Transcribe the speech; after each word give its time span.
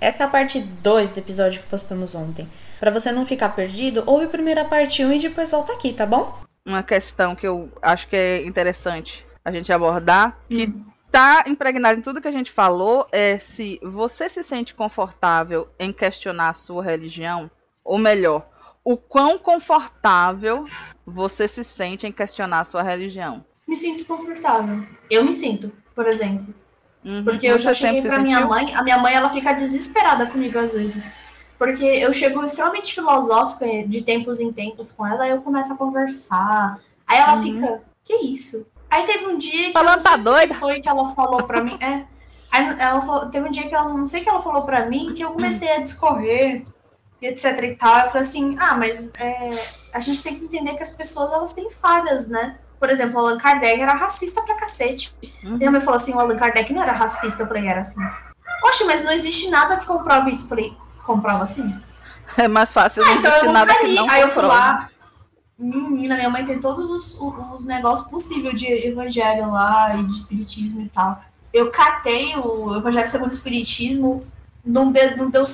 Essa 0.00 0.22
é 0.22 0.26
a 0.26 0.30
parte 0.30 0.60
2 0.60 1.10
do 1.10 1.18
episódio 1.18 1.60
que 1.60 1.68
postamos 1.68 2.14
ontem. 2.14 2.48
Para 2.78 2.90
você 2.90 3.12
não 3.12 3.26
ficar 3.26 3.50
perdido, 3.50 4.02
ouve 4.06 4.24
a 4.24 4.28
primeira 4.28 4.64
parte 4.64 5.04
1 5.04 5.08
um 5.08 5.12
e 5.12 5.18
depois 5.18 5.50
volta 5.50 5.74
aqui, 5.74 5.92
tá 5.92 6.06
bom? 6.06 6.40
Uma 6.64 6.82
questão 6.82 7.36
que 7.36 7.46
eu 7.46 7.70
acho 7.82 8.08
que 8.08 8.16
é 8.16 8.42
interessante 8.46 9.26
a 9.44 9.52
gente 9.52 9.70
abordar, 9.70 10.38
que 10.48 10.68
hum. 10.68 10.86
tá 11.10 11.44
impregnada 11.46 11.98
em 11.98 12.02
tudo 12.02 12.20
que 12.20 12.28
a 12.28 12.32
gente 12.32 12.50
falou, 12.50 13.06
é 13.12 13.38
se 13.38 13.78
você 13.82 14.30
se 14.30 14.42
sente 14.42 14.72
confortável 14.72 15.68
em 15.78 15.92
questionar 15.92 16.48
a 16.48 16.54
sua 16.54 16.82
religião, 16.82 17.50
ou 17.84 17.98
melhor, 17.98 18.48
o 18.82 18.96
quão 18.96 19.38
confortável 19.38 20.66
você 21.04 21.46
se 21.46 21.62
sente 21.62 22.06
em 22.06 22.12
questionar 22.12 22.60
a 22.60 22.64
sua 22.64 22.82
religião. 22.82 23.44
Me 23.68 23.76
sinto 23.76 24.06
confortável. 24.06 24.82
Eu 25.10 25.24
me 25.24 25.32
sinto, 25.32 25.70
por 25.94 26.06
exemplo. 26.06 26.54
Uhum. 27.04 27.24
Porque 27.24 27.46
eu 27.46 27.58
já 27.58 27.72
cheguei 27.72 28.02
pra 28.02 28.18
minha 28.18 28.46
mãe, 28.46 28.74
a 28.74 28.82
minha 28.82 28.98
mãe 28.98 29.14
ela 29.14 29.30
fica 29.30 29.52
desesperada 29.52 30.26
comigo 30.26 30.58
às 30.58 30.72
vezes. 30.72 31.12
Porque 31.58 31.84
eu 31.84 32.12
chego 32.12 32.42
extremamente 32.44 32.94
filosófica 32.94 33.66
de 33.86 34.02
tempos 34.02 34.40
em 34.40 34.52
tempos 34.52 34.90
com 34.90 35.06
ela, 35.06 35.24
aí 35.24 35.30
eu 35.30 35.42
começo 35.42 35.72
a 35.72 35.76
conversar. 35.76 36.78
Aí 37.06 37.18
ela 37.18 37.36
uhum. 37.36 37.42
fica, 37.42 37.82
que 38.04 38.14
isso? 38.14 38.66
Aí 38.90 39.04
teve 39.04 39.26
um 39.26 39.38
dia 39.38 39.66
que 39.66 39.72
Falando 39.72 40.02
tá 40.02 40.16
doida? 40.16 40.54
foi 40.54 40.80
que 40.80 40.88
ela 40.88 41.06
falou 41.14 41.44
pra 41.44 41.62
mim, 41.62 41.76
é. 41.82 42.04
Aí 42.50 42.76
ela 42.78 43.00
falou, 43.00 43.26
teve 43.30 43.46
um 43.46 43.50
dia 43.50 43.68
que 43.68 43.74
ela 43.74 43.92
não 43.92 44.04
sei 44.04 44.20
o 44.20 44.22
que 44.24 44.28
ela 44.28 44.40
falou 44.40 44.62
pra 44.62 44.86
mim, 44.86 45.14
que 45.14 45.22
eu 45.22 45.30
comecei 45.30 45.70
a 45.70 45.80
discorrer, 45.80 46.64
etc 47.22 47.62
e 47.62 47.76
tal. 47.76 48.00
Eu 48.00 48.10
falei 48.10 48.26
assim, 48.26 48.56
ah, 48.58 48.76
mas 48.76 49.12
é, 49.20 49.50
a 49.92 50.00
gente 50.00 50.22
tem 50.22 50.34
que 50.34 50.44
entender 50.44 50.74
que 50.74 50.82
as 50.82 50.90
pessoas 50.90 51.32
elas 51.32 51.52
têm 51.52 51.70
falhas, 51.70 52.26
né? 52.26 52.58
Por 52.80 52.88
exemplo, 52.88 53.16
o 53.16 53.18
Allan 53.20 53.36
Kardec 53.36 53.78
era 53.78 53.92
racista 53.92 54.40
pra 54.40 54.54
cacete. 54.54 55.14
Uhum. 55.44 55.58
Minha 55.58 55.70
mãe 55.70 55.80
falou 55.80 56.00
assim: 56.00 56.14
o 56.14 56.18
Allan 56.18 56.36
Kardec 56.36 56.72
não 56.72 56.82
era 56.82 56.92
racista. 56.92 57.42
Eu 57.42 57.46
falei: 57.46 57.68
era 57.68 57.82
assim. 57.82 58.00
Oxe, 58.64 58.84
mas 58.84 59.04
não 59.04 59.12
existe 59.12 59.50
nada 59.50 59.76
que 59.76 59.84
comprove 59.84 60.30
isso. 60.30 60.44
Eu 60.44 60.48
falei: 60.48 60.76
comprova 61.04 61.42
assim. 61.42 61.78
É 62.36 62.48
mais 62.48 62.72
fácil, 62.72 63.02
ah, 63.02 63.06
não 63.06 63.16
então 63.16 63.52
nada 63.52 63.74
que 63.74 63.92
não 63.92 64.08
Aí 64.08 64.22
eu 64.22 64.28
fui 64.28 64.44
lá. 64.44 64.88
Menina, 65.58 66.14
minha 66.14 66.30
mãe 66.30 66.42
tem 66.44 66.58
todos 66.58 66.88
os, 66.88 67.20
os 67.20 67.64
negócios 67.66 68.08
possíveis 68.08 68.58
de 68.58 68.66
evangelho 68.66 69.50
lá 69.50 69.94
e 69.94 70.04
de 70.04 70.12
espiritismo 70.12 70.80
e 70.80 70.88
tal. 70.88 71.22
Eu 71.52 71.70
catei 71.70 72.34
o 72.36 72.76
Evangelho 72.76 73.06
segundo 73.08 73.30
o 73.30 73.34
Espiritismo, 73.34 74.24
não 74.64 74.92
deu, 74.92 75.16
não 75.16 75.28
deu 75.28 75.44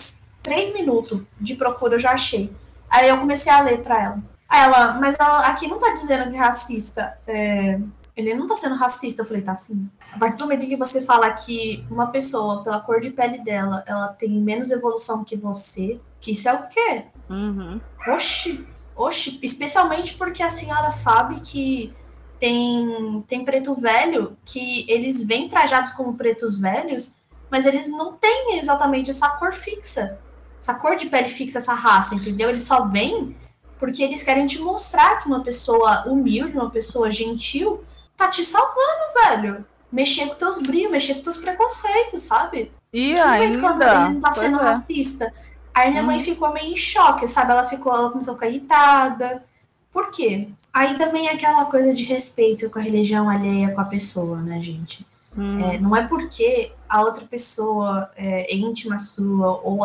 três 0.42 0.72
minutos 0.74 1.22
de 1.40 1.56
procura, 1.56 1.94
eu 1.94 1.98
já 1.98 2.12
achei. 2.12 2.52
Aí 2.88 3.08
eu 3.08 3.16
comecei 3.16 3.50
a 3.50 3.62
ler 3.62 3.82
para 3.82 4.00
ela. 4.00 4.22
Ela, 4.50 4.94
mas 5.00 5.16
ela 5.18 5.40
aqui 5.48 5.66
não 5.66 5.78
tá 5.78 5.90
dizendo 5.92 6.30
que 6.30 6.36
é 6.36 6.40
racista. 6.40 7.18
É, 7.26 7.80
ele 8.16 8.34
não 8.34 8.46
tá 8.46 8.56
sendo 8.56 8.74
racista. 8.74 9.22
Eu 9.22 9.26
falei, 9.26 9.42
tá 9.42 9.54
sim. 9.54 9.88
A 10.12 10.18
partir 10.18 10.36
do 10.38 10.44
momento 10.44 10.66
que 10.66 10.76
você 10.76 11.02
fala 11.02 11.30
que 11.32 11.84
uma 11.90 12.06
pessoa, 12.06 12.62
pela 12.62 12.80
cor 12.80 13.00
de 13.00 13.10
pele 13.10 13.38
dela, 13.42 13.84
ela 13.86 14.08
tem 14.08 14.30
menos 14.40 14.70
evolução 14.70 15.24
que 15.24 15.36
você, 15.36 16.00
que 16.20 16.32
isso 16.32 16.48
é 16.48 16.54
o 16.54 16.66
quê? 16.68 17.04
Uhum. 17.28 17.80
Oxi, 18.08 18.66
oxi. 18.94 19.38
Especialmente 19.42 20.14
porque 20.14 20.42
a 20.42 20.50
senhora 20.50 20.90
sabe 20.90 21.40
que 21.40 21.92
tem, 22.38 23.24
tem 23.26 23.44
preto 23.44 23.74
velho 23.74 24.36
que 24.44 24.86
eles 24.88 25.24
vêm 25.24 25.48
trajados 25.48 25.90
como 25.90 26.14
pretos 26.14 26.58
velhos, 26.58 27.14
mas 27.50 27.66
eles 27.66 27.88
não 27.88 28.14
têm 28.14 28.58
exatamente 28.58 29.10
essa 29.10 29.28
cor 29.30 29.52
fixa. 29.52 30.18
Essa 30.60 30.74
cor 30.74 30.96
de 30.96 31.06
pele 31.06 31.28
fixa, 31.28 31.58
essa 31.58 31.74
raça, 31.74 32.14
entendeu? 32.14 32.48
Eles 32.48 32.62
só 32.62 32.86
vêm 32.86 33.36
porque 33.78 34.02
eles 34.02 34.22
querem 34.22 34.46
te 34.46 34.58
mostrar 34.58 35.20
que 35.20 35.26
uma 35.26 35.42
pessoa 35.42 36.04
humilde, 36.06 36.56
uma 36.56 36.70
pessoa 36.70 37.10
gentil, 37.10 37.84
tá 38.16 38.28
te 38.28 38.44
salvando, 38.44 39.14
velho. 39.24 39.66
Mexer 39.92 40.26
com 40.26 40.34
teus 40.34 40.58
brilhos, 40.58 40.90
mexer 40.90 41.14
com 41.14 41.22
teus 41.22 41.36
preconceitos, 41.36 42.22
sabe? 42.22 42.72
E 42.92 43.14
que 43.14 43.20
ainda? 43.20 43.58
Que 43.58 43.82
ela 43.82 44.08
não 44.08 44.20
tá 44.20 44.30
sendo 44.30 44.58
é. 44.58 44.62
racista. 44.62 45.32
Aí 45.74 45.90
minha 45.90 46.02
hum. 46.02 46.06
mãe 46.06 46.20
ficou 46.20 46.52
meio 46.52 46.72
em 46.72 46.76
choque, 46.76 47.28
sabe? 47.28 47.52
Ela 47.52 47.64
ficou, 47.64 47.94
ela 47.94 48.10
começou 48.10 48.32
a 48.32 48.36
ficar 48.36 48.48
irritada. 48.48 49.44
Por 49.92 50.10
quê? 50.10 50.48
Aí 50.72 50.98
também 50.98 51.28
é 51.28 51.32
aquela 51.32 51.66
coisa 51.66 51.92
de 51.92 52.04
respeito 52.04 52.68
com 52.70 52.78
a 52.78 52.82
religião 52.82 53.28
alheia 53.28 53.70
com 53.72 53.80
a 53.80 53.84
pessoa, 53.84 54.40
né, 54.42 54.60
gente? 54.60 55.06
Hum. 55.36 55.58
É, 55.60 55.78
não 55.78 55.94
é 55.94 56.06
porque 56.06 56.72
a 56.88 57.00
outra 57.02 57.26
pessoa 57.26 58.10
é, 58.16 58.52
é 58.52 58.56
íntima 58.56 58.98
sua 58.98 59.60
ou, 59.62 59.80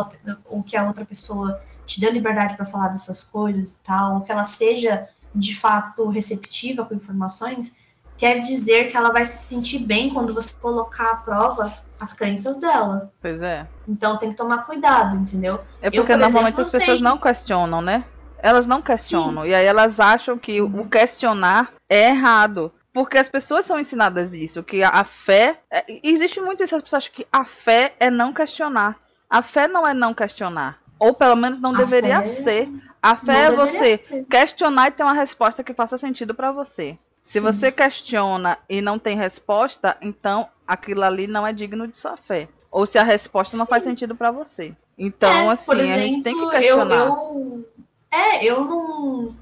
ou 0.46 0.64
que 0.64 0.78
a 0.78 0.86
outra 0.86 1.06
pessoa 1.06 1.60
te 1.86 2.00
deu 2.00 2.12
liberdade 2.12 2.56
para 2.56 2.66
falar 2.66 2.90
dessas 2.90 3.24
coisas 3.24 3.72
e 3.72 3.80
tal, 3.80 4.16
ou 4.16 4.22
que 4.22 4.32
ela 4.32 4.46
seja 4.46 5.08
de 5.34 5.56
fato 5.56 6.10
receptiva 6.10 6.86
com 6.86 6.96
informações, 6.96 7.74
quer 8.18 8.40
dizer 8.40 8.92
que 8.92 8.98
ela 8.98 9.12
vai 9.12 9.26
se 9.26 9.46
sentir 9.46 9.80
bem 9.80 10.10
quando 10.10 10.34
você 10.34 10.54
colocar 10.62 11.12
à 11.12 11.16
prova 11.18 11.74
as 12.00 12.14
crenças 12.14 12.58
dela. 12.58 13.12
Pois 13.22 13.42
é. 13.42 13.68
Então 13.88 14.18
tem 14.18 14.30
que 14.30 14.36
tomar 14.36 14.66
cuidado, 14.66 15.16
entendeu? 15.16 15.62
É 15.82 15.90
porque 15.90 16.00
Eu, 16.00 16.06
por 16.06 16.18
normalmente 16.18 16.54
exemplo, 16.54 16.64
as 16.64 16.72
pessoas 16.72 16.98
sei... 16.98 17.04
não 17.04 17.18
questionam, 17.18 17.82
né? 17.82 18.06
Elas 18.40 18.66
não 18.66 18.82
questionam. 18.82 19.44
Sim. 19.44 19.50
E 19.50 19.56
aí 19.56 19.66
elas 19.66 20.00
acham 20.00 20.38
que 20.38 20.62
uhum. 20.62 20.82
o 20.82 20.90
questionar 20.90 21.72
é 21.88 22.10
errado. 22.10 22.72
Porque 22.94 23.18
as 23.18 23.30
pessoas 23.30 23.66
são 23.66 23.80
ensinadas 23.80 24.34
isso, 24.34 24.64
que 24.64 24.84
a, 24.84 25.04
fé. 25.04 25.60
É, 25.72 25.86
existe 26.04 26.42
muito 26.42 26.64
isso, 26.64 26.76
as 26.76 26.82
pessoas 26.82 27.04
acham 27.04 27.14
que 27.14 27.28
a 27.32 27.46
fé 27.46 27.94
é 28.00 28.10
não 28.10 28.34
questionar. 28.34 29.00
A 29.30 29.42
fé 29.42 29.68
não 29.68 29.88
é 29.88 29.94
não 29.94 30.14
questionar. 30.14 30.80
Ou 31.00 31.14
pelo 31.14 31.36
menos 31.36 31.62
não 31.62 31.74
a 31.74 31.78
deveria 31.78 32.22
fé... 32.22 32.36
ser. 32.36 32.70
A 33.02 33.16
fé 33.16 33.50
não 33.50 33.54
é 33.54 33.68
você 33.68 33.98
ser. 33.98 34.26
questionar 34.26 34.90
e 34.90 34.92
ter 34.92 35.04
uma 35.04 35.14
resposta 35.14 35.64
que 35.64 35.74
faça 35.74 35.98
sentido 35.98 36.36
para 36.36 36.52
você. 36.52 36.98
Se 37.22 37.40
Sim. 37.40 37.40
você 37.40 37.72
questiona 37.72 38.58
e 38.68 38.82
não 38.82 39.00
tem 39.00 39.16
resposta, 39.16 39.96
então 40.02 40.50
aquilo 40.68 41.04
ali 41.04 41.28
não 41.28 41.48
é 41.48 41.54
digno 41.54 41.88
de 41.88 41.96
sua 41.96 42.18
fé. 42.18 42.50
Ou 42.70 42.86
se 42.86 42.98
a 42.98 43.04
resposta 43.04 43.54
Sim. 43.54 43.60
não 43.60 43.66
faz 43.66 43.84
sentido 43.84 44.16
para 44.16 44.32
você. 44.32 44.74
Então, 44.98 45.50
é, 45.50 45.54
assim, 45.54 45.72
exemplo, 45.72 45.94
a 45.94 45.98
gente 45.98 46.24
tem 46.24 46.38
que 46.38 46.50
questionar. 46.50 46.96
Eu, 46.96 47.06
eu... 47.08 47.66
É, 48.12 48.46
eu 48.46 48.66
não. 48.66 49.36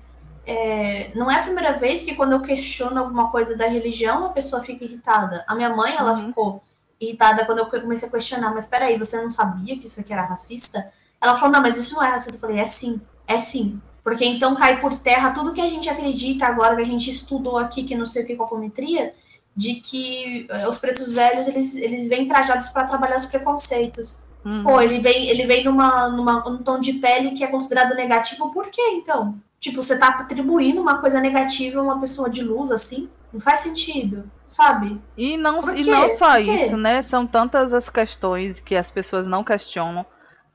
É, 0.49 1.11
não 1.15 1.29
é 1.29 1.35
a 1.35 1.43
primeira 1.43 1.77
vez 1.77 2.01
que 2.01 2.15
quando 2.15 2.31
eu 2.31 2.41
questiono 2.41 2.99
alguma 2.99 3.29
coisa 3.29 3.55
da 3.55 3.67
religião, 3.67 4.25
a 4.25 4.29
pessoa 4.29 4.63
fica 4.63 4.83
irritada. 4.83 5.45
A 5.47 5.55
minha 5.55 5.69
mãe, 5.69 5.93
ela 5.95 6.13
uhum. 6.13 6.27
ficou 6.27 6.63
irritada 6.99 7.45
quando 7.45 7.59
eu 7.59 7.65
comecei 7.67 8.07
a 8.07 8.11
questionar, 8.11 8.53
mas 8.53 8.65
peraí, 8.65 8.97
você 8.97 9.21
não 9.21 9.29
sabia 9.29 9.77
que 9.77 9.85
isso 9.85 9.99
aqui 9.99 10.11
era 10.11 10.25
racista? 10.25 10.91
Ela 11.21 11.35
falou, 11.35 11.51
não, 11.51 11.61
mas 11.61 11.77
isso 11.77 11.95
não 11.95 12.03
é 12.03 12.09
racista. 12.09 12.35
Eu 12.35 12.39
falei, 12.39 12.57
é 12.57 12.65
sim, 12.65 12.99
é 13.27 13.39
sim. 13.39 13.79
Porque 14.03 14.25
então 14.25 14.55
cai 14.55 14.79
por 14.81 14.95
terra 14.95 15.31
tudo 15.31 15.53
que 15.53 15.61
a 15.61 15.69
gente 15.69 15.89
acredita 15.89 16.47
agora, 16.47 16.75
que 16.75 16.81
a 16.81 16.85
gente 16.85 17.11
estudou 17.11 17.57
aqui, 17.57 17.83
que 17.83 17.95
não 17.95 18.05
sei 18.05 18.23
o 18.23 18.25
que, 18.25 18.35
copometria, 18.35 19.13
de 19.55 19.75
que 19.75 20.47
eh, 20.49 20.67
os 20.67 20.77
pretos 20.77 21.11
velhos, 21.13 21.47
eles, 21.47 21.75
eles 21.75 22.07
vêm 22.07 22.25
trajados 22.25 22.69
para 22.69 22.87
trabalhar 22.87 23.17
os 23.17 23.25
preconceitos. 23.25 24.17
Uhum. 24.43 24.63
Pô, 24.63 24.81
ele 24.81 24.99
vem, 24.99 25.27
ele 25.27 25.45
vem 25.45 25.63
numa, 25.63 26.09
numa, 26.09 26.39
num 26.41 26.57
tom 26.59 26.79
de 26.79 26.93
pele 26.93 27.31
que 27.31 27.43
é 27.43 27.47
considerado 27.47 27.93
negativo, 27.93 28.51
por 28.51 28.69
quê, 28.69 28.81
então? 28.93 29.37
Tipo, 29.59 29.83
você 29.83 29.97
tá 29.97 30.09
atribuindo 30.09 30.81
uma 30.81 31.01
coisa 31.01 31.19
negativa 31.19 31.79
a 31.79 31.83
uma 31.83 31.99
pessoa 31.99 32.29
de 32.29 32.43
luz, 32.43 32.71
assim? 32.71 33.09
Não 33.31 33.39
faz 33.39 33.59
sentido, 33.59 34.29
sabe? 34.47 34.99
E 35.17 35.37
não, 35.37 35.75
e 35.75 35.83
não 35.83 36.09
só 36.17 36.37
isso, 36.39 36.77
né? 36.77 37.01
São 37.01 37.27
tantas 37.27 37.73
as 37.73 37.89
questões 37.89 38.59
que 38.59 38.75
as 38.75 38.89
pessoas 38.89 39.27
não 39.27 39.43
questionam 39.43 40.05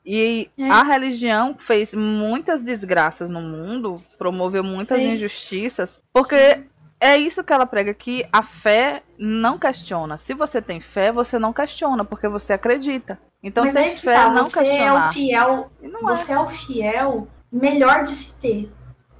e 0.04 0.50
é. 0.58 0.68
a 0.68 0.82
religião 0.82 1.56
fez 1.58 1.94
muitas 1.94 2.62
desgraças 2.62 3.30
no 3.30 3.40
mundo, 3.40 4.02
promoveu 4.18 4.62
muitas 4.62 4.98
fez. 4.98 5.22
injustiças, 5.22 6.02
porque 6.12 6.56
Sim. 6.56 6.64
é 7.00 7.16
isso 7.16 7.42
que 7.42 7.52
ela 7.52 7.64
prega 7.64 7.94
que 7.94 8.26
a 8.30 8.42
fé 8.42 9.02
não 9.18 9.58
questiona. 9.58 10.18
Se 10.18 10.34
você 10.34 10.60
tem 10.60 10.78
fé, 10.78 11.10
você 11.10 11.38
não 11.38 11.54
questiona, 11.54 12.04
porque 12.04 12.28
você 12.28 12.52
acredita. 12.52 13.18
Então, 13.42 13.64
Mas 13.64 13.76
é 13.76 13.96
fé, 13.96 14.14
tá, 14.14 14.30
não 14.30 14.44
você 14.44 14.60
questionar. 14.60 14.84
é 14.84 15.08
o 15.08 15.12
fiel, 15.12 15.70
você 16.02 16.32
é. 16.32 16.34
é. 16.34 16.38
o 16.38 16.46
fiel 16.46 17.28
melhor 17.50 18.02
de 18.02 18.14
se 18.14 18.38
ter. 18.38 18.70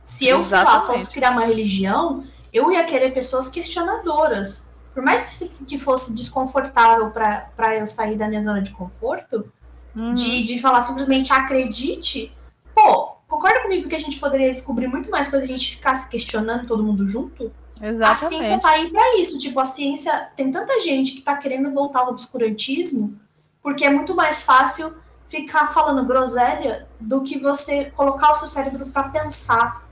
Se 0.05 0.29
eu, 0.29 0.47
lá, 0.49 0.83
fosse 0.83 1.11
criar 1.11 1.31
uma 1.31 1.45
religião, 1.45 2.23
eu 2.53 2.71
ia 2.71 2.85
querer 2.85 3.11
pessoas 3.13 3.49
questionadoras. 3.49 4.69
Por 4.93 5.03
mais 5.03 5.43
que 5.67 5.77
fosse 5.77 6.15
desconfortável 6.15 7.11
para 7.11 7.77
eu 7.77 7.87
sair 7.87 8.17
da 8.17 8.29
minha 8.29 8.41
zona 8.41 8.63
de 8.63 8.71
conforto, 8.71 9.51
Uhum. 9.95 10.13
De, 10.13 10.43
de 10.43 10.61
falar 10.61 10.83
simplesmente 10.83 11.33
acredite. 11.33 12.35
Pô, 12.75 13.17
concorda 13.29 13.61
comigo 13.61 13.89
que 13.89 13.95
a 13.95 14.01
gente 14.01 14.19
poderia 14.19 14.53
descobrir 14.53 14.89
muito 14.89 15.11
mais 15.11 15.29
coisas 15.29 15.47
se 15.47 15.55
a 15.55 15.57
gente 15.57 15.71
ficasse 15.77 16.09
questionando 16.09 16.67
todo 16.67 16.83
mundo 16.83 17.07
junto? 17.07 17.53
Exatamente. 17.81 18.25
A 18.25 18.29
ciência 18.29 18.61
tá 18.61 18.71
aí 18.71 18.91
pra 18.91 19.17
isso. 19.19 19.39
Tipo, 19.39 19.61
a 19.61 19.65
ciência. 19.65 20.13
Tem 20.37 20.51
tanta 20.51 20.81
gente 20.81 21.13
que 21.13 21.23
tá 21.23 21.37
querendo 21.37 21.73
voltar 21.73 22.01
ao 22.01 22.11
obscurantismo, 22.11 23.19
porque 23.63 23.85
é 23.85 23.91
muito 23.91 24.15
mais 24.15 24.43
fácil 24.43 24.95
ficar 25.29 25.73
falando 25.73 26.05
groselha 26.05 26.89
do 27.01 27.23
que 27.23 27.39
você 27.39 27.87
colocar 27.97 28.33
o 28.33 28.35
seu 28.35 28.49
cérebro 28.49 28.87
para 28.87 29.09
pensar. 29.11 29.84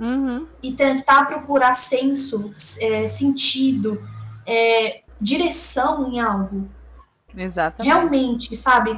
Uhum. 0.00 0.46
E 0.62 0.72
tentar 0.72 1.26
procurar 1.26 1.74
senso, 1.74 2.50
é, 2.80 3.06
sentido, 3.06 4.00
é, 4.46 5.02
direção 5.20 6.10
em 6.10 6.18
algo. 6.18 6.66
Exatamente. 7.36 7.92
Realmente, 7.92 8.56
sabe? 8.56 8.96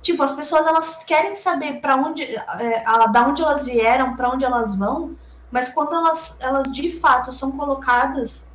Tipo, 0.00 0.22
as 0.22 0.32
pessoas 0.32 0.64
elas 0.66 1.02
querem 1.04 1.34
saber 1.34 1.80
para 1.80 1.96
onde, 1.96 2.22
é, 2.22 2.84
a, 2.86 3.06
da 3.08 3.26
onde 3.26 3.42
elas 3.42 3.64
vieram, 3.64 4.14
para 4.14 4.30
onde 4.30 4.44
elas 4.44 4.76
vão, 4.76 5.16
mas 5.50 5.68
quando 5.68 5.94
elas, 5.94 6.40
elas 6.40 6.72
de 6.72 6.88
fato 6.90 7.32
são 7.32 7.52
colocadas 7.52 8.48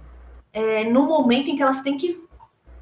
é, 0.53 0.85
no 0.85 1.03
momento 1.03 1.49
em 1.49 1.55
que 1.55 1.61
elas 1.61 1.81
têm 1.81 1.97
que 1.97 2.25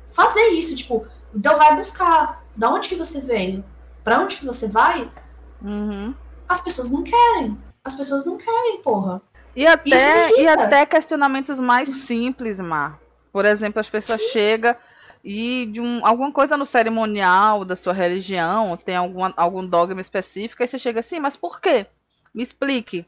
fazer 0.05 0.49
isso, 0.49 0.75
tipo, 0.75 1.05
Então 1.33 1.57
vai 1.57 1.75
buscar. 1.75 2.43
Da 2.55 2.69
onde 2.69 2.87
que 2.87 2.95
você 2.95 3.19
veio? 3.19 3.65
Para 4.03 4.21
onde 4.21 4.37
que 4.37 4.45
você 4.45 4.67
vai? 4.67 5.11
Uhum. 5.61 6.15
As 6.47 6.61
pessoas 6.61 6.89
não 6.89 7.03
querem. 7.03 7.57
As 7.85 7.93
pessoas 7.93 8.25
não 8.25 8.37
querem, 8.37 8.81
porra. 8.81 9.21
E 9.55 9.65
até, 9.65 10.41
e 10.41 10.47
até 10.47 10.85
questionamentos 10.85 11.59
mais 11.59 11.87
simples, 11.89 12.59
Mar. 12.59 12.99
Por 13.31 13.45
exemplo, 13.45 13.79
as 13.79 13.87
pessoas 13.87 14.19
Sim. 14.19 14.29
chegam 14.31 14.75
e 15.23 15.65
de 15.65 15.79
um, 15.79 16.05
alguma 16.05 16.31
coisa 16.31 16.55
no 16.55 16.65
cerimonial 16.65 17.65
da 17.65 17.75
sua 17.75 17.93
religião, 17.93 18.77
tem 18.77 18.95
alguma, 18.95 19.33
algum 19.35 19.65
dogma 19.65 19.99
específico, 19.99 20.61
aí 20.61 20.67
você 20.67 20.77
chega 20.77 20.99
assim, 20.99 21.19
mas 21.19 21.35
por 21.35 21.59
quê? 21.59 21.87
Me 22.33 22.43
explique. 22.43 23.05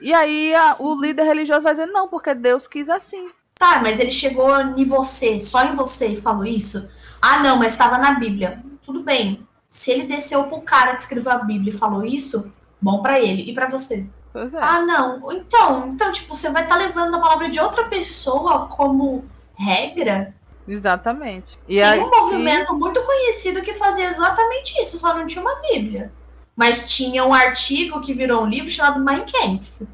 E 0.00 0.12
aí 0.12 0.54
a, 0.54 0.76
o 0.80 1.00
líder 1.00 1.24
religioso 1.24 1.62
vai 1.62 1.74
dizer, 1.74 1.86
não, 1.86 2.06
porque 2.06 2.34
Deus 2.34 2.68
quis 2.68 2.90
assim. 2.90 3.30
Tá, 3.58 3.80
mas 3.82 3.98
ele 3.98 4.10
chegou 4.10 4.54
em 4.76 4.84
você, 4.84 5.40
só 5.40 5.64
em 5.64 5.74
você 5.74 6.08
e 6.08 6.20
falou 6.20 6.44
isso? 6.44 6.86
Ah, 7.20 7.40
não, 7.40 7.56
mas 7.56 7.72
estava 7.72 7.98
na 7.98 8.12
Bíblia. 8.12 8.62
Tudo 8.82 9.02
bem. 9.02 9.46
Se 9.70 9.90
ele 9.90 10.04
desceu 10.04 10.44
pro 10.44 10.60
cara 10.60 10.94
que 10.94 11.02
escreveu 11.02 11.32
a 11.32 11.38
Bíblia 11.38 11.72
e 11.72 11.76
falou 11.76 12.04
isso, 12.04 12.52
bom 12.80 13.02
para 13.02 13.20
ele. 13.20 13.42
E 13.50 13.54
para 13.54 13.68
você? 13.68 14.08
Pois 14.32 14.52
é. 14.54 14.58
Ah, 14.60 14.80
não. 14.80 15.32
Então, 15.32 15.88
então, 15.88 16.12
tipo, 16.12 16.34
você 16.34 16.50
vai 16.50 16.62
estar 16.62 16.76
tá 16.76 16.80
levando 16.80 17.16
a 17.16 17.20
palavra 17.20 17.48
de 17.48 17.58
outra 17.58 17.84
pessoa 17.84 18.66
como 18.68 19.24
regra? 19.54 20.34
Exatamente. 20.66 21.58
E 21.66 21.76
Tem 21.76 21.84
aí, 21.84 22.00
um 22.00 22.10
movimento 22.10 22.74
e... 22.74 22.78
muito 22.78 23.02
conhecido 23.02 23.62
que 23.62 23.72
fazia 23.72 24.04
exatamente 24.04 24.80
isso, 24.80 24.98
só 24.98 25.16
não 25.16 25.26
tinha 25.26 25.42
uma 25.42 25.60
Bíblia. 25.62 26.12
Mas 26.54 26.90
tinha 26.90 27.24
um 27.24 27.32
artigo 27.32 28.00
que 28.00 28.12
virou 28.12 28.42
um 28.42 28.46
livro 28.46 28.70
chamado 28.70 29.02
Mein 29.02 29.24
Kampf. 29.24 29.86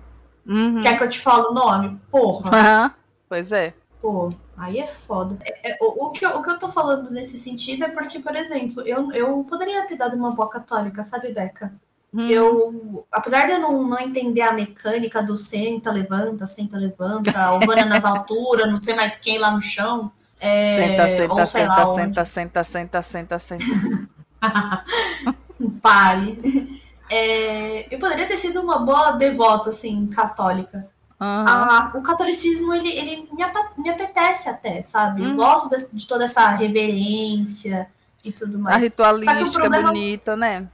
Uhum. 0.46 0.80
Quer 0.80 0.98
que 0.98 1.04
eu 1.04 1.08
te 1.08 1.20
fale 1.20 1.46
o 1.46 1.54
nome? 1.54 2.00
Porra. 2.10 2.50
Uhum. 2.84 3.04
Pois 3.26 3.50
é. 3.52 3.74
Pô, 4.00 4.32
aí 4.56 4.78
é 4.78 4.86
foda. 4.86 5.38
É, 5.40 5.72
é, 5.72 5.78
o, 5.80 6.06
o, 6.06 6.10
que 6.10 6.24
eu, 6.24 6.30
o 6.36 6.42
que 6.42 6.50
eu 6.50 6.58
tô 6.58 6.68
falando 6.68 7.10
nesse 7.10 7.38
sentido 7.38 7.84
é 7.84 7.88
porque, 7.88 8.18
por 8.18 8.36
exemplo, 8.36 8.82
eu, 8.82 9.10
eu 9.12 9.42
poderia 9.44 9.86
ter 9.86 9.96
dado 9.96 10.14
uma 10.14 10.32
boa 10.32 10.48
católica, 10.48 11.02
sabe, 11.02 11.32
Beca? 11.32 11.74
Hum. 12.14 12.28
Eu, 12.28 13.06
apesar 13.10 13.44
de 13.46 13.54
eu 13.54 13.58
não, 13.58 13.82
não 13.82 13.98
entender 13.98 14.42
a 14.42 14.52
mecânica 14.52 15.20
do 15.20 15.36
senta, 15.36 15.90
levanta, 15.90 16.46
senta, 16.46 16.78
levanta, 16.78 17.32
o 17.54 17.66
nas 17.86 18.04
alturas, 18.04 18.70
não 18.70 18.78
sei 18.78 18.94
mais 18.94 19.16
quem 19.16 19.36
lá 19.36 19.50
no 19.50 19.60
chão, 19.60 20.12
é, 20.40 20.76
senta, 20.76 21.08
senta, 21.08 21.32
ou 21.34 21.46
sei 21.46 21.62
senta, 21.62 21.84
lá 21.84 21.94
senta, 21.94 22.24
senta, 22.24 22.64
senta, 22.64 23.02
senta, 23.02 23.38
senta, 23.40 24.08
Pare. 25.82 26.80
É, 27.10 27.92
eu 27.92 27.98
poderia 27.98 28.26
ter 28.26 28.36
sido 28.36 28.60
uma 28.60 28.78
boa 28.78 29.12
devota, 29.12 29.70
assim, 29.70 30.06
católica. 30.06 30.86
Uhum. 31.20 31.44
A, 31.48 31.92
o 31.96 32.02
catolicismo, 32.02 32.74
ele, 32.74 32.90
ele 32.90 33.28
me, 33.32 33.44
me 33.78 33.90
apetece 33.90 34.48
até, 34.48 34.82
sabe? 34.82 35.22
Uhum. 35.22 35.30
Eu 35.30 35.36
gosto 35.36 35.68
de, 35.68 35.88
de, 35.92 36.06
toda 36.06 36.24
essa 36.24 36.48
reverência 36.50 37.88
e 38.22 38.30
tudo 38.30 38.58
mais. 38.58 38.76
A 38.76 38.80
ritualística 38.80 39.34
Só 39.34 39.42
que 39.42 39.48
o 39.48 39.52
problema... 39.52 39.88
bonita, 39.88 40.36
né? 40.36 40.68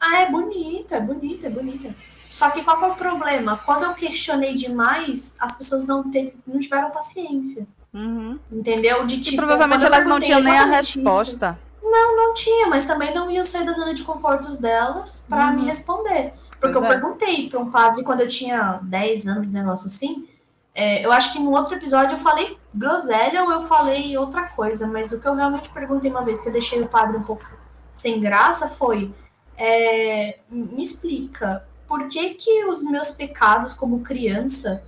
Ah, 0.00 0.22
é 0.22 0.30
bonita, 0.30 0.96
é 0.96 1.00
bonita, 1.00 1.46
é 1.46 1.50
bonita. 1.50 1.94
Só 2.28 2.48
que 2.50 2.62
qual 2.62 2.82
é 2.82 2.86
o 2.86 2.94
problema? 2.94 3.60
Quando 3.66 3.84
eu 3.84 3.92
questionei 3.92 4.54
demais, 4.54 5.34
as 5.38 5.52
pessoas 5.56 5.84
não, 5.84 6.10
teve, 6.10 6.34
não 6.46 6.58
tiveram 6.58 6.90
paciência. 6.90 7.66
Uhum. 7.92 8.38
Entendeu? 8.50 9.04
De 9.04 9.20
tipo, 9.20 9.34
e 9.34 9.36
provavelmente 9.36 9.84
elas 9.84 10.06
não 10.06 10.20
tinham 10.20 10.40
nem 10.40 10.56
a 10.56 10.64
resposta. 10.64 11.58
Isso. 11.58 11.90
Não, 11.90 12.16
não 12.16 12.34
tinha, 12.34 12.68
mas 12.68 12.84
também 12.84 13.12
não 13.12 13.30
iam 13.30 13.44
sair 13.44 13.64
da 13.64 13.72
zona 13.72 13.92
de 13.92 14.04
conforto 14.04 14.56
delas 14.58 15.24
para 15.28 15.48
uhum. 15.48 15.56
me 15.56 15.66
responder. 15.66 16.32
Porque 16.60 16.72
pois 16.72 16.76
eu 16.76 16.84
é. 16.84 16.88
perguntei 16.88 17.48
para 17.48 17.58
um 17.58 17.70
padre 17.70 18.04
quando 18.04 18.20
eu 18.20 18.28
tinha 18.28 18.78
10 18.82 19.26
anos, 19.26 19.48
um 19.48 19.52
negócio 19.52 19.86
assim. 19.86 20.28
É, 20.72 21.04
eu 21.04 21.10
acho 21.10 21.32
que 21.32 21.40
no 21.40 21.50
outro 21.50 21.74
episódio 21.74 22.14
eu 22.14 22.18
falei 22.18 22.56
groselha 22.72 23.42
ou 23.42 23.50
eu 23.50 23.62
falei 23.62 24.16
outra 24.16 24.44
coisa, 24.44 24.86
mas 24.86 25.10
o 25.10 25.20
que 25.20 25.26
eu 25.26 25.34
realmente 25.34 25.68
perguntei 25.70 26.10
uma 26.10 26.24
vez 26.24 26.40
que 26.40 26.48
eu 26.48 26.52
deixei 26.52 26.80
o 26.80 26.88
padre 26.88 27.16
um 27.16 27.22
pouco 27.22 27.44
sem 27.90 28.20
graça 28.20 28.68
foi: 28.68 29.12
é, 29.60 30.38
me 30.50 30.80
explica, 30.80 31.66
por 31.86 32.08
que, 32.08 32.34
que 32.34 32.64
os 32.64 32.82
meus 32.82 33.10
pecados 33.10 33.74
como 33.74 34.00
criança 34.00 34.82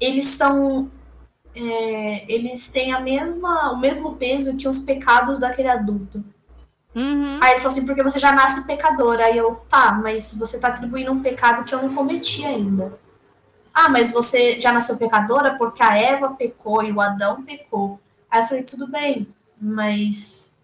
eles 0.00 0.28
são 0.28 0.90
é, 1.54 2.32
eles 2.32 2.68
têm 2.68 2.92
a 2.92 3.00
mesma, 3.00 3.72
o 3.72 3.78
mesmo 3.78 4.16
peso 4.16 4.56
que 4.56 4.68
os 4.68 4.78
pecados 4.78 5.38
daquele 5.38 5.68
adulto. 5.68 6.22
Uhum. 6.94 7.38
Aí 7.42 7.52
ele 7.52 7.60
falou 7.60 7.72
assim, 7.72 7.86
porque 7.86 8.02
você 8.02 8.18
já 8.18 8.32
nasce 8.32 8.66
pecador. 8.66 9.18
Aí 9.20 9.36
eu, 9.36 9.54
tá, 9.68 9.92
mas 9.92 10.34
você 10.34 10.58
tá 10.58 10.68
atribuindo 10.68 11.10
um 11.12 11.22
pecado 11.22 11.64
que 11.64 11.74
eu 11.74 11.82
não 11.82 11.94
cometi 11.94 12.44
ainda. 12.44 12.98
Ah, 13.72 13.88
mas 13.88 14.12
você 14.12 14.60
já 14.60 14.72
nasceu 14.72 14.96
pecadora 14.96 15.56
porque 15.56 15.82
a 15.82 15.96
Eva 15.96 16.34
pecou 16.34 16.82
e 16.82 16.92
o 16.92 17.00
Adão 17.00 17.42
pecou. 17.42 18.00
Aí 18.30 18.42
eu 18.42 18.46
falei, 18.46 18.62
tudo 18.62 18.86
bem, 18.86 19.28
mas 19.60 20.54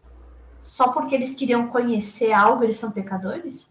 só 0.63 0.89
porque 0.89 1.15
eles 1.15 1.35
queriam 1.35 1.67
conhecer 1.69 2.33
algo, 2.33 2.63
eles 2.63 2.77
são 2.77 2.91
pecadores? 2.91 3.69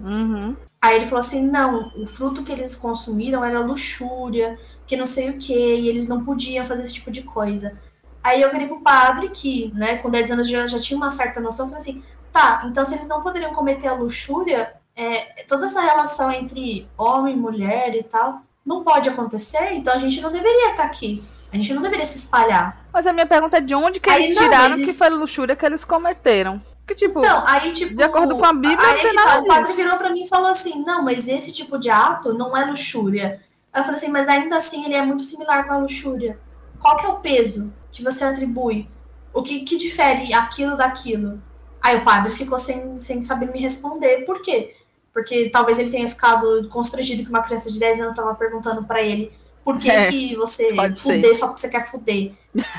Uhum. 0.00 0.56
Aí 0.80 0.96
ele 0.96 1.06
falou 1.06 1.20
assim: 1.20 1.44
não, 1.44 1.92
o 1.96 2.06
fruto 2.06 2.44
que 2.44 2.52
eles 2.52 2.74
consumiram 2.74 3.44
era 3.44 3.60
luxúria, 3.60 4.58
que 4.86 4.96
não 4.96 5.06
sei 5.06 5.30
o 5.30 5.38
que, 5.38 5.54
e 5.54 5.88
eles 5.88 6.06
não 6.06 6.24
podiam 6.24 6.64
fazer 6.64 6.84
esse 6.84 6.94
tipo 6.94 7.10
de 7.10 7.22
coisa. 7.22 7.76
Aí 8.22 8.42
eu 8.42 8.50
virei 8.50 8.66
pro 8.66 8.80
padre, 8.80 9.28
que, 9.30 9.72
né, 9.74 9.96
com 9.96 10.10
10 10.10 10.32
anos 10.32 10.48
já, 10.48 10.66
já 10.66 10.80
tinha 10.80 10.96
uma 10.96 11.10
certa 11.10 11.40
noção, 11.40 11.66
falei 11.66 11.78
assim: 11.78 12.02
tá, 12.32 12.64
então 12.66 12.84
se 12.84 12.94
eles 12.94 13.08
não 13.08 13.22
poderiam 13.22 13.54
cometer 13.54 13.88
a 13.88 13.94
luxúria, 13.94 14.74
é, 14.94 15.44
toda 15.44 15.66
essa 15.66 15.80
relação 15.80 16.30
entre 16.30 16.88
homem 16.96 17.34
e 17.34 17.38
mulher 17.38 17.94
e 17.94 18.02
tal, 18.02 18.42
não 18.64 18.84
pode 18.84 19.08
acontecer, 19.08 19.72
então 19.72 19.94
a 19.94 19.98
gente 19.98 20.20
não 20.20 20.30
deveria 20.30 20.70
estar 20.70 20.82
tá 20.82 20.88
aqui. 20.88 21.24
A 21.52 21.56
gente 21.56 21.72
não 21.72 21.80
deveria 21.80 22.04
se 22.04 22.18
espalhar. 22.18 22.77
Mas 22.92 23.06
a 23.06 23.12
minha 23.12 23.26
pergunta 23.26 23.58
é 23.58 23.60
de 23.60 23.74
onde 23.74 24.00
que 24.00 24.10
eles 24.10 24.36
tiraram 24.36 24.76
que 24.76 24.92
foi 24.92 25.08
luxúria 25.10 25.54
que 25.54 25.64
eles 25.64 25.84
cometeram? 25.84 26.60
Que, 26.86 26.94
tipo, 26.94 27.18
então, 27.18 27.44
aí, 27.46 27.70
tipo, 27.70 27.94
de 27.94 28.02
acordo 28.02 28.36
com 28.38 28.44
a 28.46 28.52
Bíblia, 28.52 28.78
aí, 28.80 29.06
é 29.06 29.12
tá, 29.12 29.40
o 29.40 29.46
padre 29.46 29.74
virou 29.74 29.98
para 29.98 30.10
mim 30.10 30.22
e 30.22 30.28
falou 30.28 30.50
assim: 30.50 30.82
não, 30.84 31.02
mas 31.02 31.28
esse 31.28 31.52
tipo 31.52 31.78
de 31.78 31.90
ato 31.90 32.32
não 32.32 32.56
é 32.56 32.64
luxúria. 32.64 33.40
Aí 33.70 33.80
eu 33.80 33.84
falei 33.84 34.00
assim, 34.00 34.10
mas 34.10 34.26
ainda 34.26 34.56
assim 34.56 34.84
ele 34.86 34.94
é 34.94 35.02
muito 35.02 35.22
similar 35.22 35.66
com 35.66 35.74
a 35.74 35.76
luxúria. 35.76 36.38
Qual 36.80 36.96
que 36.96 37.04
é 37.04 37.08
o 37.08 37.18
peso 37.18 37.72
que 37.92 38.02
você 38.02 38.24
atribui? 38.24 38.88
O 39.34 39.42
que, 39.42 39.60
que 39.60 39.76
difere 39.76 40.32
aquilo 40.32 40.76
daquilo? 40.76 41.42
Aí 41.82 41.96
o 41.96 42.04
padre 42.04 42.32
ficou 42.32 42.58
sem, 42.58 42.96
sem 42.96 43.20
saber 43.20 43.52
me 43.52 43.60
responder. 43.60 44.24
Por 44.24 44.40
quê? 44.40 44.74
Porque 45.12 45.50
talvez 45.50 45.78
ele 45.78 45.90
tenha 45.90 46.08
ficado 46.08 46.68
constrangido 46.68 47.22
que 47.22 47.28
uma 47.28 47.42
criança 47.42 47.70
de 47.70 47.78
10 47.78 48.00
anos 48.00 48.12
estava 48.12 48.34
perguntando 48.34 48.84
para 48.84 49.02
ele 49.02 49.32
por 49.68 49.78
que, 49.78 49.90
é, 49.90 50.10
que 50.10 50.34
você 50.34 50.74
fuder 50.94 51.24
ser. 51.24 51.34
só 51.34 51.48
porque 51.48 51.60
você 51.60 51.68
quer 51.68 51.90
fuder 51.90 52.32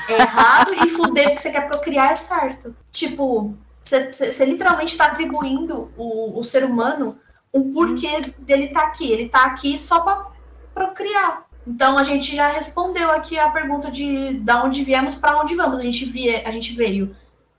é 0.08 0.12
errado 0.12 0.74
e 0.74 0.88
fuder 0.88 1.26
porque 1.26 1.38
você 1.38 1.52
quer 1.52 1.68
procriar 1.68 2.10
é 2.10 2.16
certo. 2.16 2.74
Tipo, 2.90 3.54
você, 3.80 4.44
literalmente 4.44 4.90
está 4.90 5.04
atribuindo 5.04 5.92
o, 5.96 6.40
o 6.40 6.42
ser 6.42 6.64
humano 6.64 7.16
um 7.54 7.72
porquê 7.72 8.34
dele 8.40 8.64
estar 8.64 8.80
tá 8.80 8.86
aqui. 8.88 9.08
Ele 9.08 9.26
está 9.26 9.44
aqui 9.44 9.78
só 9.78 10.00
para 10.00 10.26
procriar. 10.74 11.46
Então 11.64 11.96
a 11.96 12.02
gente 12.02 12.34
já 12.34 12.48
respondeu 12.48 13.08
aqui 13.12 13.38
a 13.38 13.50
pergunta 13.50 13.88
de 13.88 14.40
da 14.40 14.64
onde 14.64 14.82
viemos 14.82 15.14
para 15.14 15.40
onde 15.40 15.54
vamos. 15.54 15.78
A 15.78 15.82
gente, 15.82 16.04
via, 16.06 16.42
a 16.44 16.50
gente 16.50 16.72
veio 16.72 17.14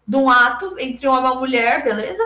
de 0.05 0.17
um 0.17 0.29
ato 0.29 0.75
entre 0.77 1.07
um 1.07 1.11
homem 1.11 1.23
e 1.23 1.31
uma 1.31 1.39
mulher, 1.39 1.85
beleza? 1.85 2.21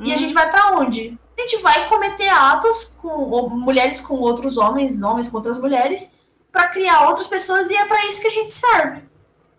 E 0.00 0.10
a 0.10 0.14
uhum. 0.14 0.20
gente 0.20 0.32
vai 0.32 0.50
para 0.50 0.72
onde? 0.78 1.18
A 1.36 1.40
gente 1.42 1.58
vai 1.58 1.86
cometer 1.86 2.30
atos 2.30 2.94
com 2.96 3.50
mulheres 3.50 4.00
com 4.00 4.14
outros 4.14 4.56
homens, 4.56 5.02
homens 5.02 5.28
com 5.28 5.36
outras 5.36 5.58
mulheres, 5.58 6.15
para 6.56 6.68
criar 6.68 7.06
outras 7.06 7.26
pessoas 7.26 7.68
e 7.68 7.76
é 7.76 7.84
para 7.84 8.06
isso 8.06 8.22
que 8.22 8.28
a 8.28 8.30
gente 8.30 8.50
serve. 8.50 9.02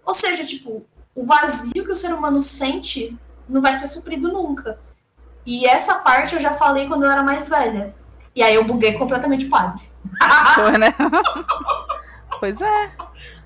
Ou 0.04 0.16
seja, 0.16 0.44
tipo, 0.44 0.84
o 1.14 1.28
vazio 1.28 1.86
que 1.86 1.92
o 1.92 1.96
ser 1.96 2.12
humano 2.12 2.42
sente 2.42 3.16
não 3.48 3.62
vai 3.62 3.76
ser 3.76 3.86
suprido 3.86 4.32
nunca. 4.34 4.80
E 5.46 5.68
essa 5.68 5.94
parte 6.00 6.34
eu 6.34 6.42
já 6.42 6.56
falei 6.56 6.88
quando 6.88 7.06
eu 7.06 7.12
era 7.12 7.22
mais 7.22 7.48
velha. 7.48 7.94
E 8.36 8.42
aí 8.42 8.56
eu 8.56 8.64
buguei 8.64 8.94
completamente 8.94 9.46
o 9.46 9.50
padre. 9.50 9.88
Foi, 10.56 10.76
né? 10.80 10.92
pois 12.40 12.60
é. 12.60 12.92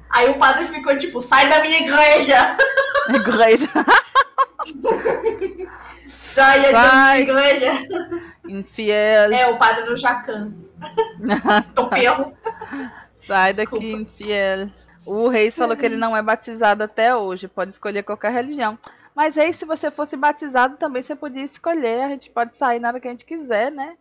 Aí 0.10 0.30
o 0.30 0.36
padre 0.36 0.66
ficou 0.68 0.98
tipo, 0.98 1.20
sai 1.20 1.50
da 1.50 1.60
minha 1.60 1.80
igreja! 1.80 2.56
Igreja. 3.14 3.70
Saia 6.08 6.72
da 6.72 6.94
minha 6.94 7.20
igreja! 7.20 7.72
Infiel. 8.48 9.34
É, 9.34 9.48
o 9.48 9.58
padre 9.58 9.84
do 9.84 9.98
Jacan. 9.98 10.54
Topelo. 11.76 12.34
Sai 13.22 13.54
daqui, 13.54 13.80
Desculpa. 13.80 14.02
infiel. 14.02 14.70
O 15.06 15.28
Reis 15.28 15.56
falou 15.56 15.76
que 15.76 15.86
ele 15.86 15.98
não 15.98 16.16
é 16.16 16.22
batizado 16.22 16.84
até 16.84 17.16
hoje, 17.16 17.48
pode 17.48 17.72
escolher 17.72 18.04
qualquer 18.04 18.32
religião. 18.32 18.78
Mas 19.16 19.38
aí, 19.38 19.54
se 19.54 19.66
você 19.66 19.92
fosse 19.92 20.16
batizado, 20.16 20.78
também 20.78 21.02
você 21.02 21.16
podia 21.16 21.44
escolher. 21.44 22.04
A 22.04 22.10
gente 22.10 22.30
pode 22.30 22.56
sair 22.56 22.80
na 22.80 22.90
hora 22.90 23.00
que 23.00 23.08
a 23.08 23.12
gente 23.12 23.26
quiser, 23.26 23.72
né? 23.72 23.96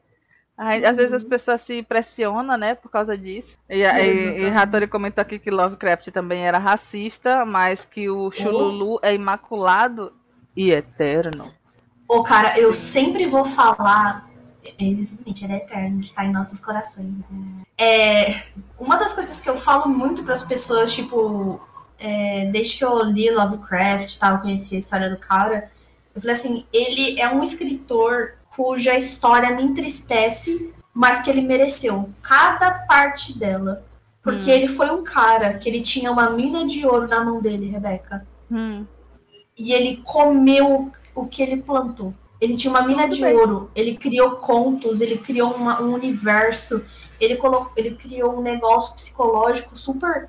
Uhum. 0.59 0.67
Às 0.67 0.97
vezes 0.97 1.13
as 1.15 1.23
uhum. 1.23 1.29
pessoas 1.31 1.63
se 1.63 1.83
pressionam, 1.83 2.57
né, 2.57 2.75
por 2.75 2.91
causa 2.91 3.17
disso. 3.17 3.57
E, 3.69 3.83
e, 3.83 4.43
e 4.43 4.49
Hattori 4.51 4.87
comentou 4.87 5.23
aqui 5.23 5.39
que 5.39 5.51
Lovecraft 5.51 6.09
também 6.09 6.47
era 6.47 6.59
racista, 6.59 7.47
mas 7.47 7.85
que 7.85 8.11
o 8.11 8.31
Chululu 8.31 8.97
oh. 8.97 9.01
é 9.03 9.15
imaculado 9.15 10.13
e 10.55 10.71
eterno. 10.71 11.51
Ô, 12.07 12.19
oh, 12.19 12.23
cara, 12.23 12.59
eu 12.59 12.73
sempre 12.75 13.27
vou 13.27 13.45
falar. 13.45 14.30
Exatamente, 14.79 15.45
ele 15.45 15.53
é 15.55 15.57
eterno, 15.57 16.01
está 16.01 16.25
em 16.25 16.33
nossos 16.33 16.61
corações. 16.61 17.15
É, 17.79 18.35
uma 18.79 18.97
das 18.97 19.15
coisas 19.15 19.41
que 19.41 19.49
eu 19.49 19.57
falo 19.57 19.89
muito 19.89 20.23
para 20.23 20.35
as 20.35 20.43
pessoas, 20.43 20.93
tipo, 20.93 21.61
é, 21.99 22.47
desde 22.47 22.77
que 22.77 22.85
eu 22.85 23.03
li 23.03 23.31
Lovecraft 23.31 24.15
e 24.15 24.19
tal, 24.19 24.41
conheci 24.41 24.75
a 24.75 24.79
história 24.79 25.09
do 25.09 25.17
cara, 25.17 25.71
eu 26.15 26.21
falei 26.21 26.37
assim, 26.37 26.67
ele 26.73 27.21
é 27.21 27.29
um 27.29 27.43
escritor 27.43 28.35
cuja 28.55 28.99
história 28.99 29.55
me 29.55 29.63
entristece, 29.63 30.73
mas 30.93 31.21
que 31.23 31.31
ele 31.31 31.41
mereceu 31.41 32.11
cada 32.21 32.71
parte 32.71 33.39
dela. 33.39 33.85
Porque 34.23 34.51
hum. 34.51 34.55
ele 34.55 34.69
foi 34.69 34.91
um 34.91 35.03
cara 35.03 35.55
que 35.55 35.69
ele 35.69 35.81
tinha 35.81 36.11
uma 36.11 36.31
mina 36.31 36.67
de 36.67 36.85
ouro 36.85 37.09
na 37.09 37.25
mão 37.25 37.41
dele, 37.41 37.71
Rebeca. 37.71 38.27
Hum. 38.51 38.85
E 39.57 39.73
ele 39.73 40.03
comeu 40.05 40.91
o 41.15 41.27
que 41.27 41.43
ele 41.43 41.63
plantou. 41.63 42.13
Ele 42.41 42.57
tinha 42.57 42.71
uma 42.71 42.87
mina 42.87 43.03
Tudo 43.03 43.17
de 43.17 43.23
bem. 43.23 43.37
ouro, 43.37 43.71
ele 43.75 43.97
criou 43.97 44.37
contos, 44.37 45.01
ele 45.01 45.19
criou 45.19 45.51
uma, 45.53 45.83
um 45.83 45.93
universo, 45.93 46.83
ele, 47.21 47.37
colocou, 47.37 47.73
ele 47.77 47.95
criou 47.95 48.39
um 48.39 48.41
negócio 48.41 48.95
psicológico 48.95 49.77
super 49.77 50.29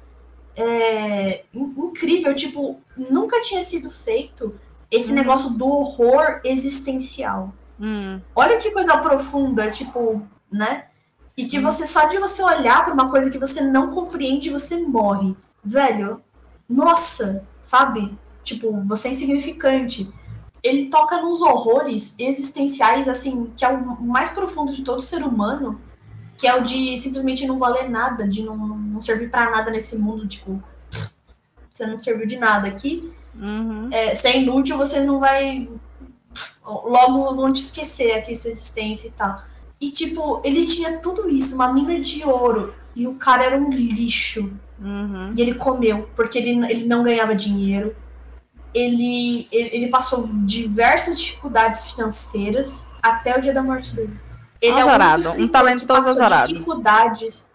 é, 0.56 1.44
incrível, 1.54 2.36
tipo, 2.36 2.80
nunca 2.98 3.40
tinha 3.40 3.64
sido 3.64 3.90
feito 3.90 4.54
esse 4.90 5.12
hum. 5.12 5.16
negócio 5.16 5.52
do 5.52 5.66
horror 5.66 6.42
existencial. 6.44 7.54
Hum. 7.80 8.20
Olha 8.36 8.58
que 8.58 8.72
coisa 8.72 8.98
profunda, 8.98 9.72
tipo, 9.72 10.22
né? 10.52 10.86
E 11.36 11.46
que 11.46 11.60
hum. 11.60 11.62
você, 11.62 11.86
só 11.86 12.06
de 12.06 12.18
você 12.18 12.44
olhar 12.44 12.84
para 12.84 12.94
uma 12.94 13.10
coisa 13.10 13.30
que 13.30 13.40
você 13.40 13.62
não 13.62 13.92
compreende, 13.92 14.50
você 14.50 14.78
morre. 14.78 15.36
Velho, 15.64 16.22
nossa, 16.68 17.46
sabe? 17.62 18.18
Tipo, 18.44 18.84
você 18.86 19.08
é 19.08 19.12
insignificante. 19.12 20.12
Ele 20.64 20.88
toca 20.88 21.22
nos 21.22 21.42
horrores 21.42 22.16
existenciais, 22.20 23.08
assim, 23.08 23.52
que 23.56 23.66
é 23.66 23.70
o 23.70 24.02
mais 24.02 24.30
profundo 24.30 24.72
de 24.72 24.84
todo 24.84 25.02
ser 25.02 25.24
humano, 25.24 25.82
que 26.38 26.48
é 26.48 26.56
o 26.56 26.64
de 26.64 26.98
simplesmente 26.98 27.46
não 27.46 27.58
valer 27.58 27.90
nada, 27.90 28.28
de 28.28 28.44
não, 28.44 28.56
não 28.56 29.02
servir 29.02 29.30
para 29.30 29.50
nada 29.50 29.72
nesse 29.72 29.98
mundo, 29.98 30.28
tipo, 30.28 30.62
você 31.72 31.86
não 31.86 31.98
serviu 31.98 32.28
de 32.28 32.38
nada 32.38 32.68
aqui. 32.68 33.12
Uhum. 33.36 33.90
É, 33.92 34.14
se 34.14 34.28
é 34.28 34.38
inútil, 34.38 34.78
você 34.78 35.00
não 35.00 35.20
vai. 35.20 35.68
Logo 36.66 37.36
vão 37.36 37.52
te 37.52 37.62
esquecer 37.62 38.14
aqui 38.14 38.36
sua 38.36 38.52
existência 38.52 39.08
e 39.08 39.12
tal. 39.12 39.42
E, 39.80 39.90
tipo, 39.90 40.42
ele 40.44 40.64
tinha 40.66 41.00
tudo 41.00 41.28
isso, 41.28 41.56
uma 41.56 41.74
mina 41.74 42.00
de 42.00 42.24
ouro. 42.24 42.74
E 42.96 43.08
o 43.08 43.16
cara 43.16 43.46
era 43.46 43.58
um 43.58 43.70
lixo. 43.70 44.54
Uhum. 44.80 45.34
E 45.36 45.42
ele 45.42 45.56
comeu, 45.56 46.10
porque 46.16 46.38
ele, 46.38 46.66
ele 46.72 46.86
não 46.86 47.04
ganhava 47.04 47.36
dinheiro. 47.36 47.96
Ele, 48.74 49.48
ele, 49.52 49.90
passou 49.90 50.26
diversas 50.46 51.20
dificuldades 51.20 51.92
financeiras 51.92 52.86
até 53.04 53.38
o 53.38 53.42
dia 53.42 53.54
da 53.54 53.62
morte 53.62 53.94
dele. 53.94 54.18
Ele 54.62 54.80
azarado, 54.80 55.24
é 55.24 55.28
o 55.28 55.34
único 55.34 55.44
um 55.44 55.48
talentoso 55.48 56.10
azarado. 56.12 56.48
dificuldades. 56.48 57.50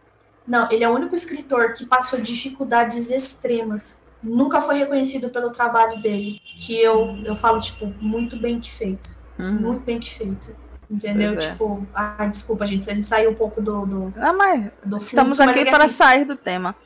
Não, 0.47 0.69
ele 0.71 0.85
é 0.85 0.89
o 0.89 0.93
único 0.95 1.15
escritor 1.15 1.73
que 1.73 1.87
passou 1.87 2.21
dificuldades 2.21 3.11
extremas. 3.11 4.03
Nunca 4.23 4.61
foi 4.61 4.77
reconhecido 4.77 5.31
pelo 5.31 5.51
trabalho 5.51 6.01
dele. 6.01 6.41
Que 6.45 6.79
eu, 6.79 7.19
eu 7.25 7.35
falo, 7.35 7.61
tipo, 7.61 7.87
muito 8.01 8.37
bem 8.37 8.61
que 8.61 8.71
feito. 8.71 9.11
Uhum. 9.39 9.53
Muito 9.53 9.85
bem 9.85 9.99
que 9.99 10.13
feito. 10.13 10.55
Entendeu? 10.91 11.33
É. 11.33 11.37
Tipo, 11.37 11.87
ah, 11.95 12.27
desculpa, 12.27 12.65
gente, 12.65 12.89
a 12.89 12.95
gente 12.95 13.07
saiu 13.07 13.31
um 13.31 13.35
pouco 13.35 13.61
do. 13.61 13.87
do 13.87 14.15
ah, 14.17 14.33
mas 14.33 14.71
do 14.85 14.99
fluxo, 14.99 15.07
estamos 15.07 15.41
aqui 15.41 15.61
mas 15.61 15.69
é 15.69 15.71
para 15.71 15.85
assim, 15.85 15.95
sair 15.95 16.25
do 16.25 16.37
tema. 16.37 16.77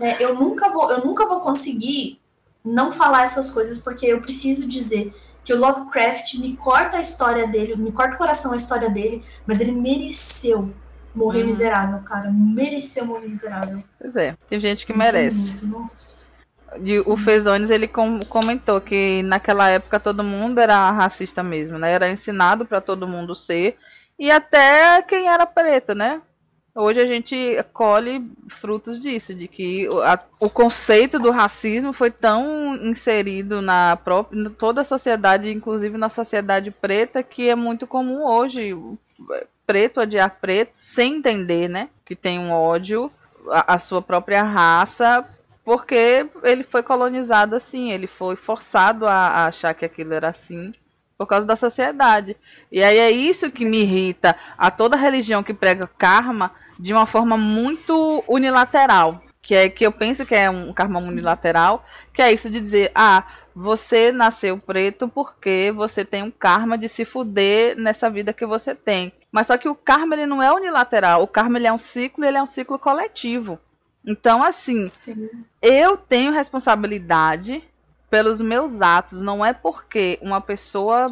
É, 0.00 0.24
eu, 0.24 0.34
nunca 0.34 0.70
vou, 0.70 0.90
eu 0.90 1.04
nunca 1.04 1.26
vou 1.26 1.40
conseguir 1.40 2.18
não 2.68 2.92
falar 2.92 3.24
essas 3.24 3.50
coisas, 3.50 3.78
porque 3.78 4.06
eu 4.06 4.20
preciso 4.20 4.66
dizer 4.66 5.12
que 5.44 5.52
o 5.52 5.58
Lovecraft 5.58 6.34
me 6.34 6.56
corta 6.56 6.98
a 6.98 7.00
história 7.00 7.46
dele, 7.46 7.74
me 7.76 7.90
corta 7.90 8.14
o 8.14 8.18
coração 8.18 8.52
a 8.52 8.56
história 8.56 8.90
dele, 8.90 9.22
mas 9.46 9.60
ele 9.60 9.72
mereceu 9.72 10.72
morrer 11.14 11.42
hum. 11.42 11.46
miserável, 11.46 12.00
cara. 12.00 12.30
Mereceu 12.30 13.06
morrer 13.06 13.28
miserável. 13.28 13.82
Pois 13.98 14.14
é, 14.16 14.36
tem 14.48 14.60
gente 14.60 14.84
que 14.84 14.96
merece. 14.96 15.36
Muito, 15.36 15.66
nossa. 15.66 16.28
E 16.84 16.98
o 17.00 17.16
Fezones 17.16 17.70
ele 17.70 17.88
com, 17.88 18.18
comentou 18.28 18.78
que 18.78 19.22
naquela 19.22 19.70
época 19.70 19.98
todo 19.98 20.22
mundo 20.22 20.58
era 20.58 20.90
racista 20.90 21.42
mesmo, 21.42 21.78
né? 21.78 21.92
Era 21.92 22.10
ensinado 22.10 22.66
para 22.66 22.80
todo 22.80 23.08
mundo 23.08 23.34
ser 23.34 23.78
e 24.18 24.30
até 24.30 25.00
quem 25.02 25.28
era 25.28 25.46
preto, 25.46 25.94
né? 25.94 26.20
Hoje 26.80 27.00
a 27.00 27.06
gente 27.06 27.36
colhe 27.72 28.24
frutos 28.46 29.00
disso, 29.00 29.34
de 29.34 29.48
que 29.48 29.88
a, 30.04 30.16
o 30.38 30.48
conceito 30.48 31.18
do 31.18 31.32
racismo 31.32 31.92
foi 31.92 32.08
tão 32.08 32.76
inserido 32.76 33.60
na 33.60 33.96
própria 33.96 34.48
toda 34.50 34.82
a 34.82 34.84
sociedade, 34.84 35.50
inclusive 35.50 35.98
na 35.98 36.08
sociedade 36.08 36.70
preta, 36.70 37.20
que 37.20 37.48
é 37.48 37.56
muito 37.56 37.84
comum 37.84 38.24
hoje 38.24 38.76
preto 39.66 40.02
odiar 40.02 40.38
preto 40.40 40.70
sem 40.74 41.16
entender, 41.16 41.68
né? 41.68 41.88
Que 42.04 42.14
tem 42.14 42.38
um 42.38 42.52
ódio 42.52 43.10
à 43.50 43.76
sua 43.80 44.00
própria 44.00 44.44
raça 44.44 45.28
porque 45.64 46.28
ele 46.44 46.62
foi 46.62 46.84
colonizado 46.84 47.56
assim, 47.56 47.90
ele 47.90 48.06
foi 48.06 48.36
forçado 48.36 49.04
a, 49.04 49.12
a, 49.12 49.46
achar 49.46 49.74
que 49.74 49.84
aquilo 49.84 50.14
era 50.14 50.28
assim 50.28 50.72
por 51.18 51.26
causa 51.26 51.44
da 51.44 51.56
sociedade. 51.56 52.36
E 52.70 52.84
aí 52.84 52.98
é 52.98 53.10
isso 53.10 53.50
que 53.50 53.64
me 53.64 53.80
irrita 53.80 54.36
a 54.56 54.70
toda 54.70 54.94
religião 54.96 55.42
que 55.42 55.52
prega 55.52 55.90
karma 55.98 56.52
de 56.78 56.92
uma 56.92 57.06
forma 57.06 57.36
muito 57.36 58.22
unilateral. 58.28 59.22
Que 59.42 59.54
é 59.54 59.68
que 59.68 59.84
eu 59.84 59.92
penso 59.92 60.26
que 60.26 60.34
é 60.34 60.50
um 60.50 60.72
karma 60.72 61.00
Sim. 61.00 61.08
unilateral, 61.08 61.84
que 62.12 62.20
é 62.20 62.30
isso 62.30 62.50
de 62.50 62.60
dizer, 62.60 62.92
ah, 62.94 63.24
você 63.54 64.12
nasceu 64.12 64.58
preto 64.58 65.08
porque 65.08 65.72
você 65.74 66.04
tem 66.04 66.22
um 66.22 66.30
karma 66.30 66.76
de 66.76 66.88
se 66.88 67.04
fuder 67.04 67.76
nessa 67.78 68.10
vida 68.10 68.32
que 68.32 68.44
você 68.44 68.74
tem. 68.74 69.12
Mas 69.32 69.46
só 69.46 69.56
que 69.56 69.68
o 69.68 69.74
karma 69.74 70.14
ele 70.14 70.26
não 70.26 70.42
é 70.42 70.52
unilateral, 70.52 71.22
o 71.22 71.26
karma 71.26 71.58
ele 71.58 71.66
é 71.66 71.72
um 71.72 71.78
ciclo, 71.78 72.24
ele 72.24 72.36
é 72.36 72.42
um 72.42 72.46
ciclo 72.46 72.78
coletivo. 72.78 73.58
Então, 74.06 74.42
assim, 74.42 74.88
Sim. 74.90 75.28
eu 75.60 75.96
tenho 75.96 76.32
responsabilidade 76.32 77.62
pelos 78.10 78.40
meus 78.40 78.80
atos. 78.80 79.20
Não 79.20 79.44
é 79.44 79.52
porque 79.52 80.18
uma 80.22 80.40
pessoa 80.40 81.06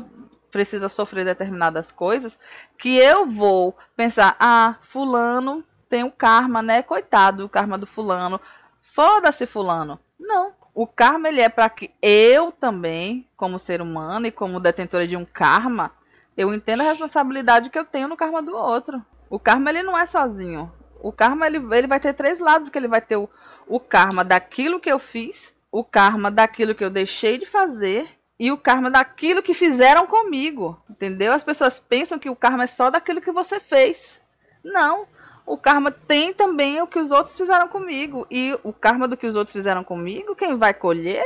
precisa 0.56 0.88
sofrer 0.88 1.22
determinadas 1.22 1.92
coisas 1.92 2.38
que 2.78 2.96
eu 2.96 3.26
vou 3.26 3.76
pensar, 3.94 4.34
ah, 4.40 4.76
fulano 4.80 5.62
tem 5.86 6.02
o 6.02 6.10
karma, 6.10 6.62
né? 6.62 6.82
Coitado 6.82 7.44
o 7.44 7.48
karma 7.48 7.76
do 7.76 7.86
fulano. 7.86 8.40
Foda-se 8.80 9.44
fulano. 9.44 10.00
Não. 10.18 10.54
O 10.72 10.86
karma 10.86 11.28
ele 11.28 11.42
é 11.42 11.50
para 11.50 11.68
que 11.68 11.90
eu 12.00 12.50
também, 12.50 13.28
como 13.36 13.58
ser 13.58 13.82
humano 13.82 14.26
e 14.26 14.32
como 14.32 14.58
detentora 14.58 15.06
de 15.06 15.14
um 15.14 15.26
karma, 15.26 15.92
eu 16.34 16.54
entenda 16.54 16.82
a 16.82 16.86
responsabilidade 16.86 17.68
que 17.68 17.78
eu 17.78 17.84
tenho 17.84 18.08
no 18.08 18.16
karma 18.16 18.42
do 18.42 18.56
outro. 18.56 19.04
O 19.28 19.38
karma 19.38 19.68
ele 19.68 19.82
não 19.82 19.96
é 19.96 20.06
sozinho. 20.06 20.72
O 21.02 21.12
karma 21.12 21.46
ele, 21.46 21.58
ele 21.58 21.86
vai 21.86 22.00
ter 22.00 22.14
três 22.14 22.40
lados 22.40 22.70
que 22.70 22.78
ele 22.78 22.88
vai 22.88 23.02
ter 23.02 23.16
o, 23.16 23.28
o 23.66 23.78
karma 23.78 24.24
daquilo 24.24 24.80
que 24.80 24.90
eu 24.90 24.98
fiz, 24.98 25.52
o 25.70 25.84
karma 25.84 26.30
daquilo 26.30 26.74
que 26.74 26.82
eu 26.82 26.88
deixei 26.88 27.36
de 27.36 27.44
fazer 27.44 28.15
e 28.38 28.52
o 28.52 28.58
karma 28.58 28.90
daquilo 28.90 29.42
que 29.42 29.54
fizeram 29.54 30.06
comigo, 30.06 30.80
entendeu? 30.88 31.32
As 31.32 31.44
pessoas 31.44 31.78
pensam 31.78 32.18
que 32.18 32.28
o 32.28 32.36
karma 32.36 32.64
é 32.64 32.66
só 32.66 32.90
daquilo 32.90 33.20
que 33.20 33.32
você 33.32 33.58
fez. 33.58 34.20
Não, 34.62 35.06
o 35.46 35.56
karma 35.56 35.90
tem 35.90 36.34
também 36.34 36.80
o 36.82 36.86
que 36.86 36.98
os 36.98 37.10
outros 37.12 37.36
fizeram 37.36 37.68
comigo 37.68 38.26
e 38.30 38.58
o 38.62 38.72
karma 38.72 39.06
do 39.06 39.16
que 39.16 39.26
os 39.26 39.36
outros 39.36 39.52
fizeram 39.52 39.84
comigo, 39.84 40.34
quem 40.34 40.56
vai 40.56 40.74
colher 40.74 41.24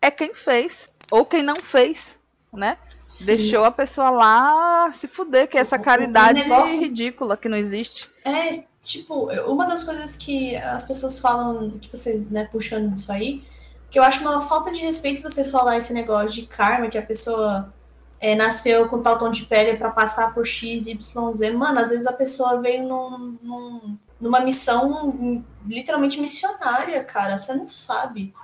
é 0.00 0.10
quem 0.10 0.34
fez 0.34 0.88
ou 1.10 1.26
quem 1.26 1.42
não 1.42 1.56
fez, 1.56 2.16
né? 2.52 2.78
Sim. 3.06 3.26
Deixou 3.26 3.64
a 3.64 3.70
pessoa 3.70 4.10
lá 4.10 4.92
se 4.94 5.06
fuder, 5.06 5.48
que 5.48 5.56
é 5.56 5.60
essa 5.60 5.78
caridade 5.78 6.42
negócio... 6.42 6.80
ridícula 6.80 7.36
que 7.36 7.48
não 7.48 7.56
existe. 7.56 8.08
É, 8.24 8.64
tipo, 8.80 9.30
uma 9.50 9.64
das 9.66 9.84
coisas 9.84 10.16
que 10.16 10.56
as 10.56 10.84
pessoas 10.84 11.18
falam, 11.18 11.70
que 11.78 11.88
você, 11.88 12.24
né, 12.30 12.48
puxando 12.50 12.92
disso 12.94 13.12
aí, 13.12 13.44
que 13.90 13.98
eu 13.98 14.02
acho 14.02 14.20
uma 14.20 14.40
falta 14.40 14.70
de 14.72 14.80
respeito 14.80 15.22
você 15.22 15.44
falar 15.44 15.78
esse 15.78 15.92
negócio 15.92 16.34
de 16.34 16.46
karma, 16.46 16.88
que 16.88 16.98
a 16.98 17.02
pessoa 17.02 17.72
é, 18.20 18.34
nasceu 18.34 18.88
com 18.88 19.02
tal 19.02 19.18
tom 19.18 19.30
de 19.30 19.44
pele 19.44 19.76
para 19.76 19.90
passar 19.90 20.34
por 20.34 20.46
X, 20.46 20.86
Y, 20.86 21.32
Z. 21.32 21.50
Mano, 21.50 21.80
às 21.80 21.90
vezes 21.90 22.06
a 22.06 22.12
pessoa 22.12 22.60
veio 22.60 22.86
num, 22.86 23.38
num, 23.42 23.98
numa 24.20 24.40
missão 24.40 25.44
literalmente 25.66 26.20
missionária, 26.20 27.02
cara. 27.04 27.36
Você 27.38 27.54
não 27.54 27.68
sabe. 27.68 28.34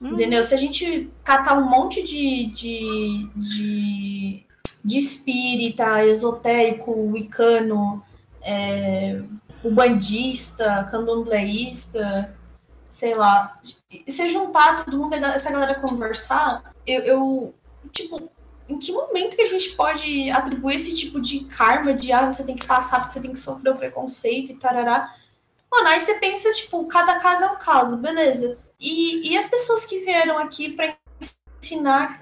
Hum. 0.00 0.10
Entendeu? 0.10 0.44
Se 0.44 0.54
a 0.54 0.58
gente 0.58 1.10
catar 1.22 1.56
um 1.56 1.68
monte 1.68 2.02
de, 2.02 2.46
de, 2.46 3.30
de, 3.34 4.46
de 4.84 4.98
espírita, 4.98 6.04
esotérico, 6.04 6.92
wicano, 7.10 8.02
é, 8.42 9.22
bandista, 9.64 10.86
candombleísta, 10.90 12.34
sei 12.94 13.12
lá. 13.12 13.58
Se 14.06 14.28
juntar 14.28 14.84
todo 14.84 14.96
mundo, 14.96 15.14
essa 15.14 15.50
galera 15.50 15.74
conversar, 15.74 16.72
eu, 16.86 17.00
eu, 17.00 17.54
tipo, 17.90 18.30
em 18.68 18.78
que 18.78 18.92
momento 18.92 19.34
que 19.34 19.42
a 19.42 19.46
gente 19.46 19.70
pode 19.70 20.30
atribuir 20.30 20.76
esse 20.76 20.96
tipo 20.96 21.20
de 21.20 21.40
karma 21.40 21.92
de 21.92 22.12
ah, 22.12 22.30
você 22.30 22.44
tem 22.44 22.54
que 22.54 22.66
passar 22.66 23.00
porque 23.00 23.12
você 23.12 23.20
tem 23.20 23.32
que 23.32 23.38
sofrer 23.38 23.70
o 23.70 23.76
preconceito 23.76 24.52
e 24.52 24.54
tarará? 24.54 25.12
Mano, 25.68 25.88
aí 25.88 25.98
você 25.98 26.14
pensa, 26.20 26.52
tipo, 26.52 26.84
cada 26.86 27.18
caso 27.18 27.42
é 27.42 27.50
um 27.50 27.56
caso, 27.56 27.96
beleza. 27.96 28.58
E, 28.78 29.28
e 29.28 29.36
as 29.36 29.46
pessoas 29.46 29.84
que 29.84 29.98
vieram 29.98 30.38
aqui 30.38 30.70
para 30.70 30.96
ensinar 31.60 32.20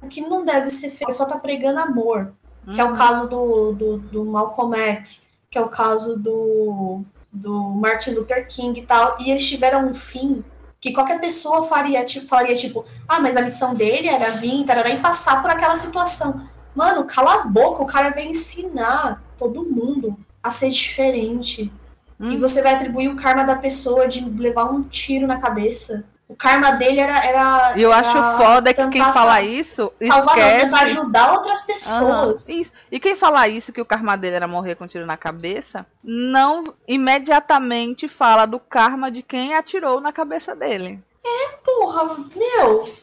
o 0.00 0.06
que 0.06 0.20
não 0.20 0.44
deve 0.44 0.70
ser 0.70 0.90
feito, 0.90 1.12
só 1.12 1.24
tá 1.24 1.38
pregando 1.40 1.80
amor, 1.80 2.32
uhum. 2.64 2.72
que 2.72 2.80
é 2.80 2.84
o 2.84 2.90
uhum. 2.90 2.94
caso 2.94 3.26
do, 3.26 3.72
do, 3.72 3.98
do 3.98 4.24
Malcolm 4.24 4.78
X, 4.78 5.26
que 5.50 5.58
é 5.58 5.60
o 5.60 5.68
caso 5.68 6.16
do, 6.16 7.04
do 7.34 7.52
Martin 7.70 8.12
Luther 8.12 8.46
King 8.46 8.80
e 8.80 8.86
tal, 8.86 9.16
e 9.20 9.30
eles 9.30 9.46
tiveram 9.46 9.88
um 9.88 9.92
fim 9.92 10.44
que 10.80 10.92
qualquer 10.92 11.18
pessoa 11.18 11.66
faria, 11.66 12.04
tipo, 12.04 12.26
falaria, 12.26 12.54
tipo, 12.54 12.84
ah, 13.08 13.18
mas 13.18 13.36
a 13.36 13.42
missão 13.42 13.74
dele 13.74 14.06
era 14.06 14.32
vir 14.32 14.64
tarará, 14.64 14.90
e 14.90 15.00
passar 15.00 15.40
por 15.42 15.50
aquela 15.50 15.76
situação. 15.76 16.46
Mano, 16.74 17.04
cala 17.04 17.34
a 17.34 17.46
boca, 17.46 17.82
o 17.82 17.86
cara 17.86 18.10
vem 18.10 18.30
ensinar 18.30 19.22
todo 19.38 19.64
mundo 19.64 20.16
a 20.42 20.50
ser 20.50 20.70
diferente. 20.70 21.72
Hum. 22.20 22.32
E 22.32 22.36
você 22.36 22.60
vai 22.60 22.74
atribuir 22.74 23.08
o 23.08 23.16
karma 23.16 23.44
da 23.44 23.56
pessoa 23.56 24.06
de 24.06 24.24
levar 24.24 24.66
um 24.66 24.82
tiro 24.82 25.26
na 25.26 25.38
cabeça. 25.38 26.04
O 26.26 26.34
karma 26.34 26.72
dele 26.72 27.00
era. 27.00 27.22
era 27.24 27.72
eu 27.76 27.92
era 27.92 28.00
acho 28.00 28.42
foda 28.42 28.72
que 28.72 28.88
quem 28.88 29.12
fala 29.12 29.42
isso. 29.42 29.92
Salvar, 30.06 30.38
esquece... 30.38 30.64
tentar 30.64 30.80
ajudar 30.80 31.32
outras 31.32 31.60
pessoas. 31.62 32.48
Uhum, 32.48 32.64
e 32.90 32.98
quem 32.98 33.14
fala 33.14 33.46
isso, 33.46 33.72
que 33.72 33.80
o 33.80 33.84
karma 33.84 34.16
dele 34.16 34.36
era 34.36 34.48
morrer 34.48 34.74
com 34.74 34.84
um 34.84 34.88
tiro 34.88 35.04
na 35.04 35.16
cabeça, 35.16 35.86
não 36.02 36.64
imediatamente 36.88 38.08
fala 38.08 38.46
do 38.46 38.58
karma 38.58 39.10
de 39.10 39.22
quem 39.22 39.54
atirou 39.54 40.00
na 40.00 40.12
cabeça 40.12 40.56
dele. 40.56 41.02
É, 41.24 41.48
porra, 41.64 42.16
meu. 42.34 42.94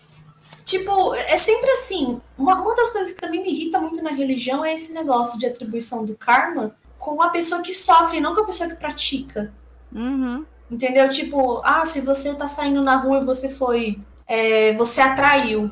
Tipo, 0.66 1.14
é 1.14 1.38
sempre 1.38 1.70
assim. 1.72 2.20
Uma, 2.38 2.60
uma 2.62 2.76
das 2.76 2.90
coisas 2.90 3.12
que 3.12 3.22
também 3.22 3.42
me 3.42 3.52
irrita 3.52 3.80
muito 3.80 4.02
na 4.02 4.12
religião 4.12 4.64
é 4.66 4.74
esse 4.74 4.94
negócio 4.94 5.38
de 5.38 5.46
atribuição 5.46 6.06
do 6.06 6.16
karma 6.16 6.76
com 6.98 7.22
a 7.22 7.30
pessoa 7.30 7.62
que 7.62 7.74
sofre, 7.74 8.22
não 8.22 8.34
com 8.34 8.42
a 8.42 8.46
pessoa 8.46 8.70
que 8.70 8.76
pratica. 8.76 9.54
Uhum. 9.94 10.46
Entendeu? 10.72 11.10
Tipo, 11.10 11.62
ah, 11.66 11.86
se 11.86 12.00
você 12.00 12.34
tá 12.34 12.48
saindo 12.48 12.82
na 12.82 12.96
rua 12.96 13.20
e 13.20 13.26
você 13.26 13.50
foi. 13.50 14.00
É, 14.26 14.74
você 14.74 15.02
atraiu. 15.02 15.70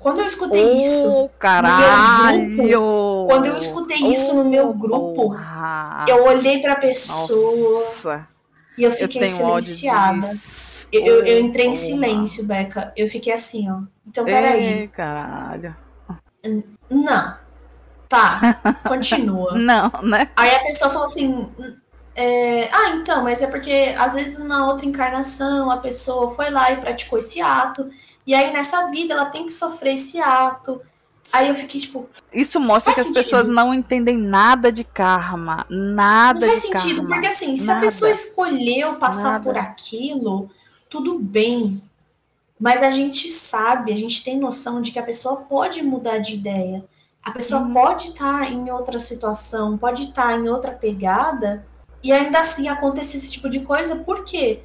Quando 0.00 0.20
eu 0.20 0.26
escutei 0.26 0.64
oh, 0.64 0.80
isso. 0.80 1.30
Caralho! 1.38 2.56
Grupo, 2.56 3.26
quando 3.28 3.46
eu 3.46 3.56
escutei 3.56 4.02
oh, 4.02 4.12
isso 4.12 4.34
no 4.34 4.44
meu 4.44 4.74
grupo, 4.74 5.36
eu 6.08 6.24
olhei 6.24 6.60
pra 6.60 6.74
pessoa. 6.74 7.84
Nossa. 7.84 8.26
E 8.76 8.82
eu 8.82 8.90
fiquei 8.90 9.22
eu 9.22 9.26
silenciada. 9.26 10.36
Eu, 10.90 11.02
eu, 11.02 11.24
eu, 11.24 11.38
entrei 11.38 11.66
em 11.66 11.74
silêncio, 11.74 12.44
Beca. 12.44 12.92
Eu 12.96 13.08
fiquei 13.08 13.32
assim, 13.32 13.70
ó. 13.70 13.82
Então, 14.04 14.24
peraí. 14.24 14.80
Ei, 14.80 14.88
caralho. 14.88 15.76
Não. 16.90 17.36
Tá, 18.08 18.58
continua. 18.88 19.54
Não, 19.60 19.88
né? 20.02 20.28
Aí 20.36 20.52
a 20.56 20.62
pessoa 20.64 20.90
falou 20.90 21.06
assim: 21.06 21.48
é, 22.20 22.68
ah, 22.70 22.90
então, 22.90 23.24
mas 23.24 23.40
é 23.40 23.46
porque 23.46 23.94
às 23.98 24.12
vezes 24.12 24.38
na 24.38 24.66
outra 24.66 24.84
encarnação 24.84 25.70
a 25.70 25.78
pessoa 25.78 26.28
foi 26.28 26.50
lá 26.50 26.70
e 26.70 26.76
praticou 26.76 27.18
esse 27.18 27.40
ato, 27.40 27.88
e 28.26 28.34
aí 28.34 28.52
nessa 28.52 28.90
vida 28.90 29.14
ela 29.14 29.24
tem 29.24 29.46
que 29.46 29.52
sofrer 29.52 29.94
esse 29.94 30.18
ato. 30.18 30.82
Aí 31.32 31.48
eu 31.48 31.54
fiquei 31.54 31.80
tipo. 31.80 32.08
Isso 32.32 32.60
mostra 32.60 32.92
que 32.92 33.00
sentido. 33.00 33.18
as 33.18 33.24
pessoas 33.24 33.48
não 33.48 33.72
entendem 33.72 34.18
nada 34.18 34.70
de 34.70 34.84
karma. 34.84 35.64
Nada 35.70 36.40
não 36.40 36.48
faz 36.48 36.62
de 36.62 36.68
sentido, 36.68 37.02
karma. 37.02 37.14
porque 37.14 37.26
assim, 37.28 37.56
se 37.56 37.66
nada. 37.66 37.78
a 37.78 37.82
pessoa 37.82 38.10
escolheu 38.10 38.96
passar 38.96 39.32
nada. 39.32 39.44
por 39.44 39.56
aquilo, 39.56 40.50
tudo 40.90 41.18
bem. 41.18 41.80
Mas 42.58 42.82
a 42.82 42.90
gente 42.90 43.28
sabe, 43.28 43.92
a 43.92 43.96
gente 43.96 44.22
tem 44.22 44.38
noção 44.38 44.82
de 44.82 44.90
que 44.90 44.98
a 44.98 45.02
pessoa 45.02 45.36
pode 45.36 45.82
mudar 45.82 46.18
de 46.18 46.34
ideia. 46.34 46.84
A 47.22 47.30
pessoa 47.30 47.62
hum. 47.62 47.72
pode 47.72 48.08
estar 48.08 48.40
tá 48.40 48.50
em 48.50 48.70
outra 48.70 49.00
situação, 49.00 49.78
pode 49.78 50.02
estar 50.02 50.28
tá 50.28 50.36
em 50.36 50.48
outra 50.48 50.72
pegada 50.72 51.64
e 52.02 52.12
ainda 52.12 52.40
assim 52.40 52.68
acontece 52.68 53.16
esse 53.16 53.30
tipo 53.30 53.48
de 53.48 53.60
coisa, 53.60 53.96
por 53.96 54.24
quê? 54.24 54.64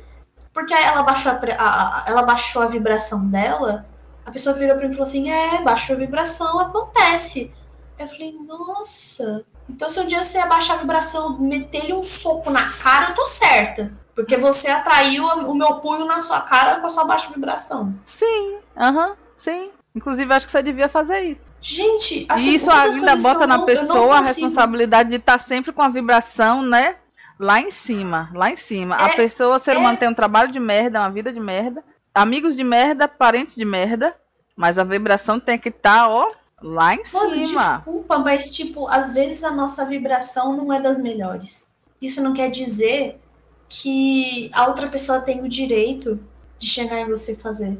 Porque 0.53 0.73
ela 0.73 1.03
baixou 1.03 1.31
a, 1.31 1.35
a, 1.59 2.05
ela 2.07 2.23
baixou 2.23 2.61
a 2.61 2.67
vibração 2.67 3.27
dela, 3.27 3.85
a 4.25 4.31
pessoa 4.31 4.55
virou 4.55 4.75
pra 4.77 4.87
mim 4.87 4.93
e 4.93 4.95
falou 4.95 5.07
assim: 5.07 5.29
é, 5.29 5.61
baixou 5.61 5.95
a 5.95 5.99
vibração, 5.99 6.59
acontece. 6.59 7.51
Eu 7.99 8.07
falei, 8.07 8.33
nossa. 8.45 9.45
Então 9.69 9.89
se 9.89 9.99
um 9.99 10.07
dia 10.07 10.23
você 10.23 10.37
abaixar 10.37 10.77
a 10.77 10.79
vibração, 10.79 11.37
meter-lhe 11.39 11.93
um 11.93 12.03
soco 12.03 12.49
na 12.49 12.69
cara, 12.69 13.09
eu 13.09 13.15
tô 13.15 13.25
certa. 13.25 13.91
Porque 14.15 14.37
você 14.37 14.69
atraiu 14.69 15.25
o 15.25 15.53
meu 15.53 15.75
punho 15.75 16.05
na 16.05 16.23
sua 16.23 16.41
cara 16.41 16.79
com 16.79 16.87
a 16.87 16.89
sua 16.89 17.03
baixa 17.03 17.33
vibração. 17.33 17.93
Sim, 18.05 18.59
aham, 18.77 19.09
uhum, 19.09 19.15
sim. 19.37 19.71
Inclusive, 19.93 20.33
acho 20.33 20.45
que 20.45 20.51
você 20.51 20.61
devia 20.61 20.89
fazer 20.89 21.21
isso. 21.21 21.41
Gente, 21.61 22.25
assim, 22.29 22.43
e 22.43 22.55
isso 22.55 22.69
ainda 22.69 23.15
bota 23.15 23.47
na 23.47 23.57
não, 23.57 23.65
pessoa 23.65 24.17
a 24.17 24.21
responsabilidade 24.21 25.09
de 25.09 25.15
estar 25.15 25.37
tá 25.37 25.43
sempre 25.43 25.71
com 25.71 25.81
a 25.81 25.87
vibração, 25.87 26.61
né? 26.61 26.97
Lá 27.39 27.59
em 27.59 27.69
cima, 27.69 28.31
lá 28.33 28.49
em 28.49 28.55
cima. 28.55 28.95
É, 28.95 29.05
a 29.05 29.09
pessoa, 29.09 29.59
ser 29.59 29.77
humano, 29.77 29.95
é... 29.95 29.97
tem 29.97 30.09
um 30.09 30.13
trabalho 30.13 30.51
de 30.51 30.59
merda, 30.59 30.99
uma 30.99 31.11
vida 31.11 31.31
de 31.33 31.39
merda, 31.39 31.83
amigos 32.13 32.55
de 32.55 32.63
merda, 32.63 33.07
parentes 33.07 33.55
de 33.55 33.65
merda, 33.65 34.15
mas 34.55 34.77
a 34.79 34.83
vibração 34.83 35.39
tem 35.39 35.59
que 35.59 35.69
estar, 35.69 36.03
tá, 36.03 36.09
ó, 36.09 36.27
lá 36.61 36.95
em 36.95 37.03
Mano, 37.11 37.47
cima. 37.47 37.77
Desculpa, 37.77 38.19
mas, 38.19 38.55
tipo, 38.55 38.87
às 38.87 39.13
vezes 39.13 39.43
a 39.43 39.51
nossa 39.51 39.85
vibração 39.85 40.55
não 40.55 40.71
é 40.71 40.79
das 40.79 40.97
melhores. 40.97 41.69
Isso 42.01 42.21
não 42.21 42.33
quer 42.33 42.49
dizer 42.49 43.19
que 43.67 44.49
a 44.53 44.67
outra 44.67 44.87
pessoa 44.87 45.19
tem 45.19 45.41
o 45.41 45.49
direito 45.49 46.19
de 46.57 46.67
chegar 46.67 47.01
em 47.01 47.09
você 47.09 47.35
fazer. 47.35 47.77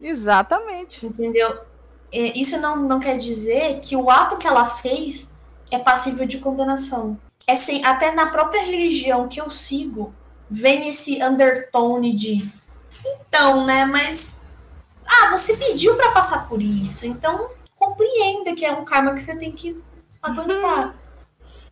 Exatamente. 0.00 1.06
Entendeu? 1.06 1.60
É, 2.12 2.38
isso 2.38 2.58
não, 2.60 2.76
não 2.76 2.98
quer 2.98 3.16
dizer 3.16 3.78
que 3.80 3.94
o 3.94 4.10
ato 4.10 4.38
que 4.38 4.46
ela 4.46 4.66
fez 4.66 5.32
é 5.70 5.78
passível 5.78 6.26
de 6.26 6.38
condenação 6.38 7.18
é 7.48 7.52
assim, 7.54 7.80
até 7.82 8.12
na 8.12 8.26
própria 8.26 8.62
religião 8.62 9.26
que 9.26 9.40
eu 9.40 9.50
sigo, 9.50 10.14
vem 10.50 10.86
esse 10.88 11.24
undertone 11.24 12.14
de 12.14 12.46
então, 13.04 13.64
né, 13.64 13.86
mas 13.86 14.42
ah, 15.06 15.30
você 15.30 15.56
pediu 15.56 15.96
para 15.96 16.12
passar 16.12 16.46
por 16.46 16.60
isso, 16.60 17.06
então 17.06 17.50
compreenda 17.74 18.54
que 18.54 18.66
é 18.66 18.72
um 18.72 18.84
karma 18.84 19.14
que 19.14 19.22
você 19.22 19.34
tem 19.34 19.50
que 19.50 19.82
aguentar. 20.22 20.88
Uhum. 20.88 20.94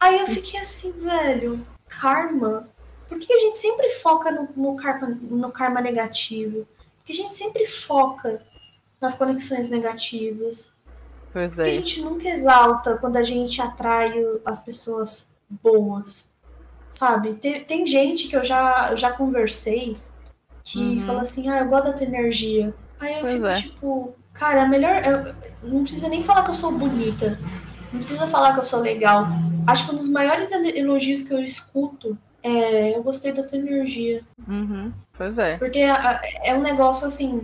Aí 0.01 0.19
eu 0.21 0.27
fiquei 0.29 0.59
assim, 0.59 0.93
velho, 0.93 1.67
karma? 1.87 2.69
Por 3.07 3.19
que 3.19 3.33
a 3.33 3.39
gente 3.39 3.59
sempre 3.59 3.91
foca 3.91 4.31
no, 4.31 4.49
no, 4.57 4.77
karma, 4.77 5.09
no 5.09 5.53
karma 5.53 5.81
negativo? 5.83 6.67
Porque 6.99 7.13
a 7.13 7.15
gente 7.15 7.33
sempre 7.33 7.67
foca 7.67 8.43
nas 9.01 9.15
conexões 9.15 9.69
negativas. 9.69 10.73
Pois 11.33 11.53
é. 11.53 11.57
Porque 11.57 11.71
a 11.71 11.75
gente 11.75 12.03
nunca 12.03 12.29
exalta 12.29 12.97
quando 12.97 13.17
a 13.17 13.23
gente 13.23 13.61
atrai 13.61 14.15
as 14.45 14.61
pessoas 14.61 15.29
boas, 15.49 16.29
sabe? 16.91 17.35
Tem, 17.35 17.65
tem 17.65 17.87
gente 17.87 18.29
que 18.29 18.37
eu 18.37 18.45
já, 18.45 18.95
já 18.95 19.13
conversei 19.13 19.97
que 20.65 20.81
uhum. 20.81 21.01
fala 21.01 21.21
assim, 21.21 21.49
ah, 21.49 21.61
eu 21.61 21.69
gosto 21.69 21.85
da 21.85 21.93
tua 21.93 22.07
energia. 22.07 22.75
Aí 23.01 23.15
eu 23.15 23.21
pois 23.21 23.35
fico 23.35 23.47
é. 23.47 23.55
tipo, 23.55 24.15
cara, 24.33 24.63
é 24.63 24.67
melhor. 24.67 25.03
Eu, 25.05 25.71
não 25.71 25.83
precisa 25.83 26.09
nem 26.09 26.23
falar 26.23 26.43
que 26.43 26.51
eu 26.51 26.55
sou 26.55 26.73
bonita. 26.73 27.39
Não 27.93 28.01
precisa 28.01 28.27
falar 28.27 28.53
que 28.53 28.59
eu 28.59 28.65
sou 28.65 28.81
legal. 28.81 29.29
Acho 29.67 29.87
que 29.87 29.93
um 29.93 29.97
dos 29.97 30.09
maiores 30.09 30.51
elogios 30.51 31.23
que 31.23 31.33
eu 31.33 31.41
escuto 31.41 32.19
é 32.43 32.97
eu 32.97 33.03
gostei 33.03 33.33
da 33.33 33.43
tua 33.43 33.59
energia. 33.59 34.23
Uhum. 34.47 34.93
Pois 35.17 35.37
é. 35.39 35.57
Porque 35.57 35.79
é, 35.79 36.21
é 36.45 36.55
um 36.55 36.63
negócio 36.63 37.07
assim. 37.07 37.43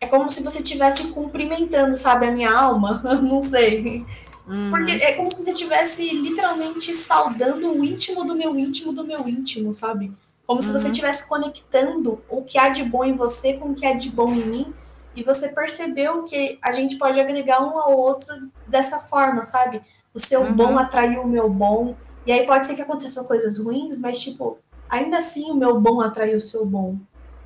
É 0.00 0.06
como 0.06 0.28
se 0.28 0.42
você 0.42 0.58
estivesse 0.58 1.08
cumprimentando, 1.08 1.96
sabe, 1.96 2.26
a 2.26 2.30
minha 2.30 2.54
alma. 2.54 3.02
não 3.22 3.40
sei. 3.40 4.04
Uhum. 4.46 4.70
Porque 4.70 4.92
é 4.92 5.12
como 5.12 5.30
se 5.30 5.42
você 5.42 5.52
estivesse 5.52 6.14
literalmente 6.14 6.94
saudando 6.94 7.72
o 7.72 7.84
íntimo 7.84 8.24
do 8.24 8.34
meu 8.34 8.56
íntimo 8.56 8.92
do 8.92 9.04
meu 9.04 9.26
íntimo, 9.26 9.72
sabe? 9.72 10.12
Como 10.46 10.60
se 10.60 10.70
você 10.70 10.84
uhum. 10.84 10.90
estivesse 10.90 11.28
conectando 11.28 12.22
o 12.28 12.42
que 12.42 12.58
há 12.58 12.68
de 12.68 12.84
bom 12.84 13.04
em 13.04 13.14
você 13.14 13.54
com 13.54 13.70
o 13.70 13.74
que 13.74 13.86
há 13.86 13.94
de 13.94 14.10
bom 14.10 14.32
em 14.32 14.44
mim. 14.44 14.74
E 15.16 15.22
você 15.22 15.48
percebeu 15.48 16.24
que 16.24 16.58
a 16.62 16.72
gente 16.72 16.96
pode 16.96 17.18
agregar 17.18 17.62
um 17.62 17.78
ao 17.78 17.96
outro 17.96 18.50
dessa 18.66 18.98
forma, 18.98 19.44
sabe? 19.44 19.80
O 20.12 20.18
seu 20.18 20.42
uhum. 20.42 20.52
bom 20.52 20.78
atraiu 20.78 21.22
o 21.22 21.28
meu 21.28 21.48
bom. 21.48 21.96
E 22.26 22.32
aí 22.32 22.46
pode 22.46 22.66
ser 22.66 22.74
que 22.74 22.82
aconteçam 22.82 23.24
coisas 23.24 23.58
ruins, 23.58 23.98
mas, 23.98 24.20
tipo, 24.20 24.58
ainda 24.88 25.18
assim 25.18 25.50
o 25.50 25.54
meu 25.54 25.80
bom 25.80 26.00
atraiu 26.00 26.36
o 26.36 26.40
seu 26.40 26.66
bom. 26.66 26.96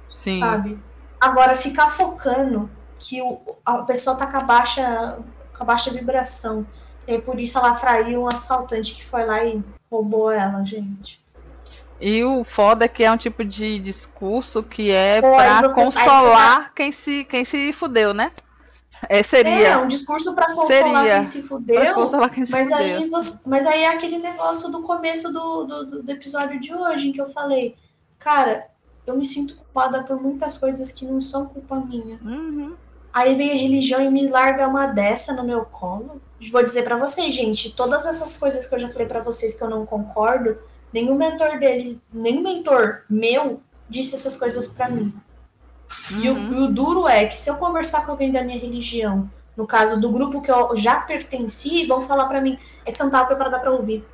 Sim. 0.08 0.40
Sabe? 0.40 0.78
Agora, 1.20 1.56
ficar 1.56 1.90
focando 1.90 2.70
que 2.98 3.20
o, 3.20 3.40
a 3.64 3.82
pessoa 3.82 4.16
tá 4.16 4.26
com 4.26 4.38
a 4.38 4.42
baixa, 4.42 5.18
com 5.56 5.62
a 5.62 5.66
baixa 5.66 5.90
vibração 5.90 6.66
e 7.08 7.18
por 7.18 7.40
isso 7.40 7.58
ela 7.58 7.72
atraiu 7.72 8.22
um 8.22 8.28
assaltante 8.28 8.94
que 8.94 9.04
foi 9.04 9.24
lá 9.24 9.42
e 9.42 9.62
roubou 9.90 10.30
ela, 10.30 10.62
gente. 10.62 11.20
E 12.00 12.22
o 12.22 12.44
foda 12.44 12.84
é 12.84 12.88
que 12.88 13.02
é 13.02 13.10
um 13.10 13.16
tipo 13.16 13.44
de 13.44 13.80
discurso 13.80 14.62
que 14.62 14.90
é 14.90 15.20
Pô, 15.20 15.34
pra 15.34 15.62
consolar 15.72 16.64
tá... 16.64 16.72
quem, 16.76 16.92
se, 16.92 17.24
quem 17.24 17.44
se 17.44 17.72
fudeu, 17.72 18.14
né? 18.14 18.30
É, 19.08 19.22
seria. 19.22 19.68
É, 19.68 19.76
um 19.76 19.86
discurso 19.86 20.34
para 20.34 20.46
consolar 20.54 20.68
seria. 20.68 21.14
quem 21.14 21.24
se 21.24 21.42
fudeu. 21.42 21.80
Quem 22.30 22.46
se 22.46 22.52
mas, 22.52 22.68
fudeu. 22.68 22.96
Aí 22.98 23.08
você, 23.08 23.38
mas 23.46 23.66
aí 23.66 23.82
é 23.82 23.88
aquele 23.88 24.18
negócio 24.18 24.70
do 24.70 24.82
começo 24.82 25.32
do, 25.32 25.64
do, 25.64 26.02
do, 26.02 26.10
episódio 26.10 26.60
de 26.60 26.74
hoje, 26.74 27.08
em 27.08 27.12
que 27.12 27.20
eu 27.20 27.26
falei, 27.26 27.76
cara, 28.18 28.66
eu 29.06 29.16
me 29.16 29.24
sinto 29.24 29.56
culpada 29.56 30.02
por 30.02 30.20
muitas 30.20 30.58
coisas 30.58 30.92
que 30.92 31.04
não 31.04 31.20
são 31.20 31.46
culpa 31.46 31.76
minha. 31.76 32.18
Uhum. 32.22 32.74
Aí 33.12 33.34
vem 33.34 33.50
a 33.50 33.54
religião 33.54 34.02
e 34.02 34.10
me 34.10 34.28
larga 34.28 34.68
uma 34.68 34.86
dessa 34.86 35.32
no 35.32 35.44
meu 35.44 35.64
colo. 35.64 36.20
Vou 36.52 36.62
dizer 36.62 36.82
para 36.82 36.96
vocês, 36.96 37.34
gente, 37.34 37.74
todas 37.74 38.06
essas 38.06 38.36
coisas 38.36 38.66
que 38.66 38.74
eu 38.74 38.78
já 38.78 38.88
falei 38.88 39.06
para 39.06 39.20
vocês 39.20 39.54
que 39.54 39.62
eu 39.62 39.68
não 39.68 39.84
concordo, 39.84 40.56
nenhum 40.92 41.16
mentor 41.16 41.58
dele, 41.58 42.00
nenhum 42.12 42.42
mentor 42.42 43.02
meu 43.10 43.60
disse 43.88 44.14
essas 44.14 44.36
coisas 44.36 44.68
para 44.68 44.88
mim. 44.88 45.12
Uhum. 46.12 46.22
E, 46.22 46.30
o, 46.30 46.64
o, 46.64 46.72
duro 46.72 47.08
é 47.08 47.26
que 47.26 47.34
se 47.34 47.50
eu 47.50 47.56
conversar 47.56 48.04
com 48.04 48.12
alguém 48.12 48.30
da 48.30 48.44
minha 48.44 48.58
religião, 48.58 49.28
no 49.56 49.66
caso 49.66 50.00
do 50.00 50.10
grupo 50.10 50.40
que 50.40 50.50
eu 50.50 50.76
já 50.76 51.00
pertenci, 51.00 51.86
vão 51.86 52.02
falar 52.02 52.26
para 52.26 52.40
mim, 52.40 52.58
é 52.84 52.92
que 52.92 52.96
você 52.96 53.02
não 53.02 53.10
tava 53.10 53.26
preparada 53.26 53.58
para 53.58 53.72
ouvir. 53.72 54.06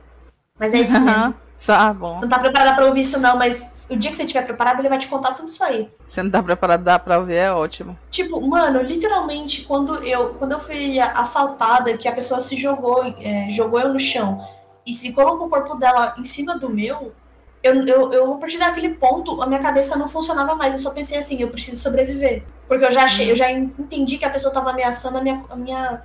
Mas 0.59 0.73
é 0.73 0.81
isso 0.81 0.97
uhum. 0.97 1.05
mesmo. 1.05 1.35
Tá 1.67 1.93
bom. 1.95 2.19
Você 2.19 2.27
não 2.27 2.31
tá 2.31 2.39
preparada 2.39 2.77
pra 2.77 2.87
ouvir 2.87 3.01
isso, 3.01 3.19
não, 3.19 3.39
mas 3.39 3.87
o 3.91 3.97
dia 3.97 4.11
que 4.11 4.17
você 4.17 4.25
estiver 4.25 4.45
preparada, 4.45 4.81
ele 4.81 4.89
vai 4.89 4.99
te 4.99 5.09
contar 5.09 5.33
tudo 5.33 5.49
isso 5.49 5.65
aí. 5.65 5.91
Você 6.07 6.23
não 6.23 6.31
tá 6.31 6.43
preparada 6.43 6.99
pra 6.99 7.19
ouvir, 7.19 7.37
é 7.37 7.51
ótimo. 7.51 7.97
Tipo, 8.11 8.41
mano, 8.47 8.83
literalmente, 8.83 9.63
quando 9.63 9.97
eu, 10.03 10.35
quando 10.35 10.53
eu 10.53 10.61
fui 10.61 11.01
assaltada, 11.01 11.97
que 11.97 12.07
a 12.07 12.13
pessoa 12.13 12.43
se 12.43 12.55
jogou, 12.57 13.03
é, 13.19 13.49
jogou 13.51 13.81
eu 13.81 13.93
no 13.93 13.99
chão 13.99 14.47
e 14.87 14.93
se 14.93 15.13
colocou 15.13 15.47
o 15.47 15.51
corpo 15.51 15.75
dela 15.77 16.15
em 16.19 16.25
cima 16.25 16.59
do 16.59 16.69
meu, 16.69 17.15
eu, 17.63 17.87
eu, 17.87 18.13
eu, 18.13 18.35
a 18.35 18.37
partir 18.37 18.59
daquele 18.59 18.91
ponto, 18.91 19.43
a 19.43 19.47
minha 19.47 19.61
cabeça 19.61 19.97
não 19.97 20.07
funcionava 20.07 20.55
mais. 20.55 20.75
Eu 20.75 20.81
só 20.81 20.91
pensei 20.91 21.19
assim, 21.19 21.41
eu 21.41 21.49
preciso 21.49 21.81
sobreviver. 21.81 22.45
Porque 22.69 22.85
eu 22.85 22.93
já 22.93 23.05
achei, 23.05 23.31
eu 23.31 23.37
já 23.37 23.51
entendi 23.51 24.19
que 24.19 24.25
a 24.27 24.31
pessoa 24.31 24.53
tava 24.53 24.71
ameaçando 24.71 25.17
a 25.17 25.23
minha, 25.23 25.43
a 25.49 25.57
minha 25.57 26.03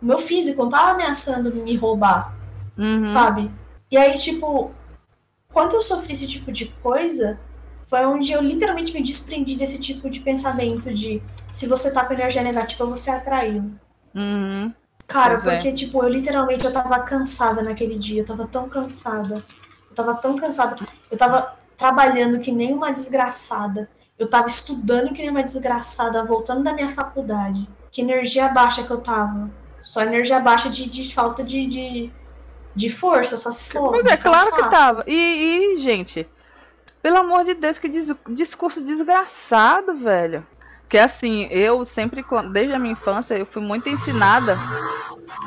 o 0.00 0.04
meu 0.04 0.18
físico, 0.18 0.62
não 0.62 0.70
tava 0.70 0.90
ameaçando 0.90 1.54
me 1.54 1.74
roubar. 1.76 2.34
Uhum. 2.76 3.04
Sabe? 3.04 3.50
E 3.90 3.96
aí, 3.96 4.14
tipo, 4.14 4.70
quando 5.52 5.74
eu 5.74 5.82
sofri 5.82 6.12
esse 6.12 6.26
tipo 6.26 6.50
de 6.52 6.66
coisa, 6.82 7.38
foi 7.86 8.06
onde 8.06 8.32
eu 8.32 8.40
literalmente 8.40 8.92
me 8.92 9.02
desprendi 9.02 9.56
desse 9.56 9.78
tipo 9.78 10.08
de 10.08 10.20
pensamento 10.20 10.92
de 10.94 11.22
se 11.52 11.66
você 11.66 11.90
tá 11.90 12.04
com 12.04 12.12
energia 12.12 12.42
negativa, 12.42 12.84
você 12.86 13.10
atraiu. 13.10 13.72
Uhum. 14.14 14.72
Cara, 15.06 15.34
pois 15.34 15.46
é. 15.46 15.50
porque, 15.56 15.68
é. 15.68 15.72
tipo, 15.72 16.02
eu 16.02 16.08
literalmente 16.08 16.64
eu 16.64 16.72
tava 16.72 17.00
cansada 17.00 17.62
naquele 17.62 17.98
dia, 17.98 18.22
eu 18.22 18.26
tava 18.26 18.46
tão 18.46 18.68
cansada. 18.68 19.44
Eu 19.88 19.94
tava 19.94 20.14
tão 20.14 20.36
cansada. 20.36 20.76
Eu 21.10 21.18
tava 21.18 21.56
trabalhando 21.76 22.38
que 22.38 22.52
nem 22.52 22.72
uma 22.72 22.92
desgraçada. 22.92 23.90
Eu 24.16 24.28
tava 24.28 24.46
estudando 24.46 25.12
que 25.12 25.22
nem 25.22 25.30
uma 25.30 25.42
desgraçada, 25.42 26.24
voltando 26.24 26.62
da 26.62 26.72
minha 26.72 26.90
faculdade. 26.90 27.68
Que 27.90 28.02
energia 28.02 28.48
baixa 28.48 28.84
que 28.84 28.90
eu 28.90 29.00
tava. 29.00 29.50
Só 29.80 30.02
energia 30.02 30.38
baixa 30.38 30.70
de, 30.70 30.88
de 30.88 31.12
falta 31.12 31.42
de, 31.42 31.66
de, 31.66 32.12
de, 32.74 32.90
força, 32.90 33.36
só 33.36 33.50
se 33.52 33.70
for. 33.70 33.92
Mas 33.92 34.06
é 34.06 34.16
claro 34.16 34.54
que 34.54 34.70
tava. 34.70 35.04
E, 35.06 35.74
e, 35.74 35.76
gente, 35.78 36.28
pelo 37.02 37.18
amor 37.18 37.44
de 37.44 37.54
Deus, 37.54 37.78
que 37.78 37.88
dis, 37.88 38.12
discurso 38.28 38.82
desgraçado, 38.82 39.94
velho. 39.94 40.46
Que 40.88 40.98
assim, 40.98 41.46
eu 41.50 41.86
sempre, 41.86 42.24
desde 42.52 42.74
a 42.74 42.78
minha 42.78 42.92
infância, 42.92 43.34
eu 43.34 43.46
fui 43.46 43.62
muito 43.62 43.88
ensinada 43.88 44.56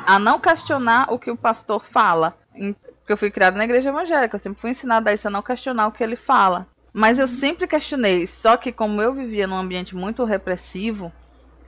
a 0.06 0.18
não 0.18 0.38
questionar 0.38 1.12
o 1.12 1.18
que 1.18 1.30
o 1.30 1.36
pastor 1.36 1.84
fala. 1.84 2.34
Porque 2.52 3.12
eu 3.12 3.16
fui 3.18 3.30
criada 3.30 3.58
na 3.58 3.64
igreja 3.64 3.90
evangélica, 3.90 4.36
eu 4.36 4.40
sempre 4.40 4.60
fui 4.60 4.70
ensinada 4.70 5.10
a 5.10 5.12
isso, 5.12 5.28
a 5.28 5.30
não 5.30 5.42
questionar 5.42 5.86
o 5.86 5.92
que 5.92 6.02
ele 6.02 6.16
fala. 6.16 6.66
Mas 6.92 7.18
eu 7.18 7.28
sempre 7.28 7.66
questionei, 7.66 8.26
só 8.26 8.56
que 8.56 8.72
como 8.72 9.02
eu 9.02 9.12
vivia 9.12 9.46
num 9.46 9.56
ambiente 9.56 9.94
muito 9.94 10.24
repressivo, 10.24 11.12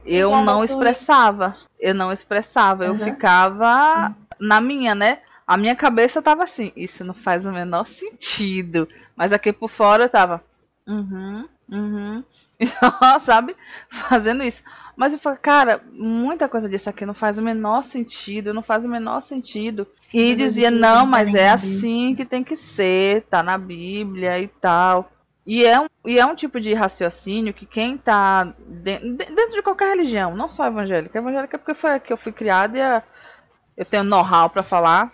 eu 0.05 0.31
não 0.43 0.65
expressava. 0.65 1.57
Eu 1.79 1.95
não 1.95 2.13
expressava, 2.13 2.85
uhum. 2.85 2.93
eu 2.93 2.99
ficava 3.05 4.07
Sim. 4.09 4.15
na 4.41 4.61
minha, 4.61 4.95
né? 4.95 5.19
A 5.47 5.57
minha 5.57 5.77
cabeça 5.77 6.21
tava 6.21 6.45
assim, 6.45 6.73
isso 6.77 7.05
não 7.05 7.15
faz 7.15 7.47
o 7.47 7.53
menor 7.53 7.87
sentido. 7.87 8.89
Mas 9.15 9.33
aqui 9.33 9.53
por 9.53 9.71
fora 9.71 10.05
eu 10.05 10.09
tava, 10.09 10.43
uhum, 10.87 11.49
uhum. 11.71 12.25
sabe? 13.21 13.55
Fazendo 13.89 14.43
isso. 14.43 14.63
Mas 14.97 15.13
eu 15.13 15.19
falei, 15.19 15.39
cara, 15.41 15.81
muita 15.93 16.49
coisa 16.49 16.69
disso 16.69 16.89
aqui 16.89 17.05
não 17.05 17.15
faz 17.15 17.39
o 17.39 17.43
menor 17.43 17.85
sentido, 17.85 18.55
não 18.55 18.63
faz 18.63 18.83
o 18.83 18.89
menor 18.89 19.23
sentido. 19.23 19.87
E 20.13 20.35
dizia, 20.35 20.71
não, 20.71 21.05
mas 21.07 21.35
é 21.35 21.51
assim 21.51 22.15
que 22.15 22.25
tem 22.25 22.43
que 22.43 22.57
ser, 22.57 23.23
tá 23.25 23.43
na 23.43 23.59
Bíblia 23.59 24.41
e 24.41 24.49
tal. 24.49 25.13
E 25.47 25.65
é, 25.65 25.79
um, 25.79 25.87
e 26.05 26.19
é 26.19 26.27
um 26.27 26.35
tipo 26.35 26.59
de 26.59 26.75
raciocínio 26.75 27.55
que 27.55 27.65
quem 27.67 27.97
tá 27.97 28.53
dentro, 28.67 29.13
dentro 29.13 29.53
de 29.53 29.63
qualquer 29.63 29.91
religião, 29.91 30.35
não 30.35 30.49
só 30.49 30.67
evangélica, 30.67 31.19
evangélica 31.19 31.57
é 31.57 31.59
porque 31.59 31.75
foi 31.75 32.01
que 32.01 32.13
eu 32.13 32.17
fui 32.17 32.33
criada 32.33 32.77
e 32.77 33.81
eu 33.81 33.85
tenho 33.85 34.03
know-how 34.03 34.51
para 34.51 34.65
falar. 34.65 35.13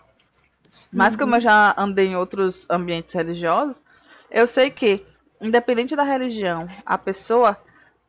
Mas 0.92 1.16
como 1.16 1.37
eu 1.37 1.40
já 1.40 1.74
andei 1.76 2.06
em 2.06 2.16
outros 2.16 2.66
ambientes 2.68 3.12
religiosos, 3.14 3.82
eu 4.30 4.46
sei 4.46 4.70
que, 4.70 5.04
independente 5.40 5.94
da 5.94 6.02
religião, 6.02 6.66
a 6.85 6.96
pessoa 6.96 7.56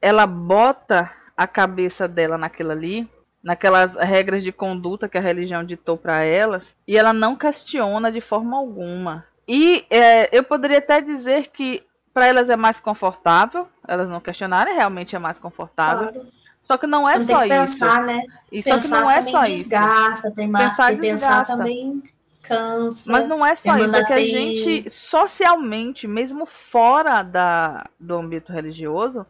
ela 0.01 0.25
bota 0.25 1.11
a 1.35 1.47
cabeça 1.47 2.07
dela 2.07 2.37
naquilo 2.37 2.71
ali, 2.71 3.09
naquelas 3.43 3.95
regras 3.95 4.43
de 4.43 4.51
conduta 4.51 5.09
que 5.09 5.17
a 5.17 5.21
religião 5.21 5.63
ditou 5.63 5.97
para 5.97 6.23
elas, 6.23 6.75
e 6.87 6.97
ela 6.97 7.11
não 7.11 7.35
questiona 7.35 8.11
de 8.11 8.21
forma 8.21 8.57
alguma. 8.57 9.25
E 9.47 9.85
é, 9.89 10.35
eu 10.35 10.43
poderia 10.43 10.77
até 10.77 11.01
dizer 11.01 11.47
que 11.47 11.83
para 12.13 12.27
elas 12.27 12.49
é 12.49 12.55
mais 12.55 12.79
confortável, 12.79 13.67
elas 13.87 14.09
não 14.09 14.21
questionarem, 14.21 14.75
realmente 14.75 15.15
é 15.15 15.19
mais 15.19 15.39
confortável. 15.39 16.13
Claro. 16.13 16.27
Só 16.61 16.77
que 16.77 16.87
não 16.87 17.09
é 17.09 17.19
só 17.19 17.25
tem 17.25 17.49
que 17.49 17.55
isso. 17.55 17.79
Pensar, 17.79 18.03
né? 18.03 18.23
E 18.49 18.63
pensar 18.63 18.79
só 18.79 18.95
que 18.95 19.01
não 19.01 19.11
é 19.11 19.23
só 19.23 19.43
desgasta, 19.43 20.27
isso. 20.27 20.35
Tem 20.35 20.51
pensar, 20.51 20.87
tem 20.87 20.97
pensar 20.97 21.45
também 21.45 22.03
cansa. 22.43 23.11
Mas 23.11 23.25
não 23.27 23.43
é 23.43 23.55
só 23.55 23.75
isso, 23.77 23.95
é 23.95 24.03
que 24.03 24.13
a 24.13 24.19
gente 24.19 24.89
socialmente, 24.89 26.07
mesmo 26.07 26.45
fora 26.45 27.23
da, 27.23 27.85
do 27.99 28.15
âmbito 28.15 28.51
religioso, 28.51 29.25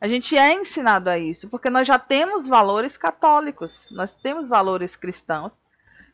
a 0.00 0.06
gente 0.06 0.36
é 0.38 0.54
ensinado 0.54 1.10
a 1.10 1.18
isso, 1.18 1.48
porque 1.48 1.68
nós 1.68 1.86
já 1.86 1.98
temos 1.98 2.46
valores 2.46 2.96
católicos, 2.96 3.86
nós 3.90 4.12
temos 4.12 4.48
valores 4.48 4.94
cristãos 4.94 5.54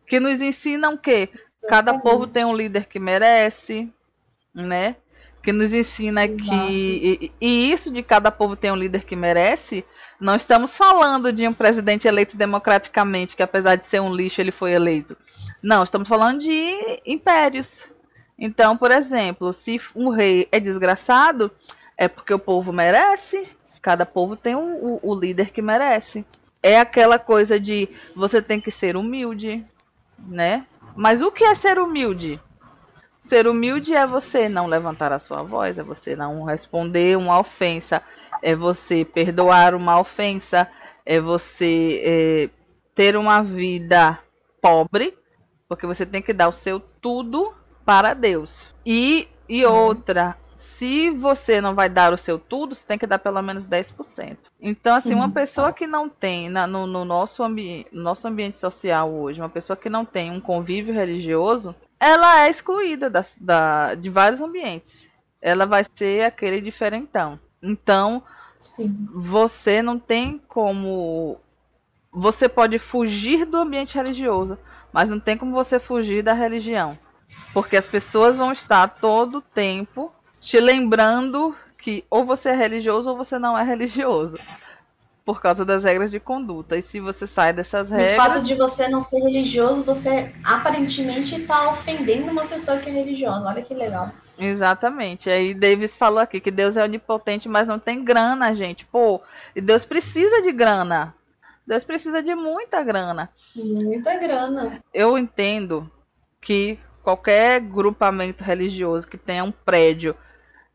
que 0.06 0.18
nos 0.18 0.40
ensinam 0.40 0.96
que 0.96 1.28
cada 1.68 1.98
povo 1.98 2.26
tem 2.26 2.44
um 2.44 2.54
líder 2.54 2.86
que 2.86 2.98
merece, 2.98 3.92
né? 4.54 4.96
Que 5.42 5.52
nos 5.52 5.72
ensina 5.72 6.24
Exato. 6.24 6.42
que 6.44 6.54
e, 6.54 7.32
e, 7.40 7.72
isso 7.72 7.92
de 7.92 8.02
cada 8.02 8.30
povo 8.30 8.54
tem 8.54 8.70
um 8.70 8.76
líder 8.76 9.04
que 9.04 9.16
merece. 9.16 9.84
Não 10.20 10.36
estamos 10.36 10.76
falando 10.76 11.32
de 11.32 11.46
um 11.48 11.52
presidente 11.52 12.06
eleito 12.06 12.36
democraticamente, 12.36 13.34
que 13.34 13.42
apesar 13.42 13.76
de 13.76 13.86
ser 13.86 14.00
um 14.00 14.14
lixo, 14.14 14.40
ele 14.40 14.52
foi 14.52 14.72
eleito. 14.72 15.16
Não, 15.62 15.84
estamos 15.84 16.08
falando 16.08 16.40
de 16.40 17.00
impérios. 17.06 17.88
Então, 18.38 18.76
por 18.76 18.90
exemplo, 18.90 19.52
se 19.52 19.80
um 19.94 20.08
rei 20.08 20.48
é 20.50 20.58
desgraçado, 20.58 21.50
é 21.96 22.08
porque 22.08 22.34
o 22.34 22.38
povo 22.38 22.72
merece. 22.72 23.48
Cada 23.80 24.04
povo 24.04 24.36
tem 24.36 24.56
o, 24.56 24.60
o, 24.60 25.10
o 25.10 25.14
líder 25.14 25.50
que 25.50 25.62
merece. 25.62 26.24
É 26.62 26.78
aquela 26.78 27.18
coisa 27.18 27.60
de 27.60 27.88
você 28.16 28.42
tem 28.42 28.60
que 28.60 28.70
ser 28.70 28.96
humilde, 28.96 29.64
né? 30.18 30.66
Mas 30.96 31.22
o 31.22 31.30
que 31.30 31.44
é 31.44 31.54
ser 31.54 31.78
humilde? 31.78 32.40
Ser 33.20 33.46
humilde 33.46 33.94
é 33.94 34.04
você 34.04 34.48
não 34.48 34.66
levantar 34.66 35.12
a 35.12 35.20
sua 35.20 35.42
voz, 35.42 35.78
é 35.78 35.82
você 35.82 36.16
não 36.16 36.42
responder 36.42 37.16
uma 37.16 37.38
ofensa, 37.38 38.02
é 38.42 38.54
você 38.54 39.04
perdoar 39.04 39.74
uma 39.74 40.00
ofensa, 40.00 40.68
é 41.06 41.20
você 41.20 42.02
é, 42.04 42.50
ter 42.94 43.16
uma 43.16 43.42
vida 43.42 44.18
pobre, 44.60 45.16
porque 45.72 45.86
você 45.86 46.04
tem 46.04 46.20
que 46.20 46.34
dar 46.34 46.48
o 46.48 46.52
seu 46.52 46.78
tudo 46.78 47.54
para 47.82 48.12
Deus. 48.12 48.66
E, 48.84 49.26
e 49.48 49.64
uhum. 49.64 49.72
outra, 49.72 50.36
se 50.54 51.08
você 51.08 51.62
não 51.62 51.74
vai 51.74 51.88
dar 51.88 52.12
o 52.12 52.18
seu 52.18 52.38
tudo, 52.38 52.74
você 52.74 52.84
tem 52.86 52.98
que 52.98 53.06
dar 53.06 53.18
pelo 53.18 53.40
menos 53.40 53.66
10%. 53.66 54.36
Então, 54.60 54.94
assim, 54.94 55.14
uma 55.14 55.24
uhum. 55.24 55.30
pessoa 55.30 55.72
que 55.72 55.86
não 55.86 56.10
tem, 56.10 56.50
na, 56.50 56.66
no, 56.66 56.86
no, 56.86 57.06
nosso 57.06 57.42
ambi 57.42 57.86
nosso 57.90 58.28
ambiente 58.28 58.56
social 58.56 59.10
hoje, 59.10 59.40
uma 59.40 59.48
pessoa 59.48 59.76
que 59.76 59.88
não 59.88 60.04
tem 60.04 60.30
um 60.30 60.40
convívio 60.40 60.92
religioso, 60.92 61.74
ela 61.98 62.44
é 62.44 62.50
excluída 62.50 63.08
da, 63.08 63.24
da, 63.40 63.94
de 63.94 64.10
vários 64.10 64.42
ambientes. 64.42 65.08
Ela 65.40 65.64
vai 65.64 65.84
ser 65.94 66.24
aquele 66.24 66.60
diferentão. 66.60 67.40
Então, 67.62 68.22
Sim. 68.58 69.08
você 69.14 69.80
não 69.80 69.98
tem 69.98 70.38
como. 70.46 71.40
Você 72.12 72.48
pode 72.48 72.78
fugir 72.78 73.46
do 73.46 73.56
ambiente 73.56 73.94
religioso, 73.94 74.58
mas 74.92 75.08
não 75.08 75.18
tem 75.18 75.36
como 75.36 75.52
você 75.52 75.78
fugir 75.78 76.22
da 76.22 76.34
religião. 76.34 76.98
Porque 77.54 77.76
as 77.76 77.86
pessoas 77.86 78.36
vão 78.36 78.52
estar 78.52 78.86
todo 79.00 79.38
o 79.38 79.42
tempo 79.42 80.12
te 80.38 80.60
lembrando 80.60 81.54
que 81.78 82.04
ou 82.10 82.24
você 82.24 82.50
é 82.50 82.54
religioso 82.54 83.08
ou 83.08 83.16
você 83.16 83.38
não 83.38 83.56
é 83.56 83.62
religioso. 83.62 84.38
Por 85.24 85.40
causa 85.40 85.64
das 85.64 85.84
regras 85.84 86.10
de 86.10 86.18
conduta. 86.18 86.76
E 86.76 86.82
se 86.82 87.00
você 87.00 87.26
sai 87.26 87.52
dessas 87.52 87.90
regras. 87.90 88.12
O 88.12 88.16
fato 88.16 88.42
de 88.42 88.54
você 88.56 88.88
não 88.88 89.00
ser 89.00 89.20
religioso, 89.20 89.84
você 89.84 90.34
aparentemente 90.44 91.40
está 91.40 91.70
ofendendo 91.70 92.30
uma 92.30 92.44
pessoa 92.44 92.78
que 92.78 92.90
é 92.90 92.92
religiosa. 92.92 93.48
Olha 93.48 93.62
que 93.62 93.72
legal. 93.72 94.10
Exatamente. 94.36 95.30
Aí 95.30 95.54
Davis 95.54 95.96
falou 95.96 96.18
aqui 96.18 96.40
que 96.40 96.50
Deus 96.50 96.76
é 96.76 96.82
onipotente, 96.82 97.48
mas 97.48 97.68
não 97.68 97.78
tem 97.78 98.02
grana, 98.04 98.52
gente. 98.54 98.84
Pô, 98.84 99.20
e 99.54 99.60
Deus 99.60 99.84
precisa 99.84 100.42
de 100.42 100.50
grana. 100.50 101.14
Deus 101.66 101.84
precisa 101.84 102.22
de 102.22 102.34
muita 102.34 102.82
grana. 102.82 103.30
Muita 103.54 104.16
grana. 104.16 104.82
Eu 104.92 105.16
entendo 105.16 105.90
que 106.40 106.78
qualquer 107.02 107.60
grupamento 107.60 108.42
religioso 108.42 109.08
que 109.08 109.18
tenha 109.18 109.44
um 109.44 109.52
prédio 109.52 110.16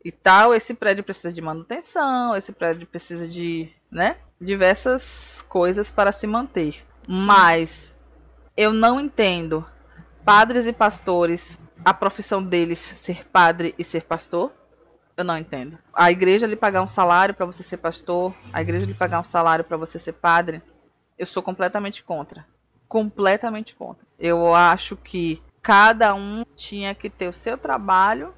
e 0.04 0.12
tal, 0.12 0.54
esse 0.54 0.74
prédio 0.74 1.04
precisa 1.04 1.32
de 1.32 1.40
manutenção, 1.40 2.34
esse 2.36 2.52
prédio 2.52 2.86
precisa 2.86 3.26
de, 3.26 3.70
né, 3.90 4.16
diversas 4.40 5.44
coisas 5.48 5.90
para 5.90 6.12
se 6.12 6.26
manter. 6.26 6.84
Sim. 7.08 7.22
Mas 7.24 7.94
eu 8.56 8.72
não 8.72 9.00
entendo 9.00 9.66
padres 10.24 10.66
e 10.66 10.72
pastores, 10.72 11.58
a 11.84 11.92
profissão 11.92 12.42
deles 12.42 12.78
ser 12.96 13.26
padre 13.28 13.74
e 13.78 13.84
ser 13.84 14.04
pastor. 14.04 14.52
Eu 15.16 15.24
não 15.24 15.36
entendo. 15.36 15.76
A 15.92 16.12
igreja 16.12 16.46
lhe 16.46 16.54
pagar 16.54 16.80
um 16.80 16.86
salário 16.86 17.34
para 17.34 17.44
você 17.44 17.62
ser 17.64 17.78
pastor, 17.78 18.32
a 18.52 18.60
igreja 18.60 18.86
lhe 18.86 18.94
pagar 18.94 19.18
um 19.20 19.24
salário 19.24 19.64
para 19.64 19.76
você 19.76 19.98
ser 19.98 20.12
padre, 20.12 20.62
eu 21.18 21.26
sou 21.26 21.42
completamente 21.42 22.02
contra. 22.02 22.46
Completamente 22.86 23.74
contra. 23.74 24.06
Eu 24.18 24.54
acho 24.54 24.96
que 24.96 25.42
cada 25.60 26.14
um 26.14 26.44
tinha 26.56 26.94
que 26.94 27.10
ter 27.10 27.28
o 27.28 27.32
seu 27.32 27.58
trabalho 27.58 28.32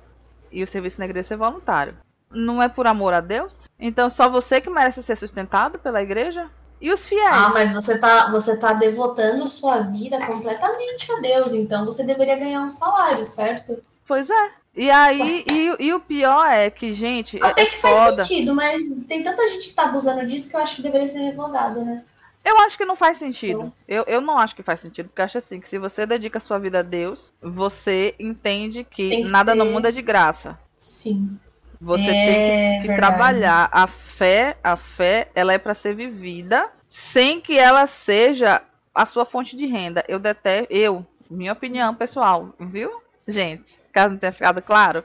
e 0.50 0.62
o 0.62 0.66
serviço 0.66 0.98
na 0.98 1.04
igreja 1.04 1.28
ser 1.28 1.36
voluntário. 1.36 1.96
Não 2.30 2.62
é 2.62 2.68
por 2.68 2.86
amor 2.86 3.12
a 3.12 3.20
Deus? 3.20 3.68
Então 3.78 4.08
só 4.08 4.28
você 4.28 4.60
que 4.60 4.70
merece 4.70 5.02
ser 5.02 5.16
sustentado 5.16 5.78
pela 5.78 6.02
igreja? 6.02 6.50
E 6.80 6.90
os 6.90 7.06
fiéis? 7.06 7.30
Ah, 7.30 7.50
mas 7.52 7.72
você 7.72 7.98
tá, 7.98 8.30
você 8.30 8.56
tá 8.56 8.72
devotando 8.72 9.46
sua 9.46 9.80
vida 9.80 10.18
completamente 10.24 11.12
a 11.12 11.20
Deus, 11.20 11.52
então 11.52 11.84
você 11.84 12.02
deveria 12.02 12.38
ganhar 12.38 12.62
um 12.62 12.68
salário, 12.70 13.24
certo? 13.24 13.82
Pois 14.06 14.30
é. 14.30 14.50
E 14.74 14.90
aí, 14.90 15.44
e, 15.46 15.86
e, 15.86 15.92
o 15.92 16.00
pior 16.00 16.46
é 16.46 16.70
que, 16.70 16.94
gente. 16.94 17.38
Até 17.42 17.62
é 17.62 17.66
que 17.66 17.76
foda. 17.76 18.16
faz 18.16 18.28
sentido, 18.28 18.54
mas 18.54 18.82
tem 19.06 19.22
tanta 19.22 19.48
gente 19.50 19.68
que 19.68 19.74
tá 19.74 19.84
abusando 19.84 20.24
disso 20.26 20.48
que 20.48 20.56
eu 20.56 20.60
acho 20.60 20.76
que 20.76 20.82
deveria 20.82 21.08
ser 21.08 21.18
revogado, 21.18 21.84
né? 21.84 22.04
Eu 22.50 22.58
acho 22.58 22.76
que 22.76 22.84
não 22.84 22.96
faz 22.96 23.16
sentido. 23.16 23.72
Eu, 23.86 24.02
eu 24.08 24.20
não 24.20 24.36
acho 24.36 24.56
que 24.56 24.62
faz 24.62 24.80
sentido, 24.80 25.08
porque 25.08 25.20
eu 25.20 25.24
acho 25.24 25.38
assim 25.38 25.60
que 25.60 25.68
se 25.68 25.78
você 25.78 26.04
dedica 26.04 26.38
a 26.38 26.40
sua 26.40 26.58
vida 26.58 26.80
a 26.80 26.82
Deus, 26.82 27.32
você 27.40 28.12
entende 28.18 28.82
que, 28.82 29.08
que 29.08 29.30
nada 29.30 29.52
ser... 29.52 29.58
no 29.58 29.66
mundo 29.66 29.86
é 29.86 29.92
de 29.92 30.02
graça. 30.02 30.58
Sim. 30.76 31.38
Você 31.80 32.02
é 32.02 32.26
tem 32.26 32.82
que, 32.82 32.88
que 32.88 32.96
trabalhar. 32.96 33.68
A 33.70 33.86
fé, 33.86 34.56
a 34.64 34.76
fé, 34.76 35.28
ela 35.32 35.52
é 35.52 35.58
para 35.58 35.74
ser 35.74 35.94
vivida 35.94 36.68
sem 36.88 37.40
que 37.40 37.56
ela 37.56 37.86
seja 37.86 38.60
a 38.92 39.06
sua 39.06 39.24
fonte 39.24 39.56
de 39.56 39.66
renda. 39.66 40.04
Eu 40.08 40.18
detesto, 40.18 40.66
eu, 40.72 41.06
minha 41.30 41.52
opinião 41.52 41.94
pessoal, 41.94 42.52
viu? 42.58 43.00
Gente, 43.28 43.80
caso 43.92 44.10
não 44.10 44.18
tenha 44.18 44.32
ficado 44.32 44.60
claro, 44.60 45.04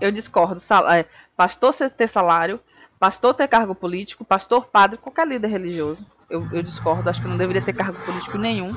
eu 0.00 0.12
discordo. 0.12 0.60
É, 0.94 1.06
pastor 1.34 1.74
ter 1.74 2.08
salário, 2.08 2.60
pastor 2.98 3.32
ter 3.32 3.48
cargo 3.48 3.74
político, 3.74 4.24
pastor, 4.24 4.66
padre, 4.66 4.98
qualquer 4.98 5.26
líder 5.26 5.48
religioso. 5.48 6.06
Eu, 6.32 6.48
eu 6.50 6.62
discordo, 6.62 7.10
acho 7.10 7.20
que 7.20 7.28
não 7.28 7.36
deveria 7.36 7.60
ter 7.60 7.74
cargo 7.74 7.98
político 8.06 8.38
nenhum. 8.38 8.72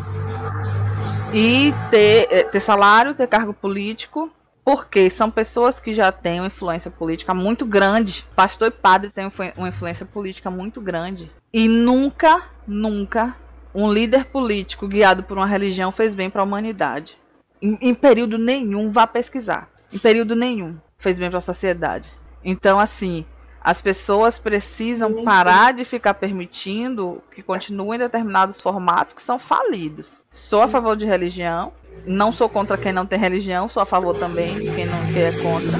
E 1.33 1.73
ter, 1.89 2.27
é, 2.29 2.43
ter 2.43 2.59
salário, 2.59 3.13
ter 3.13 3.27
cargo 3.27 3.53
político, 3.53 4.29
porque 4.65 5.09
são 5.09 5.31
pessoas 5.31 5.79
que 5.79 5.93
já 5.93 6.11
têm 6.11 6.41
uma 6.41 6.47
influência 6.47 6.91
política 6.91 7.33
muito 7.33 7.65
grande. 7.65 8.27
Pastor 8.35 8.67
e 8.67 8.71
padre 8.71 9.09
têm 9.09 9.31
uma 9.55 9.69
influência 9.69 10.05
política 10.05 10.51
muito 10.51 10.81
grande. 10.81 11.31
E 11.53 11.69
nunca, 11.69 12.43
nunca 12.67 13.33
um 13.73 13.89
líder 13.89 14.25
político 14.25 14.85
guiado 14.85 15.23
por 15.23 15.37
uma 15.37 15.47
religião 15.47 15.93
fez 15.93 16.13
bem 16.13 16.29
para 16.29 16.41
a 16.41 16.45
humanidade. 16.45 17.17
Em, 17.61 17.77
em, 17.79 17.95
período 17.95 18.37
nenhum, 18.37 18.91
vá 18.91 19.07
pesquisar. 19.07 19.69
Em 19.93 19.97
período 19.97 20.35
nenhum 20.35 20.75
fez 20.97 21.17
bem 21.17 21.29
para 21.29 21.37
a 21.37 21.41
sociedade. 21.41 22.11
Então, 22.43 22.77
assim, 22.77 23.25
as 23.65 23.81
pessoas 23.81 24.37
precisam 24.37 25.23
parar 25.23 25.73
de 25.73 25.83
ficar 25.83 26.13
permitindo 26.13 27.19
que 27.31 27.41
continuem 27.41 27.97
determinados 27.97 28.61
formatos 28.61 29.15
que 29.15 29.23
são 29.23 29.39
falidos. 29.39 30.19
Sou 30.29 30.61
a 30.61 30.67
favor 30.67 30.95
de 30.95 31.03
religião, 31.03 31.73
não 32.05 32.31
sou 32.31 32.47
contra 32.47 32.77
quem 32.77 32.93
não 32.93 33.07
tem 33.07 33.17
religião, 33.17 33.67
sou 33.67 33.81
a 33.81 33.85
favor 33.85 34.15
também 34.19 34.53
de 34.59 34.75
quem 34.75 34.85
não 34.85 35.11
quer 35.11 35.33
é 35.33 35.41
contra. 35.41 35.79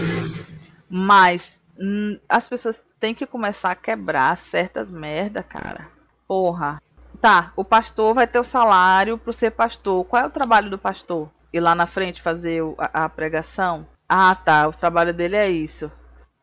Mas 0.90 1.62
hum, 1.80 2.18
as 2.28 2.48
pessoas 2.48 2.82
têm 3.00 3.14
que 3.14 3.28
começar 3.28 3.70
a 3.70 3.76
quebrar 3.76 4.36
certas 4.36 4.90
merda, 4.90 5.44
cara. 5.44 5.88
Porra. 6.28 6.82
Tá, 7.22 7.54
o 7.56 7.64
pastor 7.64 8.16
vai 8.16 8.26
ter 8.26 8.40
o 8.40 8.44
salário 8.44 9.16
para 9.16 9.32
ser 9.32 9.52
pastor. 9.52 10.04
Qual 10.06 10.24
é 10.24 10.26
o 10.26 10.32
trabalho 10.32 10.72
do 10.72 10.80
pastor? 10.80 11.30
Ir 11.54 11.60
lá 11.60 11.76
na 11.76 11.86
frente 11.86 12.20
fazer 12.20 12.64
a, 12.80 13.04
a 13.04 13.10
pregação? 13.10 13.86
Ah, 14.10 14.34
tá. 14.34 14.68
O 14.68 14.72
trabalho 14.74 15.14
dele 15.14 15.36
é 15.36 15.48
isso. 15.48 15.92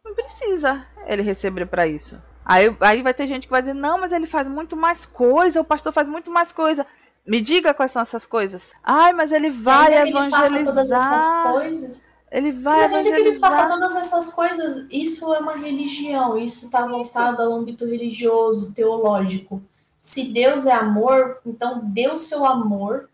Não 0.05 0.15
precisa 0.15 0.87
ele 1.07 1.23
receber 1.23 1.67
para 1.67 1.87
isso. 1.87 2.17
Aí, 2.45 2.75
aí 2.81 3.03
vai 3.03 3.15
ter 3.15 3.27
gente 3.27 3.47
que 3.47 3.53
vai 3.53 3.63
dizer, 3.63 3.75
não, 3.75 3.99
mas 3.99 4.13
ele 4.13 4.27
faz 4.27 4.49
muito 4.49 4.77
mais 4.77 5.07
coisa, 5.07 5.61
o 5.61 5.65
pastor 5.65 5.93
faz 5.93 6.09
muito 6.09 6.31
mais 6.31 6.53
coisa. 6.53 6.87
Me 7.27 7.41
diga 7.41 7.73
quais 7.73 7.93
são 7.93 8.03
essas 8.03 8.27
coisas. 8.27 8.73
Ai, 8.83 9.13
mas 9.13 9.31
ele 9.31 9.51
vai 9.51 9.95
ainda 9.95 10.09
evangelizar. 10.09 10.57
Ele 10.57 10.65
todas 10.65 10.91
essas 10.91 11.53
coisas. 11.53 12.05
Ele 12.33 12.51
vai 12.51 12.79
Mas 12.79 12.93
ainda 12.95 13.11
que 13.11 13.17
ele 13.17 13.39
faça 13.39 13.69
todas 13.69 13.95
essas 13.95 14.33
coisas, 14.33 14.89
isso 14.91 15.33
é 15.35 15.39
uma 15.39 15.57
religião, 15.57 16.37
isso 16.39 16.65
está 16.65 16.87
voltado 16.87 17.43
ao 17.43 17.53
âmbito 17.53 17.85
religioso, 17.85 18.73
teológico. 18.73 19.63
Se 20.01 20.25
Deus 20.33 20.65
é 20.65 20.73
amor, 20.73 21.41
então 21.45 21.83
dê 21.85 22.09
o 22.09 22.17
seu 22.17 22.47
amor 22.47 23.11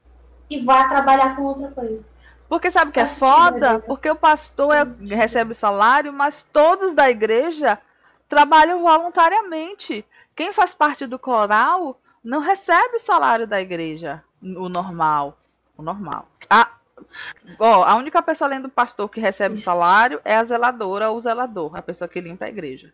e 0.49 0.61
vá 0.61 0.89
trabalhar 0.89 1.35
com 1.35 1.43
outra 1.43 1.69
coisa. 1.69 2.01
Porque 2.49 2.71
sabe 2.71 2.91
o 2.91 2.95
que 2.95 3.01
é 3.01 3.07
foda? 3.07 3.79
Porque 3.81 4.11
o 4.11 4.17
pastor 4.17 4.75
é, 4.75 4.85
recebe 5.15 5.55
salário, 5.55 6.13
mas 6.13 6.43
todos 6.53 6.95
da 6.95 7.11
igreja 7.11 7.79
trabalham 8.29 8.83
voluntariamente. 8.83 10.05
Quem 10.35 10.53
faz 10.53 10.75
parte 10.75 11.07
do 11.07 11.19
coral 11.19 12.01
não 12.25 12.41
recebe 12.41 12.97
o 12.97 13.01
salário 13.01 13.47
da 13.47 13.61
igreja, 13.61 14.23
o 14.43 14.69
normal. 14.69 15.39
O 15.77 15.83
normal. 15.83 16.27
A, 16.49 16.71
ó, 17.59 17.85
a 17.85 17.95
única 17.97 18.23
pessoa 18.23 18.49
além 18.49 18.61
do 18.61 18.69
pastor 18.69 19.09
que 19.09 19.21
recebe 19.21 19.57
Isso. 19.57 19.65
salário 19.65 20.21
é 20.25 20.37
a 20.37 20.45
zeladora 20.45 21.11
ou 21.11 21.17
o 21.17 21.21
zelador, 21.21 21.77
a 21.77 21.83
pessoa 21.83 22.09
que 22.09 22.21
limpa 22.21 22.47
a 22.47 22.49
igreja. 22.49 22.93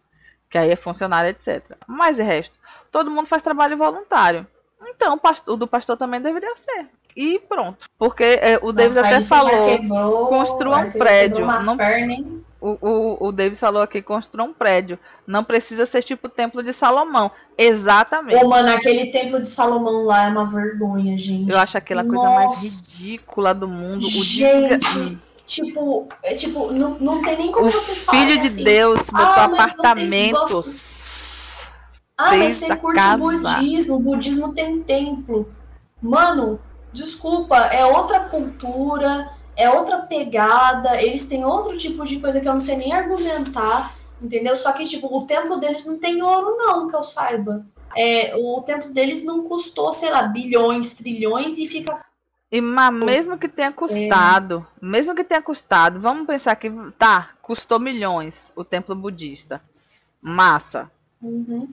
Que 0.50 0.58
aí 0.58 0.70
é 0.70 0.76
funcionário, 0.76 1.30
etc. 1.30 1.76
Mas 1.86 2.18
o 2.18 2.22
resto, 2.22 2.58
todo 2.90 3.10
mundo 3.10 3.26
faz 3.26 3.42
trabalho 3.42 3.76
voluntário. 3.76 4.46
Então, 4.88 5.20
o 5.46 5.56
do 5.56 5.66
pastor 5.66 5.96
também 5.96 6.20
deveria 6.20 6.54
ser. 6.56 6.86
E 7.16 7.38
pronto. 7.38 7.86
Porque 7.98 8.24
é, 8.24 8.58
o 8.60 8.72
David 8.72 8.98
até 8.98 9.20
falou: 9.20 9.64
quebrou, 9.66 10.26
construa 10.26 10.78
um 10.78 10.90
prédio. 10.90 11.46
Não, 11.46 11.76
o, 12.64 12.78
o, 12.80 13.28
o 13.28 13.32
Davis 13.32 13.60
falou 13.60 13.82
aqui, 13.82 14.00
construa 14.00 14.46
um 14.46 14.52
prédio. 14.54 14.98
Não 15.26 15.44
precisa 15.44 15.84
ser 15.84 16.02
tipo 16.02 16.26
o 16.26 16.30
Templo 16.30 16.62
de 16.62 16.72
Salomão. 16.72 17.30
Exatamente. 17.58 18.42
Ô, 18.42 18.48
mano, 18.48 18.70
aquele 18.70 19.12
Templo 19.12 19.38
de 19.40 19.48
Salomão 19.48 20.04
lá 20.04 20.24
é 20.24 20.28
uma 20.28 20.46
vergonha, 20.46 21.16
gente. 21.18 21.50
Eu 21.50 21.58
acho 21.58 21.76
aquela 21.76 22.02
Nossa. 22.02 22.16
coisa 22.16 22.34
mais 22.34 22.62
ridícula 22.62 23.52
do 23.52 23.68
mundo. 23.68 24.00
gente, 24.08 25.18
tipo, 25.46 26.08
é, 26.22 26.34
tipo 26.34 26.72
não, 26.72 26.96
não 26.98 27.22
tem 27.22 27.36
nem 27.36 27.52
como 27.52 27.66
o 27.66 27.70
vocês 27.70 28.02
falarem 28.02 28.28
filho 28.28 28.40
de 28.40 28.46
assim, 28.48 28.64
Deus 28.64 29.10
botou 29.10 29.26
ah, 29.26 29.44
apartamentos. 29.44 30.93
Ah, 32.16 32.36
mas 32.36 32.54
você 32.54 32.76
curte 32.76 33.00
casa. 33.00 33.18
budismo. 33.18 33.96
O 33.96 34.00
budismo 34.00 34.54
tem 34.54 34.82
templo. 34.82 35.52
Mano, 36.00 36.60
desculpa, 36.92 37.56
é 37.56 37.84
outra 37.84 38.20
cultura 38.20 39.30
é 39.56 39.70
outra 39.70 39.98
pegada, 39.98 41.00
eles 41.00 41.26
têm 41.26 41.44
outro 41.44 41.76
tipo 41.76 42.04
de 42.04 42.18
coisa 42.18 42.40
que 42.40 42.48
eu 42.48 42.54
não 42.54 42.60
sei 42.60 42.76
nem 42.76 42.92
argumentar, 42.92 43.94
entendeu? 44.20 44.56
Só 44.56 44.72
que, 44.72 44.84
tipo, 44.84 45.06
o 45.06 45.26
templo 45.26 45.58
deles 45.58 45.84
não 45.84 45.98
tem 45.98 46.22
ouro, 46.22 46.56
não, 46.56 46.88
que 46.88 46.96
eu 46.96 47.02
saiba. 47.02 47.64
É, 47.96 48.34
o 48.36 48.60
templo 48.62 48.92
deles 48.92 49.24
não 49.24 49.44
custou, 49.44 49.92
sei 49.92 50.10
lá, 50.10 50.22
bilhões, 50.22 50.94
trilhões 50.94 51.58
e 51.58 51.68
fica. 51.68 52.04
E 52.50 52.60
mas 52.60 52.92
mesmo 53.04 53.38
que 53.38 53.48
tenha 53.48 53.72
custado, 53.72 54.66
é. 54.82 54.86
mesmo 54.86 55.14
que 55.14 55.24
tenha 55.24 55.42
custado, 55.42 56.00
vamos 56.00 56.26
pensar 56.26 56.56
que 56.56 56.70
tá, 56.98 57.30
custou 57.40 57.78
milhões 57.78 58.52
o 58.56 58.64
templo 58.64 58.94
budista. 58.94 59.60
Massa. 60.20 60.90
Uhum. 61.22 61.68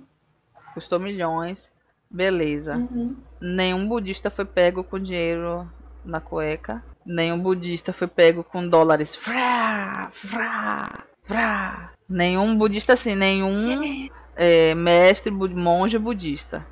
Custou 0.74 1.00
milhões. 1.00 1.72
Beleza. 2.10 2.76
Uhum. 2.76 3.16
Nenhum 3.40 3.88
budista 3.88 4.30
foi 4.30 4.46
pego 4.46 4.84
com 4.84 5.00
dinheiro 5.00 5.70
na 6.04 6.20
cueca 6.20 6.84
Nenhum 7.06 7.40
budista 7.40 7.92
foi 7.92 8.08
pego 8.08 8.44
com 8.44 8.68
dólares. 8.68 9.18
Vrá, 9.24 10.10
vrá, 10.24 11.04
vrá. 11.26 11.92
Nenhum 12.08 12.56
budista 12.56 12.94
assim, 12.94 13.16
nenhum 13.16 14.10
é, 14.36 14.76
mestre, 14.76 15.32
monge 15.32 15.98
budista, 15.98 16.66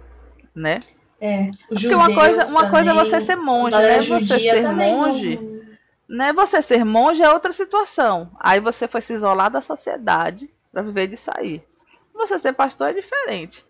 né? 0.53 0.79
É, 1.19 1.51
Porque 1.67 1.93
uma 1.93 2.13
coisa, 2.13 2.45
uma 2.45 2.69
coisa 2.69 2.91
é 2.91 2.93
você 2.93 3.21
ser 3.21 3.35
monge, 3.35 3.77
né? 3.77 4.01
Você 4.01 4.39
ser 4.39 4.71
monge, 4.71 5.35
não... 5.35 6.17
né? 6.17 6.33
Você 6.33 6.61
ser 6.61 6.85
monge 6.85 7.21
é 7.23 7.29
outra 7.29 7.51
situação. 7.51 8.31
Aí 8.39 8.59
você 8.59 8.87
foi 8.87 9.01
se 9.01 9.13
isolar 9.13 9.49
da 9.49 9.61
sociedade 9.61 10.49
para 10.71 10.83
viver 10.83 11.07
disso 11.07 11.31
aí. 11.35 11.61
Você 12.13 12.37
ser 12.37 12.53
pastor 12.53 12.89
é 12.89 12.93
diferente. 12.93 13.65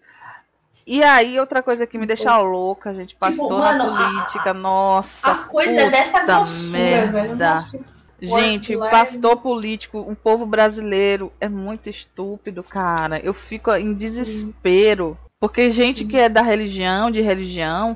E 0.91 1.03
aí, 1.03 1.39
outra 1.39 1.61
coisa 1.61 1.85
que 1.85 1.99
me 1.99 2.07
deixa 2.07 2.35
louca, 2.39 2.91
gente, 2.95 3.09
tipo, 3.09 3.19
pastor 3.19 3.47
tipo, 3.47 3.59
mano, 3.59 3.95
política, 3.95 4.49
a, 4.49 4.53
nossa. 4.55 5.29
As 5.29 5.43
coisas 5.43 5.91
dessa 5.91 6.25
grossura, 6.25 7.05
velho. 7.05 7.35
Nossa, 7.35 7.79
gente, 8.19 8.75
pastor 8.75 9.37
político, 9.37 9.99
o 9.99 10.15
povo 10.15 10.47
brasileiro 10.47 11.31
é 11.39 11.47
muito 11.47 11.91
estúpido, 11.91 12.63
cara. 12.63 13.19
Eu 13.19 13.35
fico 13.35 13.71
em 13.75 13.93
desespero. 13.93 15.15
Sim. 15.21 15.29
Porque 15.39 15.69
gente 15.69 15.99
Sim. 15.99 16.07
que 16.07 16.17
é 16.17 16.27
da 16.27 16.41
religião, 16.41 17.11
de 17.11 17.21
religião, 17.21 17.95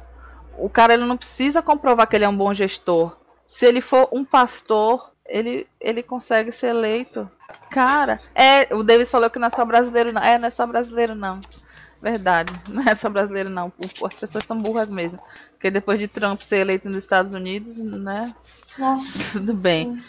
o 0.56 0.70
cara 0.70 0.94
ele 0.94 1.06
não 1.06 1.18
precisa 1.18 1.64
comprovar 1.64 2.06
que 2.06 2.16
ele 2.16 2.26
é 2.26 2.30
um 2.30 2.38
bom 2.38 2.54
gestor. 2.54 3.18
Se 3.48 3.66
ele 3.66 3.82
for 3.82 4.08
um 4.12 4.24
pastor, 4.24 5.12
ele, 5.26 5.66
ele 5.82 6.04
consegue 6.04 6.52
ser 6.52 6.68
eleito. 6.68 7.28
Cara, 7.72 8.20
é, 8.36 8.72
o 8.72 8.84
Davis 8.84 9.10
falou 9.10 9.32
que 9.32 9.40
não 9.40 9.48
é 9.48 9.50
só 9.50 9.66
brasileiro, 9.66 10.14
não. 10.14 10.22
É, 10.22 10.38
não 10.38 10.48
é 10.48 10.52
só 10.52 10.68
brasileiro, 10.68 11.16
não. 11.16 11.40
Verdade. 12.04 12.52
Não 12.68 12.84
é 12.84 12.94
só 12.96 13.10
brasileiro, 13.10 13.50
não. 13.50 13.72
As 14.04 14.14
pessoas 14.14 14.44
são 14.44 14.62
burras 14.62 14.90
mesmo. 14.90 15.18
Porque 15.52 15.72
depois 15.72 15.98
de 15.98 16.10
Trump 16.10 16.42
ser 16.42 16.58
eleito 16.58 16.90
nos 16.90 16.98
Estados 16.98 17.32
Unidos, 17.32 17.78
né? 17.78 18.36
Nossa. 18.78 19.40
Tudo 19.40 19.54
bem. 19.54 20.04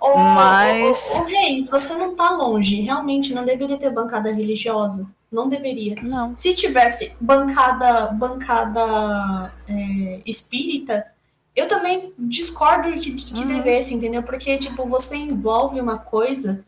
Ô, 0.00 0.16
Mas. 0.16 0.82
Ô, 0.82 1.18
ô, 1.18 1.20
ô, 1.20 1.24
Reis, 1.24 1.68
você 1.68 1.92
não 1.98 2.16
tá 2.16 2.30
longe. 2.30 2.80
Realmente 2.80 3.34
não 3.34 3.44
deveria 3.44 3.76
ter 3.76 3.90
bancada 3.90 4.32
religiosa. 4.32 5.06
Não 5.30 5.46
deveria. 5.46 5.96
Não. 6.02 6.34
Se 6.34 6.54
tivesse 6.54 7.14
bancada, 7.20 8.06
bancada 8.12 9.52
é, 9.68 10.22
espírita, 10.24 11.06
Eu 11.54 11.68
também 11.68 12.14
discordo 12.18 12.90
que, 12.94 13.12
que 13.12 13.42
uhum. 13.42 13.46
devesse, 13.46 13.92
entendeu? 13.92 14.22
Porque, 14.22 14.56
tipo, 14.56 14.86
você 14.86 15.16
envolve 15.16 15.78
uma 15.78 15.98
coisa 15.98 16.64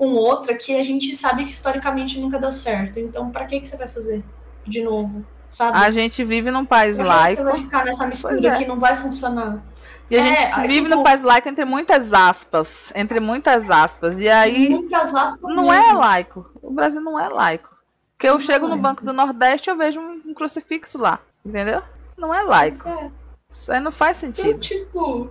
com 0.00 0.14
outra 0.14 0.54
que 0.54 0.74
a 0.80 0.82
gente 0.82 1.14
sabe 1.14 1.44
que 1.44 1.50
historicamente 1.50 2.18
nunca 2.18 2.38
deu 2.38 2.50
certo. 2.50 2.98
Então, 2.98 3.30
para 3.30 3.44
que, 3.44 3.60
que 3.60 3.68
você 3.68 3.76
vai 3.76 3.86
fazer 3.86 4.24
de 4.64 4.82
novo? 4.82 5.22
Sabe? 5.46 5.76
A 5.76 5.90
gente 5.90 6.24
vive 6.24 6.50
num 6.50 6.64
país 6.64 6.96
pra 6.96 7.04
laico. 7.04 7.36
você 7.36 7.42
vai 7.42 7.56
ficar 7.56 7.84
nessa 7.84 8.06
mistura 8.06 8.48
é. 8.48 8.56
que 8.56 8.64
não 8.64 8.80
vai 8.80 8.96
funcionar? 8.96 9.62
E 10.10 10.16
a 10.16 10.20
é, 10.20 10.24
gente 10.24 10.60
vive 10.62 10.84
tipo, 10.84 10.96
no 10.96 11.04
país 11.04 11.20
laico 11.22 11.50
entre 11.50 11.66
muitas 11.66 12.14
aspas. 12.14 12.90
Entre 12.94 13.20
muitas 13.20 13.70
aspas. 13.70 14.18
E 14.18 14.26
aí. 14.26 14.70
Muitas 14.70 15.14
aspas 15.14 15.54
não 15.54 15.70
é 15.70 15.80
mesmo. 15.80 15.92
é 15.92 15.98
laico. 15.98 16.50
O 16.62 16.70
Brasil 16.70 17.02
não 17.02 17.20
é 17.20 17.28
laico. 17.28 17.68
Porque 18.16 18.26
eu 18.26 18.32
não 18.32 18.40
chego 18.40 18.64
é. 18.64 18.68
no 18.70 18.78
Banco 18.78 19.04
do 19.04 19.12
Nordeste 19.12 19.68
e 19.68 19.70
eu 19.70 19.76
vejo 19.76 20.00
um, 20.00 20.32
crucifixo 20.32 20.96
lá. 20.96 21.18
Entendeu? 21.44 21.82
Não 22.16 22.34
é 22.34 22.42
laico. 22.42 22.88
É. 22.88 23.10
Isso 23.52 23.70
aí 23.70 23.80
não 23.80 23.92
faz 23.92 24.22
então, 24.22 24.42
sentido. 24.44 24.60
Tipo. 24.60 25.30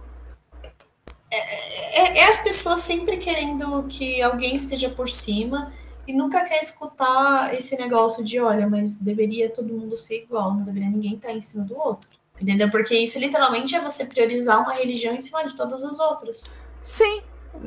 É, 1.32 2.02
é, 2.02 2.20
é, 2.20 2.30
as 2.30 2.40
pessoas 2.40 2.82
sempre 2.82 3.18
querendo 3.18 3.84
que 3.88 4.22
alguém 4.22 4.56
esteja 4.56 4.90
por 4.90 5.08
cima 5.08 5.72
e 6.08 6.14
nunca 6.14 6.44
quer 6.44 6.60
escutar 6.60 7.54
esse 7.54 7.78
negócio 7.78 8.24
de, 8.24 8.40
olha, 8.40 8.68
mas 8.68 8.96
deveria 8.96 9.50
todo 9.50 9.74
mundo 9.74 9.96
ser 9.96 10.24
igual, 10.24 10.56
não 10.56 10.64
deveria 10.64 10.90
ninguém 10.90 11.14
estar 11.14 11.32
em 11.32 11.42
cima 11.42 11.64
do 11.64 11.78
outro. 11.78 12.10
Entendeu? 12.42 12.72
Porque 12.72 12.96
isso 12.96 13.20
literalmente 13.20 13.76
é 13.76 13.82
você 13.82 14.06
priorizar 14.06 14.62
uma 14.62 14.74
religião 14.74 15.14
em 15.14 15.20
cima 15.20 15.44
de 15.44 15.56
todas 15.56 15.84
as 15.84 16.00
outras. 16.00 16.44
Sim. 16.82 17.22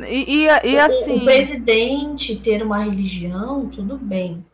E, 0.08 0.44
e, 0.44 0.46
e 0.46 0.78
assim. 0.78 1.12
O, 1.12 1.16
o 1.18 1.24
presidente 1.24 2.36
ter 2.36 2.62
uma 2.62 2.78
religião, 2.78 3.68
tudo 3.68 3.96
bem. 3.98 4.44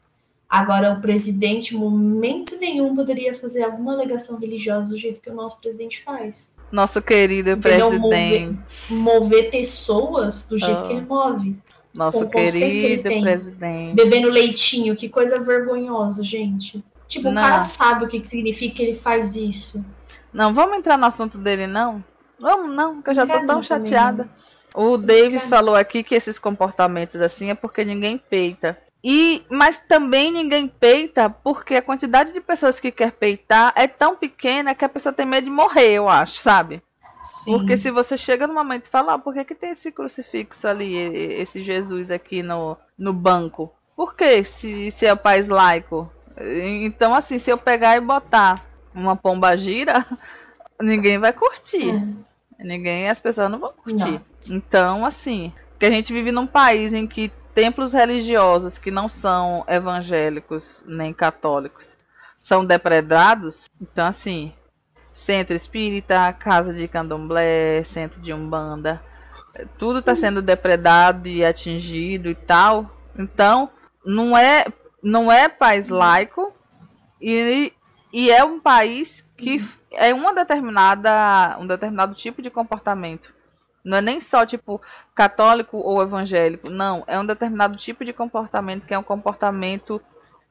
Agora, 0.49 0.93
o 0.93 1.01
presidente, 1.01 1.75
em 1.75 1.79
momento 1.79 2.57
nenhum, 2.57 2.97
poderia 2.97 3.35
fazer 3.35 3.63
alguma 3.63 3.93
alegação 3.93 4.39
religiosa 4.39 4.89
do 4.89 4.97
jeito 4.97 5.21
que 5.21 5.31
o 5.31 5.35
nosso 5.35 5.59
presidente 5.59 6.03
faz. 6.03 6.51
Nosso 6.71 7.01
querido 7.01 7.51
Entendeu? 7.51 7.89
presidente. 7.89 8.59
Mover, 8.91 9.21
mover, 9.21 9.51
pessoas 9.51 10.47
do 10.47 10.59
jeito 10.59 10.83
oh. 10.83 10.87
que 10.87 10.93
ele 10.93 11.07
move. 11.07 11.57
Nosso 11.95 12.27
querido 12.29 13.09
que 13.09 13.21
presidente. 13.21 13.95
Bebendo 13.95 14.29
leitinho, 14.29 14.95
que 14.95 15.09
coisa 15.09 15.41
vergonhosa, 15.41 16.23
gente. 16.23 16.85
Tipo, 17.09 17.31
Não. 17.31 17.43
o 17.43 17.45
cara 17.45 17.63
sabe 17.63 18.05
o 18.05 18.09
que, 18.09 18.21
que 18.21 18.29
significa 18.29 18.77
que 18.77 18.83
ele 18.83 18.95
faz 18.95 19.35
isso. 19.35 19.85
Não, 20.33 20.53
vamos 20.53 20.77
entrar 20.77 20.99
no 20.99 21.07
assunto 21.07 21.39
dele, 21.39 21.67
não? 21.67 22.05
Vamos, 22.39 22.77
não, 22.77 23.03
que 23.03 23.11
eu 23.11 23.15
já 23.15 23.27
tô 23.27 23.45
tão 23.47 23.63
chateada. 23.63 24.29
O 24.75 24.97
Davis 24.97 25.49
falou 25.49 25.75
aqui 25.75 26.03
que 26.03 26.15
esses 26.15 26.39
comportamentos 26.39 27.21
assim 27.21 27.51
é 27.51 27.55
porque 27.55 27.85
ninguém 27.85 28.19
peita. 28.19 28.79
E, 29.11 29.43
mas 29.49 29.79
também 29.89 30.31
ninguém 30.31 30.69
peita 30.69 31.31
porque 31.31 31.77
a 31.77 31.81
quantidade 31.81 32.31
de 32.31 32.43
pessoas 32.43 32.79
que 32.79 32.93
quer 32.93 33.13
peitar 33.13 33.73
é 33.75 33.87
tão 33.87 34.15
pequena 34.15 34.75
que 34.75 34.85
a 34.85 34.89
pessoa 34.89 35.15
tem 35.15 35.25
medo 35.25 35.47
de 35.47 35.51
morrer, 35.51 35.93
eu 35.93 36.11
acho, 36.11 36.37
sabe? 36.37 36.83
Sim. 37.23 37.53
Porque 37.53 37.79
se 37.79 37.91
você 37.91 38.19
chega 38.19 38.47
no 38.47 38.53
momento 38.53 38.85
e 38.85 38.91
fala, 38.91 39.15
ah, 39.15 39.19
por 39.19 39.33
que, 39.33 39.47
que 39.47 39.55
tem 39.55 39.71
esse 39.71 39.91
crucifixo 39.91 40.69
ali, 40.69 40.95
esse 40.95 41.63
Jesus 41.63 42.11
aqui 42.11 42.43
no, 42.43 42.77
no 42.99 43.15
banco? 43.15 43.73
Por 43.97 44.15
que 44.15 44.45
se, 44.45 44.91
se 44.91 45.07
é 45.07 45.15
o 45.15 45.17
país 45.17 45.49
laico? 45.49 46.13
Então, 46.39 47.15
assim, 47.15 47.39
se 47.39 47.51
eu 47.51 47.57
pegar 47.57 47.97
e 47.97 48.03
botar 48.03 48.63
uma 48.95 49.17
pomba 49.17 49.57
gira, 49.57 50.05
ninguém 50.79 51.17
vai 51.17 51.33
curtir. 51.33 51.89
É. 52.59 52.63
Ninguém, 52.63 53.09
as 53.09 53.23
pessoas 53.23 53.51
não 53.51 53.59
vão 53.59 53.73
curtir. 53.73 54.21
Não. 54.47 54.57
Então, 54.57 55.07
assim, 55.07 55.51
que 55.79 55.87
a 55.87 55.91
gente 55.91 56.13
vive 56.13 56.31
num 56.31 56.47
país 56.47 56.93
em 56.93 57.07
que 57.07 57.33
templos 57.59 57.93
religiosos 57.93 58.79
que 58.79 58.89
não 58.89 59.09
são 59.09 59.65
evangélicos 59.67 60.81
nem 60.87 61.13
católicos 61.13 61.97
são 62.41 62.65
depredados, 62.65 63.69
então 63.83 64.07
assim, 64.07 64.53
centro 65.13 65.57
espírita, 65.57 66.33
casa 66.35 66.73
de 66.73 66.87
candomblé, 66.87 67.83
centro 67.83 68.21
de 68.21 68.33
umbanda, 68.33 69.03
tudo 69.77 69.99
está 69.99 70.15
sendo 70.15 70.41
depredado 70.41 71.27
e 71.27 71.45
atingido 71.45 72.31
e 72.31 72.35
tal. 72.37 72.95
Então, 73.19 73.71
não 74.07 74.39
é 74.39 74.65
não 75.03 75.31
é 75.31 75.49
país 75.49 75.89
laico 75.89 76.53
e, 77.21 77.73
e 78.13 78.31
é 78.31 78.45
um 78.45 78.61
país 78.61 79.27
que 79.37 79.69
é 79.91 80.15
uma 80.15 80.33
determinada 80.33 81.59
um 81.59 81.67
determinado 81.67 82.15
tipo 82.15 82.41
de 82.41 82.51
comportamento 82.51 83.35
não 83.85 83.99
é 83.99 84.01
nem 84.01 84.21
só 84.21 84.45
tipo 84.45 84.81
católico 85.15 85.79
ou 85.79 86.03
evangélico, 86.03 86.71
não, 86.71 87.05
é 87.07 87.19
um 87.19 87.27
determinado 87.27 87.77
tipo 87.77 88.05
de 88.05 88.13
comportamento 88.13 88.87
que 88.87 88.95
é 88.95 88.99
um 88.99 89.03
comportamento 89.03 90.01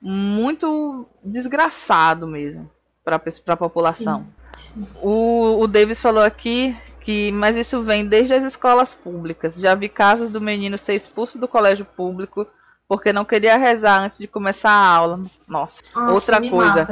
muito 0.02 1.06
desgraçado 1.24 2.28
mesmo 2.28 2.70
para 3.04 3.22
a 3.48 3.58
população. 3.58 4.26
Sim, 4.54 4.74
sim. 4.74 4.88
O, 5.02 5.60
o 5.60 5.68
Davis 5.68 6.02
falou 6.02 6.24
aqui 6.24 6.76
que, 7.00 7.32
mas 7.32 7.56
isso 7.56 7.82
vem 7.84 8.06
desde 8.06 8.34
as 8.34 8.44
escolas 8.44 8.94
públicas. 8.94 9.56
Já 9.56 9.74
vi 9.74 9.88
casos 9.88 10.30
do 10.30 10.42
menino 10.42 10.78
ser 10.78 10.94
expulso 10.94 11.40
do 11.40 11.48
colégio 11.48 11.86
público 11.86 12.46
porque 12.88 13.12
não 13.12 13.26
queria 13.26 13.58
rezar 13.58 14.02
antes 14.02 14.18
de 14.18 14.28
começar 14.28 14.72
a 14.72 14.88
aula. 14.88 15.22
Nossa, 15.48 15.82
Nossa 15.96 16.12
outra 16.12 16.50
coisa. 16.50 16.86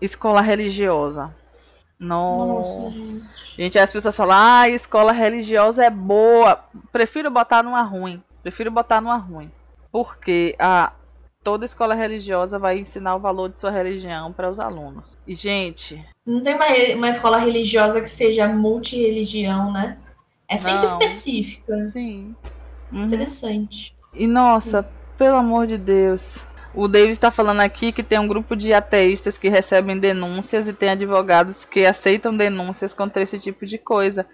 Escola 0.00 0.40
religiosa. 0.40 1.34
Nossa. 2.02 2.80
Nossa 2.80 2.98
gente. 2.98 3.28
gente, 3.56 3.78
as 3.78 3.92
pessoas 3.92 4.16
falam, 4.16 4.36
ah, 4.36 4.68
escola 4.68 5.12
religiosa 5.12 5.84
é 5.84 5.90
boa. 5.90 6.64
Prefiro 6.90 7.30
botar 7.30 7.62
numa 7.62 7.82
ruim. 7.82 8.20
Prefiro 8.42 8.70
botar 8.72 9.00
numa 9.00 9.16
ruim. 9.16 9.50
Porque 9.92 10.56
a, 10.58 10.92
toda 11.44 11.64
escola 11.64 11.94
religiosa 11.94 12.58
vai 12.58 12.78
ensinar 12.78 13.14
o 13.14 13.20
valor 13.20 13.48
de 13.48 13.58
sua 13.58 13.70
religião 13.70 14.32
para 14.32 14.50
os 14.50 14.58
alunos. 14.58 15.16
E, 15.26 15.34
gente. 15.34 16.04
Não 16.26 16.42
tem 16.42 16.56
uma, 16.56 16.66
uma 16.96 17.08
escola 17.08 17.38
religiosa 17.38 18.00
que 18.00 18.08
seja 18.08 18.48
multireligião, 18.48 19.72
né? 19.72 19.96
É 20.48 20.58
sempre 20.58 20.88
não. 20.88 20.98
específica. 20.98 21.80
Sim. 21.92 22.34
Uhum. 22.90 23.04
Interessante. 23.04 23.94
E, 24.12 24.26
nossa, 24.26 24.88
pelo 25.16 25.36
amor 25.36 25.68
de 25.68 25.78
Deus. 25.78 26.40
O 26.74 26.88
David 26.88 27.12
está 27.12 27.30
falando 27.30 27.60
aqui 27.60 27.92
que 27.92 28.02
tem 28.02 28.18
um 28.18 28.26
grupo 28.26 28.56
de 28.56 28.72
ateístas 28.72 29.36
que 29.36 29.48
recebem 29.48 29.98
denúncias 29.98 30.66
e 30.66 30.72
tem 30.72 30.90
advogados 30.90 31.64
que 31.64 31.84
aceitam 31.84 32.34
denúncias 32.34 32.94
contra 32.94 33.22
esse 33.22 33.38
tipo 33.38 33.66
de 33.66 33.76
coisa. 33.76 34.26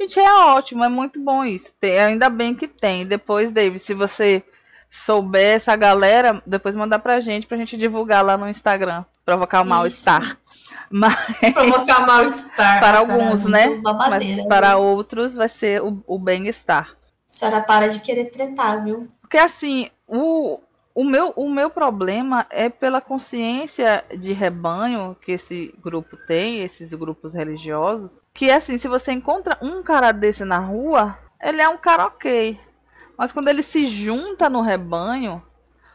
Gente, 0.00 0.18
é 0.18 0.32
ótimo, 0.32 0.82
é 0.82 0.88
muito 0.88 1.20
bom 1.20 1.44
isso. 1.44 1.72
Tem, 1.80 1.98
ainda 1.98 2.28
bem 2.28 2.54
que 2.54 2.66
tem. 2.66 3.06
Depois, 3.06 3.52
David, 3.52 3.78
se 3.78 3.94
você 3.94 4.42
souber 4.90 5.56
essa 5.56 5.76
galera, 5.76 6.42
depois 6.44 6.76
mandar 6.76 6.98
pra 6.98 7.20
gente, 7.20 7.46
pra 7.46 7.56
gente 7.56 7.76
divulgar 7.76 8.24
lá 8.24 8.36
no 8.36 8.48
Instagram. 8.48 9.04
Provocar 9.24 9.62
o 9.62 9.66
mal-estar. 9.66 10.36
Mas... 10.90 11.16
Provocar 11.52 12.06
mal-estar. 12.06 12.80
para 12.80 12.98
alguns, 12.98 13.44
né? 13.44 13.80
Mas 13.82 14.46
para 14.46 14.76
outros 14.76 15.34
vai 15.34 15.48
ser 15.48 15.82
o, 15.82 16.02
o 16.06 16.18
bem-estar. 16.18 16.90
A 16.90 16.96
senhora 17.26 17.60
para 17.62 17.88
de 17.88 18.00
querer 18.00 18.26
tretar, 18.26 18.84
viu? 18.84 19.08
Porque 19.20 19.38
assim, 19.38 19.88
o, 20.06 20.60
o 20.94 21.04
meu, 21.04 21.32
o 21.34 21.50
meu 21.50 21.68
problema 21.68 22.46
é 22.50 22.68
pela 22.68 23.00
consciência 23.00 24.04
de 24.16 24.32
rebanho 24.32 25.16
que 25.20 25.32
esse 25.32 25.74
grupo 25.82 26.16
tem, 26.16 26.62
esses 26.62 26.94
grupos 26.94 27.34
religiosos, 27.34 28.20
que 28.32 28.48
é 28.48 28.54
assim, 28.54 28.78
se 28.78 28.86
você 28.86 29.10
encontra 29.10 29.58
um 29.60 29.82
cara 29.82 30.12
desse 30.12 30.44
na 30.44 30.58
rua, 30.58 31.18
ele 31.42 31.60
é 31.60 31.68
um 31.68 31.76
cara 31.76 32.06
ok. 32.06 32.58
Mas 33.18 33.32
quando 33.32 33.48
ele 33.48 33.62
se 33.62 33.86
junta 33.86 34.48
no 34.48 34.60
rebanho. 34.60 35.42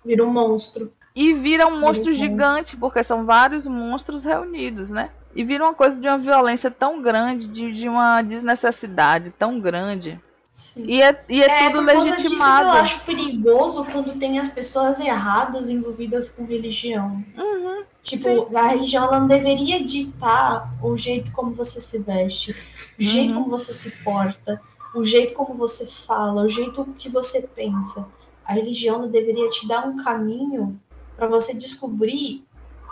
Vira 0.03 0.25
um 0.25 0.31
monstro. 0.31 0.91
E 1.15 1.33
vira 1.33 1.65
um 1.65 1.79
monstro 1.79 2.11
vira 2.11 2.17
gigante, 2.17 2.75
porque 2.75 3.03
são 3.03 3.25
vários 3.25 3.65
monstros 3.65 4.25
reunidos, 4.25 4.89
né? 4.89 5.11
E 5.33 5.43
vira 5.43 5.63
uma 5.63 5.73
coisa 5.73 5.99
de 5.99 6.07
uma 6.07 6.17
violência 6.17 6.69
tão 6.69 7.01
grande, 7.01 7.47
de, 7.47 7.71
de 7.71 7.87
uma 7.87 8.21
desnecessidade 8.21 9.29
tão 9.31 9.59
grande. 9.59 10.19
Sim. 10.59 10.83
E 10.85 11.01
é, 11.01 11.23
e 11.29 11.41
é, 11.41 11.67
é 11.67 11.69
tudo 11.69 11.85
legitimado. 11.85 12.67
eu 12.67 12.71
acho 12.73 13.05
perigoso 13.05 13.85
quando 13.85 14.19
tem 14.19 14.39
as 14.39 14.49
pessoas 14.49 14.99
erradas 14.99 15.69
envolvidas 15.69 16.27
com 16.27 16.43
religião. 16.43 17.23
Uhum, 17.37 17.83
tipo, 18.03 18.23
sim. 18.23 18.55
a 18.57 18.67
religião 18.67 19.05
ela 19.05 19.21
não 19.21 19.27
deveria 19.27 19.81
ditar 19.81 20.69
o 20.83 20.97
jeito 20.97 21.31
como 21.31 21.53
você 21.53 21.79
se 21.79 21.99
veste, 21.99 22.51
o 22.51 22.55
uhum. 22.55 22.59
jeito 22.99 23.33
como 23.35 23.49
você 23.49 23.73
se 23.73 23.89
porta, 24.03 24.61
o 24.93 25.01
jeito 25.01 25.33
como 25.33 25.53
você 25.53 25.85
fala, 25.85 26.41
o 26.41 26.49
jeito 26.49 26.85
que 26.97 27.07
você 27.07 27.47
pensa. 27.55 28.05
A 28.43 28.51
religião 28.51 29.07
deveria 29.07 29.47
te 29.47 29.65
dar 29.65 29.87
um 29.87 29.95
caminho 30.03 30.77
para 31.15 31.25
você 31.27 31.53
descobrir 31.53 32.43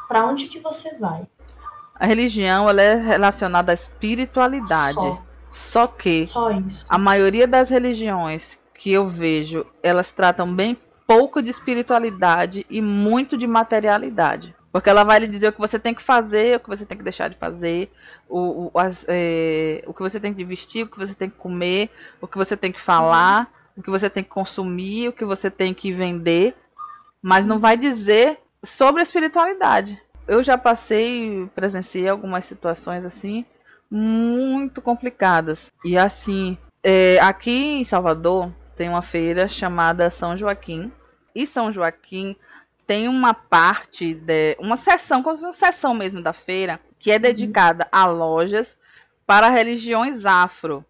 para 0.07 0.25
onde 0.25 0.47
que 0.47 0.59
você 0.59 0.97
vai. 0.97 1.27
A 1.93 2.07
religião 2.07 2.69
ela 2.69 2.81
é 2.81 2.95
relacionada 2.95 3.73
à 3.73 3.75
espiritualidade. 3.75 4.93
Só. 4.93 5.26
Só 5.57 5.87
que 5.87 6.25
Só 6.25 6.49
a 6.89 6.97
maioria 6.97 7.47
das 7.47 7.69
religiões 7.69 8.59
que 8.73 8.91
eu 8.91 9.07
vejo, 9.07 9.65
elas 9.81 10.11
tratam 10.11 10.53
bem 10.53 10.77
pouco 11.05 11.41
de 11.41 11.49
espiritualidade 11.49 12.65
e 12.69 12.81
muito 12.81 13.37
de 13.37 13.47
materialidade. 13.47 14.55
Porque 14.71 14.89
ela 14.89 15.03
vai 15.03 15.19
lhe 15.19 15.27
dizer 15.27 15.47
o 15.47 15.53
que 15.53 15.59
você 15.59 15.79
tem 15.79 15.93
que 15.93 16.03
fazer, 16.03 16.57
o 16.57 16.59
que 16.59 16.69
você 16.69 16.85
tem 16.85 16.97
que 16.97 17.03
deixar 17.03 17.29
de 17.29 17.37
fazer, 17.37 17.91
o, 18.29 18.69
o, 18.73 18.79
as, 18.79 19.05
é, 19.07 19.83
o 19.87 19.93
que 19.93 20.01
você 20.01 20.19
tem 20.19 20.33
que 20.33 20.43
vestir, 20.43 20.83
o 20.83 20.87
que 20.87 20.97
você 20.97 21.15
tem 21.15 21.29
que 21.29 21.37
comer, 21.37 21.89
o 22.21 22.27
que 22.27 22.37
você 22.37 22.55
tem 22.55 22.71
que 22.71 22.81
falar, 22.81 23.41
uhum. 23.41 23.73
o 23.77 23.83
que 23.83 23.89
você 23.89 24.09
tem 24.09 24.23
que 24.23 24.29
consumir, 24.29 25.07
o 25.07 25.13
que 25.13 25.25
você 25.25 25.49
tem 25.49 25.73
que 25.73 25.91
vender, 25.91 26.55
mas 27.21 27.47
não 27.47 27.59
vai 27.59 27.77
dizer 27.77 28.39
sobre 28.63 28.99
a 28.99 29.03
espiritualidade. 29.03 29.99
Eu 30.27 30.43
já 30.43 30.57
passei, 30.57 31.49
presenciei 31.55 32.07
algumas 32.07 32.45
situações 32.45 33.05
assim, 33.05 33.45
muito 33.89 34.81
complicadas. 34.81 35.71
E 35.83 35.97
assim, 35.97 36.57
é, 36.83 37.19
aqui 37.19 37.79
em 37.79 37.83
Salvador 37.83 38.51
tem 38.75 38.89
uma 38.89 39.01
feira 39.01 39.47
chamada 39.47 40.11
São 40.11 40.37
Joaquim. 40.37 40.91
E 41.33 41.45
São 41.45 41.71
Joaquim 41.71 42.35
tem 42.85 43.07
uma 43.07 43.33
parte, 43.33 44.13
de, 44.13 44.55
uma 44.59 44.77
seção, 44.77 45.21
como 45.21 45.35
se 45.35 45.41
fosse 45.41 45.57
uma 45.65 45.71
seção 45.71 45.93
mesmo 45.93 46.21
da 46.21 46.31
feira, 46.31 46.79
que 46.97 47.11
é 47.11 47.19
dedicada 47.19 47.87
a 47.91 48.05
lojas 48.05 48.77
para 49.25 49.49
religiões 49.49 50.25
afro. 50.25 50.85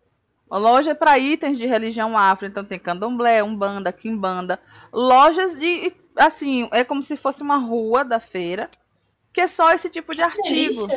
A 0.49 0.57
loja 0.57 0.91
é 0.91 0.93
para 0.93 1.17
itens 1.17 1.57
de 1.57 1.65
religião 1.65 2.17
afro, 2.17 2.45
então 2.45 2.63
tem 2.63 2.79
candomblé, 2.79 3.43
umbanda, 3.43 3.91
quimbanda, 3.91 4.59
lojas 4.93 5.57
de, 5.59 5.93
assim, 6.15 6.69
é 6.71 6.83
como 6.83 7.03
se 7.03 7.17
fosse 7.17 7.41
uma 7.41 7.57
rua 7.57 8.05
da 8.05 8.19
feira, 8.19 8.69
que 9.33 9.41
é 9.41 9.47
só 9.47 9.73
esse 9.73 9.89
tipo 9.89 10.15
de 10.15 10.21
artigo. 10.21 10.87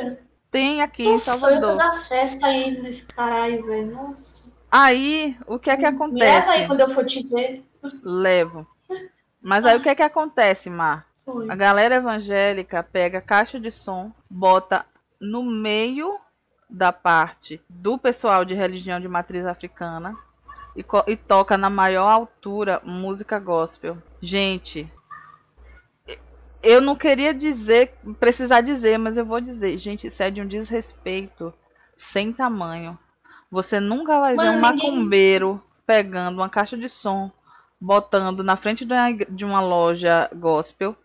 Tem 0.51 0.81
aqui 0.81 1.05
Nossa, 1.05 1.33
em 1.33 1.37
Salvador. 1.37 1.71
Eu 1.71 1.77
fazer 1.77 2.07
festa 2.07 2.47
aí 2.47 2.81
nesse 2.81 3.05
caralho, 3.05 3.65
velho. 3.65 3.91
Nossa. 3.91 4.51
Aí, 4.69 5.37
o 5.47 5.57
que 5.57 5.69
é 5.69 5.77
que 5.77 5.85
acontece? 5.85 6.13
Me 6.13 6.19
leva 6.19 6.51
aí 6.51 6.67
quando 6.67 6.81
eu 6.81 6.89
for 6.89 7.05
te 7.05 7.25
ver. 7.25 7.63
Levo. 8.03 8.67
Mas 9.41 9.65
aí 9.65 9.77
o 9.77 9.81
que 9.81 9.89
é 9.89 9.95
que 9.95 10.03
acontece, 10.03 10.69
Mar? 10.69 11.07
Foi. 11.25 11.49
A 11.49 11.55
galera 11.55 11.95
evangélica 11.95 12.83
pega 12.83 13.19
a 13.19 13.21
caixa 13.21 13.59
de 13.59 13.71
som, 13.71 14.11
bota 14.29 14.85
no 15.19 15.43
meio 15.43 16.19
da 16.69 16.91
parte 16.91 17.61
do 17.69 17.97
pessoal 17.97 18.45
de 18.45 18.53
religião 18.53 18.99
de 18.99 19.07
matriz 19.07 19.45
africana 19.45 20.15
e, 20.75 20.85
e 21.07 21.17
toca 21.17 21.57
na 21.57 21.69
maior 21.69 22.09
altura 22.09 22.81
música 22.83 23.39
gospel. 23.39 23.97
Gente, 24.21 24.91
eu 26.63 26.81
não 26.81 26.95
queria 26.95 27.33
dizer, 27.33 27.93
precisar 28.19 28.61
dizer, 28.61 28.97
mas 28.97 29.17
eu 29.17 29.25
vou 29.25 29.41
dizer, 29.41 29.77
gente, 29.77 30.07
isso 30.07 30.21
é 30.21 30.29
de 30.29 30.41
um 30.41 30.47
desrespeito 30.47 31.53
sem 31.97 32.31
tamanho. 32.31 32.97
Você 33.49 33.79
nunca 33.79 34.19
vai 34.19 34.35
Mano, 34.35 34.51
ver 34.51 34.57
um 34.57 34.61
ninguém... 34.61 34.89
macumbeiro 34.89 35.61
pegando 35.85 36.37
uma 36.37 36.49
caixa 36.49 36.77
de 36.77 36.87
som, 36.87 37.29
botando 37.79 38.43
na 38.43 38.55
frente 38.55 38.87
de 39.29 39.43
uma 39.43 39.59
loja 39.59 40.29
gospel, 40.33 40.95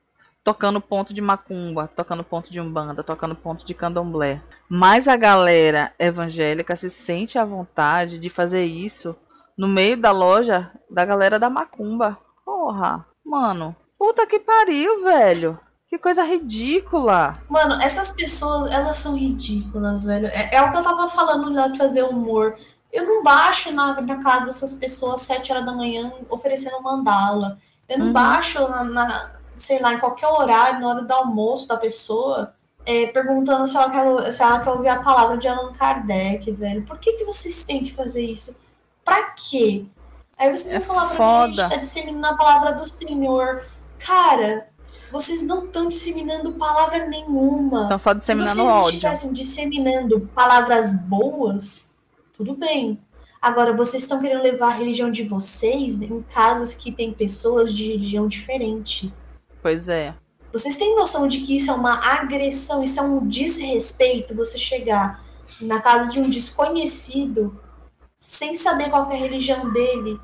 tocando 0.45 0.81
ponto 0.81 1.13
de 1.13 1.21
macumba, 1.21 1.89
tocando 1.89 2.23
ponto 2.23 2.53
de 2.53 2.61
umbanda, 2.61 3.03
tocando 3.03 3.35
ponto 3.35 3.67
de 3.67 3.75
candomblé. 3.75 4.41
Mas 4.69 5.09
a 5.09 5.17
galera 5.17 5.93
evangélica 5.99 6.77
se 6.77 6.89
sente 6.89 7.37
à 7.37 7.45
vontade 7.45 8.19
de 8.19 8.31
fazer 8.31 8.65
isso 8.65 9.17
no 9.59 9.67
meio 9.67 9.97
da 9.97 10.13
loja 10.13 10.71
da 10.89 11.05
galera 11.05 11.39
da 11.39 11.51
macumba. 11.51 12.17
Porra, 12.45 13.05
mano, 13.25 13.75
puta 13.99 14.27
que 14.27 14.39
pariu, 14.39 15.03
velho. 15.03 15.59
Que 15.89 15.99
coisa 15.99 16.25
ridícula. 16.25 17.35
Mano, 17.49 17.81
essas 17.81 18.11
pessoas, 18.11 18.73
elas 18.73 18.97
são 18.97 19.17
ridículas, 19.17 20.05
velho. 20.05 20.27
É, 20.29 20.57
é 20.57 20.63
o 20.63 20.71
que 20.73 20.79
eu 20.79 20.83
tava 20.83 21.09
falando 21.09 21.53
lá 21.53 21.69
de 21.69 21.79
fazer 21.79 22.03
humor. 22.03 22.57
Eu 22.93 23.07
não 23.07 23.23
baixo 23.23 23.73
na, 23.73 24.01
na 24.01 24.23
casa 24.23 24.47
dessas 24.47 24.75
pessoas 24.75 25.15
às 25.15 25.21
7 25.23 25.53
horas 25.53 25.65
da 25.65 25.73
manhã 25.73 26.13
oferecendo 26.29 26.83
mandala. 26.83 27.59
Eu 27.89 27.99
não 27.99 28.07
uhum. 28.07 28.13
baixo 28.13 28.61
na, 28.69 28.85
na, 28.85 29.33
sei 29.57 29.79
lá, 29.79 29.95
em 29.95 29.99
qualquer 29.99 30.27
horário, 30.27 30.81
na 30.81 30.89
hora 30.89 31.03
do 31.03 31.13
almoço 31.13 31.69
da 31.69 31.77
pessoa, 31.77 32.55
é, 32.85 33.07
perguntando 33.07 33.67
se 33.67 33.77
ela, 33.77 33.91
quer, 33.91 34.33
se 34.33 34.43
ela 34.43 34.61
quer 34.61 34.71
ouvir 34.71 34.89
a 34.89 35.03
palavra 35.03 35.37
de 35.39 35.47
Allan 35.47 35.73
Kardec, 35.73 36.51
velho. 36.53 36.85
Por 36.85 36.99
que, 36.99 37.13
que 37.13 37.25
vocês 37.25 37.65
têm 37.65 37.85
que 37.85 37.93
fazer 37.93 38.25
isso? 38.25 38.59
Pra 39.05 39.23
quê? 39.31 39.85
Aí 40.39 40.55
vocês 40.55 40.73
é 40.73 40.79
vão 40.79 40.95
falar 40.95 41.09
pra 41.09 41.17
foda. 41.17 41.47
mim, 41.49 41.59
a 41.59 41.63
gente 41.63 41.71
tá 41.71 41.77
disseminando 41.77 42.27
a 42.27 42.37
palavra 42.37 42.73
do 42.73 42.87
Senhor. 42.87 43.63
Cara, 43.99 44.69
vocês 45.11 45.43
não 45.43 45.65
estão 45.65 45.89
disseminando 45.89 46.53
palavra 46.53 47.07
nenhuma. 47.07 47.83
Estão 47.83 47.99
só 47.99 48.13
disseminando 48.13 48.63
ódio. 48.63 48.75
Se 48.75 48.81
vocês 48.81 48.95
estivessem 48.95 49.33
disseminando 49.33 50.21
palavras 50.35 50.95
boas, 51.03 51.91
tudo 52.37 52.55
bem. 52.55 53.01
Agora, 53.41 53.73
vocês 53.73 54.03
estão 54.03 54.21
querendo 54.21 54.43
levar 54.43 54.69
a 54.69 54.77
religião 54.77 55.11
de 55.11 55.23
vocês 55.23 56.03
em 56.03 56.23
casas 56.23 56.75
que 56.75 56.91
tem 56.91 57.13
pessoas 57.13 57.73
de 57.73 57.93
religião 57.93 58.27
diferente. 58.27 59.13
Pois 59.63 59.89
é. 59.89 60.15
Vocês 60.53 60.77
têm 60.77 60.97
noção 60.97 61.29
de 61.29 61.41
que 61.41 61.57
isso 61.57 61.71
é 61.71 61.75
uma 61.75 62.01
agressão, 62.19 62.83
isso 62.83 62.99
é 62.99 63.03
um 63.03 63.27
desrespeito 63.27 64.35
você 64.35 64.57
chegar 64.57 65.23
na 65.61 65.81
casa 65.81 66.11
de 66.11 66.19
um 66.19 66.29
desconhecido 66.29 67.61
sem 68.19 68.55
saber 68.55 68.91
qual 68.91 69.11
é 69.11 69.15
a 69.15 69.19
religião 69.19 69.73
dele. 69.73 70.19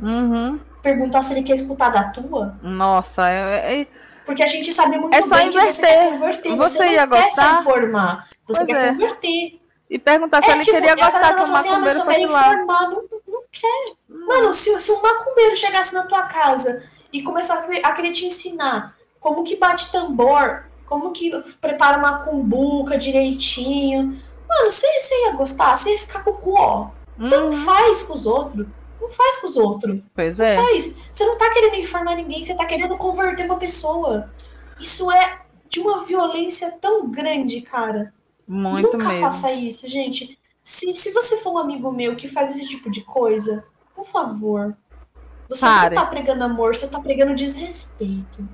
Uhum. 0.00 0.60
Perguntar 0.82 1.22
se 1.22 1.32
ele 1.32 1.42
quer 1.42 1.54
escutar 1.54 1.90
da 1.90 2.10
tua. 2.10 2.58
Nossa, 2.62 3.28
é, 3.28 3.80
é... 3.80 3.86
Porque 4.24 4.42
a 4.42 4.46
gente 4.46 4.72
sabe 4.72 4.96
muito 4.98 5.14
é 5.14 5.20
só 5.22 5.28
bem 5.28 5.48
inverter. 5.48 5.66
que 5.66 5.72
você 5.72 5.86
quer 5.86 6.10
converter. 6.10 6.56
Você, 6.56 6.78
você 6.78 6.88
ia 6.88 7.06
gostar? 7.06 7.60
informar. 7.60 8.28
Você 8.46 8.64
pois 8.64 8.66
quer 8.66 8.84
é. 8.84 8.92
converter. 8.92 9.60
E 9.90 9.98
perguntar 9.98 10.42
se 10.42 10.50
é, 10.50 10.52
ele 10.54 10.64
tipo, 10.64 10.76
queria 10.76 10.94
gostar 10.94 11.34
que 11.34 11.40
o 11.40 11.54
assim, 11.56 11.68
ah, 11.68 11.72
macumbeiro 11.72 12.00
fosse. 12.00 12.20
Informar, 12.22 12.90
não, 12.90 13.04
não 13.28 13.42
quer. 13.52 13.92
Hum. 14.10 14.26
Mano, 14.26 14.54
se, 14.54 14.78
se 14.78 14.92
um 14.92 15.02
macumbeiro 15.02 15.54
chegasse 15.56 15.92
na 15.92 16.04
tua 16.04 16.22
casa 16.22 16.82
e 17.12 17.22
começar 17.22 17.64
a 17.84 17.92
querer 17.92 18.10
te 18.10 18.26
ensinar 18.26 18.96
como 19.20 19.44
que 19.44 19.56
bate 19.56 19.90
tambor, 19.92 20.64
como 20.84 21.12
que 21.12 21.30
prepara 21.60 21.98
uma 21.98 22.18
cumbuca 22.24 22.98
direitinho. 22.98 24.18
Mano, 24.48 24.70
você, 24.70 24.86
você 25.00 25.14
ia 25.26 25.32
gostar, 25.32 25.78
você 25.78 25.92
ia 25.92 25.98
ficar 25.98 26.22
com 26.22 26.30
o 26.30 26.34
cu, 26.34 26.54
ó. 26.58 26.90
Então 27.18 27.46
uhum. 27.46 27.52
faz 27.52 28.02
com 28.02 28.14
os 28.14 28.26
outros. 28.26 28.66
Não 29.04 29.10
faz 29.10 29.36
com 29.36 29.46
os 29.46 29.56
outros. 29.58 30.00
Pois 30.14 30.38
não 30.38 30.46
é. 30.46 30.56
Faz. 30.56 30.96
Você 31.12 31.26
não 31.26 31.36
tá 31.36 31.52
querendo 31.52 31.76
informar 31.76 32.16
ninguém, 32.16 32.42
você 32.42 32.56
tá 32.56 32.64
querendo 32.64 32.96
converter 32.96 33.44
uma 33.44 33.58
pessoa. 33.58 34.32
Isso 34.80 35.10
é 35.12 35.42
de 35.68 35.78
uma 35.78 36.04
violência 36.04 36.72
tão 36.80 37.10
grande, 37.10 37.60
cara. 37.60 38.14
Muito 38.48 38.92
Nunca 38.92 39.08
mesmo. 39.08 39.20
faça 39.20 39.52
isso, 39.52 39.88
gente. 39.88 40.38
Se, 40.62 40.92
se 40.94 41.12
você 41.12 41.36
for 41.36 41.52
um 41.52 41.58
amigo 41.58 41.92
meu 41.92 42.16
que 42.16 42.26
faz 42.26 42.56
esse 42.56 42.66
tipo 42.66 42.90
de 42.90 43.02
coisa, 43.02 43.64
por 43.94 44.06
favor, 44.06 44.74
você 45.48 45.60
Pare. 45.60 45.94
não 45.94 46.02
tá 46.02 46.08
pregando 46.08 46.44
amor, 46.44 46.74
você 46.74 46.88
tá 46.88 46.98
pregando 46.98 47.34
desrespeito. 47.34 48.48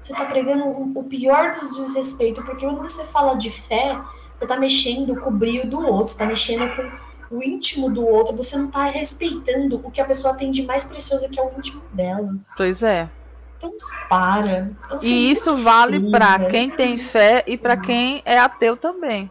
Você 0.00 0.14
tá 0.14 0.26
pregando 0.26 0.64
o 0.64 1.04
pior 1.04 1.52
dos 1.52 1.76
desrespeitos, 1.76 2.44
porque 2.44 2.64
quando 2.64 2.82
você 2.82 3.04
fala 3.04 3.34
de 3.34 3.50
fé, 3.50 4.00
você 4.36 4.46
tá 4.46 4.56
mexendo 4.56 5.20
com 5.20 5.30
o 5.30 5.32
brilho 5.32 5.68
do 5.68 5.80
outro, 5.80 6.08
você 6.08 6.18
tá 6.18 6.26
mexendo 6.26 6.68
com 6.76 7.11
o 7.32 7.42
íntimo 7.42 7.90
do 7.90 8.06
outro, 8.06 8.36
você 8.36 8.56
não 8.56 8.70
tá 8.70 8.84
respeitando 8.84 9.80
o 9.82 9.90
que 9.90 10.00
a 10.00 10.04
pessoa 10.04 10.34
tem 10.34 10.50
de 10.50 10.62
mais 10.62 10.84
precioso 10.84 11.28
que 11.30 11.40
é 11.40 11.42
o 11.42 11.50
íntimo 11.56 11.82
dela. 11.92 12.36
Pois 12.56 12.82
é. 12.82 13.08
Então 13.56 13.72
para. 14.08 14.70
E 15.02 15.32
isso 15.32 15.56
vale 15.56 16.10
para 16.10 16.50
quem 16.50 16.70
tem 16.70 16.98
fé 16.98 17.42
e 17.46 17.56
para 17.56 17.76
quem 17.78 18.22
é 18.26 18.38
ateu 18.38 18.76
também. 18.76 19.30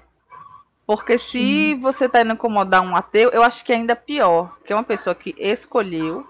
Porque 0.87 1.19
Sim. 1.19 1.29
se 1.29 1.75
você 1.75 2.09
tá 2.09 2.21
indo 2.21 2.33
incomodar 2.33 2.81
um 2.81 2.95
ateu, 2.95 3.29
eu 3.29 3.43
acho 3.43 3.63
que 3.63 3.71
é 3.71 3.75
ainda 3.75 3.95
pior, 3.95 4.57
que 4.65 4.73
é 4.73 4.75
uma 4.75 4.83
pessoa 4.83 5.13
que 5.13 5.35
escolheu 5.37 6.25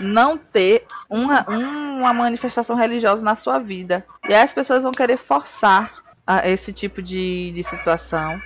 não 0.00 0.36
ter 0.36 0.84
uma, 1.08 1.46
uma 1.48 2.12
manifestação 2.12 2.76
religiosa 2.76 3.22
na 3.22 3.36
sua 3.36 3.58
vida. 3.58 4.04
E 4.28 4.34
aí 4.34 4.42
as 4.42 4.52
pessoas 4.52 4.82
vão 4.82 4.92
querer 4.92 5.16
forçar 5.16 5.90
a, 6.26 6.48
esse 6.48 6.72
tipo 6.72 7.00
de, 7.00 7.52
de 7.52 7.62
situação. 7.62 8.40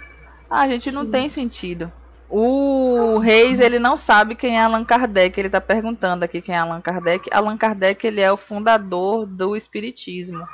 Ah, 0.48 0.60
a 0.60 0.68
gente 0.68 0.90
Sim. 0.90 0.96
não 0.96 1.10
tem 1.10 1.28
sentido. 1.30 1.90
O 2.28 3.18
Reis, 3.18 3.60
ele 3.60 3.78
não 3.78 3.96
sabe 3.96 4.34
quem 4.34 4.58
é 4.58 4.62
Allan 4.62 4.84
Kardec. 4.84 5.38
Ele 5.38 5.48
está 5.48 5.60
perguntando 5.60 6.24
aqui 6.24 6.42
quem 6.42 6.54
é 6.54 6.58
Allan 6.58 6.80
Kardec. 6.80 7.28
Allan 7.32 7.56
Kardec, 7.56 8.06
ele 8.06 8.20
é 8.20 8.32
o 8.32 8.36
fundador 8.36 9.26
do 9.26 9.56
Espiritismo. 9.56 10.46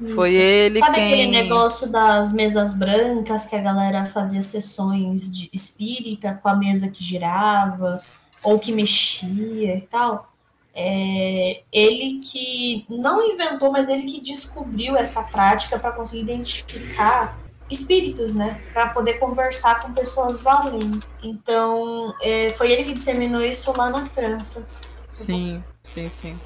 Isso. 0.00 0.14
Foi 0.14 0.34
ele 0.34 0.80
Sabe 0.80 0.96
quem... 0.96 1.04
aquele 1.06 1.30
negócio 1.30 1.90
das 1.90 2.32
mesas 2.32 2.72
brancas 2.72 3.46
que 3.46 3.54
a 3.54 3.60
galera 3.60 4.04
fazia 4.06 4.42
sessões 4.42 5.32
de 5.32 5.48
espírita 5.52 6.38
com 6.42 6.48
a 6.48 6.56
mesa 6.56 6.88
que 6.88 7.02
girava? 7.02 8.02
ou 8.44 8.58
que 8.58 8.70
mexia 8.70 9.76
e 9.76 9.80
tal, 9.80 10.30
é, 10.74 11.62
ele 11.72 12.20
que 12.20 12.84
não 12.88 13.26
inventou, 13.32 13.72
mas 13.72 13.88
ele 13.88 14.02
que 14.02 14.20
descobriu 14.20 14.96
essa 14.96 15.22
prática 15.22 15.78
para 15.78 15.92
conseguir 15.92 16.20
identificar 16.20 17.38
espíritos, 17.80 18.34
né, 18.34 18.60
para 18.72 18.88
poder 18.88 19.14
conversar 19.14 19.82
com 19.82 19.92
pessoas 19.92 20.38
do 20.38 20.48
além. 20.48 21.00
Então, 21.22 22.14
é, 22.22 22.50
foi 22.52 22.72
ele 22.72 22.84
que 22.84 22.94
disseminou 22.94 23.42
isso 23.42 23.76
lá 23.76 23.90
na 23.90 24.06
França. 24.06 24.68
Sim, 25.08 25.62
sim, 25.84 26.10
sim. 26.10 26.38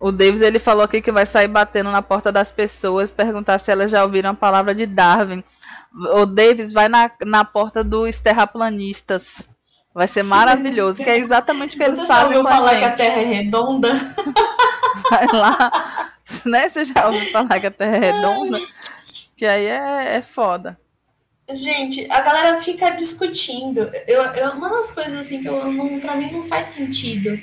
O 0.00 0.12
Davis 0.12 0.40
ele 0.40 0.58
falou 0.58 0.84
aqui 0.84 1.02
que 1.02 1.10
vai 1.10 1.26
sair 1.26 1.48
batendo 1.48 1.90
na 1.90 2.02
porta 2.02 2.30
das 2.30 2.52
pessoas, 2.52 3.10
perguntar 3.10 3.58
se 3.58 3.70
elas 3.70 3.90
já 3.90 4.04
ouviram 4.04 4.30
a 4.30 4.34
palavra 4.34 4.74
de 4.74 4.86
Darwin. 4.86 5.42
O 6.14 6.24
Davis 6.24 6.72
vai 6.72 6.88
na, 6.88 7.10
na 7.24 7.44
porta 7.44 7.82
dos 7.82 8.20
terraplanistas. 8.20 9.42
Vai 9.92 10.06
ser 10.06 10.22
maravilhoso, 10.22 11.02
que 11.02 11.10
é 11.10 11.18
exatamente 11.18 11.74
o 11.74 11.78
que 11.78 11.84
eles 11.84 12.06
fazem. 12.06 12.06
Você 12.06 12.20
já 12.20 12.24
ouviu 12.26 12.44
falar 12.44 12.74
gente. 12.74 12.78
que 12.78 12.84
a 12.84 12.92
Terra 12.92 13.20
é 13.20 13.24
redonda? 13.24 14.14
Vai 15.10 15.26
lá, 15.32 16.12
né? 16.44 16.68
Você 16.68 16.84
já 16.84 17.06
ouviu 17.06 17.32
falar 17.32 17.58
que 17.58 17.66
a 17.66 17.70
Terra 17.70 17.96
é 17.96 18.12
redonda? 18.12 18.60
Que 19.38 19.46
aí 19.46 19.66
é, 19.66 20.16
é 20.16 20.20
foda. 20.20 20.76
Gente, 21.48 22.10
a 22.10 22.20
galera 22.20 22.60
fica 22.60 22.90
discutindo. 22.90 23.88
Eu, 24.06 24.20
eu, 24.20 24.50
uma 24.50 24.68
das 24.68 24.90
coisas 24.90 25.16
assim 25.16 25.40
que 25.40 25.48
eu 25.48 25.72
não, 25.72 26.00
pra 26.00 26.16
mim 26.16 26.32
não 26.32 26.42
faz 26.42 26.66
sentido 26.66 27.38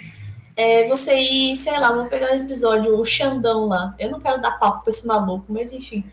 é 0.57 0.87
você 0.87 1.17
ir, 1.17 1.55
sei 1.55 1.79
lá, 1.79 1.89
vamos 1.91 2.09
pegar 2.09 2.31
um 2.31 2.35
episódio, 2.35 2.99
o 2.99 3.05
Xandão 3.05 3.65
lá. 3.65 3.95
Eu 3.97 4.11
não 4.11 4.19
quero 4.19 4.41
dar 4.41 4.59
papo 4.59 4.83
pra 4.83 4.89
esse 4.89 5.07
maluco, 5.07 5.45
mas 5.47 5.71
enfim. 5.71 6.03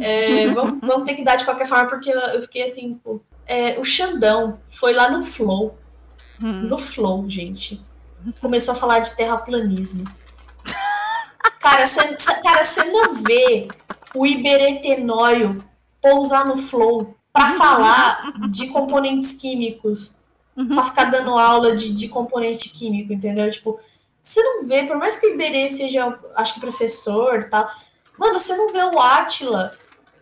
É, 0.00 0.48
vamos, 0.52 0.80
vamos 0.86 1.06
ter 1.06 1.14
que 1.14 1.24
dar 1.24 1.36
de 1.36 1.46
qualquer 1.46 1.66
forma, 1.66 1.88
porque 1.88 2.10
eu, 2.10 2.42
fiquei 2.42 2.64
assim, 2.64 2.94
pô, 3.02 3.20
É, 3.46 3.78
o 3.78 3.84
Xandão 3.84 4.60
foi 4.68 4.92
lá 4.92 5.10
no 5.10 5.22
Flow. 5.22 5.78
Hum. 6.42 6.64
No 6.64 6.76
Flow, 6.76 7.28
gente. 7.28 7.82
Começou 8.38 8.74
a 8.74 8.76
falar 8.76 8.98
de 8.98 9.16
terraplanismo. 9.16 10.04
Cara, 11.58 11.86
você 11.86 12.00
cara, 12.42 12.62
não 12.92 13.14
vê 13.14 13.68
o 14.14 14.26
Iberetenório 14.26 15.64
pousar 16.00 16.44
no 16.44 16.56
Flow 16.56 17.14
para 17.32 17.50
falar 17.50 18.32
de 18.50 18.68
componentes 18.68 19.34
químicos. 19.34 20.14
Uhum. 20.56 20.68
Pra 20.68 20.84
ficar 20.84 21.04
dando 21.04 21.38
aula 21.38 21.74
de, 21.74 21.94
de 21.94 22.08
componente 22.08 22.68
químico, 22.68 23.12
entendeu? 23.12 23.50
Tipo, 23.50 23.80
você 24.22 24.42
não 24.42 24.66
vê, 24.66 24.84
por 24.84 24.96
mais 24.96 25.16
que 25.16 25.26
o 25.26 25.34
Iberê 25.34 25.68
seja, 25.68 26.18
acho 26.36 26.54
que 26.54 26.60
professor 26.60 27.44
tal, 27.44 27.66
mano, 28.18 28.38
você 28.38 28.54
não 28.54 28.72
vê 28.72 28.82
o 28.84 29.00
Atila 29.00 29.72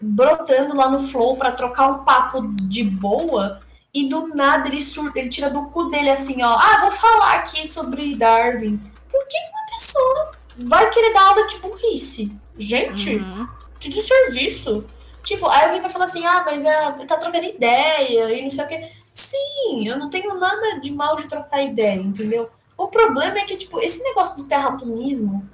brotando 0.01 0.77
lá 0.77 0.89
no 0.89 1.01
Flow 1.01 1.37
para 1.37 1.53
trocar 1.53 1.89
um 1.89 2.05
papo 2.05 2.43
de 2.63 2.83
boa 2.85 3.61
e 3.93 4.09
do 4.09 4.29
nada 4.29 4.69
ele 4.69 4.81
surta, 4.81 5.19
ele 5.19 5.29
tira 5.29 5.51
do 5.51 5.67
cu 5.67 5.91
dele 5.91 6.11
assim, 6.11 6.41
ó, 6.43 6.55
ah, 6.55 6.79
vou 6.81 6.93
falar 6.93 7.35
aqui 7.35 7.67
sobre 7.67 8.15
Darwin. 8.15 8.79
Por 9.11 9.27
que 9.27 9.37
uma 9.37 9.77
pessoa 9.77 10.33
vai 10.59 10.89
querer 10.91 11.13
dar 11.13 11.23
aula 11.23 11.47
de 11.47 11.59
burrice? 11.59 12.33
Gente, 12.57 13.17
uhum. 13.17 13.49
Que 13.89 14.01
serviço 14.01 14.87
Tipo, 15.23 15.49
aí 15.49 15.65
alguém 15.65 15.81
vai 15.81 15.91
falar 15.91 16.07
assim, 16.07 16.25
ah, 16.25 16.43
mas 16.45 16.65
é, 16.65 16.93
tá 17.07 17.17
trocando 17.17 17.45
ideia 17.45 18.33
e 18.33 18.43
não 18.43 18.51
sei 18.51 18.65
o 18.65 18.69
quê. 18.69 18.91
Sim, 19.13 19.87
eu 19.87 19.99
não 19.99 20.09
tenho 20.09 20.35
nada 20.35 20.81
de 20.81 20.91
mal 20.91 21.17
de 21.17 21.29
trocar 21.29 21.63
ideia, 21.63 22.01
entendeu? 22.01 22.51
O 22.77 22.89
problema 22.89 23.39
é 23.39 23.45
que, 23.45 23.57
tipo, 23.57 23.79
esse 23.81 24.03
negócio 24.03 24.39
do 24.39 24.45
terraplanismo 24.45 25.49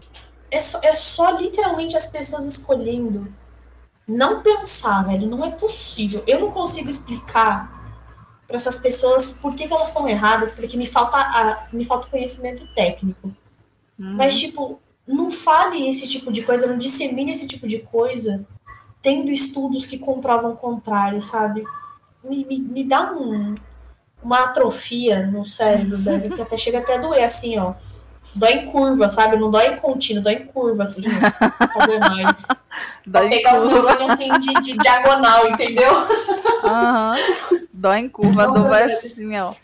é 0.50 0.60
só, 0.60 0.80
é 0.82 0.94
só 0.94 1.30
literalmente 1.30 1.96
as 1.96 2.06
pessoas 2.06 2.46
escolhendo 2.46 3.32
não 4.06 4.42
pensar, 4.42 5.04
velho. 5.04 5.26
Não 5.26 5.44
é 5.44 5.50
possível. 5.50 6.22
Eu 6.26 6.40
não 6.40 6.52
consigo 6.52 6.88
explicar 6.88 7.74
para 8.46 8.54
essas 8.54 8.78
pessoas 8.78 9.32
por 9.32 9.56
que, 9.56 9.66
que 9.66 9.74
elas 9.74 9.88
estão 9.88 10.08
erradas, 10.08 10.52
porque 10.52 10.76
me 10.76 10.86
falta, 10.86 11.16
a, 11.16 11.66
me 11.72 11.84
falta 11.84 12.06
conhecimento 12.06 12.64
técnico. 12.74 13.34
Uhum. 13.98 14.14
Mas, 14.14 14.38
tipo, 14.38 14.80
não 15.06 15.30
fale 15.30 15.88
esse 15.88 16.08
tipo 16.08 16.32
de 16.32 16.42
coisa, 16.42 16.66
não 16.66 16.78
dissemine 16.78 17.32
esse 17.32 17.46
tipo 17.46 17.66
de 17.68 17.78
coisa, 17.78 18.46
tendo 19.00 19.30
estudos 19.30 19.86
que 19.86 19.98
comprovam 19.98 20.52
o 20.52 20.56
contrário, 20.56 21.20
sabe? 21.22 21.64
Me, 22.24 22.44
me, 22.44 22.58
me 22.58 22.84
dá 22.84 23.12
um, 23.12 23.54
uma 24.22 24.44
atrofia 24.44 25.26
no 25.26 25.44
cérebro, 25.44 26.02
velho, 26.02 26.34
que 26.34 26.42
até 26.42 26.56
chega 26.56 26.78
até 26.78 26.96
a 26.96 26.98
doer, 26.98 27.24
assim, 27.24 27.58
ó 27.58 27.74
dói 28.36 28.52
em 28.52 28.66
curva, 28.66 29.08
sabe? 29.08 29.36
Não 29.36 29.50
dói 29.50 29.68
em 29.68 29.76
contínuo, 29.76 30.22
dói 30.22 30.34
em 30.34 30.46
curva, 30.46 30.84
assim. 30.84 31.08
Pra 31.08 32.10
mais. 32.10 32.46
Dói 33.06 33.22
pra 33.22 33.30
pegar 33.30 33.56
os 33.56 33.72
neurônios 33.72 34.10
assim 34.10 34.38
de, 34.38 34.52
de, 34.60 34.78
diagonal, 34.78 35.48
entendeu? 35.48 35.90
Uhum. 35.94 37.58
Dói 37.72 37.98
em 38.00 38.08
curva, 38.08 38.48
Nossa, 38.48 38.68
dói 38.68 38.82
assim, 38.92 39.38
ó. 39.38 39.54